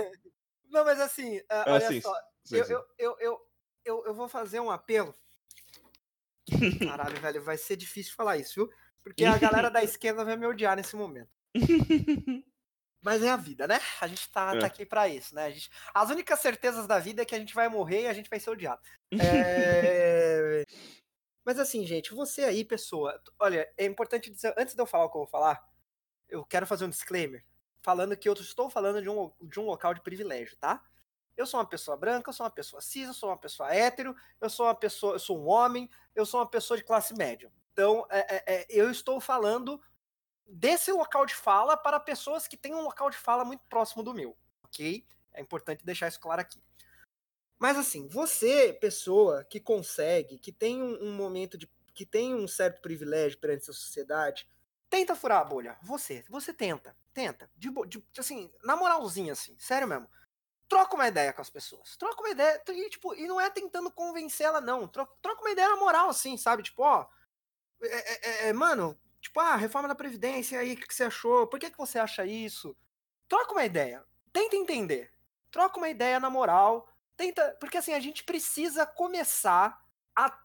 não, 0.70 0.82
mas 0.82 0.98
assim, 0.98 1.42
ah, 1.50 1.64
olha 1.66 1.76
assim, 1.76 2.00
só 2.00 2.14
eu, 2.50 2.64
eu, 2.64 2.84
eu, 2.98 3.16
eu, 3.20 3.40
eu, 3.84 4.04
eu 4.06 4.14
vou 4.14 4.28
fazer 4.28 4.60
um 4.60 4.70
apelo. 4.70 5.14
Caralho, 6.88 7.20
velho, 7.20 7.42
vai 7.42 7.56
ser 7.56 7.76
difícil 7.76 8.14
falar 8.14 8.36
isso, 8.36 8.54
viu? 8.54 8.70
Porque 9.02 9.24
a 9.24 9.38
galera 9.38 9.70
da 9.70 9.82
esquerda 9.84 10.24
vai 10.24 10.36
me 10.36 10.46
odiar 10.46 10.76
nesse 10.76 10.96
momento. 10.96 11.30
Mas 13.02 13.22
é 13.22 13.28
a 13.28 13.36
vida, 13.36 13.68
né? 13.68 13.78
A 14.00 14.06
gente 14.06 14.30
tá, 14.30 14.54
é. 14.54 14.58
tá 14.58 14.66
aqui 14.66 14.86
para 14.86 15.06
isso, 15.06 15.34
né? 15.34 15.44
A 15.44 15.50
gente, 15.50 15.70
as 15.92 16.08
únicas 16.08 16.40
certezas 16.40 16.86
da 16.86 16.98
vida 16.98 17.20
é 17.20 17.24
que 17.24 17.34
a 17.34 17.38
gente 17.38 17.54
vai 17.54 17.68
morrer 17.68 18.02
e 18.02 18.06
a 18.06 18.14
gente 18.14 18.30
vai 18.30 18.40
ser 18.40 18.48
odiado. 18.48 18.80
É... 19.12 20.64
Mas 21.44 21.58
assim, 21.58 21.84
gente, 21.84 22.14
você 22.14 22.44
aí, 22.44 22.64
pessoa, 22.64 23.22
olha, 23.38 23.70
é 23.76 23.84
importante 23.84 24.30
dizer, 24.30 24.54
antes 24.56 24.74
de 24.74 24.80
eu 24.80 24.86
falar 24.86 25.04
o 25.04 25.10
que 25.10 25.18
eu 25.18 25.20
vou 25.20 25.28
falar, 25.28 25.62
eu 26.30 26.42
quero 26.46 26.66
fazer 26.66 26.86
um 26.86 26.90
disclaimer, 26.90 27.44
falando 27.82 28.16
que 28.16 28.26
eu 28.26 28.32
estou 28.32 28.70
falando 28.70 29.02
de 29.02 29.10
um, 29.10 29.30
de 29.42 29.60
um 29.60 29.66
local 29.66 29.92
de 29.92 30.00
privilégio, 30.00 30.56
tá? 30.56 30.82
Eu 31.36 31.46
sou 31.46 31.58
uma 31.58 31.66
pessoa 31.66 31.96
branca, 31.96 32.30
eu 32.30 32.34
sou 32.34 32.44
uma 32.44 32.50
pessoa 32.50 32.80
cis, 32.80 33.08
eu 33.08 33.14
sou 33.14 33.28
uma 33.28 33.38
pessoa 33.38 33.74
hétero, 33.74 34.14
eu 34.40 34.48
sou 34.48 34.66
uma 34.66 34.74
pessoa, 34.74 35.14
eu 35.14 35.18
sou 35.18 35.38
um 35.38 35.48
homem, 35.48 35.90
eu 36.14 36.24
sou 36.24 36.40
uma 36.40 36.46
pessoa 36.46 36.76
de 36.76 36.84
classe 36.84 37.14
média. 37.14 37.52
Então, 37.72 38.06
é, 38.08 38.36
é, 38.36 38.44
é, 38.46 38.66
eu 38.68 38.90
estou 38.90 39.20
falando 39.20 39.80
desse 40.46 40.92
local 40.92 41.26
de 41.26 41.34
fala 41.34 41.76
para 41.76 41.98
pessoas 41.98 42.46
que 42.46 42.56
têm 42.56 42.74
um 42.74 42.82
local 42.82 43.10
de 43.10 43.16
fala 43.16 43.44
muito 43.44 43.64
próximo 43.68 44.02
do 44.02 44.14
meu, 44.14 44.36
ok? 44.64 45.04
É 45.32 45.40
importante 45.40 45.84
deixar 45.84 46.06
isso 46.06 46.20
claro 46.20 46.40
aqui. 46.40 46.62
Mas 47.58 47.76
assim, 47.76 48.06
você, 48.08 48.72
pessoa 48.72 49.44
que 49.44 49.58
consegue, 49.58 50.38
que 50.38 50.52
tem 50.52 50.82
um, 50.82 51.08
um 51.08 51.12
momento 51.16 51.58
de. 51.58 51.68
que 51.92 52.06
tem 52.06 52.34
um 52.34 52.46
certo 52.46 52.80
privilégio 52.80 53.38
perante 53.38 53.62
essa 53.62 53.72
sociedade, 53.72 54.46
tenta 54.88 55.16
furar 55.16 55.40
a 55.40 55.44
bolha. 55.44 55.76
Você, 55.82 56.24
você 56.28 56.52
tenta, 56.52 56.96
tenta. 57.12 57.50
De, 57.56 57.70
de, 57.88 58.04
assim, 58.16 58.52
na 58.62 58.76
moralzinha, 58.76 59.32
assim, 59.32 59.56
sério 59.58 59.88
mesmo 59.88 60.08
troca 60.68 60.94
uma 60.94 61.08
ideia 61.08 61.32
com 61.32 61.42
as 61.42 61.50
pessoas. 61.50 61.96
Troca 61.96 62.20
uma 62.20 62.30
ideia. 62.30 62.62
E, 62.68 62.90
tipo, 62.90 63.14
e 63.14 63.26
não 63.26 63.40
é 63.40 63.50
tentando 63.50 63.90
convencer 63.90 64.46
ela, 64.46 64.60
não. 64.60 64.88
Troca, 64.88 65.14
troca 65.22 65.40
uma 65.40 65.50
ideia 65.50 65.68
na 65.68 65.76
moral, 65.76 66.08
assim, 66.08 66.36
sabe? 66.36 66.62
Tipo, 66.62 66.82
ó. 66.82 67.06
É, 67.82 68.46
é, 68.46 68.48
é, 68.48 68.52
mano, 68.52 68.98
tipo, 69.20 69.38
ah, 69.40 69.56
reforma 69.56 69.88
da 69.88 69.94
Previdência 69.94 70.58
aí, 70.58 70.74
o 70.74 70.76
que, 70.76 70.86
que, 70.86 70.94
você 70.94 71.04
achou? 71.04 71.46
Por 71.46 71.58
que, 71.58 71.70
que 71.70 71.78
você 71.78 71.98
acha 71.98 72.24
isso? 72.24 72.76
Troca 73.28 73.52
uma 73.52 73.64
ideia. 73.64 74.04
Tenta 74.32 74.56
entender. 74.56 75.12
Troca 75.50 75.78
uma 75.78 75.88
ideia 75.88 76.18
na 76.18 76.30
moral. 76.30 76.88
Tenta. 77.16 77.56
Porque 77.60 77.78
assim, 77.78 77.92
a 77.92 78.00
gente 78.00 78.24
precisa 78.24 78.86
começar 78.86 79.80
a 80.16 80.36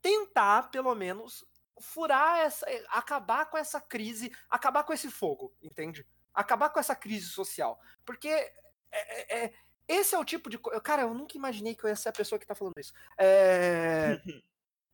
tentar, 0.00 0.70
pelo 0.70 0.94
menos, 0.94 1.44
furar 1.80 2.40
essa. 2.40 2.66
acabar 2.90 3.46
com 3.46 3.56
essa 3.56 3.80
crise, 3.80 4.32
acabar 4.48 4.84
com 4.84 4.92
esse 4.92 5.10
fogo, 5.10 5.54
entende? 5.62 6.06
Acabar 6.34 6.70
com 6.70 6.80
essa 6.80 6.94
crise 6.94 7.26
social. 7.26 7.80
Porque 8.04 8.52
é, 8.92 9.36
é, 9.36 9.44
é 9.44 9.52
esse 9.88 10.14
é 10.14 10.18
o 10.18 10.24
tipo 10.24 10.50
de 10.50 10.58
coisa. 10.58 10.80
Cara, 10.80 11.02
eu 11.02 11.14
nunca 11.14 11.36
imaginei 11.36 11.74
que 11.74 11.82
eu 11.82 11.88
ia 11.88 11.96
ser 11.96 12.10
a 12.10 12.12
pessoa 12.12 12.38
que 12.38 12.46
tá 12.46 12.54
falando 12.54 12.78
isso. 12.78 12.92
É. 13.16 14.20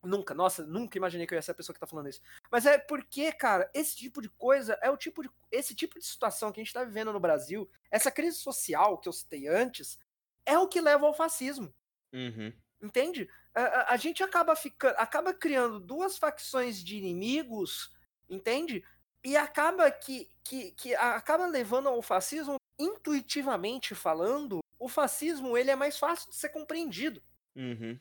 Nunca, 0.05 0.35
nossa, 0.35 0.67
nunca 0.67 0.99
imaginei 0.99 1.27
que 1.27 1.33
eu 1.33 1.37
ia 1.37 1.41
ser 1.41 1.53
a 1.53 1.55
pessoa 1.55 1.73
que 1.73 1.81
tá 1.81 1.87
falando 1.87 2.11
isso. 2.11 2.21
Mas 2.51 2.67
é 2.67 2.77
porque, 2.77 3.33
cara, 3.33 3.71
esse 3.73 3.97
tipo 3.97 4.21
de 4.21 4.29
coisa 4.29 4.79
é 4.83 4.91
o 4.91 4.99
tipo 4.99 5.23
de. 5.23 5.31
Esse 5.51 5.75
tipo 5.75 5.99
de 5.99 6.05
situação 6.05 6.53
que 6.53 6.61
a 6.61 6.63
gente 6.63 6.75
tá 6.75 6.85
vivendo 6.85 7.11
no 7.11 7.19
Brasil, 7.19 7.67
essa 7.91 8.11
crise 8.11 8.37
social 8.37 8.99
que 8.99 9.09
eu 9.09 9.13
citei 9.15 9.49
antes, 9.49 9.99
é 10.45 10.59
o 10.59 10.69
que 10.69 10.79
leva 10.79 11.07
ao 11.07 11.15
fascismo. 11.15 11.73
Uhum. 12.13 12.53
Entende? 12.83 13.31
A, 13.55 13.63
a, 13.63 13.95
a, 13.95 13.97
gente 13.97 14.23
acaba 14.23 14.55
ficando. 14.55 14.95
acaba 14.99 15.33
criando 15.33 15.81
duas 15.81 16.19
facções 16.19 16.85
de 16.85 16.97
inimigos, 16.97 17.91
entende? 18.29 18.85
E 19.25 19.39
acaba 19.39 19.91
que, 19.91 20.31
que, 20.45 20.73
que 20.73 20.95
acaba 20.95 21.47
levando 21.47 21.89
ao 21.89 22.03
fascismo, 22.03 22.57
intuitivamente 22.79 23.95
falando, 23.95 24.61
o 24.79 24.89
fascismo 24.89 25.57
ele 25.57 25.71
é 25.71 25.77
mais 25.77 25.99
fácil 25.99 26.31
de 26.31 26.37
ser 26.37 26.51
compreendido. 26.51 27.23
Uhum. 27.55 27.99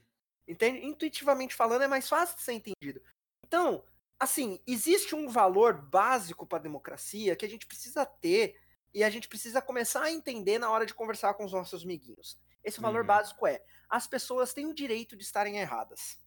Entende? 0.48 0.86
Intuitivamente 0.86 1.56
falando, 1.56 1.84
é 1.84 1.88
mais 1.88 2.08
fácil 2.10 2.36
de 2.36 2.44
ser 2.44 2.54
entendido. 2.54 3.02
Então, 3.46 3.84
assim, 4.20 4.60
existe 4.68 5.16
um 5.16 5.30
valor 5.30 5.74
básico 5.74 6.46
para 6.46 6.58
a 6.58 6.62
democracia 6.62 7.36
que 7.36 7.46
a 7.46 7.50
gente 7.50 7.66
precisa 7.66 8.06
ter 8.06 8.60
e 8.94 9.04
a 9.04 9.10
gente 9.10 9.28
precisa 9.28 9.62
começar 9.62 10.04
a 10.04 10.12
entender 10.12 10.60
na 10.60 10.70
hora 10.70 10.86
de 10.86 10.94
conversar 10.94 11.34
com 11.34 11.46
os 11.46 11.52
nossos 11.52 11.84
amiguinhos. 11.84 12.38
Esse 12.64 12.80
valor 12.80 13.02
uhum. 13.02 13.08
básico 13.08 13.48
é: 13.48 13.64
as 13.90 14.08
pessoas 14.08 14.54
têm 14.54 14.66
o 14.66 14.74
direito 14.74 15.16
de 15.16 15.24
estarem 15.24 15.58
erradas. 15.58 16.20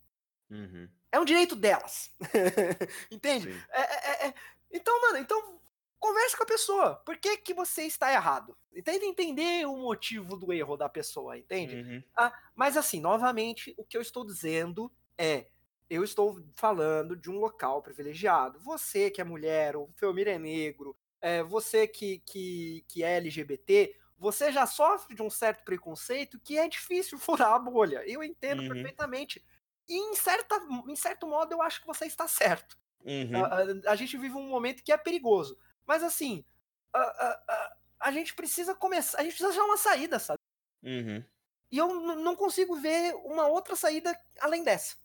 Uhum. 0.50 0.88
É 1.10 1.18
um 1.18 1.24
direito 1.24 1.56
delas. 1.56 2.10
Entende? 3.10 3.50
É, 3.70 3.80
é, 3.80 4.28
é, 4.28 4.34
então, 4.70 5.00
mano, 5.00 5.18
então 5.18 5.60
converse 5.98 6.36
com 6.36 6.42
a 6.42 6.46
pessoa. 6.46 6.96
Por 7.04 7.16
que, 7.16 7.36
que 7.38 7.54
você 7.54 7.82
está 7.82 8.12
errado? 8.12 8.56
Tenta 8.84 9.04
entender 9.04 9.66
o 9.66 9.76
motivo 9.76 10.36
do 10.36 10.52
erro 10.52 10.76
da 10.76 10.88
pessoa, 10.88 11.36
entende? 11.36 11.76
Uhum. 11.76 12.02
Ah, 12.16 12.32
mas 12.54 12.76
assim, 12.76 13.00
novamente, 13.00 13.74
o 13.76 13.84
que 13.84 13.96
eu 13.96 14.02
estou 14.02 14.24
dizendo 14.24 14.90
é. 15.16 15.46
Eu 15.88 16.02
estou 16.02 16.42
falando 16.56 17.14
de 17.14 17.30
um 17.30 17.38
local 17.38 17.80
privilegiado. 17.80 18.58
Você 18.58 19.08
que 19.08 19.20
é 19.20 19.24
mulher, 19.24 19.76
o 19.76 19.88
Felmir 19.94 20.26
é 20.26 20.36
negro, 20.36 20.96
é, 21.20 21.44
você 21.44 21.86
que, 21.86 22.18
que, 22.26 22.84
que 22.88 23.04
é 23.04 23.16
LGBT, 23.18 23.94
você 24.18 24.50
já 24.50 24.66
sofre 24.66 25.14
de 25.14 25.22
um 25.22 25.30
certo 25.30 25.64
preconceito 25.64 26.40
que 26.40 26.58
é 26.58 26.68
difícil 26.68 27.18
furar 27.20 27.52
a 27.52 27.58
bolha. 27.58 28.02
Eu 28.06 28.22
entendo 28.22 28.62
uhum. 28.62 28.68
perfeitamente. 28.68 29.44
E 29.88 29.94
em, 29.94 30.14
certa, 30.16 30.56
em 30.88 30.96
certo 30.96 31.26
modo 31.26 31.52
eu 31.52 31.62
acho 31.62 31.80
que 31.80 31.86
você 31.86 32.06
está 32.06 32.26
certo. 32.26 32.76
Uhum. 33.04 33.44
A, 33.44 33.48
a, 33.48 33.92
a, 33.92 33.96
gente 33.96 34.16
vive 34.16 34.34
um 34.34 34.48
momento 34.48 34.82
que 34.82 34.90
é 34.90 34.96
perigoso. 34.96 35.56
Mas 35.86 36.02
assim, 36.02 36.44
a, 36.92 36.98
a, 37.00 37.76
a, 38.00 38.12
gente 38.12 38.34
precisa 38.34 38.74
começar, 38.74 39.18
a 39.18 39.22
gente 39.22 39.32
precisa 39.32 39.50
achar 39.50 39.64
uma 39.64 39.76
saída, 39.76 40.18
sabe? 40.18 40.40
Uhum. 40.82 41.22
E 41.70 41.78
eu 41.78 41.88
não 42.16 42.34
consigo 42.36 42.76
ver 42.76 43.14
uma 43.24 43.46
outra 43.46 43.76
saída 43.76 44.18
além 44.40 44.62
dessa. 44.62 44.96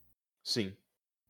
Sim. 0.43 0.75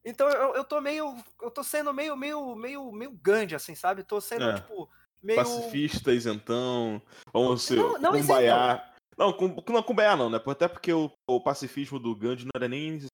Então 0.04 0.28
eu, 0.30 0.56
eu 0.56 0.64
tô 0.64 0.82
meio. 0.82 1.16
Eu 1.42 1.52
tô 1.52 1.64
sendo 1.64 1.94
meio, 1.94 2.16
meio, 2.16 2.56
meio, 2.56 2.92
meio 2.92 3.12
Gandhi, 3.12 3.56
assim, 3.56 3.76
sabe? 3.76 4.04
Tô 4.04 4.20
sendo, 4.20 4.46
é. 4.50 4.56
tipo, 4.56 4.90
meio. 5.22 5.40
Pacifista, 5.40 6.14
isentão. 6.14 7.02
Vamos 7.32 7.64
ser. 7.64 7.78
Não, 7.78 7.98
não 8.00 8.12
cumbaiá. 8.12 8.92
Não, 9.18 9.34
com, 9.34 9.48
não 9.72 9.84
cumbaiá 9.84 10.16
não, 10.16 10.30
né? 10.30 10.42
Até 10.46 10.68
porque 10.68 10.92
o, 10.92 11.12
o 11.28 11.42
pacifismo 11.42 12.00
do 12.00 12.16
Gandhi 12.16 12.46
não 12.46 12.52
era 12.56 12.68
nem 12.68 12.98
esse 12.98 13.08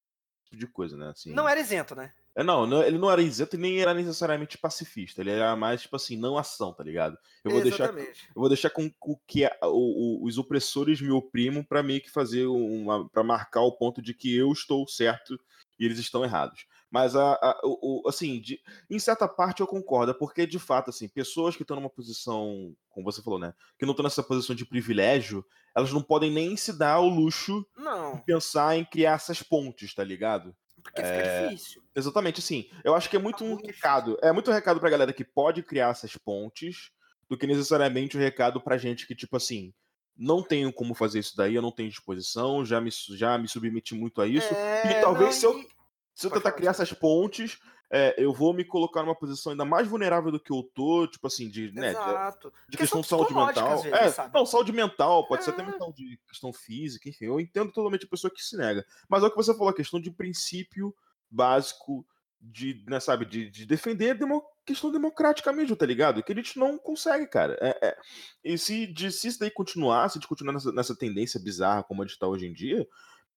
tipo 0.45 0.57
de 0.57 0.67
coisa, 0.67 0.95
né? 0.95 1.09
Assim... 1.09 1.33
Não 1.33 1.49
era 1.49 1.59
isento, 1.59 1.95
né? 1.95 2.13
É, 2.38 2.43
não, 2.43 2.67
não, 2.67 2.83
ele 2.83 2.99
não 2.99 3.09
era 3.09 3.19
isento 3.19 3.55
e 3.55 3.59
nem 3.59 3.81
era 3.81 3.95
necessariamente 3.95 4.59
pacifista. 4.59 5.21
Ele 5.21 5.31
era 5.31 5.55
mais, 5.55 5.81
tipo 5.81 5.95
assim, 5.95 6.15
não 6.15 6.38
ação, 6.38 6.71
tá 6.71 6.83
ligado? 6.83 7.17
Eu 7.43 7.49
vou 7.49 7.59
Exatamente. 7.65 8.05
deixar, 8.05 8.27
eu 8.27 8.39
vou 8.39 8.47
deixar 8.47 8.69
com 8.69 8.91
o 9.01 9.17
que 9.25 9.43
a, 9.43 9.57
o, 9.63 10.21
o, 10.21 10.23
os 10.23 10.38
opressores 10.38 11.01
me 11.01 11.09
oprimam 11.09 11.63
para 11.63 11.81
meio 11.81 11.99
que 11.99 12.11
fazer 12.11 12.45
uma. 12.45 13.09
para 13.09 13.23
marcar 13.23 13.61
o 13.61 13.71
ponto 13.71 14.03
de 14.03 14.13
que 14.13 14.38
eu 14.38 14.51
estou 14.51 14.88
certo 14.88 15.35
e 15.79 15.85
eles 15.85 15.97
estão 15.97 16.23
errados. 16.23 16.67
Mas, 16.91 17.15
a, 17.15 17.33
a 17.33 17.59
o, 17.63 18.03
o, 18.05 18.07
assim, 18.07 18.39
de, 18.39 18.61
em 18.88 18.99
certa 18.99 19.27
parte 19.27 19.61
eu 19.61 19.67
concordo, 19.67 20.13
porque 20.13 20.45
de 20.45 20.59
fato, 20.59 20.91
assim, 20.91 21.07
pessoas 21.07 21.55
que 21.55 21.63
estão 21.63 21.75
numa 21.75 21.89
posição, 21.89 22.71
como 22.91 23.11
você 23.11 23.19
falou, 23.19 23.39
né, 23.39 23.51
que 23.79 23.85
não 23.85 23.93
estão 23.93 24.03
nessa 24.03 24.21
posição 24.21 24.55
de 24.55 24.63
privilégio, 24.63 25.43
elas 25.75 25.91
não 25.91 26.03
podem 26.03 26.29
nem 26.29 26.55
se 26.55 26.71
dar 26.71 26.99
o 26.99 27.09
luxo 27.09 27.65
não. 27.75 28.15
de 28.15 28.25
pensar 28.25 28.77
em 28.77 28.85
criar 28.85 29.13
essas 29.13 29.41
pontes, 29.41 29.95
tá 29.95 30.03
ligado? 30.03 30.55
Porque 30.88 31.01
fica 31.01 31.17
é... 31.17 31.47
difícil. 31.47 31.83
Exatamente, 31.95 32.39
assim. 32.39 32.69
Eu 32.83 32.95
acho 32.95 33.09
que 33.09 33.15
é 33.15 33.19
muito, 33.19 33.43
um 33.43 33.55
recado. 33.55 34.11
Difícil. 34.11 34.29
É 34.29 34.31
muito 34.31 34.49
um 34.49 34.53
recado 34.53 34.79
pra 34.79 34.89
galera 34.89 35.13
que 35.13 35.23
pode 35.23 35.61
criar 35.63 35.89
essas 35.89 36.15
pontes 36.15 36.91
do 37.29 37.38
que 37.38 37.45
necessariamente 37.45 38.15
o 38.15 38.19
um 38.19 38.23
recado 38.23 38.61
pra 38.61 38.77
gente 38.77 39.05
que, 39.05 39.13
tipo 39.13 39.35
assim, 39.35 39.73
não 40.17 40.41
tenho 40.41 40.71
como 40.71 40.95
fazer 40.95 41.19
isso 41.19 41.35
daí, 41.35 41.55
eu 41.55 41.61
não 41.61 41.71
tenho 41.71 41.89
disposição, 41.89 42.65
já 42.65 42.79
me, 42.79 42.89
já 42.91 43.38
me 43.38 43.47
submeti 43.47 43.93
muito 43.93 44.21
a 44.21 44.27
isso. 44.27 44.53
É, 44.53 44.91
e 44.91 45.01
talvez 45.01 45.29
não, 45.29 45.33
se 45.33 45.45
eu, 45.45 45.69
se 46.15 46.27
eu 46.27 46.31
tentar 46.31 46.53
criar 46.53 46.71
essas 46.71 46.93
pontes, 46.93 47.59
é, 47.89 48.15
eu 48.17 48.33
vou 48.33 48.53
me 48.53 48.65
colocar 48.65 49.01
numa 49.01 49.15
posição 49.15 49.51
ainda 49.51 49.63
mais 49.63 49.88
vulnerável 49.88 50.31
do 50.31 50.39
que 50.39 50.51
eu 50.51 50.61
tô, 50.61 51.07
tipo 51.07 51.25
assim, 51.25 51.49
de, 51.49 51.71
né, 51.71 51.91
Exato. 51.91 52.51
de, 52.65 52.71
de 52.71 52.77
questão 52.77 53.01
de 53.01 53.07
saúde 53.07 53.33
mental. 53.33 53.81
Vezes, 53.81 53.97
é, 53.97 54.09
sabe? 54.09 54.33
não, 54.33 54.45
saúde 54.45 54.73
mental, 54.73 55.25
pode 55.27 55.41
é. 55.41 55.45
ser 55.45 55.51
até 55.51 55.63
mental 55.63 55.93
de 55.93 56.19
questão 56.27 56.51
física, 56.51 57.07
enfim, 57.07 57.25
eu 57.25 57.39
entendo 57.39 57.71
totalmente 57.71 58.05
a 58.05 58.09
pessoa 58.09 58.31
que 58.31 58.43
se 58.43 58.57
nega. 58.57 58.85
Mas 59.07 59.23
é 59.23 59.27
o 59.27 59.29
que 59.29 59.38
você 59.38 59.53
falou, 59.53 59.69
a 59.69 59.75
questão 59.75 60.01
de 60.01 60.11
princípio 60.11 60.93
básico 61.31 62.05
de, 62.39 62.83
né, 62.88 62.99
sabe, 62.99 63.25
de, 63.25 63.49
de 63.49 63.65
defender 63.65 64.11
a 64.11 64.13
demo, 64.13 64.43
questão 64.65 64.91
democrática 64.91 65.51
mesmo, 65.51 65.75
tá 65.75 65.85
ligado? 65.85 66.21
Que 66.21 66.33
a 66.33 66.35
gente 66.35 66.59
não 66.59 66.77
consegue, 66.77 67.25
cara. 67.25 67.57
É, 67.61 67.88
é, 67.88 67.97
e 68.43 68.57
se, 68.57 68.85
de, 68.85 69.11
se 69.11 69.29
isso 69.29 69.39
daí 69.39 69.49
continuar, 69.49 70.09
se 70.09 70.17
a 70.17 70.19
gente 70.19 70.29
continuar 70.29 70.53
nessa, 70.53 70.71
nessa 70.71 70.95
tendência 70.95 71.39
bizarra 71.39 71.83
como 71.83 72.03
a 72.03 72.05
gente 72.05 72.19
tá 72.19 72.27
hoje 72.27 72.45
em 72.45 72.53
dia, 72.53 72.88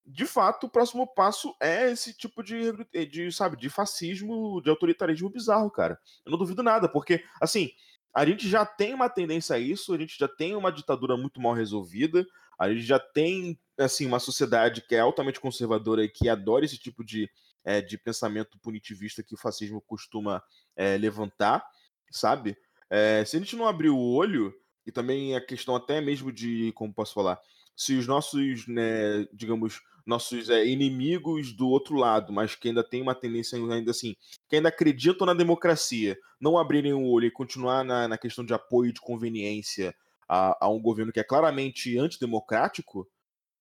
de 0.07 0.27
fato, 0.27 0.67
o 0.67 0.71
próximo 0.71 1.07
passo 1.07 1.55
é 1.61 1.91
esse 1.91 2.13
tipo 2.17 2.43
de, 2.43 2.73
de, 3.07 3.31
sabe, 3.31 3.57
de 3.57 3.69
fascismo, 3.69 4.61
de 4.63 4.71
autoritarismo 4.71 5.31
bizarro, 5.31 5.71
cara. 5.71 5.99
Eu 6.25 6.33
não 6.33 6.39
duvido 6.39 6.63
nada, 6.63 6.89
porque, 6.89 7.25
assim, 7.41 7.71
a 8.15 8.27
gente 8.27 8.49
já 8.49 8.67
tem 8.67 8.93
uma 8.93 9.09
tendência 9.09 9.57
a 9.57 9.59
isso, 9.59 9.95
a 9.95 9.99
gente 9.99 10.19
já 10.19 10.27
tem 10.27 10.57
uma 10.57 10.73
ditadura 10.73 11.17
muito 11.17 11.41
mal 11.41 11.53
resolvida, 11.53 12.27
a 12.59 12.69
gente 12.69 12.83
já 12.83 12.99
tem, 12.99 13.59
assim, 13.79 14.07
uma 14.07 14.19
sociedade 14.19 14.83
que 14.83 14.95
é 14.95 15.01
altamente 15.01 15.41
conservadora 15.41 16.05
e 16.05 16.09
que 16.09 16.29
adora 16.29 16.65
esse 16.65 16.77
tipo 16.77 17.05
de, 17.05 17.31
é, 17.65 17.81
de 17.81 17.97
pensamento 17.97 18.59
punitivista 18.59 19.23
que 19.23 19.35
o 19.35 19.39
fascismo 19.39 19.81
costuma 19.81 20.43
é, 20.77 20.99
levantar, 20.99 21.65
sabe? 22.11 22.57
É, 22.91 23.25
se 23.25 23.37
a 23.37 23.39
gente 23.39 23.57
não 23.57 23.67
abrir 23.67 23.91
o 23.91 23.99
olho, 23.99 24.53
e 24.85 24.91
também 24.91 25.37
a 25.37 25.41
questão 25.41 25.77
até 25.77 26.01
mesmo 26.01 26.33
de, 26.33 26.73
como 26.73 26.93
posso 26.93 27.15
falar, 27.15 27.41
se 27.77 27.95
os 27.97 28.07
nossos, 28.07 28.67
né, 28.67 29.27
digamos, 29.33 29.81
nossos 30.07 30.49
é, 30.49 30.67
inimigos 30.67 31.53
do 31.53 31.69
outro 31.69 31.97
lado, 31.97 32.33
mas 32.33 32.55
que 32.55 32.69
ainda 32.69 32.83
tem 32.83 33.03
uma 33.03 33.15
tendência 33.15 33.59
ainda 33.59 33.91
assim, 33.91 34.17
que 34.49 34.57
ainda 34.57 34.69
acreditam 34.69 35.27
na 35.27 35.35
democracia, 35.35 36.17
não 36.41 36.59
abrirem 36.59 36.93
o 36.93 37.07
olho 37.07 37.27
e 37.27 37.31
continuar 37.31 37.85
na, 37.85 38.09
na 38.09 38.19
questão 38.19 38.45
de 38.45 38.55
apoio 38.55 38.93
de 38.93 39.01
conveniência 39.01 39.95
a, 40.29 40.57
a 40.65 40.69
um 40.69 40.81
governo 40.81 41.13
que 41.13 41.21
é 41.21 41.25
claramente 41.25 41.99
antidemocrático, 41.99 43.09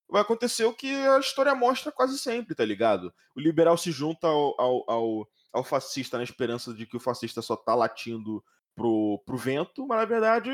vai 0.09 0.21
acontecer 0.21 0.65
o 0.65 0.73
que 0.73 0.93
a 0.93 1.19
história 1.19 1.53
mostra 1.53 1.91
quase 1.91 2.17
sempre, 2.17 2.55
tá 2.55 2.65
ligado? 2.65 3.13
O 3.35 3.39
liberal 3.39 3.77
se 3.77 3.91
junta 3.91 4.27
ao, 4.27 4.59
ao, 4.59 4.83
ao, 4.89 5.29
ao 5.53 5.63
fascista 5.63 6.17
na 6.17 6.23
esperança 6.23 6.73
de 6.73 6.85
que 6.85 6.97
o 6.97 6.99
fascista 6.99 7.41
só 7.41 7.55
tá 7.55 7.75
latindo 7.75 8.43
pro, 8.75 9.21
pro 9.25 9.37
vento, 9.37 9.85
mas 9.85 9.99
na 9.99 10.05
verdade, 10.05 10.51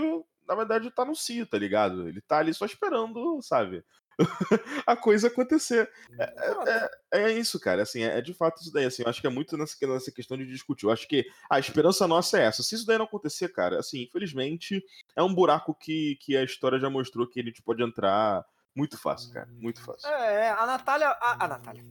na 0.48 0.56
verdade 0.56 0.92
tá 0.92 1.06
no 1.06 1.16
cio, 1.16 1.46
tá 1.46 1.58
ligado? 1.58 2.08
Ele 2.08 2.22
tá 2.22 2.40
ali 2.40 2.54
só 2.54 2.66
esperando, 2.66 3.42
sabe? 3.42 3.84
a 4.86 4.96
coisa 4.96 5.28
acontecer. 5.28 5.90
É, 6.20 6.24
é, 6.24 6.90
é, 7.12 7.22
é, 7.24 7.32
isso, 7.32 7.60
cara. 7.60 7.84
Assim, 7.84 8.02
é, 8.02 8.18
é, 8.18 8.22
de 8.22 8.34
fato 8.34 8.62
isso 8.62 8.72
daí. 8.72 8.86
Assim, 8.86 9.04
eu 9.04 9.10
acho 9.10 9.22
que 9.22 9.28
é 9.28 9.30
muito 9.30 9.58
nessa, 9.58 9.76
nessa 9.88 10.12
questão 10.12 10.38
de 10.38 10.46
discutir. 10.46 10.86
Eu 10.86 10.92
acho 10.92 11.08
que 11.08 11.26
a 11.50 11.60
esperança 11.60 12.08
nossa 12.08 12.40
é 12.40 12.44
essa. 12.44 12.64
Se 12.64 12.76
isso 12.76 12.86
daí 12.86 12.98
não 12.98 13.06
acontecer, 13.06 13.50
cara, 13.50 13.80
assim, 13.80 14.04
infelizmente, 14.04 14.84
é 15.16 15.24
um 15.24 15.34
buraco 15.34 15.74
que, 15.74 16.18
que 16.22 16.36
a 16.36 16.44
história 16.44 16.80
já 16.80 16.90
mostrou 16.90 17.28
que 17.28 17.40
a 17.40 17.44
gente 17.44 17.62
pode 17.62 17.84
entrar 17.84 18.46
muito 18.76 18.98
fácil, 18.98 19.32
cara. 19.32 19.48
Muito 19.54 19.82
fácil. 19.82 20.10
É, 20.10 20.50
a 20.50 20.66
Natália. 20.66 21.10
A, 21.10 21.46
a 21.46 21.48
Natália. 21.48 21.86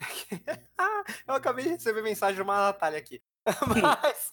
eu 1.26 1.34
acabei 1.34 1.64
de 1.64 1.70
receber 1.70 2.02
mensagem 2.02 2.36
de 2.36 2.42
uma 2.42 2.66
Natália 2.66 2.98
aqui. 2.98 3.22
Mas. 3.68 4.30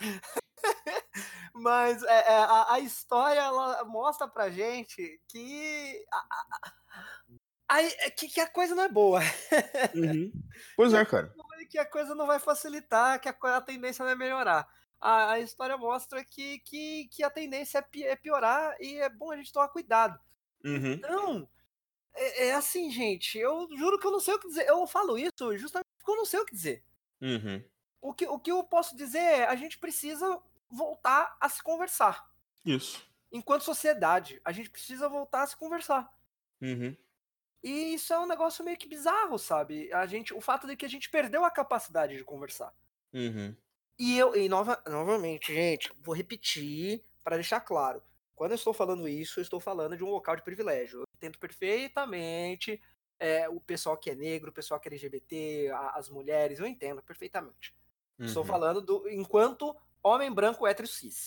Mas 1.53 2.03
é, 2.03 2.34
é, 2.34 2.38
a, 2.38 2.73
a, 2.73 2.80
história 2.80 3.39
ela 3.39 3.84
mostra 3.86 4.27
pra 4.27 4.49
gente 4.49 5.19
que 5.27 6.05
a, 6.11 6.17
a, 6.17 6.71
a, 7.70 7.82
é 7.82 8.09
que, 8.09 8.28
que, 8.28 8.39
a 8.41 8.47
coisa 8.47 8.74
não 8.74 8.84
é 8.84 8.89
boa. 8.89 9.22
Uhum. 9.93 10.32
Pois 10.76 10.93
é, 10.93 11.05
cara. 11.05 11.34
Que 11.70 11.78
a 11.78 11.86
coisa 11.86 12.15
não 12.15 12.26
vai 12.26 12.39
facilitar, 12.39 13.22
que 13.22 13.30
a, 13.30 13.36
a 13.57 13.61
tendência 13.61 14.03
vai 14.03 14.15
melhorar. 14.15 14.67
A, 14.99 15.34
a, 15.34 15.39
história 15.39 15.78
mostra 15.78 16.26
que, 16.26 16.59
que, 16.59 17.07
que 17.11 17.24
a 17.24 17.30
tendência 17.30 17.78
é, 17.78 18.01
é 18.01 18.15
piorar 18.15 18.76
e 18.80 18.97
é 18.97 19.07
bom 19.07 19.32
a 19.32 19.38
gente 19.38 19.53
tomar 19.53 19.67
cuidado. 19.70 20.20
Uhum. 20.65 20.93
Então, 20.93 21.49
é, 22.15 22.47
é, 22.47 22.55
assim, 22.55 22.89
gente, 22.89 23.38
eu 23.38 23.70
juro 23.78 23.99
que 23.99 24.07
eu 24.07 24.11
não 24.11 24.20
sei 24.20 24.34
o 24.34 24.39
que 24.39 24.47
dizer. 24.47 24.67
Eu 24.67 24.86
falo 24.88 25.17
isso 25.17 25.57
justamente 25.57 25.88
porque 25.99 26.11
eu 26.11 26.17
não 26.17 26.26
sei 26.26 26.39
o 26.39 26.45
que 26.45 26.55
dizer. 26.55 26.84
Uhum. 27.22 27.63
O 28.01 28.13
que, 28.13 28.28
o 28.28 28.39
que 28.39 28.51
eu 28.51 28.63
posso 28.63 28.97
dizer 28.97 29.20
é, 29.20 29.45
a 29.45 29.55
gente 29.55 29.78
precisa 29.78 30.41
voltar 30.70 31.38
a 31.39 31.47
se 31.47 31.61
conversar. 31.61 32.30
Isso. 32.65 33.07
Enquanto 33.32 33.63
sociedade, 33.63 34.41
a 34.43 34.51
gente 34.51 34.70
precisa 34.70 35.07
voltar 35.07 35.43
a 35.43 35.47
se 35.47 35.55
conversar. 35.55 36.11
Uhum. 36.61 36.95
E 37.64 37.93
isso 37.93 38.14
é 38.14 38.20
um 38.20 38.28
negócio 38.28 38.64
meio 38.64 38.78
que 38.78 38.88
bizarro, 38.88 39.38
sabe? 39.38 39.91
A 39.93 40.05
gente, 40.05 40.34
o 40.34 40.39
fato 40.39 40.66
de 40.66 40.76
que 40.76 40.86
a 40.86 40.89
gente 40.89 41.10
perdeu 41.10 41.43
a 41.43 41.51
capacidade 41.51 42.16
de 42.16 42.24
conversar. 42.24 42.74
Uhum. 43.14 43.55
E 43.97 44.18
eu, 44.18 44.36
e 44.36 44.47
nova, 44.47 44.82
novamente, 44.88 45.53
gente, 45.53 45.91
vou 46.01 46.16
repetir 46.16 47.03
para 47.24 47.36
deixar 47.36 47.60
claro. 47.60 48.01
Quando 48.34 48.51
eu 48.51 48.55
estou 48.55 48.74
falando 48.74 49.10
isso, 49.10 49.39
eu 49.39 49.41
estou 49.41 49.60
falando 49.60 49.97
de 49.97 50.03
um 50.03 50.10
local 50.10 50.38
de 50.38 50.41
privilégio. 50.41 51.01
Eu 51.01 51.05
entendo 51.14 51.38
perfeitamente 51.38 52.82
é, 53.20 53.49
o 53.49 53.60
pessoal 53.60 53.97
que 53.97 54.10
é 54.10 54.16
negro, 54.16 54.49
o 54.49 54.53
pessoal 54.53 54.80
que 54.80 54.88
é 54.88 54.91
LGBT, 54.91 55.70
a, 55.74 55.97
as 55.97 56.10
mulheres, 56.10 56.60
eu 56.60 56.66
entendo 56.66 57.03
perfeitamente. 57.03 57.76
Uhum. 58.18 58.26
Estou 58.26 58.45
falando 58.45 58.82
do 58.82 59.10
enquanto 59.10 59.76
homem 60.01 60.32
branco 60.32 60.66
hétero 60.66 60.88
cis. 60.88 61.26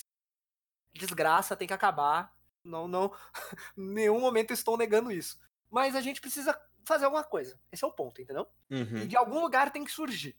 Desgraça 0.95 1.55
tem 1.55 1.69
que 1.69 1.75
acabar. 1.75 2.35
Não, 2.65 2.89
não, 2.89 3.13
em 3.77 3.93
nenhum 3.93 4.19
momento 4.19 4.53
estou 4.53 4.79
negando 4.79 5.13
isso. 5.13 5.39
Mas 5.73 5.97
a 5.97 6.03
gente 6.03 6.21
precisa 6.21 6.57
fazer 6.85 7.07
alguma 7.07 7.25
coisa. 7.25 7.59
Esse 7.73 7.83
é 7.83 7.87
o 7.87 7.93
ponto, 7.93 8.21
entendeu? 8.21 8.47
Uhum. 8.71 8.99
E 8.99 9.07
de 9.07 9.17
algum 9.17 9.41
lugar 9.41 9.73
tem 9.73 9.83
que 9.83 9.91
surgir. 9.91 10.37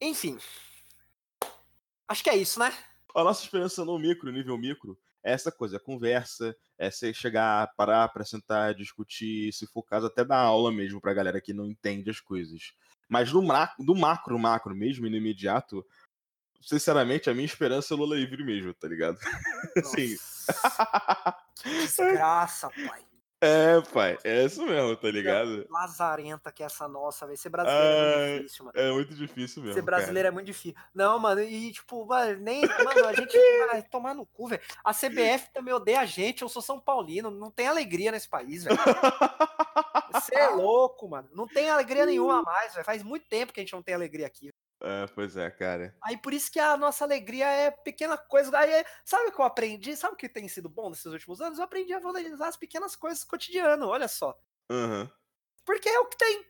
Enfim. 0.00 0.36
Acho 2.08 2.24
que 2.24 2.30
é 2.30 2.36
isso, 2.36 2.58
né? 2.58 2.76
A 3.14 3.22
nossa 3.22 3.44
esperança 3.44 3.84
no 3.84 3.96
micro, 3.96 4.32
nível 4.32 4.58
micro, 4.58 4.98
é 5.22 5.32
essa 5.32 5.52
coisa, 5.52 5.76
é 5.76 5.78
conversa, 5.78 6.56
é 6.76 6.90
você 6.90 7.14
chegar, 7.14 7.72
parar, 7.76 8.04
apresentar, 8.04 8.74
discutir, 8.74 9.52
se 9.52 9.66
for 9.68 9.84
caso, 9.84 10.06
até 10.06 10.24
dar 10.24 10.38
aula 10.38 10.72
mesmo 10.72 11.00
pra 11.00 11.14
galera 11.14 11.40
que 11.40 11.54
não 11.54 11.66
entende 11.66 12.10
as 12.10 12.20
coisas. 12.20 12.72
Mas 13.08 13.32
no, 13.32 13.40
do 13.78 13.94
macro, 13.94 14.38
macro 14.38 14.74
mesmo, 14.74 15.06
e 15.06 15.10
no 15.10 15.16
imediato, 15.16 15.86
sinceramente, 16.60 17.30
a 17.30 17.34
minha 17.34 17.46
esperança 17.46 17.94
é 17.94 17.96
Lula 17.96 18.16
livre 18.16 18.44
mesmo, 18.44 18.74
tá 18.74 18.88
ligado? 18.88 19.18
Sim. 19.84 20.16
Desgraça, 21.64 22.68
pai. 22.70 23.04
É, 23.38 23.80
pai, 23.92 24.16
é 24.24 24.44
isso 24.44 24.64
mesmo, 24.64 24.96
tá 24.96 25.10
ligado? 25.10 25.66
Lazarenta 25.68 26.50
que 26.50 26.62
é 26.62 26.66
essa 26.66 26.88
nossa, 26.88 27.26
velho. 27.26 27.36
Ser 27.36 27.50
brasileiro 27.50 27.84
é, 27.84 28.00
é 28.00 28.32
muito 28.32 28.42
difícil, 28.42 28.64
mano. 28.64 28.78
É 28.78 28.92
muito 28.92 29.14
difícil 29.14 29.62
mesmo. 29.62 29.74
Ser 29.74 29.82
brasileiro 29.82 30.16
cara. 30.16 30.28
é 30.28 30.30
muito 30.30 30.46
difícil. 30.46 30.74
Não, 30.94 31.18
mano, 31.18 31.42
e 31.42 31.72
tipo, 31.72 32.06
mano, 32.06 32.40
nem. 32.40 32.62
Mano, 32.62 33.06
a 33.06 33.12
gente 33.12 33.36
vai 33.70 33.82
tomar 33.82 34.14
no 34.14 34.24
cu, 34.24 34.48
velho. 34.48 34.62
A 34.82 34.94
CBF 34.94 35.50
também 35.52 35.74
odeia 35.74 36.00
a 36.00 36.06
gente, 36.06 36.42
eu 36.42 36.48
sou 36.48 36.62
São 36.62 36.80
Paulino, 36.80 37.30
não 37.30 37.50
tem 37.50 37.68
alegria 37.68 38.10
nesse 38.10 38.28
país, 38.28 38.64
velho. 38.64 38.78
Você 40.12 40.34
é 40.34 40.48
louco, 40.56 41.06
mano. 41.06 41.28
Não 41.32 41.46
tem 41.46 41.68
alegria 41.68 42.06
nenhuma 42.06 42.40
mais, 42.40 42.72
velho. 42.72 42.86
Faz 42.86 43.02
muito 43.02 43.28
tempo 43.28 43.52
que 43.52 43.60
a 43.60 43.62
gente 43.62 43.74
não 43.74 43.82
tem 43.82 43.94
alegria 43.94 44.26
aqui. 44.26 44.50
É, 44.82 45.06
pois 45.08 45.36
é, 45.36 45.50
cara. 45.50 45.96
Aí 46.02 46.16
por 46.16 46.34
isso 46.34 46.52
que 46.52 46.60
a 46.60 46.76
nossa 46.76 47.04
alegria 47.04 47.46
é 47.46 47.70
pequena 47.70 48.16
coisa. 48.18 48.56
Aí, 48.58 48.84
sabe 49.04 49.28
o 49.28 49.32
que 49.32 49.40
eu 49.40 49.44
aprendi? 49.44 49.96
Sabe 49.96 50.14
o 50.14 50.16
que 50.16 50.28
tem 50.28 50.46
sido 50.48 50.68
bom 50.68 50.90
nesses 50.90 51.06
últimos 51.06 51.40
anos? 51.40 51.58
Eu 51.58 51.64
aprendi 51.64 51.94
a 51.94 51.98
valorizar 51.98 52.48
as 52.48 52.56
pequenas 52.56 52.94
coisas 52.94 53.24
do 53.24 53.28
cotidiano, 53.28 53.88
olha 53.88 54.08
só. 54.08 54.38
Uhum. 54.70 55.08
Porque 55.64 55.88
é 55.88 55.98
o 55.98 56.06
que 56.06 56.16
tem. 56.16 56.46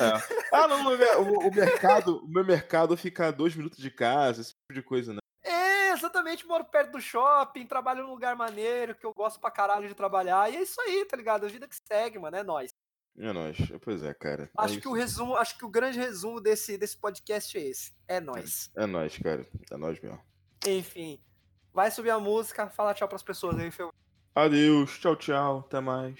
É. 0.00 0.40
Ah, 0.52 0.66
não, 0.66 0.86
o, 0.86 1.48
o, 1.48 1.54
mercado, 1.54 2.24
o 2.24 2.28
meu 2.28 2.44
mercado 2.44 2.96
fica 2.96 3.28
a 3.28 3.30
dois 3.30 3.54
minutos 3.54 3.78
de 3.78 3.90
casa, 3.90 4.40
esse 4.40 4.50
tipo 4.54 4.72
de 4.72 4.82
coisa, 4.82 5.12
né? 5.12 5.20
É, 5.42 5.92
exatamente, 5.92 6.46
moro 6.46 6.64
perto 6.64 6.92
do 6.92 7.00
shopping, 7.00 7.66
trabalho 7.66 8.02
num 8.02 8.10
lugar 8.10 8.34
maneiro, 8.34 8.94
que 8.94 9.06
eu 9.06 9.14
gosto 9.14 9.38
pra 9.38 9.50
caralho 9.50 9.86
de 9.86 9.94
trabalhar, 9.94 10.50
e 10.50 10.56
é 10.56 10.62
isso 10.62 10.80
aí, 10.80 11.04
tá 11.04 11.16
ligado? 11.16 11.46
A 11.46 11.48
vida 11.48 11.68
que 11.68 11.76
segue, 11.76 12.18
mano, 12.18 12.36
é 12.36 12.42
nóis. 12.42 12.74
É 13.18 13.32
nóis. 13.32 13.56
Pois 13.82 14.02
é, 14.02 14.14
cara. 14.14 14.50
Acho 14.56 14.78
é 14.78 14.80
que 14.80 14.88
o 14.88 14.92
resumo, 14.92 15.36
acho 15.36 15.56
que 15.58 15.64
o 15.64 15.68
grande 15.68 15.98
resumo 15.98 16.40
desse, 16.40 16.78
desse 16.78 16.96
podcast 16.96 17.56
é 17.58 17.62
esse. 17.62 17.92
É 18.08 18.20
nóis. 18.20 18.70
É 18.76 18.86
nóis, 18.86 19.18
cara. 19.18 19.46
É 19.70 19.76
nóis 19.76 20.00
mesmo. 20.00 20.20
Enfim. 20.66 21.20
Vai 21.72 21.90
subir 21.90 22.10
a 22.10 22.18
música, 22.18 22.68
fala 22.68 22.94
tchau 22.94 23.08
pras 23.08 23.22
pessoas 23.22 23.58
aí, 23.58 23.70
Fel. 23.70 23.92
Adeus, 24.34 24.98
tchau, 24.98 25.16
tchau. 25.16 25.58
Até 25.60 25.80
mais. 25.80 26.18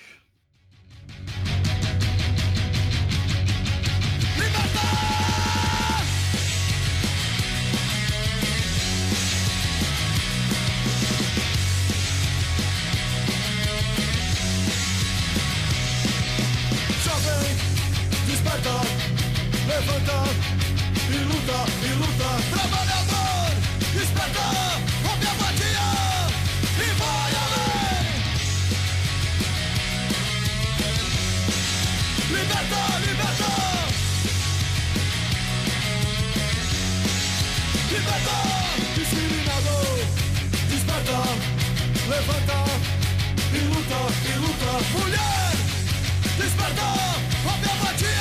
Levanta 19.81 20.25
e 21.09 21.19
luta, 21.25 21.59
e 21.83 21.91
luta. 21.95 22.31
Trabalhador, 22.51 23.51
desperta, 23.95 24.47
rompe 25.05 25.27
a 25.27 25.33
apatia 25.33 25.89
e 26.77 26.89
vai 27.01 27.33
além. 27.45 28.05
Liberta, 32.29 32.81
liberta. 33.07 33.51
Liberta, 37.91 38.37
discriminador, 38.97 39.99
desperta, 40.69 41.19
levanta 42.09 42.61
e 43.55 43.61
luta, 43.71 44.01
e 44.29 44.39
luta. 44.39 44.71
Mulher, 44.99 45.53
desperta, 46.37 46.89
rompe 47.45 47.67
a. 47.67 48.20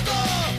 Desperta 0.00 0.49